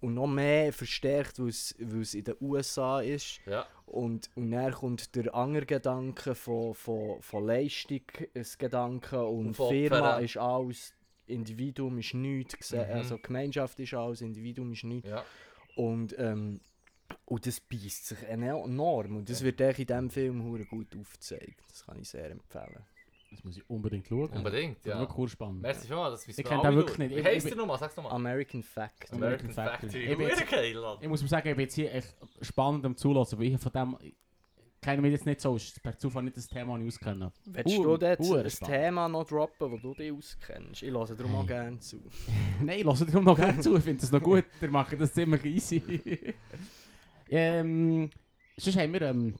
und 0.00 0.14
noch 0.14 0.26
mehr 0.26 0.72
verstärkt, 0.72 1.38
weil 1.38 1.48
es, 1.48 1.74
weil 1.78 2.00
es 2.02 2.14
in 2.14 2.24
den 2.24 2.34
USA 2.40 3.00
ist. 3.00 3.38
Ja. 3.46 3.66
Und, 3.86 4.30
und 4.34 4.50
dann 4.50 4.72
kommt 4.72 5.14
der 5.14 5.32
andere 5.32 5.64
Gedanke 5.64 6.34
von, 6.34 6.74
von, 6.74 7.22
von 7.22 7.46
Leistung, 7.46 8.00
das 8.34 8.58
Gedanke 8.58 9.24
und 9.24 9.46
Und 9.48 9.54
Firma 9.56 10.18
ist 10.18 10.36
alles, 10.38 10.92
Individuum 11.26 11.98
ist 11.98 12.14
nichts, 12.14 12.72
Mhm. 12.72 12.78
also 12.80 13.18
Gemeinschaft 13.18 13.78
ist 13.80 13.94
alles, 13.94 14.20
Individuum 14.20 14.72
ist 14.72 14.84
nichts. 14.84 15.08
Ja. 15.10 15.24
Und, 15.76 16.14
ähm, 16.18 16.60
und 17.24 17.46
das 17.46 17.60
beißt 17.60 18.06
sich 18.06 18.22
enorm. 18.24 19.16
Und 19.16 19.28
das 19.28 19.42
wird 19.42 19.60
echt 19.60 19.78
in 19.80 19.86
diesem 19.86 20.10
Film 20.10 20.42
hure 20.44 20.64
gut 20.64 20.96
aufgezeigt. 20.96 21.60
Das 21.68 21.84
kann 21.86 21.98
ich 22.00 22.08
sehr 22.08 22.30
empfehlen. 22.30 22.84
Das 23.30 23.42
muss 23.44 23.56
ich 23.56 23.68
unbedingt 23.68 24.06
schauen. 24.06 24.30
Unbedingt, 24.30 24.84
Ja. 24.86 25.00
Wirklich 25.00 25.18
cool 25.18 25.28
spannend. 25.28 25.60
Merci 25.60 25.88
vielmals, 25.88 26.12
das 26.20 26.26
müssen 26.28 26.40
Ich 26.40 26.46
wir 26.46 26.50
kenn 26.50 26.60
alle 26.60 26.70
den 26.70 26.76
wirklich 26.76 26.98
nicht. 26.98 27.10
Wie 27.10 27.18
Ich- 27.20 27.24
heisst 27.26 27.46
ich- 27.46 27.52
der 27.52 27.58
nochmal? 27.58 27.78
Sag's 27.78 27.96
nochmal. 27.96 28.12
American 28.12 28.62
Fact. 28.62 29.12
American 29.12 29.50
American 29.50 29.50
Factory. 29.52 30.06
Factory. 30.06 30.32
Ich 30.32 30.38
jetzt-. 30.40 31.02
Ich 31.02 31.08
muss 31.08 31.22
mir 31.22 31.28
sagen, 31.28 31.48
ich 31.48 31.56
bin 31.56 31.62
jetzt 31.64 31.74
hier 31.74 31.92
echt 31.92 32.16
spannend 32.40 32.86
am 32.86 32.96
Zulassen, 32.96 33.38
weil 33.38 33.46
ich 33.52 33.60
von 33.60 33.72
dem... 33.72 33.98
Ich 34.86 34.88
kenne 34.92 35.02
mich 35.02 35.10
jetzt 35.10 35.26
nicht 35.26 35.40
so, 35.40 35.56
ist 35.56 35.82
per 35.82 35.98
Zufall 35.98 36.22
nicht 36.22 36.36
das 36.36 36.46
Thema, 36.46 36.78
das 36.78 36.82
ich 36.86 36.94
auskenne. 36.94 37.32
Willst 37.44 37.76
du 37.76 37.96
dort 37.96 38.20
hure 38.20 38.44
ein 38.44 38.50
spannend. 38.50 38.76
Thema 38.76 39.08
noch 39.08 39.26
droppen, 39.26 39.72
das 39.72 39.82
du 39.82 39.94
dich 39.94 40.12
auskennst? 40.12 40.80
Ich 40.80 40.92
höre 40.92 41.06
darum 41.06 41.34
auch 41.34 41.40
Hey. 41.40 41.46
gerne 41.48 41.78
zu. 41.80 42.00
Nein, 42.62 42.82
lass 42.84 43.04
dir 43.04 43.20
noch 43.20 43.34
gerne 43.34 43.58
zu, 43.58 43.74
ich 43.76 43.82
finde 43.82 44.00
das 44.02 44.12
noch 44.12 44.22
gut. 44.22 44.44
Wir 44.60 44.70
machen 44.70 44.96
das 44.96 45.12
ziemlich 45.12 45.44
easy. 45.44 45.82
ähm, 47.28 48.10
sonst 48.56 48.78
haben 48.78 48.92
wir 48.92 49.02
ähm, 49.02 49.34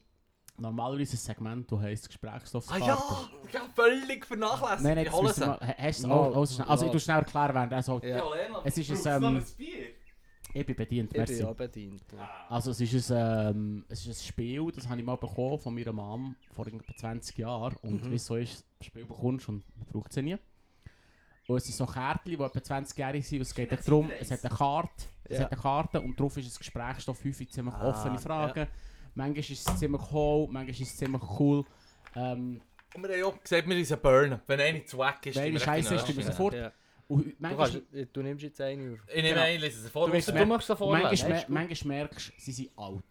normalerweise 0.58 1.14
ein 1.14 1.18
Segment, 1.18 1.70
das 1.70 1.78
heisst 1.78 2.08
Gesprächsstoffskarte. 2.08 2.84
Ah 2.84 3.28
ja, 3.52 3.60
ja, 3.60 3.68
völlig 3.72 4.26
vernachlässigt. 4.26 4.82
Nein, 4.82 4.94
nein, 4.96 4.98
ich 4.98 5.10
das 5.12 5.14
hole 5.14 5.28
müssen 5.28 5.46
wir... 5.46 5.60
Hast 5.60 5.78
du 5.78 5.86
es 5.86 6.02
No, 6.02 6.14
auch, 6.14 6.34
auch 6.34 6.44
so 6.44 6.54
schnell? 6.56 6.66
Also 6.66 6.84
ich 6.86 6.88
no. 6.88 6.92
tue 6.92 7.00
schnell 7.00 7.18
erklären, 7.18 7.54
während 7.54 7.72
er 7.72 7.82
so... 7.84 8.00
Ja. 8.02 8.24
Es 8.64 8.78
ist 8.78 9.06
ein, 9.06 9.22
noch 9.22 9.28
ähm, 9.28 9.36
ein 9.36 9.44
Bier? 9.56 9.86
Ich 10.60 10.66
bin 10.66 10.76
bedient, 10.76 11.10
Ich 11.12 11.18
merci. 11.18 11.34
bin 11.36 11.46
ja 11.46 11.52
bedient. 11.52 12.02
ja. 12.16 12.30
Also 12.48 12.70
es 12.70 12.80
ist, 12.80 13.10
ein, 13.12 13.48
ähm, 13.56 13.84
es 13.88 14.06
ist 14.06 14.20
ein 14.22 14.26
Spiel, 14.26 14.70
das 14.74 14.88
habe 14.88 14.98
ich 14.98 15.04
mal 15.06 15.16
bekommen 15.16 15.58
von 15.58 15.74
meiner 15.74 15.92
Mom 15.92 16.34
vor 16.54 16.66
etwa 16.66 16.80
20 16.96 17.36
Jahren. 17.38 17.76
Und 17.82 18.04
Mhm. 18.04 18.10
wie 18.10 18.14
es 18.16 18.24
so 18.26 18.36
ist, 18.36 18.64
das 18.78 18.86
Spiel 18.86 19.04
bekommst 19.04 19.48
und 19.48 19.62
man 19.76 19.86
braucht 19.92 20.12
sie 20.12 20.22
nie. 20.22 20.36
Und 21.48 21.56
es 21.58 21.64
sind 21.64 21.74
so 21.76 21.86
Kärtchen, 21.86 22.36
die 22.38 22.42
etwa 22.42 22.62
20 22.62 22.98
Jahre 22.98 23.22
sind. 23.22 23.38
Und 23.38 23.42
es 23.42 23.54
geht 23.54 23.70
darum, 23.86 24.10
es 24.18 24.30
hat 24.30 24.44
eine 24.44 24.54
Karte, 24.56 25.04
es 25.24 25.38
Ja. 25.38 25.44
hat 25.44 25.52
eine 25.52 25.60
Karte 25.60 26.00
und 26.00 26.18
drauf 26.18 26.36
ist 26.38 26.52
ein 26.54 26.58
Gesprächsstoff, 26.58 27.24
häufig 27.24 27.50
ziemlich 27.50 27.74
Ah, 27.74 27.88
offene 27.90 28.18
Fragen. 28.18 28.66
Manchmal 29.14 29.38
ist 29.38 29.50
es 29.68 29.78
ziemlich 29.78 30.02
cool, 30.12 30.48
manchmal 30.50 30.70
ist 30.70 30.80
es 30.80 30.96
ziemlich 30.96 31.22
cool. 31.38 31.64
Ähm, 32.14 32.60
Und 32.94 33.02
wir 33.02 33.10
haben 33.10 33.18
ja 33.18 33.26
auch 33.26 33.40
gesagt, 33.42 33.68
wir 33.68 33.76
müssen 33.76 33.98
burnen. 34.00 34.40
Wenn 34.46 34.60
einer 34.60 34.84
zu 34.86 34.96
wack 34.98 35.24
ist, 35.26 35.36
Wenn 35.36 35.54
ist, 35.54 35.64
tun 35.64 35.74
wir 35.74 36.50
nehmen. 36.50 36.72
Und 37.08 37.24
Du, 37.26 37.32
manchmal, 37.38 37.70
kannst, 37.70 38.16
du 38.16 38.22
nimmst 38.22 38.42
jetzt 38.44 38.60
eine 38.60 38.92
auf. 38.94 38.98
Ich 39.08 39.14
nehme 39.16 39.28
Genau. 39.30 39.40
einen, 39.42 39.60
lese 39.60 39.80
sie 39.82 39.88
vor. 39.90 40.10
Du 40.10 40.18
Du, 40.20 40.32
du 40.32 40.46
machst 40.46 40.68
es 40.70 40.78
vorlesen. 40.78 41.28
manchmal, 41.48 41.98
merkst 41.98 42.28
du, 42.28 42.32
sie 42.38 42.52
sind 42.52 42.70
alt. 42.76 43.04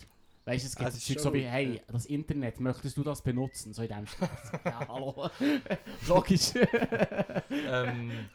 Weißt 0.46 0.64
du, 0.64 0.68
es 0.68 0.76
gibt 0.76 0.92
Zeug 0.94 1.14
schon 1.16 1.24
so 1.24 1.34
wie, 1.34 1.42
hey, 1.42 1.82
das 1.88 2.06
Internet, 2.06 2.60
möchtest 2.60 2.96
du 2.98 3.04
das 3.04 3.22
benutzen? 3.22 3.74
So 3.74 3.82
in 3.82 3.88
dem. 3.88 4.06
Ja, 4.66 4.88
hallo. 4.88 5.30
Logisch. 6.08 6.52
ähm, 7.50 8.30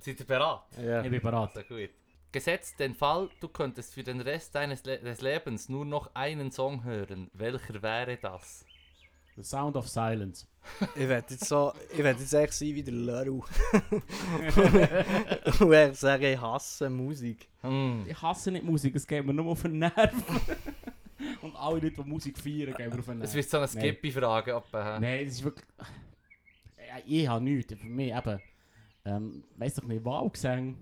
seid 0.00 0.20
ihr 0.20 0.26
bereit? 0.26 0.60
Ja. 0.80 1.02
ich 1.02 1.10
bin 1.10 1.20
bereit. 1.20 1.56
Also 1.56 1.62
gut. 1.74 1.90
Gesetzt 2.30 2.78
den 2.78 2.94
Fall, 2.94 3.28
du 3.40 3.48
könntest 3.48 3.92
für 3.94 4.02
den 4.04 4.20
Rest 4.20 4.54
deines 4.54 4.84
Le 4.84 4.98
des 4.98 5.20
Lebens 5.20 5.68
nur 5.68 5.84
noch 5.84 6.14
einen 6.14 6.50
Song 6.50 6.84
hören. 6.84 7.30
Welcher 7.34 7.82
wäre 7.82 8.16
das? 8.16 8.64
The 9.36 9.42
Sound 9.42 9.76
of 9.76 9.88
Silence. 9.88 10.46
Ich 10.94 11.08
werde 11.08 11.26
jetzt 11.34 11.46
so, 11.46 11.72
ich 11.90 11.98
jetzt 11.98 12.32
echt 12.34 12.52
sein 12.52 12.68
wie 12.74 12.82
der 12.82 12.94
Leru. 12.94 13.42
Und 15.60 15.72
ich 15.72 15.98
sage, 15.98 16.32
ich 16.32 16.40
hasse 16.40 16.88
Musik. 16.90 17.48
Hm. 17.62 18.04
Ich 18.08 18.20
hasse 18.20 18.50
nicht 18.52 18.64
Musik, 18.64 18.94
es 18.94 19.06
geht 19.06 19.24
mir 19.24 19.32
nur 19.34 19.46
auf 19.46 19.62
den 19.62 19.78
Nerv. 19.78 20.12
Und 21.42 21.56
alle 21.56 21.74
Leute, 21.80 21.90
die 22.02 22.08
Musik 22.08 22.38
feiern, 22.38 22.74
gehen 22.74 22.90
mir 22.90 22.98
auf 22.98 23.04
den 23.06 23.22
Es 23.22 23.30
Nerv. 23.30 23.34
wird 23.34 23.50
so 23.50 23.56
eine 23.58 23.68
Skippy-Frage. 23.68 24.52
äh, 24.52 25.00
Nein, 25.00 25.24
das 25.24 25.34
ist 25.34 25.44
wirklich... 25.44 25.66
Ja, 26.76 26.98
ich 27.06 27.26
habe 27.28 27.44
nichts. 27.44 27.74
Für 27.74 27.86
mich 27.86 28.12
eben... 28.14 28.40
Ähm, 29.04 29.42
weiss 29.56 29.74
doch 29.74 29.84
nicht, 29.84 30.04
Wahlgesang. 30.04 30.76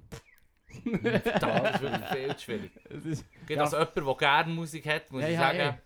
Das 1.02 1.24
ist 1.24 1.82
wirklich 1.82 2.06
viel 2.12 2.36
zu 2.36 2.42
schwierig. 2.44 2.70
Ist- 3.04 3.24
Ja. 3.48 3.62
als 3.62 3.72
jemand, 3.72 3.96
der 3.96 4.14
gerne 4.16 4.52
Musik 4.52 4.86
hat, 4.86 5.10
muss 5.10 5.22
Ja, 5.22 5.28
ich 5.28 5.34
ja, 5.34 5.40
sagen, 5.40 5.58
ja. 5.58 5.78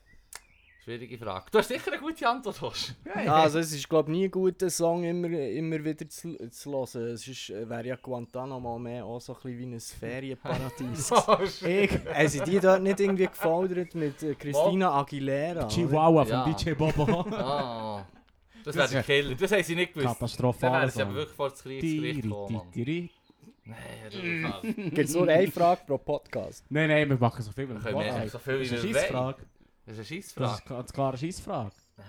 Schwierige 0.85 1.18
Frage. 1.18 1.47
Du 1.51 1.59
hast 1.59 1.68
sicher 1.68 1.93
eine 1.93 2.01
gute 2.01 2.28
Antwort. 2.28 2.95
Ja, 3.24 3.35
also 3.43 3.59
es 3.59 3.72
ist 3.72 3.89
glaube 3.89 4.11
nie 4.11 4.28
gut, 4.28 4.61
einen 4.62 4.70
Song 4.70 5.05
immer, 5.05 5.28
immer 5.28 5.82
wieder 5.82 6.09
zu, 6.09 6.37
zu 6.51 6.72
hören. 6.72 7.07
Es 7.14 7.26
ist, 7.26 7.51
äh, 7.51 7.68
wäre 7.68 7.87
ja 7.87 7.97
Guantanamo 7.97 8.78
mehr 8.78 9.05
auch 9.05 9.20
so 9.20 9.35
ein 9.35 9.41
bisschen 9.43 9.59
wie 9.59 9.74
ein 9.74 9.80
Ferienparadies. 9.80 11.12
Ich... 11.64 12.30
Sie 12.30 12.41
die 12.41 12.61
dort 12.61 12.82
nicht 12.82 13.01
irgendwie 13.01 13.26
gefordert 13.26 13.95
mit 13.95 14.22
äh, 14.22 14.35
Christina 14.35 14.93
Aguilera? 15.01 15.66
Chihuahua 15.68 16.24
Ja. 16.24 16.45
von 16.45 16.55
DJ 16.55 16.72
Bobo. 16.72 17.20
ah, 17.32 18.07
das 18.64 18.76
wäre 18.76 18.89
der 18.89 19.03
Killer. 19.03 19.35
Das 19.35 19.53
haben 19.53 19.62
sie 19.62 19.74
nicht 19.74 19.93
gewusst. 19.93 20.07
Dann 20.07 20.14
Katastrophal. 20.14 20.72
wären 20.72 20.91
sie 20.91 21.03
aber 21.03 21.14
wirklich 21.14 21.37
vor 21.37 21.51
das 21.51 21.62
Kriegsgericht 21.62 22.22
Tiri, 22.22 22.28
gekommen. 22.28 23.11
Nein. 23.66 24.74
Gibt 24.95 24.99
es 24.99 25.14
nur 25.14 25.26
eine 25.26 25.51
Frage 25.51 25.80
pro 25.87 25.97
Podcast? 25.97 26.64
Nein, 26.68 26.89
nein, 26.89 27.09
wir 27.09 27.16
machen 27.16 27.43
so 27.43 27.51
viel. 27.53 27.68
Wir 27.68 27.76
können 27.76 27.97
mehr 27.97 28.12
Wahrheit. 28.12 28.30
so 28.30 28.39
viel 28.39 28.59
Das 28.59 28.66
ist 28.66 28.72
wie 28.72 28.76
eine 28.76 28.89
wir 28.89 29.01
Scheissfrage. 29.01 29.43
Das 29.87 29.99
ist 29.99 30.11
eine 30.11 30.20
Das 30.20 30.26
Scheissfrage. 30.26 30.55
ist 30.55 30.66
ganz 30.66 30.93
klar 30.93 31.09
eine 31.11 31.18
Scheissfrage. 31.18 31.72
Ah. 31.99 32.03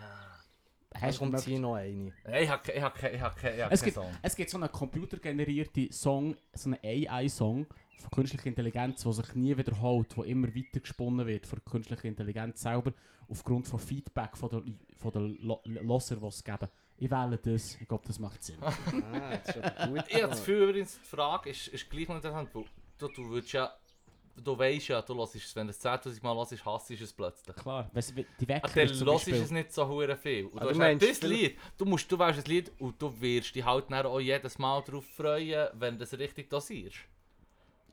Hast 1.02 1.20
du 1.20 1.38
hier 1.40 1.60
noch 1.60 1.76
eine. 1.76 2.14
Nein, 2.24 2.44
ich 2.44 2.50
habe 2.50 2.64
keine, 2.64 2.78
ich 2.88 2.94
keine, 3.02 3.16
ich 3.16 3.36
keine, 3.42 3.56
ich 3.58 3.62
habe 3.64 3.74
Es 3.74 3.84
gibt, 3.84 3.96
Song. 3.96 4.12
es 4.22 4.36
gibt 4.36 4.50
so 4.50 4.58
einen 4.58 4.72
computergenerierte 4.72 5.92
Song, 5.92 6.38
so 6.54 6.70
einen 6.70 6.80
AI-Song 7.10 7.68
von 7.98 8.12
künstlicher 8.12 8.46
Intelligenz, 8.48 9.04
der 9.04 9.12
sich 9.12 9.36
nie 9.36 9.58
wiederholt, 9.58 10.16
der 10.16 10.24
immer 10.26 10.48
weiter 10.56 10.80
gesponnen 10.80 11.28
wird 11.28 11.46
von 11.46 11.60
der 11.60 11.70
künstlichen 11.72 12.08
Intelligenz 12.08 12.62
selber, 12.62 12.94
aufgrund 13.28 13.68
von 13.68 13.80
Feedback 13.80 14.38
von 14.38 14.50
der, 14.50 14.64
von 14.98 15.12
der 15.12 15.22
Lo- 15.46 15.62
Loser, 15.66 16.16
die 16.16 16.26
es 16.28 16.44
geben. 16.44 16.70
Ich 16.98 17.12
wähle 17.12 17.38
das, 17.38 17.76
ich 17.82 17.88
glaube, 17.90 18.06
das 18.08 18.18
macht 18.20 18.42
Sinn. 18.42 18.56
Ah, 18.64 19.36
das 19.44 19.54
ist 19.54 19.64
gut. 19.90 20.04
Ich 20.08 20.16
habe 20.16 20.28
das 20.30 20.40
Gefühl, 20.40 20.70
übrigens, 20.70 20.98
die 21.04 21.08
Frage 21.16 21.50
ist, 21.50 21.68
ist 21.68 21.90
gleich 21.90 22.08
noch 22.08 22.16
interessant, 22.16 22.50
weil 22.54 22.64
du, 23.00 23.08
du 23.10 23.30
würdest 23.32 23.52
ja, 23.52 23.74
du 24.44 24.58
weißt 24.58 24.88
ja, 24.90 25.02
du 25.02 25.16
hörst 25.16 25.36
es, 25.36 25.56
wenn 25.56 25.68
du 25.68 25.72
es 25.72 25.80
10'000 25.80 26.22
Mal 26.24 26.36
hörst, 26.36 26.66
hasst 26.66 26.90
du 26.90 26.94
es 26.94 27.14
plötzlich. 27.14 27.56
Klar, 27.56 27.90
weißt 27.94 28.12
du, 28.12 28.24
die 28.24 28.26
Ah, 28.46 28.48
Wecker 28.48 28.70
dann 28.74 28.86
ist 28.86 28.98
zum 29.00 29.08
hörst 29.08 29.28
du 29.28 29.32
es 29.36 29.52
nicht 29.52 29.74
so 29.74 29.88
hure 29.88 30.16
viel. 30.18 30.46
Und 30.46 30.58
Ah, 30.58 30.62
du 30.62 30.66
du 30.66 30.70
hast 30.72 30.78
meinst, 30.78 31.10
das 31.10 31.20
du- 31.20 31.28
Lied, 31.28 31.58
du, 31.78 31.86
musst, 31.86 32.12
du 32.12 32.18
weißt 32.20 32.38
das 32.40 32.48
Lied 32.48 32.72
und 32.80 33.02
du 33.02 33.22
wirst 33.22 33.56
dich 33.56 33.64
halt 33.66 33.86
dann 33.90 34.06
auch 34.06 34.20
jedes 34.20 34.58
Mal 34.58 34.82
darauf 34.84 35.06
freuen, 35.06 35.68
wenn 35.74 35.98
du 35.98 36.04
es 36.04 36.18
richtig 36.18 36.50
dosierst. 36.50 36.98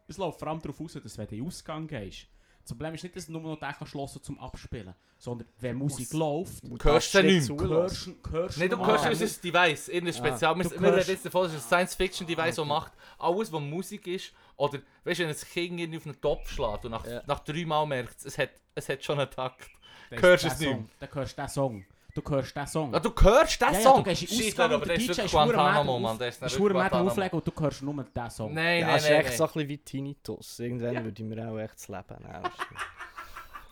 Es 0.09 0.19
läuft 0.19 0.39
vor 0.41 0.49
allem 0.49 0.61
darauf 0.61 0.81
aus, 0.81 0.93
dass 0.95 1.17
wenn 1.17 1.27
du 1.27 1.35
in 1.37 1.41
den 1.43 1.47
Ausgang 1.47 1.87
gehst, 1.87 2.27
das 2.63 2.69
Problem 2.69 2.95
ist 2.95 3.03
nicht, 3.03 3.17
dass 3.17 3.27
du 3.27 3.33
nur 3.33 3.43
noch 3.43 3.59
den 3.59 3.73
kannst 3.73 3.95
hören 3.95 4.23
zum 4.23 4.39
Abspielen, 4.39 4.95
sondern 5.19 5.49
wenn 5.59 5.77
Musik 5.77 6.13
läuft, 6.13 6.63
Du 6.65 6.77
Hörst 6.83 7.15
du 7.15 7.23
nicht 7.23 7.45
zulassen. 7.47 7.71
hörst 7.71 8.07
du 8.07 8.31
hörst 8.31 8.59
Nein, 8.59 8.71
du 8.71 8.87
hörst, 8.87 9.07
es 9.07 9.21
ist 9.21 9.45
ein 9.45 9.53
Device, 9.53 9.89
irgendein 9.89 10.15
Spezial. 10.15 10.57
wir 10.59 10.65
reden 10.71 10.81
hörst- 10.85 11.09
jetzt 11.09 11.27
davon, 11.27 11.47
es 11.47 11.53
ist 11.55 11.65
ein 11.65 11.67
Science-Fiction-Device, 11.69 12.57
das 12.57 12.67
macht 12.67 12.93
alles, 13.19 13.53
was 13.53 13.61
Musik 13.61 14.07
ist. 14.07 14.33
Oder, 14.57 14.79
weißt 15.05 15.21
du, 15.21 15.25
wenn 15.25 15.31
ein 15.31 15.37
Kind 15.37 15.81
irgendwie 15.81 15.99
auf 15.99 16.07
einen 16.07 16.21
Topf 16.21 16.49
schlägt 16.51 16.85
und 16.85 16.91
nach, 16.93 17.07
Ja. 17.07 17.23
nach 17.27 17.41
drei 17.41 17.65
Mal 17.65 17.85
merkt 17.87 18.19
es, 18.19 18.27
es 18.27 18.39
hat, 18.39 18.51
es 18.75 18.89
hat 18.89 19.03
schon 19.03 19.19
einen 19.19 19.31
Takt. 19.31 19.69
Hörst 20.11 20.45
es 20.45 20.59
der 20.59 20.77
nicht. 20.77 20.91
Dann 21.01 21.09
hörst 21.15 21.39
du 21.39 21.43
den 21.43 21.49
Song. 21.49 21.85
Du 22.15 22.23
hörst 22.29 22.55
den 22.55 22.67
Song. 22.67 22.95
Ah, 22.95 23.01
du 23.01 23.11
hörst 23.23 23.61
den 23.61 23.69
Ja, 23.69 23.75
ja, 23.75 23.81
Song? 23.81 23.97
du 24.05 24.11
gehst 24.11 24.23
in 24.25 24.39
den 24.39 24.47
Ausgang, 24.49 24.73
aber 24.73 24.87
der 24.87 24.97
DJ 24.99 25.11
ist 25.11 25.17
verdammt 25.17 25.33
Guantanamo, 25.55 25.99
Mann. 25.99 26.19
Das 26.19 26.29
ist 26.29 26.39
verdammt 26.39 26.73
Guantanamo. 26.73 27.11
auflegen 27.11 27.39
und 27.39 27.47
du 27.49 27.53
hörst 27.63 27.83
nur 27.83 28.05
den 28.05 28.31
Song. 28.31 28.53
Nein, 28.55 28.81
Ja, 28.81 28.87
nein, 28.87 28.95
das 28.97 29.03
ist 29.05 29.09
nein. 29.11 29.21
echt 29.21 29.29
nein. 29.31 29.37
so 29.39 29.45
ein 29.45 29.53
bisschen 29.53 29.69
wie 29.69 29.79
Tinnitus. 29.79 30.59
Irgendwann 30.61 31.05
würde 31.05 31.23
ich 31.23 31.29
mir 31.29 31.49
auch 31.51 31.59
echt 31.59 31.75
das 31.75 31.89
Leben 31.89 32.23
nehmen. 32.23 32.43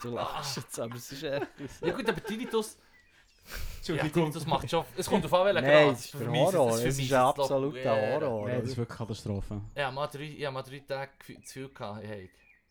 Du 0.03 0.09
lachst 0.15 0.57
jetzt, 0.57 0.81
aber 0.81 0.95
es 0.95 1.13
ist 1.13 1.23
echt... 1.23 1.47
Ja 1.83 1.93
gut, 1.93 2.09
aber 2.09 2.25
Tinnitus, 2.25 2.79
ja, 2.79 3.55
Entschuldigung. 3.77 4.13
Tinnitus 4.13 4.47
macht 4.47 4.71
schon... 4.71 4.83
Es 4.97 5.07
kommt 5.07 5.27
auf 5.27 5.35
an, 5.35 5.45
welchen 5.45 5.63
Nein, 5.63 5.85
Grad. 5.89 5.93
das 5.93 6.05
ist 6.07 6.11
Für 6.13 6.25
mich 6.31 6.41
Horror. 6.41 6.71
Es 6.71 6.85
ist 6.85 6.99
es 7.01 7.13
ein 7.13 7.19
absoluter 7.21 7.81
schwer. 7.83 8.15
Horror. 8.21 8.49
Nein, 8.49 8.61
das 8.63 8.71
ist 8.71 8.77
wirklich 8.79 8.97
Katastrophe. 8.99 9.61
Ich 9.75 9.83
habe 9.83 9.95
mal 9.95 10.07
drei, 10.07 10.23
ich 10.23 10.43
habe 10.47 10.55
mal 10.55 10.63
drei 10.63 10.79
Tage 10.89 11.11
gefühl- 11.19 11.43
zu 11.45 11.53
viel 11.53 11.69
gehabt. 11.69 12.03
Hey. 12.03 12.31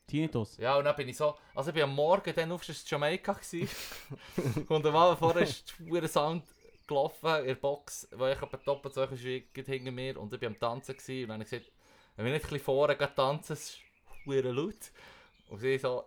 Tinnitus. 0.10 0.58
Ja, 0.58 0.78
und 0.78 0.86
dann 0.86 0.96
bin 0.96 1.08
ich 1.10 1.18
so... 1.18 1.36
Also 1.56 1.70
ich 1.70 1.74
bin 1.76 1.84
am 1.84 1.96
Morgen 1.96 2.34
dann 2.36 2.52
auf 2.52 2.64
Jamaika 2.64 3.34
gewesen. 3.34 3.70
und 4.68 4.86
am 4.86 4.96
Abend 4.96 5.20
vorher 5.20 5.44
ist 5.44 5.74
der 5.80 6.08
Sound 6.08 6.44
gelaufen 6.88 7.40
in 7.42 7.48
der 7.48 7.56
Box, 7.56 8.08
wo 8.12 8.26
ich 8.26 8.42
etwa 8.42 8.58
doppelt 8.58 8.94
so 8.94 9.06
gerade 9.06 9.72
hinter 9.72 9.92
mir. 9.92 10.20
Und 10.20 10.34
ich 10.34 10.40
bin 10.40 10.48
am 10.48 10.60
Tanzen 10.60 10.98
gewesen. 10.98 11.24
Und 11.24 11.30
dann 11.30 11.34
habe 11.36 11.44
ich 11.44 11.50
gesagt, 11.50 11.72
wenn 12.16 12.26
wir 12.26 12.34
nicht 12.34 12.46
ein 12.46 12.50
bisschen 12.50 12.66
vorne 12.66 12.98
gehen 12.98 13.10
tanzen, 13.16 13.54
es 13.54 13.70
ist 13.70 13.80
verdammt 14.26 14.58
laut. 14.58 14.92
Und 15.50 15.60
sie 15.60 15.78
so... 15.78 16.06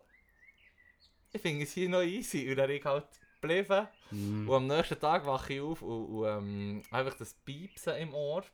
Ich 1.33 1.41
finde 1.41 1.65
es 1.65 1.73
hier 1.73 1.89
noch 1.89 2.03
easy. 2.03 2.51
Und 2.51 2.57
dann 2.57 2.67
bin 2.67 2.77
ich 2.77 2.85
halt 2.85 3.07
geblieben. 3.41 3.89
Mm. 4.11 4.49
Und 4.49 4.55
am 4.55 4.67
nächsten 4.67 4.99
Tag 5.01 5.27
wache 5.27 5.55
ich 5.55 5.61
auf 5.61 5.83
und, 5.83 6.05
und 6.07 6.27
ähm, 6.27 6.83
habe 6.91 7.05
einfach 7.05 7.19
das 7.19 7.35
Piepsen 7.35 7.97
im 7.97 8.15
Ohr. 8.15 8.45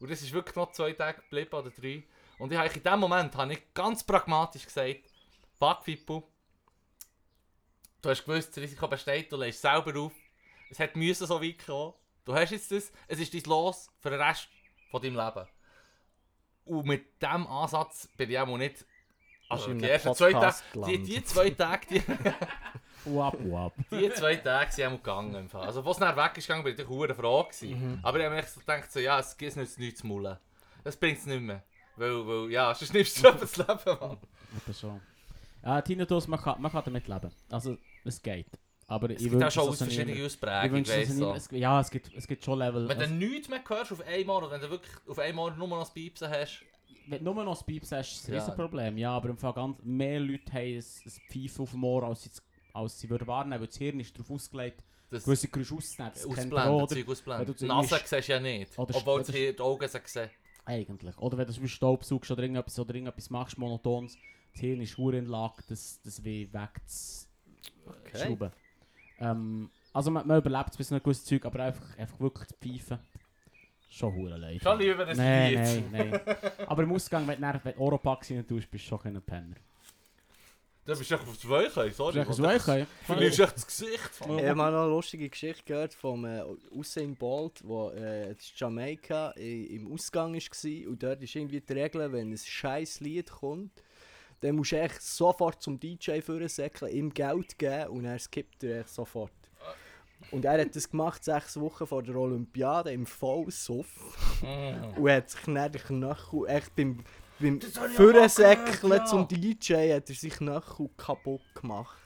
Und 0.00 0.10
das 0.10 0.22
ist 0.22 0.32
wirklich 0.32 0.56
noch 0.56 0.72
zwei 0.72 0.92
Tage 0.92 1.22
geblieben 1.22 1.54
oder 1.54 1.70
drei. 1.70 2.02
Und 2.38 2.52
ich 2.52 2.58
habe 2.58 2.68
in 2.68 2.82
dem 2.82 3.00
Moment 3.00 3.34
habe 3.36 3.52
ich 3.52 3.74
ganz 3.74 4.04
pragmatisch 4.04 4.64
gesagt, 4.64 5.00
fuck 5.58 5.82
Fippo, 5.84 6.28
du 8.02 8.10
hast 8.10 8.24
gewusst, 8.24 8.50
das 8.50 8.62
Risiko 8.62 8.88
besteht, 8.88 9.32
du 9.32 9.36
lässt 9.36 9.60
selber 9.60 9.98
auf. 10.00 10.12
Es 10.70 10.78
hat 10.78 10.96
müssen 10.96 11.26
so 11.26 11.42
weit 11.42 11.64
kommen. 11.64 11.94
Du 12.24 12.34
hast 12.34 12.50
jetzt 12.50 12.72
das, 12.72 12.92
es 13.06 13.20
ist 13.20 13.32
dein 13.32 13.42
Los 13.44 13.88
für 14.00 14.10
den 14.10 14.20
Rest 14.20 14.48
von 14.90 15.00
deinem 15.00 15.16
Leben. 15.16 15.46
Und 16.64 16.86
mit 16.86 17.22
diesem 17.22 17.46
Ansatz 17.46 18.08
bin 18.16 18.30
ich 18.30 18.38
auch 18.38 18.56
nicht... 18.56 18.84
Also 19.48 19.72
die 19.72 19.88
ersten 19.88 20.12
zwei 20.12 20.32
Tage, 20.32 20.56
die, 20.86 21.02
die 21.04 21.24
zwei 21.24 21.50
Tage, 21.50 21.86
die... 21.88 22.02
Wap, 23.06 23.36
wap. 23.44 23.72
Die 23.92 24.10
zwei 24.10 24.34
Tage 24.36 24.72
sind 24.72 24.86
auch 24.86 24.96
gegangen. 24.96 25.34
im 25.36 25.48
Fall. 25.48 25.66
Also, 25.66 25.80
als 25.80 25.90
es 25.90 25.98
dann 25.98 26.16
weg 26.16 26.36
ist 26.36 26.46
gegangen, 26.48 26.64
bin 26.64 26.72
ich 26.72 26.78
natürlich 26.78 27.16
froh. 27.16 27.48
Mhm. 27.62 28.00
Aber 28.02 28.18
ich 28.18 28.24
habe 28.24 28.34
mir 28.34 28.42
gedacht, 28.42 28.92
so, 28.92 28.98
ja, 28.98 29.20
es 29.20 29.36
gibt 29.36 29.56
nichts 29.56 29.78
nichts 29.78 30.00
zu 30.00 30.08
mullen. 30.08 30.36
Das 30.82 30.96
bringt 30.96 31.18
es 31.18 31.26
nicht 31.26 31.40
mehr. 31.40 31.62
Weil, 31.96 32.26
weil, 32.26 32.50
ja, 32.50 32.74
sonst 32.78 32.92
nimmst 32.94 33.18
du 33.24 33.30
das 33.40 33.56
Leben, 33.56 33.70
Mann. 34.00 34.18
Etwa 34.56 34.72
so. 34.72 35.00
Ja, 35.62 35.80
Tinnitus, 35.82 36.28
man 36.28 36.40
kann, 36.40 36.60
man 36.60 36.70
kann 36.70 36.82
damit 36.84 37.08
leben. 37.08 37.30
Also, 37.50 37.76
es 38.04 38.22
geht. 38.22 38.46
Aber 38.88 39.10
Es 39.10 39.20
ich 39.20 39.30
gibt 39.30 39.42
auch 39.42 39.50
schon 39.50 39.68
aus. 39.68 39.80
Ich 39.80 40.24
Ausprägungen, 40.24 40.86
weißt 40.86 41.20
du. 41.20 41.30
Es- 41.32 41.48
Ja, 41.50 41.80
es 41.80 41.90
gibt, 41.90 42.14
es 42.14 42.26
gibt 42.28 42.44
schon 42.44 42.58
Level. 42.58 42.88
Wenn 42.88 42.96
du 42.98 43.02
Also, 43.04 43.14
nichts 43.14 43.48
mehr 43.48 43.60
hörst 43.66 43.90
auf 43.92 44.06
einmal, 44.06 44.36
oder 44.44 44.50
wenn 44.52 44.60
du 44.60 44.70
wirklich 44.70 44.92
auf 45.08 45.18
einmal 45.18 45.56
nur 45.56 45.66
noch 45.66 45.80
das 45.80 45.92
Piepsen 45.92 46.28
hast, 46.30 46.62
wenn 47.08 47.24
du 47.24 47.32
nur 47.32 47.44
noch 47.44 47.54
das 47.54 47.64
Pieps 47.64 47.92
hast, 47.92 48.12
ist 48.14 48.28
ein 48.28 48.34
Ja. 48.34 48.40
Riesenproblem. 48.40 48.98
Ja, 48.98 49.10
aber 49.12 49.28
im 49.28 49.38
Fall 49.38 49.52
ganz, 49.52 49.76
mehr 49.82 50.18
Leute 50.20 50.52
haben 50.52 50.58
ein, 50.60 50.78
ein 50.78 51.12
Pfeifen 51.30 51.62
auf 51.62 51.70
dem 51.70 51.84
Ohr, 51.84 52.02
als 52.04 52.22
sie, 52.24 52.30
als 52.72 52.98
sie 53.00 53.08
würden 53.10 53.26
wahrnehmen, 53.28 53.60
weil 53.60 53.68
das 53.68 53.76
Hirn 53.76 54.00
ist 54.00 54.14
darauf 54.16 54.30
ausgelegt, 54.30 54.82
das 55.10 55.24
gewisse 55.24 55.48
Geräusche 55.48 55.74
auszunehmen. 55.76 56.12
Das 56.14 56.26
ausblenden? 56.26 56.88
Zeug 56.88 57.08
ausblenden. 57.08 57.56
Die 57.56 57.64
Nase 57.64 58.00
siehst 58.04 58.28
du 58.28 58.32
ja 58.32 58.40
nicht. 58.40 58.72
Obwohl 58.76 59.22
die 59.22 59.58
Augen 59.60 59.88
sie 59.88 59.98
sehen. 60.04 60.30
Eigentlich. 60.66 61.16
Oder 61.18 61.38
wenn 61.38 61.46
du 61.46 61.52
zum 61.52 61.62
Beispiel 61.62 61.76
Staubsaugst 61.76 62.30
oder 62.30 62.42
irgendetwas, 62.42 62.78
oder 62.78 62.94
irgendetwas 62.94 63.30
machst, 63.30 63.56
monotons, 63.56 64.18
das 64.52 64.60
Hirn 64.60 64.80
ist 64.80 64.98
hure 64.98 65.16
in 65.16 65.24
der 65.24 65.32
Lage, 65.32 65.62
das, 65.68 66.00
das 66.02 66.22
wie 66.24 66.50
wegzuschrauben. 66.52 68.50
Ähm, 69.18 69.70
also 69.92 70.10
man, 70.10 70.26
man 70.26 70.38
überlebt 70.38 70.70
es 70.70 70.76
bis 70.76 70.88
zu 70.88 70.94
einem 70.94 71.04
gewissen 71.04 71.24
Zeug, 71.24 71.44
aber 71.46 71.62
einfach, 71.62 71.96
einfach 71.96 72.18
wirklich 72.20 72.48
zu 72.48 72.56
pfeifen, 72.56 72.98
schon 73.88 74.14
hure 74.14 74.36
leid. 74.36 74.60
Schon 74.60 74.78
lieber 74.78 75.06
das 75.06 75.16
Nein, 75.16 75.54
nein, 75.54 75.84
nein. 75.92 76.20
Aber 76.66 76.82
im 76.82 76.92
Ausgang, 76.92 77.26
wenn 77.28 77.40
du, 77.40 77.78
Oropax 77.78 78.30
rein 78.30 78.46
tust, 78.46 78.70
bist 78.70 78.84
du 78.84 78.88
schon 78.88 78.98
kein 79.00 79.22
Penner. 79.22 79.56
Du 80.86 80.96
bist 80.96 81.10
echt 81.10 81.20
auf 81.20 81.36
zwei 81.36 81.64
können, 81.64 81.92
sorry. 81.92 82.20
Ist 82.20 82.28
das 82.28 82.42
Weiche? 82.42 82.86
Du 82.86 83.06
verlierst 83.06 83.40
echt 83.40 83.56
das 83.56 83.66
Gesicht. 83.66 84.10
Ich 84.20 84.28
habe 84.28 84.54
mal 84.54 84.70
noch 84.70 84.82
eine 84.82 84.90
lustige 84.90 85.28
Geschichte 85.28 85.64
gehört 85.64 85.92
vom 85.92 86.24
äh, 86.24 86.44
Usain 86.70 87.16
Bolt, 87.16 87.60
wo 87.64 87.90
äh, 87.90 88.30
in 88.30 88.36
Jamaika 88.54 89.30
im 89.32 89.92
Ausgang 89.92 90.34
war. 90.34 90.88
Und 90.88 91.02
dort 91.02 91.22
ist 91.22 91.34
irgendwie 91.34 91.60
die 91.60 91.72
Regel, 91.72 92.12
wenn 92.12 92.30
ein 92.30 92.38
scheiß 92.38 93.00
Lied 93.00 93.28
kommt, 93.32 93.82
dann 94.40 94.54
musst 94.54 94.72
du 94.72 94.80
echt 94.80 95.02
sofort 95.02 95.60
zum 95.60 95.80
DJ 95.80 96.20
vorsäckeln, 96.20 96.92
ihm 96.92 97.12
Geld 97.12 97.58
geben 97.58 97.88
und 97.88 98.04
er 98.04 98.20
skippt 98.20 98.62
er 98.62 98.80
echt 98.80 98.90
sofort. 98.90 99.32
Und 100.30 100.44
er 100.44 100.60
hat 100.60 100.74
das 100.74 100.90
gemacht 100.90 101.22
sechs 101.24 101.58
Wochen 101.60 101.86
vor 101.86 102.02
der 102.02 102.16
Olympiade 102.16 102.90
im 102.92 103.06
Vollsuff 103.06 103.86
Mm. 104.42 104.98
und 105.00 105.10
hat 105.10 105.30
sich 105.30 105.40
dann 105.42 105.72
den 105.72 105.80
Knöchel 105.80 106.46
echt 106.48 106.74
beim, 106.76 107.04
beim 107.38 107.58
auch 107.58 108.80
gehört, 108.80 109.08
zum 109.08 109.28
DJ 109.28 109.94
hat 109.94 110.08
er 110.10 110.14
sich 110.14 110.34
Knöchel 110.34 110.90
kaputt 110.96 111.42
gemacht. 111.54 111.96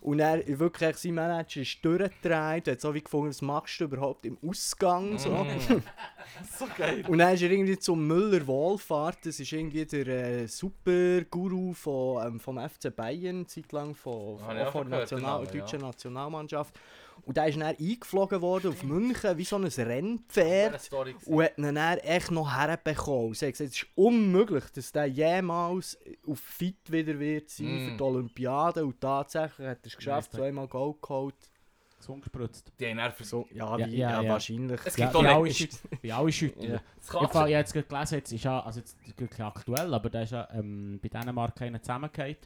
Und 0.00 0.18
er 0.18 0.42
wirklich 0.58 0.96
sein 0.96 1.14
Manager 1.14 1.60
ist 1.60 1.78
durchgedreht, 1.84 2.66
hat 2.66 2.80
so 2.80 2.92
wie 2.92 3.02
gefunden, 3.02 3.28
was 3.28 3.40
machst 3.40 3.78
du 3.80 3.84
überhaupt 3.84 4.26
im 4.26 4.36
Ausgang? 4.44 5.16
So. 5.16 5.30
Mm. 5.30 5.46
so 6.58 6.66
geil. 6.76 7.04
Und 7.06 7.18
dann 7.18 7.34
ist 7.34 7.42
er 7.42 7.50
irgendwie 7.52 7.78
zum 7.78 8.04
Müller 8.08 8.44
Wohlfahrt, 8.44 9.18
das 9.24 9.38
ist 9.38 9.52
irgendwie 9.52 9.86
der 9.86 10.08
äh, 10.08 10.48
Super-Guru 10.48 11.72
von, 11.72 12.26
ähm, 12.26 12.40
vom 12.40 12.58
FC 12.58 12.94
Bayern, 12.94 13.46
zeitlang 13.46 13.94
von, 13.94 14.40
Ah, 14.42 14.54
ja, 14.54 14.70
von 14.72 14.90
der 14.90 15.00
National, 15.00 15.44
Namen, 15.44 15.58
deutschen 15.60 15.80
ja. 15.80 15.86
Nationalmannschaft. 15.86 16.74
Und 17.24 17.36
der 17.36 17.46
ist 17.46 17.54
dann 17.56 17.62
eingeflogen 17.76 18.40
worden 18.42 18.70
auf 18.72 18.82
München 18.82 19.38
wie 19.38 19.44
so 19.44 19.56
ein 19.56 19.64
Rennpferd. 19.64 20.90
Und 21.26 21.42
hat 21.44 21.58
ihn 21.58 21.74
dann 21.74 21.98
echt 21.98 22.30
noch 22.30 22.52
herbekommen. 22.52 23.34
Sie 23.34 23.46
hat 23.46 23.52
gesagt, 23.52 23.70
es 23.70 23.76
ist 23.82 23.86
unmöglich, 23.94 24.64
dass 24.74 24.90
der 24.92 25.06
jemals 25.06 25.98
auf 26.26 26.40
fit 26.40 26.90
wieder 26.90 27.18
wird 27.18 27.48
sein 27.50 27.66
Mm. 27.66 27.88
für 27.90 27.96
die 27.96 28.02
Olympiade. 28.02 28.84
Und 28.84 29.00
tatsächlich 29.00 29.66
hat 29.68 29.78
er 29.82 29.86
es 29.86 29.96
geschafft, 29.96 30.32
zweimal 30.32 30.66
Gold 30.68 31.00
geholt. 31.00 31.34
Gesund 31.98 32.22
gespritzt. 32.24 32.72
Die 32.80 32.86
haben 32.88 32.96
nervig. 32.96 33.24
So, 33.28 33.46
ja, 33.52 33.78
Ja, 33.78 33.86
wie, 33.86 33.96
ja, 33.96 34.10
ja, 34.10 34.22
ja. 34.22 34.32
wahrscheinlich. 34.32 34.80
Es 34.84 34.96
Ja, 34.96 35.04
gibt 35.06 35.16
auch 35.24 35.44
wie 36.02 36.12
alle 36.12 36.32
Schütter. 36.32 36.64
Ja. 36.64 36.80
Ich 37.00 37.12
habe 37.12 37.48
jetzt 37.50 37.72
gerade 37.72 37.86
gelesen, 37.86 38.14
jetzt 38.16 38.32
ist 38.32 38.42
ja, 38.42 38.58
also 38.60 38.80
jetzt 38.80 38.96
aktuell, 39.38 39.94
aber 39.94 40.10
der 40.10 40.22
ist 40.24 40.32
ja 40.32 40.48
ähm, 40.52 40.98
bei 41.00 41.08
Dänemark 41.08 41.62
einer 41.62 41.80
zusammengefallen. 41.80 42.36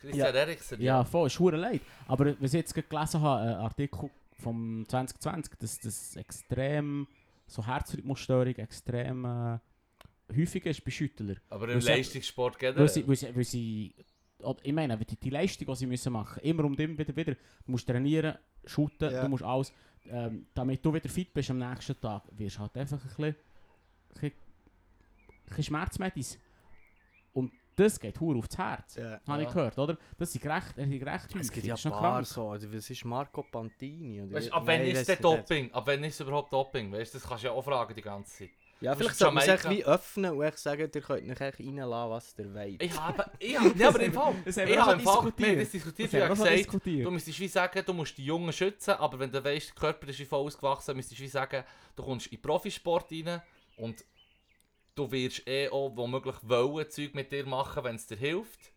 Christian 0.00 0.34
Eriksen. 0.34 0.80
Ja, 0.80 1.04
voll, 1.04 1.26
ist 1.26 1.38
hure 1.38 1.56
leid. 1.56 1.80
Aber 2.06 2.34
was 2.40 2.54
ich 2.54 2.60
jetzt 2.60 2.74
gerade 2.74 2.88
gelesen 2.88 3.20
habe, 3.20 3.42
ein 3.42 3.54
Artikel 3.56 4.10
vom 4.42 4.84
2020, 4.88 5.54
dass 5.58 5.78
das 5.80 6.16
extrem, 6.16 7.06
so 7.46 7.66
Herzrhythmusstörung 7.66 8.54
extrem 8.56 9.24
äh, 9.24 9.58
häufig 10.34 10.64
ist 10.66 10.84
bei 10.84 10.90
Schüttlern. 10.90 11.38
Aber 11.50 11.68
im 11.68 11.80
Leistungssport 11.80 12.58
geht 12.58 12.76
Weil 12.76 12.88
sie, 12.88 13.06
weil 13.06 13.16
sie, 13.16 13.36
weil 13.36 13.44
sie 13.44 13.94
oder 14.42 14.58
ich 14.62 14.72
meine, 14.72 14.96
die, 14.96 15.16
die 15.16 15.30
Leistung, 15.30 15.66
die 15.66 15.74
sie 15.76 15.86
müssen 15.86 16.12
machen 16.12 16.42
immer 16.42 16.64
und 16.64 16.80
immer 16.80 16.96
wieder, 16.96 17.14
wieder, 17.14 17.34
du 17.34 17.70
musst 17.70 17.86
trainieren, 17.86 18.36
shooten, 18.64 19.12
Ja. 19.12 19.22
du 19.22 19.28
musst 19.28 19.42
alles, 19.44 19.72
ähm, 20.08 20.46
damit 20.54 20.84
du 20.84 20.94
wieder 20.94 21.08
fit 21.10 21.32
bist 21.34 21.50
am 21.50 21.58
nächsten 21.58 22.00
Tag, 22.00 22.22
wirst 22.32 22.56
du 22.56 22.60
halt 22.60 22.76
einfach 22.76 22.96
ein 22.98 23.06
bisschen, 23.08 23.24
ein 23.26 23.34
bisschen, 24.14 24.32
ein 24.32 25.44
bisschen 25.48 25.64
Schmerzmedis. 25.64 26.38
Das 27.80 27.98
geht 27.98 28.20
hure 28.20 28.38
aufs 28.38 28.58
Herz. 28.58 28.96
Ja. 28.96 29.20
Habe 29.26 29.42
Ja. 29.42 29.48
ich 29.48 29.54
gehört, 29.54 29.78
oder? 29.78 29.96
Das 30.18 30.34
ist 30.34 30.44
recht, 30.44 30.74
das 30.76 30.86
ist 30.86 31.06
recht 31.06 31.36
Es 31.40 31.50
gibt 31.50 31.66
ja 31.66 31.72
Das 31.74 31.80
ist 31.80 31.84
noch 31.86 31.98
krank. 31.98 32.26
so. 32.26 32.48
oder 32.50 32.72
Was 32.74 32.90
ist 32.90 33.04
Marco 33.04 33.42
Pantini? 33.42 34.20
Oder 34.22 34.32
Weißt, 34.34 34.52
ab 34.52 34.62
wann 34.66 34.80
Nein, 34.80 34.90
ist 34.90 35.08
der 35.08 35.14
nicht. 35.16 35.24
Doping? 35.24 35.72
Ab 35.72 35.84
wann 35.86 36.04
ist 36.04 36.14
es 36.14 36.20
überhaupt 36.20 36.52
Doping? 36.52 36.92
Weißt, 36.92 37.14
das 37.14 37.22
kannst 37.26 37.44
du 37.44 37.48
ja 37.48 37.52
auch 37.54 37.62
fragen 37.62 37.94
die 37.94 38.02
ganze 38.02 38.36
Zeit. 38.38 38.50
Ja, 38.82 38.94
vielleicht 38.94 39.16
sollte 39.16 39.34
man 39.34 39.42
sich 39.44 39.50
Jamaika. 39.62 39.70
wie 39.70 39.84
öffnen 39.84 40.30
und 40.32 40.42
echt 40.42 40.58
sagen, 40.58 40.90
ihr 40.94 41.00
könnt 41.02 41.30
euch 41.30 41.40
echt 41.40 41.60
reinlassen, 41.60 42.10
was 42.10 42.34
ihr 42.38 42.54
wollt. 42.54 42.82
Ich 42.82 42.98
habe, 42.98 43.30
ich 43.38 43.58
habe, 43.60 43.78
ja, 43.78 43.88
aber 43.88 44.00
im 44.00 44.12
Fall, 44.14 44.34
Das 44.46 44.56
haben 44.56 44.68
ich 44.68 44.70
wir 44.74 44.80
habe 44.80 44.90
schon 44.92 44.98
im 45.00 45.04
Fall, 45.04 45.14
wir 45.24 45.30
diskutiert. 45.30 45.48
haben 45.50 45.58
das 45.60 45.70
diskutiert, 45.70 46.08
Das 46.08 46.14
ich 46.14 46.20
haben 46.20 46.28
habe 46.30 46.30
wir 46.30 46.36
schon 46.36 46.44
gesagt, 46.44 46.58
diskutiert. 46.74 47.06
du 47.06 47.10
müsstest 47.10 47.40
wie 47.40 47.48
sagen, 47.48 47.82
du 47.84 47.92
musst 47.92 48.16
die 48.18 48.24
Jungen 48.24 48.52
schützen, 48.54 48.90
aber 48.92 49.18
wenn 49.18 49.30
du 49.30 49.44
weißt, 49.44 49.68
der 49.68 49.74
Körper 49.74 50.08
ist 50.08 50.18
wie 50.18 50.24
voll 50.24 50.46
ausgewachsen, 50.46 50.96
müsstest 50.96 51.20
du 51.20 51.24
wie 51.24 51.28
sagen, 51.28 51.62
du 51.94 52.02
kommst 52.02 52.26
in 52.28 52.36
den 52.38 52.42
Profisport 52.42 53.12
rein 53.12 53.42
und 53.76 54.02
du 55.00 55.10
wirst 55.10 55.46
eh 55.48 55.68
auch 55.70 55.96
womöglich 55.96 56.36
wollen 56.42 56.90
Zeug 56.90 57.14
mit 57.14 57.32
dir 57.32 57.46
machen, 57.46 57.84
wenn 57.84 57.96
es 57.96 58.06
dir 58.06 58.16
hilft. 58.16 58.70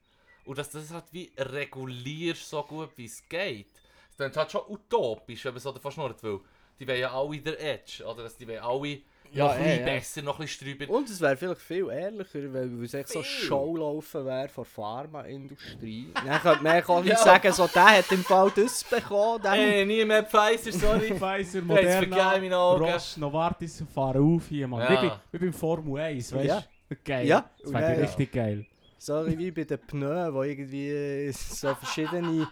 Und 0.45 0.57
dass 0.57 0.71
du 0.71 0.77
das 0.77 0.91
halt 0.91 1.05
wie 1.11 1.31
regulierst, 1.37 2.49
so 2.49 2.63
gut 2.63 2.91
wie 2.95 3.05
es 3.05 3.27
geht. 3.27 3.73
Das 4.17 4.31
ist 4.31 4.37
halt 4.37 4.51
schon 4.51 4.61
utopisch, 4.67 5.43
wenn 5.45 5.53
man 5.53 5.61
so 5.61 5.71
davon 5.71 5.91
schnurrt 5.91 6.23
will. 6.23 6.39
Die 6.79 6.87
wollen 6.87 6.99
ja 6.99 7.11
alle 7.11 7.39
der 7.39 7.59
Edge, 7.59 8.03
oder? 8.05 8.23
Dass 8.23 8.37
die 8.37 8.47
wollen 8.47 8.59
alle 8.59 9.01
Ja, 9.33 9.45
noch 9.47 9.53
ein 9.55 9.61
eh, 9.61 9.63
bisschen 9.63 9.79
ja. 9.87 9.93
besser, 9.93 10.21
noch 10.21 10.39
ein 10.39 10.45
bisschen 10.45 10.67
strüber. 10.75 10.93
Und 10.93 11.09
es 11.09 11.19
wäre 11.21 11.35
vielleicht 11.37 11.61
viel 11.61 11.89
ehrlicher, 11.89 12.53
weil 12.53 12.83
es 12.83 12.93
echt 12.93 13.09
so. 13.09 13.23
Showlaufen 13.23 14.25
wäre 14.25 14.47
von 14.47 14.63
der 14.63 14.71
Pharmaindustrie. 14.71 16.07
Dann 16.13 16.39
könnte 16.41 16.63
man 16.63 16.83
auch 16.83 17.05
Ja. 17.05 17.17
sagen, 17.17 17.51
so, 17.51 17.67
der 17.67 17.97
hat 17.97 18.11
im 18.11 18.23
Fall 18.23 18.51
das 18.55 18.83
bekommen. 18.83 19.41
Der 19.43 19.53
Ey, 19.53 19.85
nie 19.85 20.05
mehr 20.05 20.23
Pfizer, 20.23 20.71
sorry. 20.71 21.13
Pfizer, 21.19 21.61
Moderna. 21.61 22.73
Roche, 22.73 23.19
Novartis, 23.19 23.83
fahren 23.93 24.35
auf 24.35 24.47
hier, 24.47 24.67
Mann. 24.67 24.81
Ja. 24.81 25.01
Wie, 25.01 25.07
bei, 25.07 25.19
wie 25.31 25.37
beim 25.39 25.53
Formel 25.53 26.01
1, 26.01 26.33
weißt 26.33 26.45
Ja. 26.45 26.63
du? 26.89 26.95
Geil. 27.03 27.27
Ja. 27.27 27.49
Das 27.61 27.73
wäre 27.73 27.83
Ja, 27.83 27.93
ja. 27.93 27.99
richtig 28.05 28.31
geil. 28.31 28.65
So 28.99 29.25
wie 29.27 29.51
bei 29.51 29.63
den 29.63 29.79
Pneus, 29.79 30.33
wo 30.33 30.43
irgendwie 30.43 31.31
so 31.31 31.73
verschiedene 31.75 32.47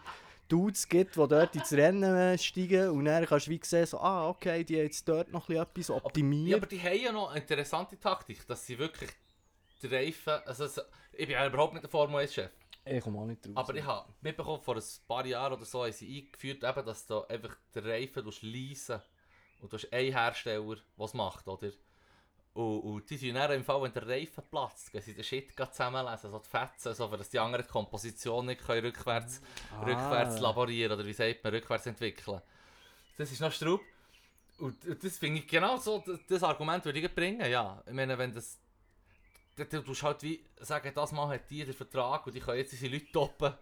Dudes 0.52 0.88
gibt, 0.88 1.16
die 1.16 1.28
dort 1.28 1.56
ins 1.56 1.72
Rennen 1.72 2.38
steigen 2.38 2.90
und 2.90 3.06
dann 3.06 3.26
kannst 3.26 3.48
du 3.48 3.52
wie 3.52 3.60
sehen, 3.64 3.86
so, 3.86 4.00
ah, 4.00 4.28
okay, 4.30 4.64
die 4.64 4.76
haben 4.78 4.84
jetzt 4.84 5.08
dort 5.08 5.32
noch 5.32 5.48
ein 5.50 5.56
bisschen 5.56 5.64
etwas 5.64 5.88
Ja, 5.88 5.96
optimiert. 5.96 6.58
aber 6.58 6.66
die 6.68 6.82
haben 6.82 7.00
ja 7.00 7.12
noch 7.12 7.30
eine 7.32 7.40
interessante 7.40 7.98
Taktik, 8.00 8.46
dass 8.48 8.66
sie 8.66 8.78
wirklich 8.78 9.10
die 9.82 9.88
Reifen. 9.88 10.34
Also, 10.46 10.66
ich 11.14 11.28
bin 11.28 11.32
ja 11.32 11.48
überhaupt 11.48 11.74
nicht 11.74 11.84
der 11.84 11.90
Formel 11.90 12.18
1-Chef. 12.26 12.52
ich 12.86 13.02
komme 13.04 13.20
auch 13.20 13.26
nicht 13.26 13.46
draus. 13.46 13.56
Aber 13.56 13.76
ich 13.76 13.86
habe 13.86 14.10
mitbekommen, 14.22 14.62
vor 14.62 14.76
ein 14.76 14.84
paar 15.08 15.26
Jahren 15.26 15.54
oder 15.54 15.66
so 15.66 15.84
haben 15.84 15.92
sie 15.94 16.20
eingeführt, 16.26 16.64
eben, 16.64 16.86
dass 16.86 17.06
du 17.06 17.22
einfach 17.28 17.56
den 17.74 17.86
Reifen 17.86 18.26
leisen 18.42 19.02
Und 19.62 19.72
du 19.72 19.78
hast 19.78 19.92
einen 19.94 20.12
Hersteller, 20.14 20.76
der 20.98 21.06
es 21.06 21.14
macht, 21.14 21.48
oder? 21.48 21.72
Und, 22.54 22.80
und 22.82 23.10
die 23.10 23.16
sind 23.18 23.36
dann 23.36 23.52
im 23.52 23.64
Fall, 23.64 23.82
wenn 23.82 23.94
der 23.94 24.06
Reifen 24.08 24.44
platzt, 24.50 24.92
gehen 24.92 25.02
sie 25.02 25.14
den 25.14 25.24
Shit 25.24 25.54
zusammenlesen, 25.56 26.32
so 26.32 26.40
die 26.40 26.50
Fetzen, 26.50 26.94
so, 26.94 27.08
dass 27.08 27.30
die 27.30 27.40
anderen 27.40 27.66
die 27.66 27.72
Komposition 27.72 28.46
nicht 28.46 28.62
können 28.62 28.86
rückwärts, 28.86 29.42
Ah. 29.74 29.84
rückwärts 29.84 30.40
laborieren 30.40 30.92
oder 30.92 31.06
wie 31.06 31.14
sagt 31.14 31.44
man, 31.44 31.54
rückwärts 31.54 31.86
entwickeln. 31.86 32.42
Das 33.18 33.32
ist 33.32 33.40
noch 33.40 33.54
Strub. 33.54 33.82
Und 34.60 34.86
und 34.86 35.04
das 35.04 35.18
finde 35.18 35.40
ich 35.40 35.48
genau 35.48 35.78
so, 35.78 36.04
das, 36.06 36.20
das 36.28 36.44
Argument 36.44 36.84
würde 36.84 37.00
ich 37.00 37.16
bringen, 37.16 37.50
ja. 37.50 37.82
Ich 37.88 37.94
meine, 37.94 38.18
wenn 38.18 38.34
das... 38.34 38.60
Du 39.56 39.66
du 39.66 39.94
halt 40.02 40.24
wie 40.24 40.44
sagen, 40.60 40.92
das 40.94 41.12
Mal 41.12 41.28
hat 41.30 41.50
die 41.50 41.64
den 41.64 41.74
Vertrag 41.74 42.26
und 42.26 42.34
die 42.34 42.40
können 42.40 42.58
jetzt 42.58 42.74
unsere 42.74 42.94
Leute 42.94 43.12
toppen. 43.12 43.54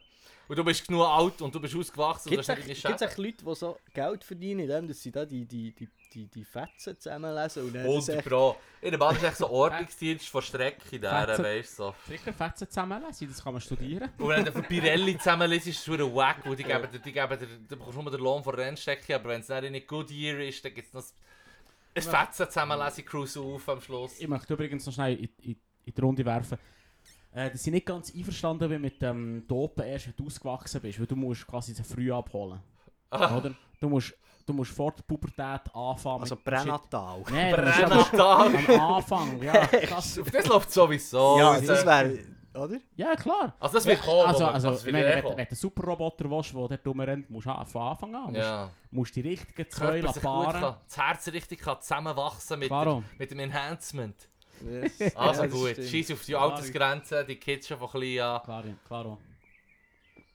Und 0.49 0.57
du 0.57 0.63
bist 0.63 0.85
genug 0.87 1.05
alt 1.05 1.39
und 1.43 1.53
du 1.53 1.59
bist 1.61 1.75
ausgewachsen 1.75 2.27
Gibt 2.29 2.39
und 2.39 2.41
es 2.41 2.47
du 2.47 2.53
hast 2.53 2.67
nicht 2.67 3.01
echt 3.03 3.17
Leute, 3.19 3.45
die 3.45 3.55
so 3.55 3.77
Geld 3.93 4.23
verdienen, 4.23 4.61
indem 4.61 4.87
dass 4.87 4.99
sie 5.01 5.11
da 5.11 5.23
die, 5.23 5.45
die, 5.45 5.71
die, 5.73 5.87
die, 6.11 6.25
die 6.25 6.43
Fetzen 6.43 6.99
zusammenlesen 6.99 7.65
und 7.65 7.73
dann 7.75 7.83
100 7.85 8.09
echt- 8.17 8.27
Pro. 8.27 8.55
In 8.81 8.89
der 8.91 8.97
Bahn 8.97 9.15
ist 9.15 9.23
echt 9.23 9.37
so 9.37 9.47
Ordnungsdienst 9.51 10.27
von 10.27 10.41
Strecke 10.41 10.99
der, 10.99 11.27
Fetzen. 11.27 11.43
weißt 11.43 11.71
du. 11.79 11.83
So. 11.83 11.95
Sicher 12.07 12.33
Fetzen 12.33 12.67
zusammenlesen, 12.67 13.27
das 13.29 13.43
kann 13.43 13.53
man 13.53 13.61
studieren. 13.61 14.09
Und 14.17 14.27
wenn 14.29 14.43
du 14.43 14.51
von 14.51 14.63
Pirelli 14.63 15.17
zusammenliest, 15.19 15.67
ist 15.67 15.77
es 15.79 15.85
schon 15.85 16.01
ein 16.01 16.15
Wack, 16.15 16.37
wo 16.43 16.55
die 16.55 16.63
geben, 16.63 16.87
dir- 16.91 16.97
die 16.99 17.11
geben 17.11 17.39
dir, 17.39 17.45
du 17.47 17.77
bekommst 17.77 18.01
nur 18.01 18.09
den 18.11 18.19
Lohn 18.19 18.43
von 18.43 18.55
der 18.55 18.65
Rennstrecke, 18.65 19.15
aber 19.15 19.29
wenn 19.29 19.41
es 19.41 19.47
dann 19.47 19.71
nicht 19.71 19.87
Goodyear 19.87 20.39
ist, 20.39 20.65
dann 20.65 20.73
gibt 20.73 20.87
es 20.87 20.93
noch 20.95 21.03
ein 21.93 22.01
Fetzen 22.01 22.47
zusammenlesen, 22.47 23.05
Cruise 23.05 23.39
auf 23.39 23.69
am 23.69 23.81
Schluss. 23.81 24.19
Ich 24.19 24.27
möchte 24.27 24.51
übrigens 24.51 24.83
noch 24.85 24.93
schnell 24.93 25.13
in, 25.15 25.29
in, 25.43 25.55
in 25.85 25.93
die 25.93 26.01
Runde 26.01 26.25
werfen. 26.25 26.57
Äh, 27.31 27.51
dass 27.51 27.65
ich 27.65 27.71
nicht 27.71 27.85
ganz 27.85 28.13
einverstanden 28.13 28.69
bin 28.69 28.81
mit 28.81 29.01
dem 29.01 29.45
Dopen 29.47 29.85
erst, 29.85 30.07
wenn 30.07 30.15
du 30.17 30.25
ausgewachsen 30.25 30.81
bist, 30.81 30.99
weil 30.99 31.05
du 31.05 31.15
musst 31.15 31.45
quasi 31.45 31.73
sie 31.73 31.83
früh 31.83 32.11
abholen. 32.11 32.59
Ah, 33.11 33.37
Oder? 33.37 33.53
Du 33.79 33.87
musst, 33.89 34.13
du 34.45 34.53
musst 34.53 34.71
vor 34.71 34.91
der 34.91 35.03
Pubertät 35.03 35.61
anfangen 35.75 36.21
Also 36.21 36.35
Pränatal. 36.35 37.23
Nein, 37.29 37.53
Pränatal. 37.55 38.55
am 38.55 38.81
Anfang, 38.95 39.41
ja. 39.43 39.65
Krass. 39.67 40.17
Auf 40.19 40.31
das 40.31 40.47
läuft 40.47 40.71
sowieso. 40.71 41.37
ja, 41.37 41.51
Also, 41.51 41.67
das 41.67 41.85
wäre... 41.85 42.19
Oder? 42.51 42.77
Ja, 42.95 43.15
klar. 43.15 43.55
Also 43.59 43.75
das 43.75 43.85
wird 43.85 44.01
kommen. 44.01 44.25
Also, 44.25 44.45
also, 44.47 44.71
wird 44.83 44.91
meine, 44.91 45.05
eh 45.05 45.09
wenn, 45.17 45.23
wenn 45.23 45.31
du 45.33 45.37
einen 45.37 45.47
Superroboter 45.55 46.29
willst, 46.29 46.51
der 46.53 46.67
dort 46.67 46.87
rumrennt, 46.87 47.29
musst 47.29 47.45
du 47.45 47.65
von 47.65 47.81
Anfang 47.83 48.15
an. 48.15 48.23
Musst, 48.33 48.37
Ja. 48.37 48.71
musst 48.89 49.15
die 49.15 49.21
richtigen 49.21 49.63
gut 49.69 50.21
paaren. 50.21 50.59
kann, 50.61 50.75
das 50.87 50.97
Herz 50.97 51.27
richtig 51.27 51.59
kann 51.59 51.79
zusammenwachsen 51.79 52.57
mit, 52.59 52.71
der, 52.71 53.03
mit 53.19 53.29
dem 53.31 53.39
Enhancement. 53.39 54.15
Yes. 54.63 55.15
Also 55.15 55.43
Ja, 55.43 55.47
gut, 55.47 55.75
scheiß 55.75 56.11
auf 56.11 56.25
die 56.25 56.35
Altersgrenzen, 56.35 57.25
die 57.27 57.35
Kids 57.35 57.67
schon 57.67 57.77
von 57.77 57.89
klein 57.89 58.19
an. 58.19 58.43
Klar, 58.43 58.63
klaro. 58.87 59.17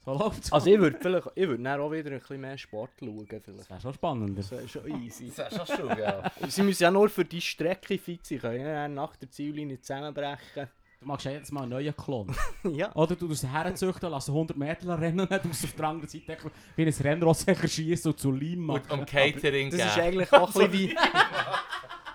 So 0.04 0.12
läuft's. 0.12 0.52
Also 0.52 0.70
ich 0.70 0.78
würde 0.78 0.98
vielleicht... 1.00 1.28
Ich 1.34 1.48
würde 1.48 1.62
dann 1.62 1.80
auch 1.80 1.90
wieder 1.90 2.10
ein 2.10 2.18
bisschen 2.18 2.40
mehr 2.40 2.58
Sport 2.58 2.90
schauen, 3.00 3.26
vielleicht. 3.26 3.48
das 3.48 3.70
wäre 3.70 3.80
schon 3.80 3.94
spannender. 3.94 4.34
Das 4.42 4.50
wäre 4.50 4.68
schon 4.68 5.02
easy. 5.02 5.32
Das 5.34 5.50
ist 5.50 5.66
schon 5.66 5.76
schon, 5.76 5.98
ja. 5.98 6.30
Sie 6.48 6.62
müssen 6.62 6.82
ja 6.82 6.90
nur 6.90 7.08
für 7.08 7.24
die 7.24 7.40
Strecke 7.40 7.96
fit 7.98 8.26
sein, 8.26 8.38
können 8.38 8.60
ja 8.60 8.86
nach 8.86 9.16
der 9.16 9.30
Ziellinie 9.30 9.80
zusammenbrechen. 9.80 10.68
Du 11.00 11.06
machst 11.06 11.24
ja 11.24 11.32
jetzt 11.32 11.52
mal 11.52 11.62
einen 11.62 11.70
neuen 11.70 11.96
Klon. 11.96 12.34
ja. 12.72 12.94
Oder 12.94 13.16
du 13.16 13.28
tust 13.28 13.42
sie 13.42 13.48
herzüchten, 13.52 14.10
lass 14.10 14.28
100 14.28 14.56
Meter 14.56 14.98
rennen 15.00 15.20
und 15.20 15.30
dann 15.30 15.42
tust 15.42 15.62
du 15.62 15.68
auf 15.68 15.74
der 15.74 15.84
anderen 15.86 16.08
Seite 16.08 16.36
wie 16.76 16.82
ein 16.82 16.88
Rennrossäcker 16.88 17.68
schießen 17.68 18.12
und 18.12 18.18
zu 18.18 18.30
Leim 18.30 18.60
machen. 18.60 18.82
Und 18.90 19.00
um 19.00 19.06
Catering 19.06 19.70
Das 19.70 19.80
ist 19.80 19.98
eigentlich 19.98 20.32
auch 20.32 20.54
ein 20.54 20.70
bisschen 20.70 20.72
wie... 20.72 20.96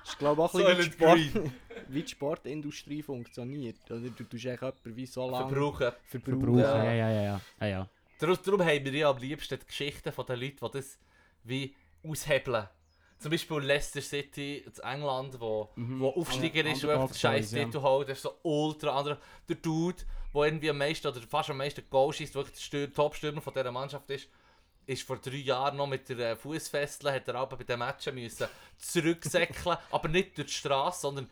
Ist 0.03 0.18
glaube 0.18 0.41
ich 0.41 0.49
auch 0.49 0.55
ein 0.55 0.78
bisschen 0.78 0.95
wie 0.95 1.30
Silent 1.30 1.34
Sport, 1.34 1.51
wie 1.94 2.04
die 2.04 2.10
Sportindustrie 2.10 3.02
funktioniert. 3.02 3.78
Oder 3.90 4.00
du 4.02 4.24
tust 4.24 4.46
echt 4.46 4.62
jemanden 4.62 4.96
wie 4.96 5.06
so 5.06 5.30
lange 5.30 5.50
Verbrauchen. 5.50 5.92
verbrauchen. 6.04 6.40
Verbrauchen. 6.42 6.60
Ja. 6.60 6.84
Ja, 6.84 6.94
ja, 6.94 7.10
ja. 7.12 7.42
ja. 7.62 7.68
ja. 7.68 7.90
Darum, 8.20 8.38
darum 8.44 8.62
haben 8.62 8.86
wir 8.86 8.92
ja 8.94 9.10
am 9.10 9.18
liebsten 9.18 9.58
die 9.60 9.66
Geschichten 9.66 10.12
von 10.12 10.26
den 10.26 10.40
Leuten, 10.40 10.58
die 10.66 10.72
das 10.78 10.98
wie 11.44 11.76
aushebeln. 12.04 12.68
Zum 13.18 13.32
Beispiel 13.32 13.58
Leicester 13.60 14.02
City 14.02 14.64
in 14.66 14.74
England, 14.84 15.40
wo, 15.42 15.70
Mhm. 15.76 16.00
wo 16.00 16.10
Aufsteiger 16.10 16.66
ist, 16.66 16.86
wo 16.86 16.90
einfach 16.90 17.08
den 17.10 17.16
scheiß. 17.18 17.50
Titel 17.52 17.82
holt. 17.82 18.08
Das 18.08 18.18
ist 18.20 18.24
so 18.24 18.34
ultra 18.44 18.98
andere. 18.98 19.18
Der 19.50 19.58
Dude, 19.58 20.04
der 20.34 20.42
irgendwie 20.44 20.70
am 20.70 20.78
meisten 20.78 21.08
oder 21.08 21.22
fast 21.22 21.50
am 21.50 21.58
meisten 21.58 21.84
Goal 21.90 22.14
schießt, 22.14 22.36
wirklich 22.36 22.56
der 22.56 22.62
Stür- 22.62 22.94
Top-Stürmer 22.94 23.42
von 23.42 23.54
dieser 23.54 23.72
Mannschaft 23.74 24.10
ist, 24.10 24.30
ist 24.86 25.04
vor 25.04 25.18
drei 25.18 25.36
Jahren 25.36 25.76
noch 25.78 25.88
mit 25.88 26.08
der 26.10 26.32
äh, 26.32 26.36
Fußfessel, 26.36 27.12
hat 27.12 27.28
er 27.28 27.36
aber 27.36 27.58
bei 27.58 27.64
den 27.66 27.78
Matchen 27.80 28.16
müssen 28.16 28.48
zurücksäckeln, 28.78 29.78
aber 29.92 30.08
nicht 30.10 30.38
durch 30.38 30.48
die 30.48 30.54
Straße, 30.54 31.02
sondern 31.02 31.30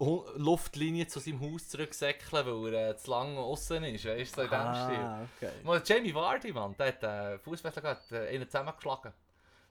Luftlinie 0.00 1.06
zu 1.06 1.20
seinem 1.20 1.40
Haus 1.40 1.68
zurücksäckeln, 1.68 2.46
weil 2.46 2.74
er 2.74 2.90
äh, 2.90 2.96
zu 2.96 3.10
lange 3.10 3.38
außen 3.38 3.84
ist. 3.84 4.06
Weißt 4.06 4.36
du, 4.36 4.36
so 4.36 4.42
in 4.42 4.50
dem 4.50 4.74
Stil. 4.74 5.04
Ah, 5.04 5.26
okay. 5.36 5.52
Mal, 5.62 5.82
Jamie 5.84 6.14
Vardy, 6.14 6.52
Mann, 6.52 6.74
der 6.78 6.86
hat 6.86 7.02
äh, 7.02 7.38
Fußball 7.38 7.72
gehabt, 7.72 8.10
äh, 8.12 8.28
einen 8.28 8.48
zusammengeschlagen. 8.48 9.12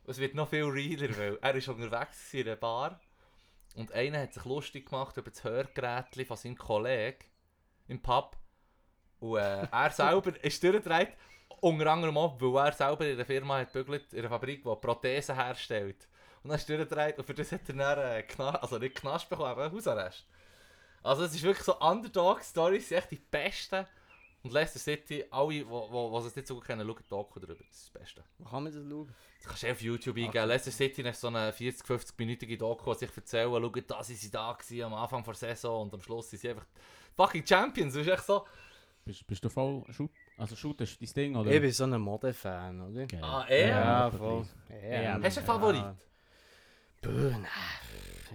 Es 0.05 0.19
wird 0.19 0.35
noch 0.35 0.49
viel 0.49 0.65
realer, 0.65 1.17
weil 1.17 1.37
er 1.41 1.55
ist 1.55 1.67
unterwegs 1.67 2.33
in 2.33 2.47
einer 2.47 2.55
Bar 2.55 2.99
und 3.75 3.91
einer 3.91 4.21
hat 4.21 4.33
sich 4.33 4.45
lustig 4.45 4.87
gemacht 4.87 5.17
über 5.17 5.29
das 5.29 5.43
Hörgerät 5.43 6.27
von 6.27 6.37
seinem 6.37 6.57
Kollegen 6.57 7.25
im 7.87 8.01
Pub. 8.01 8.37
Und 9.19 9.37
äh, 9.37 9.67
er 9.71 9.91
selber 9.91 10.33
ist 10.43 10.63
durchgedreht, 10.63 11.13
unter 11.61 11.87
anderem 11.87 12.17
auch, 12.17 12.39
weil 12.39 12.67
er 12.67 12.71
selber 12.71 13.05
in 13.07 13.15
einer 13.15 13.25
Firma 13.25 13.59
hat 13.59 13.73
bügelt, 13.73 14.13
in 14.13 14.19
einer 14.19 14.29
Fabrik, 14.29 14.63
die 14.63 14.75
Prothesen 14.75 15.35
herstellt. 15.35 16.07
Und 16.43 16.49
dann 16.49 16.57
ist 16.57 16.69
er 16.69 16.77
durchgedreht 16.77 17.17
und 17.17 17.25
für 17.25 17.33
das 17.33 17.51
hat 17.51 17.61
er 17.67 17.75
dann 17.75 17.99
äh, 17.99 18.23
Kna 18.23 18.49
also 18.55 18.77
nicht 18.77 18.95
Knast 18.95 19.29
bekommen, 19.29 19.49
aber 19.49 19.71
Hausarrest. 19.71 20.25
Also 21.03 21.23
es 21.23 21.35
ist 21.35 21.43
wirklich 21.43 21.65
so 21.65 21.77
Underdog-Stories, 21.79 22.89
sind 22.89 22.97
echt 22.97 23.11
die 23.11 23.21
besten. 23.31 23.85
Und 24.41 24.53
Leicester 24.53 24.79
City, 24.79 25.25
alle, 25.31 25.53
die 25.53 25.65
es 25.65 26.35
nicht 26.35 26.47
so 26.47 26.55
gut 26.55 26.65
kennen, 26.65 26.87
schauen 26.87 27.03
Doku 27.09 27.39
darüber. 27.39 27.61
Das 27.67 27.77
ist 27.77 27.93
das 27.93 28.01
Beste. 28.01 28.23
Wo 28.37 28.49
kann 28.49 28.63
man 28.63 28.73
das 28.73 28.81
schauen? 28.81 29.13
Das 29.39 29.47
kannst 29.47 29.63
du 29.63 29.71
auf 29.71 29.81
YouTube 29.81 30.17
eingeben. 30.17 30.47
Leicester 30.47 30.71
City 30.71 31.01
ist 31.01 31.19
so 31.19 31.27
eine 31.27 31.51
40, 31.51 31.85
50-minütige 31.85 32.57
Doku, 32.57 32.93
die 32.93 32.99
sich 32.99 33.15
erzählen, 33.15 33.51
schauen, 33.51 33.83
da 33.85 34.03
sind 34.03 34.17
sie 34.17 34.31
da 34.31 34.53
gewesen, 34.53 34.83
am 34.83 34.93
Anfang 34.93 35.23
der 35.23 35.33
Saison 35.33 35.83
und 35.83 35.93
am 35.93 36.01
Schluss 36.01 36.29
sind 36.29 36.39
sie 36.39 36.49
einfach 36.49 36.65
fucking 37.17 37.45
Champions. 37.45 37.93
Das 37.93 38.05
ist 38.05 38.13
echt 38.13 38.25
so... 38.25 38.45
Bist, 39.03 39.27
bist 39.27 39.43
du 39.43 39.49
voll 39.49 39.83
Shoot? 39.89 40.11
Also 40.37 40.55
Shoot 40.55 40.79
ist 40.81 41.01
dein 41.01 41.13
Ding, 41.13 41.35
oder? 41.35 41.51
Ich 41.51 41.61
bin 41.61 41.71
so 41.71 41.83
ein 41.83 41.99
Modefan, 41.99 42.81
oder? 42.81 43.07
Geil. 43.07 43.23
Ah, 43.23 43.45
er? 43.49 43.67
Ja, 43.67 44.11
voll. 44.11 44.45
Ja. 44.69 45.19
Hast 45.21 45.35
du 45.35 45.39
einen 45.41 45.47
Favorit? 45.47 45.83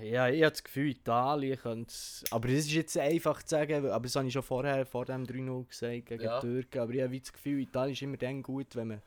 Ja, 0.03 0.29
ich 0.29 0.43
habe 0.43 0.51
das 0.51 0.65
Gefühl, 0.65 0.91
Italien 0.91 1.59
könnte 1.59 1.95
Aber 2.31 2.49
das 2.49 2.59
ist 2.59 2.73
jetzt 2.73 2.99
einfach 2.99 3.43
zu 3.43 3.51
sagen, 3.51 3.87
aber 3.87 4.03
das 4.03 4.17
habe 4.17 4.27
ich 4.27 4.33
schon 4.33 4.43
vorher, 4.43 4.85
vor 4.87 5.05
dem 5.05 5.25
3-0 5.25 5.69
gesagt 5.69 6.07
gegen 6.07 6.23
Ja. 6.23 6.41
die 6.41 6.47
Türken. 6.47 6.79
Aber 6.81 6.93
ich 6.93 7.03
habe 7.03 7.19
das 7.19 7.33
Gefühl, 7.33 7.61
Italien 7.61 7.93
ist 7.93 8.03
immer 8.03 8.17
dann 8.17 8.43
gut, 8.43 8.75
wenn 8.75 8.89
man 8.89 9.03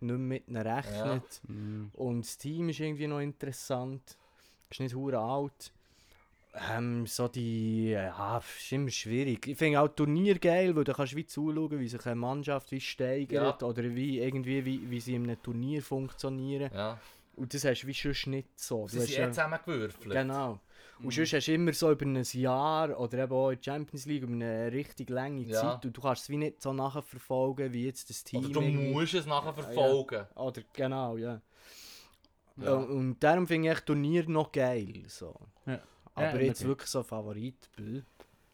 nicht 0.00 0.10
mehr 0.10 0.18
mit 0.18 0.48
ihnen 0.48 0.62
rechnet. 0.62 1.40
Mhm. 1.48 1.90
Und 1.94 2.24
das 2.24 2.38
Team 2.38 2.68
ist 2.68 2.80
irgendwie 2.80 3.06
noch 3.08 3.20
interessant. 3.20 4.16
Ist 4.70 4.80
nicht 4.80 4.94
hure 4.94 5.18
alt. 5.18 5.72
Ähm, 6.70 7.06
so 7.06 7.28
die, 7.28 7.90
ja, 7.90 8.38
ist 8.38 8.72
immer 8.72 8.90
schwierig. 8.90 9.46
Ich 9.46 9.56
finde 9.58 9.80
auch 9.80 9.88
Turnier 9.88 10.38
geil, 10.38 10.74
weil 10.74 10.84
da 10.84 10.92
kannst 10.92 11.12
du 11.12 11.16
wie 11.16 11.26
zuschauen, 11.26 11.78
wie 11.78 11.88
sich 11.88 12.04
eine 12.06 12.16
Mannschaft 12.16 12.70
wie 12.72 12.80
steigert 12.80 13.62
oder 13.62 13.82
wie 13.94 14.18
irgendwie, 14.18 14.64
wie, 14.64 14.90
wie 14.90 15.00
sie 15.00 15.14
in 15.14 15.24
einem 15.24 15.42
Turnier 15.42 15.82
funktionieren. 15.82 16.70
Ja. 16.74 16.98
Und 17.38 17.54
das 17.54 17.64
hast 17.64 17.82
du 17.82 17.86
wie 17.86 17.92
sonst 17.94 18.26
nicht 18.26 18.48
so. 18.58 18.82
Du 18.82 18.88
Sie 18.88 18.98
hast 19.00 19.06
sind 19.08 19.16
ja- 19.18 19.26
eh 19.26 19.30
zusammengewürfelt. 19.30 20.10
Genau. 20.12 20.60
Und 20.98 21.06
Mhm. 21.06 21.10
sonst 21.12 21.32
hast 21.32 21.46
du 21.46 21.54
immer 21.54 21.72
so 21.72 21.92
über 21.92 22.04
ein 22.06 22.22
Jahr 22.32 22.98
oder 22.98 23.18
eben 23.18 23.32
auch 23.32 23.50
in 23.50 23.56
der 23.60 23.62
Champions 23.72 24.06
League 24.06 24.22
über 24.24 24.32
eine 24.32 24.72
richtig 24.72 25.10
lange 25.10 25.42
Ja. 25.42 25.60
Zeit 25.60 25.84
und 25.86 25.96
du 25.96 26.00
kannst 26.00 26.22
es 26.22 26.28
wie 26.30 26.36
nicht 26.36 26.60
so 26.60 26.72
nachverfolgen, 26.72 27.72
wie 27.72 27.86
jetzt 27.86 28.10
das 28.10 28.24
Team. 28.24 28.44
Oder 28.44 28.54
du 28.54 28.60
irgendwie- 28.62 28.92
musst 28.92 29.14
es 29.14 29.24
nachher 29.26 29.54
verfolgen. 29.54 30.26
Oder 30.34 30.62
genau, 30.72 31.16
ja. 31.16 31.40
Ja. 32.56 32.72
Und, 32.74 32.88
und 32.90 33.20
darum 33.22 33.46
finde 33.46 33.68
ich 33.68 33.74
echt 33.76 33.86
Turnier 33.86 34.28
noch 34.28 34.50
geil. 34.50 35.04
So. 35.06 35.34
Ja. 35.66 35.80
Aber 36.14 36.40
Ja, 36.40 36.46
jetzt 36.46 36.60
okay. 36.62 36.68
wirklich 36.68 36.90
so 36.90 37.04
Favorit. 37.04 37.68
bäh. 37.76 38.02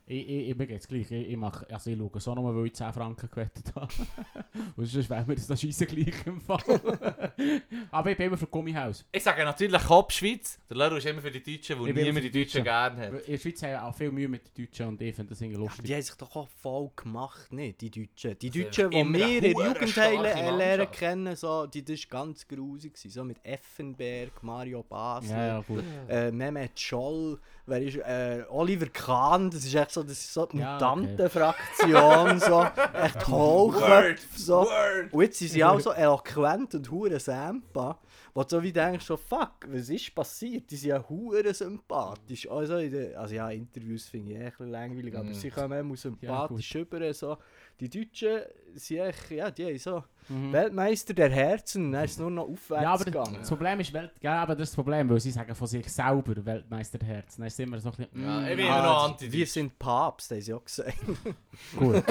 Ich, 0.07 0.29
ich, 0.29 0.49
ich 0.51 0.57
bin 0.57 0.69
jetzt 0.69 0.87
gleich. 0.87 1.11
Ich, 1.11 1.29
ich, 1.31 1.37
mache, 1.37 1.67
also 1.71 1.91
ich 1.91 1.97
schaue 1.97 2.21
so 2.21 2.35
nur, 2.35 2.55
weil 2.55 2.67
ich 2.67 2.75
10 2.75 2.93
Franken 2.93 3.31
gewettet 3.31 3.75
habe. 3.75 3.93
Und 4.77 4.85
sonst 4.85 5.09
wäre 5.09 5.25
mir 5.25 5.35
das 5.35 5.47
da 5.47 5.57
scheisse 5.57 5.87
gleich 5.87 6.27
im 6.27 6.41
Fall. 6.43 6.61
Aber 7.91 8.11
ich 8.11 8.17
bin 8.17 8.27
immer 8.27 8.37
für 8.37 8.47
Gummihaus. 8.47 9.07
Ich 9.11 9.23
sage 9.23 9.45
natürlich 9.45 9.83
Kopf 9.83 10.13
Schweiz. 10.13 10.59
Der 10.69 10.77
Leru 10.77 10.97
ist 10.97 11.07
immer 11.07 11.23
für 11.23 11.31
die 11.31 11.43
Deutschen, 11.43 11.81
weil 11.81 11.93
bin 11.95 12.05
niemand 12.05 12.25
die 12.25 12.31
die 12.31 12.45
Deutschen 12.45 12.65
gerne 12.65 13.01
hat. 13.01 13.13
In 13.13 13.33
der 13.33 13.39
Schweiz 13.39 13.63
haben 13.63 13.77
auch 13.77 13.95
viel 13.95 14.13
Mühe 14.13 14.29
mit 14.29 14.43
den 14.47 14.65
Deutschen 14.67 14.89
und 14.89 15.01
ich 15.01 15.15
finde 15.15 15.31
das 15.31 15.41
irgendwie 15.41 15.57
Aber 15.57 15.65
lustig. 15.65 15.85
die 15.87 15.95
haben 15.95 16.03
sich 16.03 16.15
doch 16.17 16.37
auch 16.37 16.49
voll 16.61 16.91
gemacht, 16.95 17.53
nicht? 17.53 17.81
Die 17.81 17.91
Deutschen. 17.91 18.39
Die 18.39 18.51
Deutschen, 18.51 18.91
die 18.91 18.97
wir 18.97 19.01
in 19.01 19.93
der 19.93 20.37
äh, 20.37 20.51
lernen 20.51 20.91
kennen, 20.91 21.37
so, 21.37 21.67
die, 21.67 21.83
das 21.83 22.01
war 22.11 22.25
ganz 22.25 22.47
grusig. 22.47 22.93
So 22.97 23.25
mit 23.25 23.39
Effenberg, 23.43 24.43
Mario 24.43 24.83
Basler. 24.83 25.37
Ja, 25.37 25.65
ja, 26.09 26.27
äh, 26.27 26.31
Mehmet 26.31 26.79
Scholl, 26.79 27.39
wer 27.67 27.83
ist, 27.83 27.97
äh, 27.97 28.45
Oliver 28.51 28.87
Kahn, 28.87 29.51
das 29.51 29.65
ist 29.65 29.75
echt 29.75 29.94
so, 29.95 30.03
das 30.03 30.13
ist 30.13 30.33
so 30.35 30.47
die 30.47 30.59
Ja, 30.59 30.77
okay. 30.77 30.85
Mutantenfraktion, 31.01 32.41
so, 32.41 32.67
echt 32.95 33.27
Hochköpfe, 33.29 34.39
so. 34.39 34.61
Word! 34.63 35.13
Und 35.13 35.23
jetzt 35.23 35.39
sind 35.39 35.51
sie 35.53 35.65
auch 35.65 35.81
so 35.81 35.93
eloquent 35.93 36.75
und 36.75 36.91
hure 36.91 37.19
Sampa, 37.21 37.99
wo 38.35 38.43
du 38.43 38.49
so 38.51 38.63
wie 38.63 38.73
denkst, 38.73 39.07
so, 39.07 39.17
fuck, 39.17 39.53
was 39.69 39.89
ist 39.89 40.15
passiert? 40.15 40.71
Die 40.71 40.77
sind 40.77 40.91
ja 40.91 41.05
hure 41.09 41.55
sympathisch. 41.55 42.49
Also, 42.51 42.77
in 42.79 43.15
also 43.17 43.35
ja, 43.35 43.49
Interviews 43.51 44.07
finde 44.09 44.33
ich 44.33 44.39
eh 44.39 44.45
ein 44.45 44.51
bisschen 44.51 44.71
langweilig, 44.71 45.15
aber 45.17 45.31
Mm. 45.31 45.35
sie 45.35 45.51
kommen 45.51 45.79
immer 45.79 45.97
sympathisch 45.97 46.75
rüber, 46.77 47.15
so. 47.15 47.37
Die 47.81 47.91
Deutschen 47.91 48.41
sind 48.75 48.99
echt, 48.99 49.31
ja, 49.31 49.51
die 49.51 49.65
haben 49.67 49.79
so 49.79 50.05
Mhm. 50.29 50.53
Weltmeister 50.53 51.13
der 51.13 51.31
Herzen, 51.31 51.93
dann 51.93 52.05
ist 52.05 52.13
es 52.13 52.19
nur 52.19 52.31
noch 52.31 52.49
aufwärts 52.49 52.83
Ja, 52.83 52.95
aber 52.95 53.05
gegangen. 53.05 53.37
das 53.41 53.49
Problem 53.49 53.81
ist, 53.81 53.93
Welt 53.93 54.13
ja, 54.23 54.43
aber 54.43 54.55
das 54.55 54.69
ist 54.69 54.73
das 54.73 54.77
Problem, 54.77 55.11
weil 55.11 55.21
sie 55.21 55.31
sagen 55.31 55.55
von 55.55 55.67
sich 55.67 55.87
selber 55.93 56.45
Weltmeisterherz. 56.45 57.37
Dann 57.37 57.47
ist 57.47 57.61
immer 57.61 57.79
so 57.79 57.91
ein 57.91 57.97
bisschen... 57.97 58.23
Ja, 58.23 58.41
mm, 58.41 58.47
ich 58.47 58.57
bin 58.57 58.67
ah, 58.67 58.79
immer 58.79 58.83
noch 58.83 59.11
anti 59.11 59.31
Wir 59.31 59.47
sind 59.47 59.79
Papst, 59.79 60.31
haben 60.31 60.41
sie 60.41 60.55
auch 60.55 60.65
gesagt. 60.65 60.97
Gut. 61.77 62.05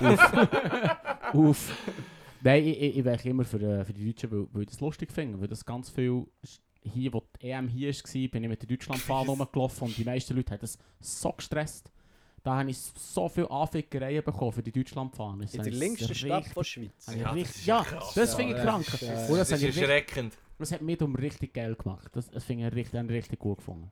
Uff. 0.00 0.32
Uff. 1.32 1.76
Nein, 2.42 2.66
ich, 2.66 2.82
ich, 2.82 2.96
ich 2.98 3.04
wäre 3.04 3.28
immer 3.28 3.44
für, 3.44 3.62
äh, 3.62 3.84
für 3.84 3.92
die 3.94 4.12
Deutschen, 4.12 4.30
weil, 4.30 4.46
weil 4.52 4.62
ich 4.62 4.68
das 4.68 4.80
lustig 4.80 5.10
finde. 5.10 5.40
Weil 5.40 5.48
das 5.48 5.64
ganz 5.64 5.88
viel. 5.88 6.26
Hier, 6.84 7.12
wo 7.12 7.22
die 7.40 7.48
EM 7.48 7.68
hier 7.68 7.92
war, 7.92 8.28
bin 8.28 8.42
ich 8.42 8.48
mit 8.48 8.60
der 8.62 8.68
Deutschlandfahne 8.68 9.28
rumgelaufen 9.30 9.86
und 9.86 9.96
die 9.96 10.04
meisten 10.04 10.34
Leute 10.34 10.52
haben 10.52 10.60
das 10.60 10.76
so 11.00 11.32
gestresst. 11.32 11.92
Da 12.44 12.56
habe 12.58 12.70
ich 12.70 12.78
so 12.78 13.28
viele 13.28 13.48
Anfickereien 13.50 14.24
bekommen 14.24 14.52
für 14.52 14.62
die 14.62 14.72
Deutschlandfahne. 14.72 15.44
Das 15.44 15.54
In 15.54 15.62
der 15.62 15.72
längsten 15.72 16.12
Stadt 16.12 16.44
der 16.56 16.64
Schweiz. 16.64 17.06
Ja, 17.06 17.34
das 17.34 17.66
Ja, 17.66 17.82
ja 17.82 17.86
das 18.14 18.30
Ja, 18.30 18.36
finde 18.36 18.50
ich 18.52 18.56
das 18.56 18.66
krank. 18.66 18.88
ist, 18.88 19.02
äh, 19.02 19.06
das, 19.06 19.28
Das 19.48 19.50
ist 19.52 19.62
erschreckend. 19.76 20.34
das 20.58 20.72
hat 20.72 20.82
mir 20.82 20.96
darum 20.96 21.14
richtig 21.14 21.54
geil 21.54 21.76
gemacht. 21.76 22.08
Das, 22.12 22.28
das 22.30 22.42
finde 22.42 22.66
ich 22.66 22.74
richtig, 22.74 23.08
richtig 23.10 23.38
gut 23.38 23.58
gefunden. 23.58 23.90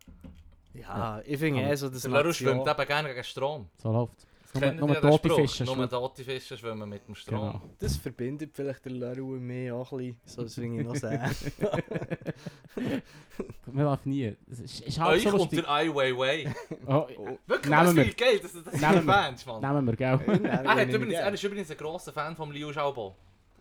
Ja, 0.75 1.21
ich 1.25 1.39
finde 1.39 1.63
eh 1.63 1.75
so, 1.77 1.89
dass 1.89 2.03
Der 2.03 2.11
Leru 2.11 2.33
schwimmt 2.33 2.67
eben 2.67 2.87
gerne 2.87 3.09
gegen 3.09 3.25
Strom. 3.25 3.69
So 3.77 3.93
läuft 3.93 4.19
es. 4.19 4.27
Nur, 4.53 4.73
nur 4.73 5.01
tote? 5.01 5.31
Fische. 5.35 5.65
Nur 5.65 5.75
schwimmen. 5.75 5.91
tote 5.91 6.25
Fische 6.25 6.57
schwimmen 6.59 6.89
mit 6.89 7.07
dem 7.07 7.15
Strom. 7.15 7.39
Genau. 7.53 7.61
Das 7.79 7.97
verbindet 7.97 8.51
vielleicht 8.55 8.85
der 8.85 8.93
und 9.23 9.47
mich 9.47 9.71
auch 9.71 9.93
ein 9.93 9.99
bisschen. 9.99 10.21
So, 10.25 10.43
das 10.43 10.55
ich 10.81 10.85
noch 10.87 10.97
sehr. 10.97 11.31
Man 13.67 13.85
darf 13.85 14.05
nie. 14.07 14.37
Es 14.51 14.61
ist, 14.61 14.81
ist 14.81 14.99
halt 14.99 15.17
Euch 15.17 15.23
so 15.23 15.31
lustig. 15.37 15.61
der 15.61 15.71
Ai 15.71 15.89
Weiwei. 15.89 16.55
Oh, 16.87 17.07
Wirklich, 17.47 17.71
Nehmen 17.71 17.85
das 17.87 17.95
wir. 17.97 18.15
geil, 18.15 18.41
das 18.41 18.55
Nehmen 18.55 19.07
wir. 19.07 19.13
Fans, 19.13 19.47
Mann. 19.47 19.61
nehmen 19.61 19.87
wir, 19.87 19.97
gell? 19.97 20.21
Er, 20.45 20.75
hat 20.75 20.89
übrigens, 20.89 21.15
er 21.15 21.33
ist 21.33 21.45
übrigens 21.45 21.71
ein 21.71 21.77
grosser 21.77 22.13
Fan 22.13 22.35
von 22.37 22.51
Liu 22.53 22.71
Xiaobo. 22.71 23.15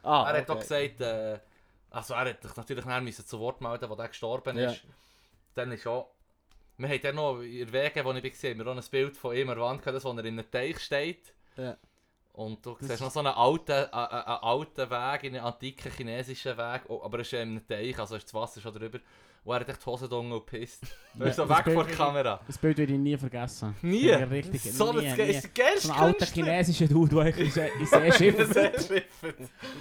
ah, 0.04 0.30
er 0.32 0.38
hat 0.42 0.50
auch 0.50 0.56
okay. 0.56 0.90
gesagt, 0.90 1.02
äh, 1.02 1.40
also 1.92 2.14
er 2.14 2.30
hat 2.30 2.58
natürlich 2.58 2.86
nachher 2.86 3.26
zu 3.26 3.40
Wort 3.40 3.62
melden, 3.62 3.90
als 3.90 4.00
er 4.00 4.08
gestorben 4.08 4.58
Ja. 4.58 4.72
ist. 4.72 4.84
Dann 5.56 5.72
ist 5.72 5.86
auch, 5.88 6.08
wir 6.80 6.88
haben 6.88 7.02
dann 7.02 7.16
noch 7.16 7.42
in 7.42 7.70
der 7.70 7.74
Wege, 7.74 8.06
wo 8.06 8.14
ich 8.14 8.24
war, 8.24 8.58
wir 8.58 8.64
noch 8.64 8.78
ein 8.78 8.90
Bild 8.90 9.18
von 9.18 9.36
ihm 9.36 9.48
gehabt, 9.48 9.86
das, 9.86 10.06
wo 10.06 10.12
er 10.12 10.26
in 10.26 10.40
einem 10.40 10.50
Teich 10.50 10.80
steht. 10.80 11.34
Ja. 11.58 11.78
Und 12.34 12.66
du 12.66 12.78
Das 12.80 12.88
siehst 12.88 13.02
noch 13.02 13.12
so 13.12 13.20
einen 13.20 13.34
alten, 13.34 13.72
äh, 13.72 13.84
äh, 13.84 13.90
alten 13.92 14.90
Weg, 14.90 15.24
einen 15.26 15.42
antiken 15.42 15.92
chinesischen 15.92 16.58
Weg, 16.58 16.84
oh, 16.88 17.02
aber 17.04 17.18
er 17.18 17.22
ist 17.22 17.32
ja 17.32 17.42
in 17.42 17.50
einem 17.50 17.68
Teich, 17.68 18.00
also 18.00 18.16
ist 18.16 18.26
das 18.26 18.34
Wasser 18.34 18.62
schon 18.62 18.74
drüber. 18.74 19.00
Und 19.46 19.54
er 19.56 19.60
hat 19.62 19.70
echt 19.70 19.82
die 19.82 19.86
Hose 19.86 20.08
und 20.10 20.30
gepisst. 20.32 20.84
Er 21.18 21.26
ist 21.28 21.36
so 21.38 21.46
das 21.46 21.58
weg 21.58 21.66
Bild 21.66 21.78
von 21.78 21.88
der 21.88 21.96
Kamera. 21.96 22.40
Das 22.46 22.58
Bild 22.58 22.78
würde 22.78 22.94
ich 22.94 23.00
nie 23.00 23.18
vergessen. 23.18 23.76
Nie? 23.82 24.08
Ja, 24.08 24.18
Richtig, 24.18 24.62
So, 24.64 24.92
nie, 24.94 25.06
das 25.08 25.18
nie. 25.18 25.24
ist 25.34 25.56
geilste 25.56 25.88
So 25.88 25.94
ein 25.94 26.00
alter 26.00 26.26
chinesischer 26.26 26.88
Dude, 26.88 27.16
der 27.16 27.26
ich 27.28 27.38
in 27.38 27.52
See 27.52 28.12
schiffert. 28.18 28.56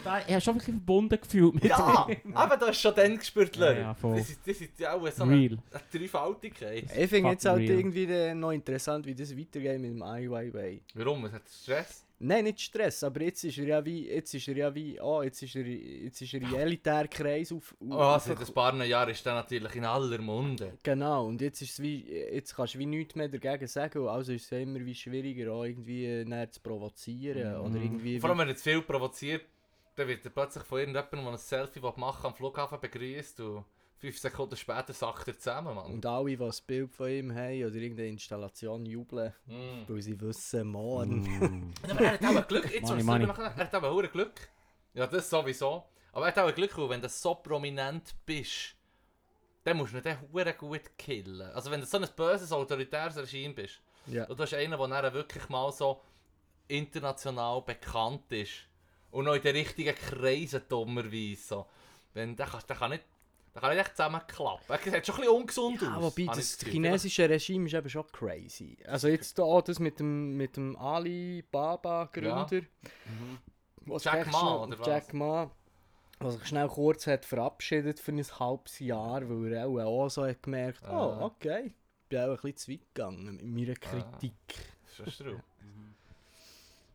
Da- 0.05 0.21
Ich 0.21 0.29
habe 0.33 0.41
schon 0.41 0.55
wirklich 0.55 0.75
verbunden 0.75 1.19
gefühlt 1.21 1.55
mit 1.55 1.65
Ja, 1.65 2.07
ihm. 2.09 2.35
aber 2.37 2.57
du 2.57 2.67
hast 2.67 2.81
schon 2.81 2.95
dann 2.95 3.19
gespürt, 3.19 3.57
Ja, 3.57 3.67
Leute. 3.67 3.81
ja, 3.81 3.95
voll. 3.95 4.17
das, 4.19 4.31
ist, 4.31 4.41
das 4.47 4.61
ist 4.61 4.79
ja 4.79 4.93
auch 4.95 5.07
so 5.11 5.23
eine, 5.25 5.33
Real. 5.37 5.59
eine 5.73 5.83
Dreifaltigkeit. 6.01 6.85
Ich 6.97 7.11
finde 7.11 7.31
jetzt 7.31 7.45
halt 7.45 7.59
real. 7.59 7.79
irgendwie 7.79 8.35
noch 8.35 8.53
interessant, 8.53 9.07
wie 9.07 9.15
das 9.15 9.37
weitergeht 9.37 9.81
mit 9.81 9.91
dem 9.91 10.03
Ai 10.03 10.29
Weiwei. 10.31 10.81
Warum? 10.95 11.25
Es 11.27 11.33
hat 11.33 11.43
Stress. 11.49 12.05
Nein, 12.21 12.45
nicht 12.45 12.61
Stress, 12.61 13.05
aber 13.05 13.23
jetzt 13.23 13.45
ist 13.45 13.59
er 13.59 13.67
ja 13.67 13.85
wie, 13.85 14.09
jetzt 14.09 14.35
ist 14.35 14.49
er 14.49 14.57
ja 14.57 14.75
wie, 14.75 15.01
oh, 15.01 15.23
jetzt 15.23 15.41
ist 15.41 15.55
er, 15.55 15.63
jetzt 15.65 16.21
ist 16.21 16.35
er 16.35 16.41
in 16.43 16.53
elitär 16.55 17.07
Kreis 17.07 17.53
auf, 17.53 17.77
auf 17.81 17.89
Oh, 17.89 18.19
seit 18.19 18.41
ein 18.41 18.55
paar 18.55 18.85
Jahren 18.85 19.11
ist 19.11 19.25
der 19.25 19.35
natürlich 19.35 19.77
in 19.77 19.85
aller 19.85 20.19
Munde. 20.19 20.79
Genau, 20.83 21.27
und 21.27 21.41
jetzt 21.41 21.63
ist 21.63 21.75
es 21.75 21.83
wie, 21.83 22.11
jetzt 22.11 22.57
kannst 22.57 22.75
du 22.75 22.81
wie 22.81 22.87
nichts 22.87 23.15
mehr 23.15 23.29
dagegen 23.29 23.69
sagen, 23.69 24.09
also 24.09 24.33
ist 24.33 24.45
es 24.45 24.51
ja 24.51 24.59
immer 24.59 24.85
wie 24.85 24.95
schwieriger, 24.97 25.53
auch 25.53 25.65
irgendwie 25.65 26.07
äh, 26.07 26.25
näher 26.25 26.51
zu 26.51 26.61
provozieren, 26.61 27.55
Mhm. 27.61 27.65
oder 27.67 27.77
irgendwie... 27.81 28.19
Vor 28.19 28.31
allem, 28.31 28.39
wenn 28.41 28.49
er 28.49 28.57
zu 28.57 28.65
viel 28.65 28.83
provoziert, 28.83 29.47
dann 29.95 30.09
wird 30.09 30.25
er 30.25 30.31
plötzlich 30.31 30.65
von 30.65 30.81
irgendjemandem, 30.81 31.23
der 31.23 31.33
ein 31.33 31.39
Selfie 31.39 31.81
machen 31.81 32.23
will, 32.23 32.29
am 32.31 32.35
Flughafen 32.35 32.81
begrüßt 32.81 33.41
und 33.41 33.65
fünf 33.99 34.19
Sekunden 34.19 34.57
später 34.57 34.93
sackt 34.93 35.27
er 35.29 35.39
zusammen, 35.39 35.75
Mann. 35.75 35.87
und 35.93 36.07
alle, 36.07 36.37
die 36.37 36.43
ein 36.43 36.53
Bild 36.67 36.91
von 36.95 37.09
ihm 37.11 37.35
haben, 37.35 37.65
oder 37.65 37.75
irgendeine 37.75 38.09
Installation 38.09 38.87
jubeln, 38.87 39.33
Mm. 39.47 39.83
weil 39.89 40.03
sie 40.03 40.21
wissen, 40.21 40.69
morgen... 40.69 41.23
Mm. 41.23 41.75
Aber 41.91 42.01
er 42.01 42.13
hat 42.13 42.25
auch 42.25 42.47
Glück, 42.49 42.73
jetzt 42.73 42.89
Money, 42.89 43.03
money. 43.03 43.25
er 43.27 43.57
hat 43.57 43.75
auch 43.75 43.83
hure 43.93 44.09
Glück. 44.09 44.49
Ja, 44.95 45.07
das 45.07 45.29
sowieso. 45.29 45.85
Aber 46.13 46.27
er 46.27 46.29
hat 46.35 46.39
auch 46.39 46.55
Glück, 46.55 46.77
wenn 46.89 47.03
du 47.03 47.09
so 47.09 47.35
prominent 47.35 48.15
bist, 48.25 48.75
dann 49.65 49.77
musst 49.77 49.93
du 49.95 50.01
dann 50.01 50.19
hure 50.33 50.55
gut 50.55 50.97
killen. 50.97 51.51
Also 51.53 51.71
wenn 51.71 51.81
du 51.81 51.87
so 51.87 51.99
ein 51.99 52.09
böses, 52.17 52.53
autoritäres 52.53 53.17
Regime 53.17 53.55
bist, 53.55 53.81
Ja. 54.07 54.25
und 54.27 54.39
du 54.39 54.43
hast 54.45 54.55
einen, 54.55 54.79
der 54.79 54.89
dann 55.03 55.13
wirklich 55.15 55.49
mal 55.49 55.71
so 55.73 56.01
international 56.69 57.63
bekannt 57.63 58.31
ist 58.33 58.53
und 59.11 59.25
noch 59.25 59.35
in 59.35 59.43
den 59.43 59.57
richtigen 59.57 59.95
Kreisen 59.95 60.63
dummerweise 60.69 61.37
so, 61.43 61.67
wenn, 62.15 62.37
der, 62.37 62.47
kann, 62.47 62.63
der 62.69 62.77
kann 62.77 62.91
nicht 62.91 63.05
der 63.61 63.69
kann 63.69 63.77
nicht 63.77 63.87
echt 63.87 63.97
zusammenklappen. 63.97 64.67
Er 64.69 64.79
sieht 64.79 65.07
schon 65.07 65.15
ein 65.17 65.21
bisschen 65.21 65.35
ungesund 65.37 65.83
Ja, 65.83 65.95
aus. 65.97 66.03
wobei 66.03 66.23
habe 66.27 66.41
ich 66.41 66.47
das 66.47 66.59
Gefühl. 66.59 66.73
chinesische 66.73 67.29
Regime 67.29 67.67
ist 67.67 67.75
eben 67.75 67.89
schon 67.91 68.07
crazy. 68.13 68.79
Also 68.87 69.09
jetzt 69.09 69.39
da 69.39 69.61
das 69.61 69.79
mit 69.79 69.99
dem, 70.01 70.37
mit 70.37 70.57
dem 70.57 70.77
Alibaba-Gründer. 70.77 72.63
was 73.87 74.05
Jack 74.05 74.25
sich 74.25 74.33
Ma, 74.33 74.39
schnell- 74.41 74.53
oder 74.69 74.79
was? 74.79 74.87
Jack 74.87 75.15
Ma. 75.15 75.51
Was 76.21 76.35
sich 76.35 76.47
schnell 76.47 76.69
kurz 76.69 77.07
hat 77.07 77.25
verabschiedet 77.25 78.01
für 78.01 78.11
ein 78.13 78.23
halbes 78.41 78.79
Jahr, 78.81 79.23
weil 79.29 79.53
er 79.53 79.67
auch, 79.69 79.79
auch 79.79 80.09
so 80.09 80.27
hat 80.27 80.43
gemerkt, 80.43 80.83
oh, 80.85 80.91
Ah. 80.93 81.25
okay, 81.27 81.67
ich 81.67 82.09
bin 82.09 82.19
auch 82.21 82.25
ein 82.31 82.35
bisschen 82.37 82.57
zu 82.57 82.73
weit 82.73 82.81
gegangen 82.95 83.37
mit 83.37 83.45
meiner 83.45 83.75
Kritik. 83.75 84.33
Das 84.49 84.91
ist 84.91 84.97
schon 84.97 85.11
strub. 85.11 85.41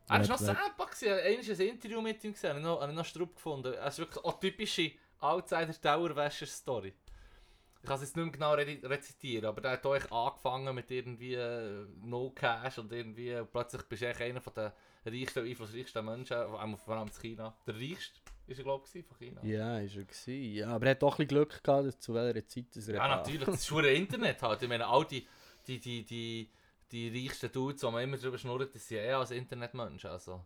Er 0.09 0.19
war 0.19 0.27
noch 0.27 0.37
selber. 0.37 0.59
gewesen. 0.85 1.07
Einmal 1.13 1.61
ein 1.61 1.67
Interview 1.75 2.01
mit 2.01 2.23
ihm 2.25 2.33
gesehen, 2.33 2.49
habe 2.49 2.59
ich 2.59 2.65
noch, 2.65 2.81
habe 2.81 2.91
ich 2.91 2.97
noch 2.97 3.05
strub 3.05 3.33
gefunden. 3.33 3.73
Er 3.73 3.87
ist 3.87 3.97
wirklich 3.99 4.23
auch 4.25 4.37
typische 4.39 4.91
Outsider-Dauerwäscher-Story. 5.23 6.93
Ich 7.81 7.87
kann 7.87 7.95
es 7.95 8.01
jetzt 8.01 8.15
nicht 8.15 8.23
mehr 8.23 8.31
genau 8.31 8.53
re 8.53 8.79
rezitieren, 8.83 9.45
aber 9.45 9.59
der 9.59 9.71
hat 9.71 9.85
euch 9.85 10.09
angefangen 10.09 10.73
mit 10.73 10.89
irgendwie 10.89 11.33
äh, 11.33 11.85
No 12.01 12.29
Cash 12.29 12.77
und 12.77 12.91
irgendwie 12.93 13.35
und 13.35 13.51
plötzlich 13.51 13.83
bist 13.83 14.03
du 14.03 14.07
einer 14.07 14.39
von 14.39 14.53
den 14.53 14.71
reichsten 15.05 15.39
und 15.39 15.49
einflussreichsten 15.49 16.05
Menschen, 16.05 16.37
vor 16.47 16.95
allem 16.95 17.07
in 17.07 17.13
China. 17.13 17.53
Der 17.67 17.75
reichste 17.75 18.19
ist 18.47 18.57
er 18.57 18.63
glaube 18.63 18.85
ich 18.93 19.05
von 19.05 19.17
China. 19.17 19.43
Ja, 19.43 19.79
ist 19.79 19.97
er 19.97 20.03
gewesen. 20.03 20.55
Ja, 20.55 20.67
aber 20.69 20.85
er 20.85 20.91
hat 20.91 21.03
doch 21.03 21.19
ein 21.19 21.27
bisschen 21.27 21.45
Glück 21.45 21.61
gehabt, 21.61 22.01
zu 22.01 22.13
welcher 22.13 22.47
Zeit 22.47 22.73
dass 22.73 22.87
er 22.87 22.95
Ja, 22.95 23.07
natürlich, 23.07 23.43
das 23.43 23.55
ist 23.55 23.67
schon 23.67 23.85
ein 23.85 23.95
Internet 23.95 24.41
halt. 24.41 24.61
Ich 24.61 24.69
meine, 24.69 24.87
all 24.87 25.05
die, 25.05 25.27
die, 25.67 25.79
die, 25.79 26.03
die, 26.03 26.49
die 26.91 27.25
reichsten 27.25 27.51
Dudes, 27.51 27.81
die 27.81 27.91
man 27.91 28.03
immer 28.03 28.17
drüber 28.17 28.37
schnurrt, 28.37 28.73
das 28.73 28.87
sind 28.87 28.97
ja 28.97 29.03
eh 29.03 29.13
als 29.13 29.31
Internetmenschen. 29.31 30.09
Also, 30.09 30.45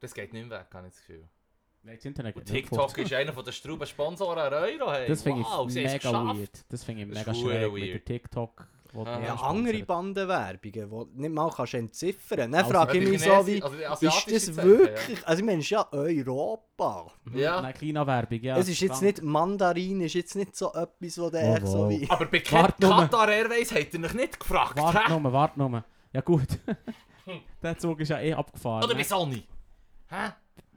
das 0.00 0.12
geht 0.12 0.32
nicht 0.32 0.46
mehr 0.46 0.60
weg, 0.60 0.66
habe 0.74 0.88
ich 0.88 0.92
das 0.92 1.00
Gefühl. 1.00 1.28
Nein, 1.86 1.96
das 1.96 2.04
Internet 2.06 2.34
geht 2.34 2.50
nicht 2.50 2.68
TikTok 2.70 2.96
ist 2.96 3.12
einer 3.12 3.32
der 3.32 3.52
Struben 3.52 3.86
Sponsoren 3.86 4.38
an 4.38 4.54
Euro. 4.54 4.90
Hey. 4.90 5.06
Das 5.08 5.22
finde 5.22 5.42
wow, 5.42 5.68
ich 5.68 5.74
mega 5.74 6.12
weird. 6.12 6.64
Das 6.70 6.82
finde 6.82 7.02
ich 7.02 7.08
Das 7.10 7.26
mega 7.26 7.38
hure 7.38 7.52
schräg 7.52 7.72
mit 7.72 7.82
weird. 7.82 7.94
der 7.94 8.04
TikTok. 8.04 8.68
wo. 8.94 9.04
Ja, 9.04 9.34
andere 9.34 9.82
Bandenwerbungen, 9.82 10.72
die 10.72 10.80
du 10.80 11.08
nicht 11.14 11.34
mal 11.34 11.50
kannst 11.50 11.74
entziffern 11.74 12.38
kannst. 12.38 12.54
Dann 12.54 12.54
Also, 12.54 12.72
frage 12.72 12.98
ich 12.98 13.08
mich 13.10 13.22
so, 13.22 13.46
wie, 13.46 13.62
also 13.62 14.06
ist 14.06 14.48
das 14.48 14.56
wirklich... 14.56 15.26
Also 15.26 15.40
ich 15.40 15.44
meine, 15.44 15.58
es 15.58 15.64
ist 15.64 15.70
ja 15.70 15.86
Europa. 15.92 17.12
Ja. 17.34 17.60
Nein, 17.60 17.74
China-Werbung, 17.74 18.40
ja. 18.40 18.56
es 18.56 18.68
ist 18.68 18.80
jetzt 18.80 19.02
nicht 19.02 19.22
Mandarin, 19.22 20.00
ist 20.00 20.14
jetzt 20.14 20.36
nicht 20.36 20.56
so 20.56 20.72
etwas, 20.72 21.18
wo 21.18 21.28
der 21.28 21.60
Oh, 21.64 21.66
so 21.66 21.90
wie... 21.90 22.08
Aber 22.08 22.24
bei. 22.24 22.38
Qatar 22.40 23.28
Airways 23.28 23.72
hat 23.72 23.92
er 23.92 23.98
mich 23.98 24.14
nicht 24.14 24.40
gefragt. 24.40 24.78
Warte 24.78 25.20
nur, 25.20 25.32
warte 25.32 25.58
nur. 25.58 25.84
Ja 26.14 26.22
gut. 26.22 26.48
der 27.62 27.76
Zug 27.76 28.00
ist 28.00 28.08
ja 28.08 28.20
eh 28.20 28.32
abgefahren. 28.32 28.84
Oder 28.84 28.94
ne? 28.94 29.00
bei 29.00 29.04
Sony. 29.04 29.42
Hä? 30.08 30.32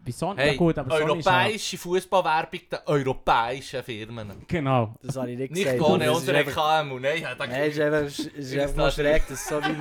Bei 0.07 0.11
Sony? 0.13 0.39
Hey, 0.41 0.51
ja 0.53 0.57
gut, 0.57 0.77
aber 0.77 0.99
ja... 0.99 1.05
europäische 1.05 1.77
Fußballwerbung 1.77 2.59
der 2.71 2.87
europäischen 2.87 3.83
Firmen. 3.83 4.31
Genau. 4.47 4.95
Das 5.03 5.17
habe 5.17 5.31
ich 5.31 5.37
nicht 5.37 5.51
Nicht 5.51 5.63
gesagt. 5.65 5.81
ohne 5.81 6.05
es 6.05 6.11
ist 6.11 6.17
unsere 6.19 6.43
KMU. 6.45 6.99
Nein, 6.99 7.21
ja, 7.21 7.35
Nein, 7.37 7.51
es 7.51 7.75
ist 7.75 7.81
einfach, 7.81 8.01
es 8.01 8.19
ist 8.19 8.35
ist 8.53 8.57
einfach 8.59 8.85
nicht. 8.85 8.95
schräg, 8.95 9.27
dass 9.27 9.47
so 9.47 9.61
wie... 9.61 9.75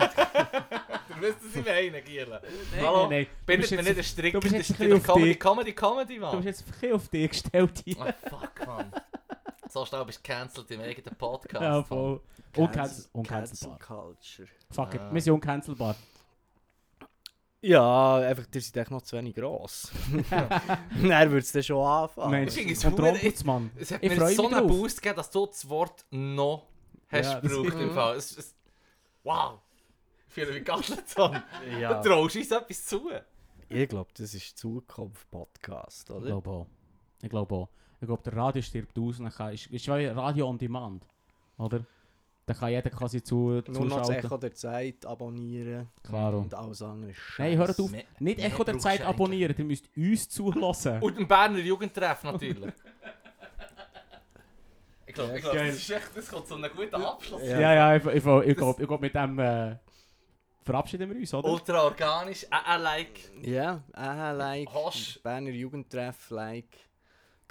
Du 1.17 1.23
wisst, 1.23 1.37
was 1.45 1.57
ich 1.57 1.65
meine. 1.65 2.03
Hallo? 2.85 3.09
nein, 3.09 3.11
nein. 3.11 3.27
Du 3.47 3.53
mir 3.77 3.83
nicht 3.83 3.99
ein 3.99 4.05
Strick, 4.05 4.35
du 4.35 4.41
bist 4.41 4.55
jetzt 4.55 4.71
ein 4.73 4.77
bisschen 4.91 5.03
Comedy, 5.03 5.35
Comedy, 5.37 5.73
Comedy, 5.73 6.15
Du 6.17 6.21
Mann. 6.21 6.37
bist 6.43 6.47
jetzt 6.47 6.65
ein 6.67 6.73
bisschen 6.73 6.93
auf 6.93 7.09
dich 7.09 7.31
gestellt 7.31 7.83
hier. 7.85 7.97
Ah, 8.01 8.15
fuck, 8.29 8.67
Mann. 8.67 8.93
So 9.71 9.87
schnell 9.87 10.05
bist 10.05 10.19
du 10.19 10.31
cancelled 10.31 10.71
im 10.73 10.81
eigenen 10.83 11.15
Podcast. 11.17 11.63
Ja, 11.63 11.83
voll. 11.83 12.21
Cancel- 12.53 12.65
Uncancel- 12.67 13.09
Uncancelbar. 13.13 13.79
Culture. 13.79 14.49
Fuck 14.71 14.95
it, 14.95 15.01
Ah. 15.01 15.09
wir 15.15 15.21
sind 15.23 15.33
uncancelbar. 15.33 15.97
Ja, 17.67 18.17
einfach, 18.19 18.45
ihr 18.55 18.61
seid 18.61 18.77
echt 18.77 18.91
noch 18.91 19.03
zu 19.03 19.17
wenig 19.17 19.35
gross. 19.35 19.91
Dann 20.31 21.03
würde 21.03 21.39
es 21.39 21.53
dann 21.53 21.63
schon 21.63 21.85
anfangen. 21.85 22.31
Mensch, 22.31 22.49
Ich 22.57 22.59
finde 22.59 22.73
es 23.77 23.91
hat 23.91 24.03
Ich 24.03 24.11
mir 24.11 24.17
freue 24.17 24.35
so 24.35 24.43
mich 24.45 24.53
einen 24.57 24.69
drauf. 24.69 24.77
Boost 24.79 25.03
gegeben, 25.03 25.17
dass 25.17 25.31
du 25.31 25.47
das 25.47 25.69
Wort 25.69 26.05
«noch» 26.11 26.67
hast 27.09 27.33
Ja, 27.33 27.41
gebraucht 27.41 27.81
im. 27.81 27.91
Fall. 27.93 28.17
Es, 28.17 28.37
es, 28.39 28.55
wow! 29.25 29.59
Ich 30.29 30.35
fühle 30.35 30.53
mich 30.53 30.65
ganz 30.65 30.89
so. 31.07 31.35
Ja. 31.81 32.01
Du 32.03 32.09
traust 32.09 32.37
uns 32.37 32.51
etwas 32.51 32.85
zu. 32.85 33.11
Ich 33.69 33.89
glaube, 33.89 34.11
das 34.17 34.35
ist 34.35 34.57
Zukunft-Podcast, 34.59 36.11
Ich 36.11 36.15
oder? 36.15 36.27
glaube 36.27 36.51
auch. 36.51 36.67
Ich 37.23 37.29
glaube 37.31 37.55
auch. 37.55 37.69
Ich 38.01 38.07
glaube, 38.07 38.23
der 38.23 38.37
Radio 38.37 38.63
stirbt 38.63 38.97
aus 38.99 39.19
ist, 39.19 39.67
ist 39.67 39.87
wie 39.89 40.07
Radio 40.07 40.49
on 40.49 40.59
Demand. 40.59 41.05
Oder? 41.59 41.85
Da 42.47 42.55
kann 42.55 42.71
jeder 42.71 42.91
quasi 42.91 43.21
zu, 43.21 43.61
Nur 43.67 43.87
noch 43.87 43.99
das. 43.99 44.11
Echo 44.11 44.37
der 44.37 44.55
Zeit 44.55 45.05
abonnieren 45.05 45.89
Klaro. 46.05 46.39
und 46.39 46.55
alles 46.55 46.81
andere 46.81 47.13
Scheiß. 47.13 47.39
Nein, 47.39 47.59
hört 47.59 47.81
auf. 47.81 47.91
Nicht 48.21 48.39
Echo 48.39 48.63
der 48.63 48.79
Zeit 48.79 49.03
abonnieren, 49.03 49.57
ihr 49.59 49.65
müsst 49.65 49.89
uns 49.97 50.29
zulassen. 50.29 51.03
Und 51.03 51.19
im 51.19 51.27
Berner 51.27 51.59
Jugendtreff 51.59 52.23
natürlich. 52.23 52.73
ich 55.07 55.15
glaube, 55.15 55.33
ich 55.37 55.43
glaub, 55.43 55.55
das, 55.55 55.75
ist 55.75 55.91
echt, 55.91 56.17
das 56.17 56.29
kommt 56.29 56.47
zu 56.47 56.55
einem 56.55 56.71
guten 56.71 56.95
Abschluss. 56.95 57.43
Ja. 57.43 57.59
Ja, 57.59 57.75
ja, 57.75 57.97
ich, 57.97 58.05
ich, 58.05 58.25
ich, 58.25 58.47
ich 58.47 58.57
glaube, 58.57 58.99
mit 59.01 59.13
dem 59.13 59.39
äh, 59.41 59.77
verabschieden 60.63 61.11
wir 61.11 61.17
uns, 61.17 61.35
oder? 61.35 61.49
Ultra 61.49 61.83
organisch, 61.83 62.45
äh, 62.45 62.75
äh, 62.75 62.79
like. 62.79 63.21
Ja, 63.43 63.83
aha, 63.93 64.31
like. 64.31 64.73
Hosch. 64.73 65.19
Berner 65.21 65.51
Jugendtreff, 65.51 66.31
like. 66.31 66.77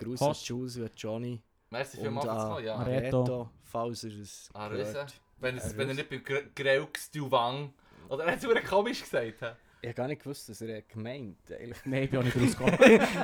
Hosch. 0.01 0.21
an 0.21 0.35
Jules 0.41 0.77
und 0.77 0.91
Johnny. 0.95 1.41
Merci 1.69 1.97
Und 1.97 2.03
vielmals 2.03 2.63
ja. 2.63 2.81
Reto. 2.81 3.49
Falls 3.75 4.03
er 4.05 4.11
es 4.21 4.49
Ah, 4.53 4.69
gehört. 4.69 4.87
Riese. 4.87 5.05
Wenn, 5.39 5.57
es, 5.57 5.73
Ah, 5.73 5.77
wenn 5.77 5.89
er 5.89 5.95
nicht 5.95 6.09
beim 6.09 6.19
Gre- 6.23 6.47
Greux 6.55 7.11
du 7.11 7.29
Wang. 7.29 7.73
Oder 8.09 8.23
er 8.25 8.31
hat 8.33 8.43
es 8.43 8.69
komisch 8.69 9.01
gesagt. 9.01 9.41
hä? 9.41 9.51
Ich 9.81 9.89
habe 9.89 9.93
gar 9.95 10.07
nicht 10.07 10.23
gewusst, 10.23 10.47
dass 10.49 10.61
er 10.61 10.81
gemeint 10.83 11.37
hat. 11.49 11.59
eigentlich. 11.59 11.85
Nein, 11.85 12.03
ich 12.03 12.09
bin 12.09 12.19
auch 12.19 12.23
nicht 12.23 12.37
rausgekommen. 12.41 12.73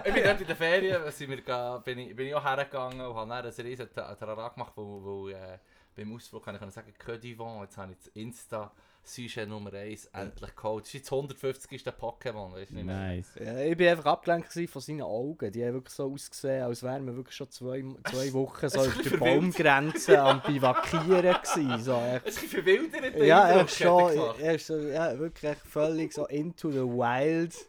Ich 0.06 0.14
bin 0.14 0.24
dort 0.24 0.42
in 0.42 0.48
den 0.48 0.56
Ferien, 0.58 1.12
sind 1.12 1.30
wir, 1.30 1.42
ga- 1.42 1.78
bin, 1.80 1.98
ich, 2.00 2.16
bin 2.16 2.28
ich 2.28 2.36
auch 2.36 2.44
hergegangen 2.44 3.02
und 3.02 3.16
habe 3.16 3.30
dann 3.30 3.46
ein 3.46 3.66
riesen 3.66 3.90
Trara 3.94 4.50
gemacht, 4.50 4.74
wo, 4.76 5.02
wo 5.04 5.30
äh, 5.30 5.58
beim 5.96 6.14
Ausflug 6.16 6.44
kann 6.46 6.56
ich 6.56 6.74
sagen, 6.74 6.94
que 7.00 7.18
du 7.18 7.38
vent, 7.40 7.62
jetzt 7.64 7.78
habe 7.78 7.94
ich 7.94 7.98
das 7.98 8.08
Insta 8.10 8.72
Sujet 9.04 9.50
Nummer 9.50 9.74
1 9.74 10.06
endlich 10.14 10.56
geholt. 10.56 10.84
Das 10.84 10.90
ist 10.90 10.94
jetzt 10.94 11.12
150. 11.12 11.84
Pokémon, 12.00 12.54
weißt 12.54 12.72
du 12.72 12.76
nicht 12.76 12.86
mehr. 12.86 12.96
nice. 12.96 13.32
Ja, 13.44 13.58
ich 13.60 13.76
bin 13.76 13.88
einfach 13.90 14.06
abgelenkt 14.06 14.54
von 14.70 14.82
seinen 14.82 15.02
Augen. 15.02 15.52
Die 15.52 15.66
haben 15.66 15.74
wirklich 15.74 15.94
so 15.94 16.12
ausgesehen, 16.12 16.64
als 16.64 16.84
wären 16.84 17.06
wir 17.08 17.16
wirklich 17.16 17.36
schon 17.36 17.50
zwei, 17.50 17.84
zwei 18.10 18.34
Wochen 18.34 18.70
so 18.70 18.84
ist 18.84 18.88
auf 18.88 19.02
der. 19.02 19.18
Baumgrenze 19.18 20.22
am 20.22 20.42
Bivakieren 20.46 21.36
gewesen. 21.42 21.84
So, 21.84 21.96
echt. 21.96 22.28
Es 22.28 22.38
ist 22.38 22.44
ein 22.44 22.64
bisschen 22.64 22.64
verwildert, 22.64 23.16
der 23.16 23.26
Ja, 23.26 23.48
er 23.50 23.66
ist 23.66 23.80
hat 23.80 23.82
er 23.82 24.12
schon, 24.12 24.40
er 24.40 24.56
ist 24.56 24.68
so, 24.68 24.78
ja, 24.78 25.18
wirklich 25.20 25.58
völlig 25.58 26.14
so 26.14 26.26
into 26.28 26.72
the 26.72 26.80
wild. 26.80 27.56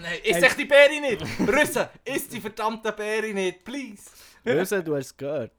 Nein, 0.00 0.18
isst 0.24 0.42
echt 0.42 0.58
die 0.58 0.64
Beere 0.64 1.00
nicht! 1.00 1.22
Rüsse, 1.40 1.88
isst 2.04 2.32
die 2.32 2.40
verdammte 2.40 2.90
Beere 2.92 3.32
nicht, 3.32 3.64
please! 3.64 4.10
Röse, 4.44 4.82
du 4.82 4.96
hast 4.96 5.06
es 5.06 5.16
gehört. 5.16 5.52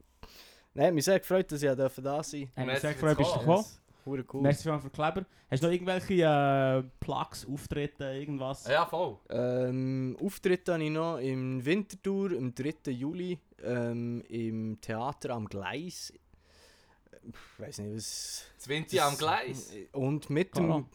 Nein, 0.73 0.93
mich 0.93 1.05
sehr 1.05 1.19
gefreut, 1.19 1.49
dass 1.51 1.63
ich 1.63 1.69
da 1.69 1.75
sein 1.89 2.03
durfte. 2.03 2.49
Hey, 2.53 2.65
Merci 2.65 2.81
sehr 2.81 2.93
gefreut, 2.93 3.17
bist 3.17 3.29
du 3.29 3.33
Kommen. 3.35 3.45
gekommen. 3.47 3.65
Hure 4.05 4.23
cool. 4.31 4.41
Merci 4.41 4.63
vielmals 4.63 4.83
für 4.83 4.91
Kleber. 4.91 5.25
Hast 5.49 5.63
du 5.63 5.67
noch 5.67 5.73
irgendwelche 5.73 6.13
äh, 6.13 6.83
Plugs, 6.99 7.45
Auftritte, 7.47 8.05
irgendwas? 8.05 8.67
Ja, 8.67 8.85
voll. 8.85 9.17
Ähm, 9.29 10.15
Auftritt 10.21 10.69
habe 10.69 10.83
ich 10.83 10.91
noch 10.91 11.17
im 11.17 11.65
Winterthur 11.65 12.31
am 12.37 12.53
3. 12.53 12.91
Juli 12.91 13.39
ähm, 13.63 14.21
im 14.29 14.79
Theater 14.79 15.31
am 15.31 15.47
Gleis. 15.47 16.13
Ich 17.27 17.59
weiß 17.59 17.79
nicht, 17.79 17.95
was. 17.95 18.45
Das 18.57 18.67
Winti 18.67 18.99
am 18.99 19.17
Gleis. 19.17 19.73
Und 19.91 20.29
mit 20.29 20.55
dem. 20.55 20.85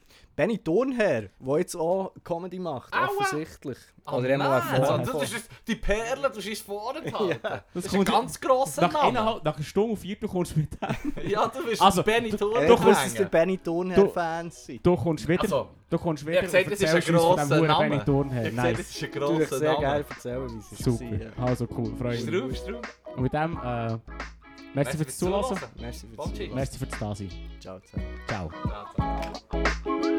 Benny 0.41 0.57
Thurnherr, 0.59 1.29
der 1.39 1.59
jetzt 1.59 1.77
auch 1.77 2.13
Comedy 2.25 2.59
macht, 2.59 2.95
Aua. 2.95 3.09
offensichtlich. 3.09 3.77
Oh 4.07 4.13
Oder 4.17 4.31
immer 4.31 4.49
nein, 4.49 4.63
vor- 4.63 4.91
also, 4.97 5.13
vor- 5.13 5.21
das 5.21 5.33
ist 5.35 5.51
die 5.67 5.75
Perle, 5.75 6.31
du 6.35 6.41
schießt 6.41 6.63
vorne 6.65 7.01
halten. 7.13 7.39
Ja. 7.45 7.63
Das 7.75 7.85
ist 7.85 7.95
ein 7.95 8.05
ganz 8.05 8.41
grosser 8.41 8.83
Nach, 8.83 8.93
Name. 8.95 9.09
eineinhalb, 9.09 9.45
nach 9.45 9.55
einer 9.57 9.65
Stunde 9.65 9.91
und 9.91 9.97
vier, 9.99 10.17
du 10.17 10.27
kommst 10.29 10.57
mit 10.57 10.71
dem. 10.81 11.29
Ja, 11.29 11.47
du 11.47 11.63
bist 11.63 11.83
Also, 11.83 12.03
Benny 12.03 12.31
du- 12.31 12.39
Thurn. 12.39 12.63
Ja, 12.63 12.69
Du 12.69 12.73
ich 12.75 12.81
wusste, 12.85 13.05
dass 13.05 13.15
der 13.15 13.25
Benny 13.27 13.59
Thurnherr-Fans 13.59 14.65
sind. 14.65 14.87
Du 14.87 14.97
kommst 14.97 15.29
wieder. 15.29 15.43
Also, 15.43 15.69
du 15.91 15.99
kommst 15.99 16.23
ich 16.23 16.29
wieder. 16.29 16.39
hab 16.39 16.45
gesagt, 16.47 16.65
und 16.65 16.73
das 16.73 16.81
ist 16.81 16.89
ein 16.89 16.97
erzählst 16.97 17.11
uns 17.11 17.21
von 17.23 17.37
grosser 17.37 17.57
Huren 17.59 17.67
Name. 17.69 17.89
Benny 17.91 18.05
Thurnherr. 18.05 18.47
Ich 18.47 18.57
das 18.57 18.81
ist 18.81 19.03
ein 19.05 19.11
grosser 19.11 19.59
sehr 19.59 19.73
Name. 19.73 19.81
gerne 19.81 20.05
erzählen, 20.09 20.49
wie 20.51 20.59
es 20.59 20.73
ist. 20.73 20.85
Super. 20.85 21.05
Ja. 21.05 21.45
Also 21.45 21.69
cool, 21.77 21.95
freue 21.97 22.11
mich. 22.13 22.21
Straub, 22.23 22.57
Straub. 22.57 22.89
Und 23.17 23.23
mit 23.25 23.33
dem, 23.35 23.61
äh, 23.63 23.99
merci 24.75 24.97
fürs 24.97 25.19
Zuhören. 25.19 25.59
Merci 25.79 26.07
fürs 26.07 26.17
Bocci. 26.17 26.35
Zuhören. 26.35 26.55
Merci 26.55 26.79
fürs 26.79 26.99
Dasein. 26.99 27.31
Ciao 27.61 27.79
zusammen. 27.81 28.07
Ciao. 28.27 28.51
Ja, 28.67 28.87
so. 30.03 30.10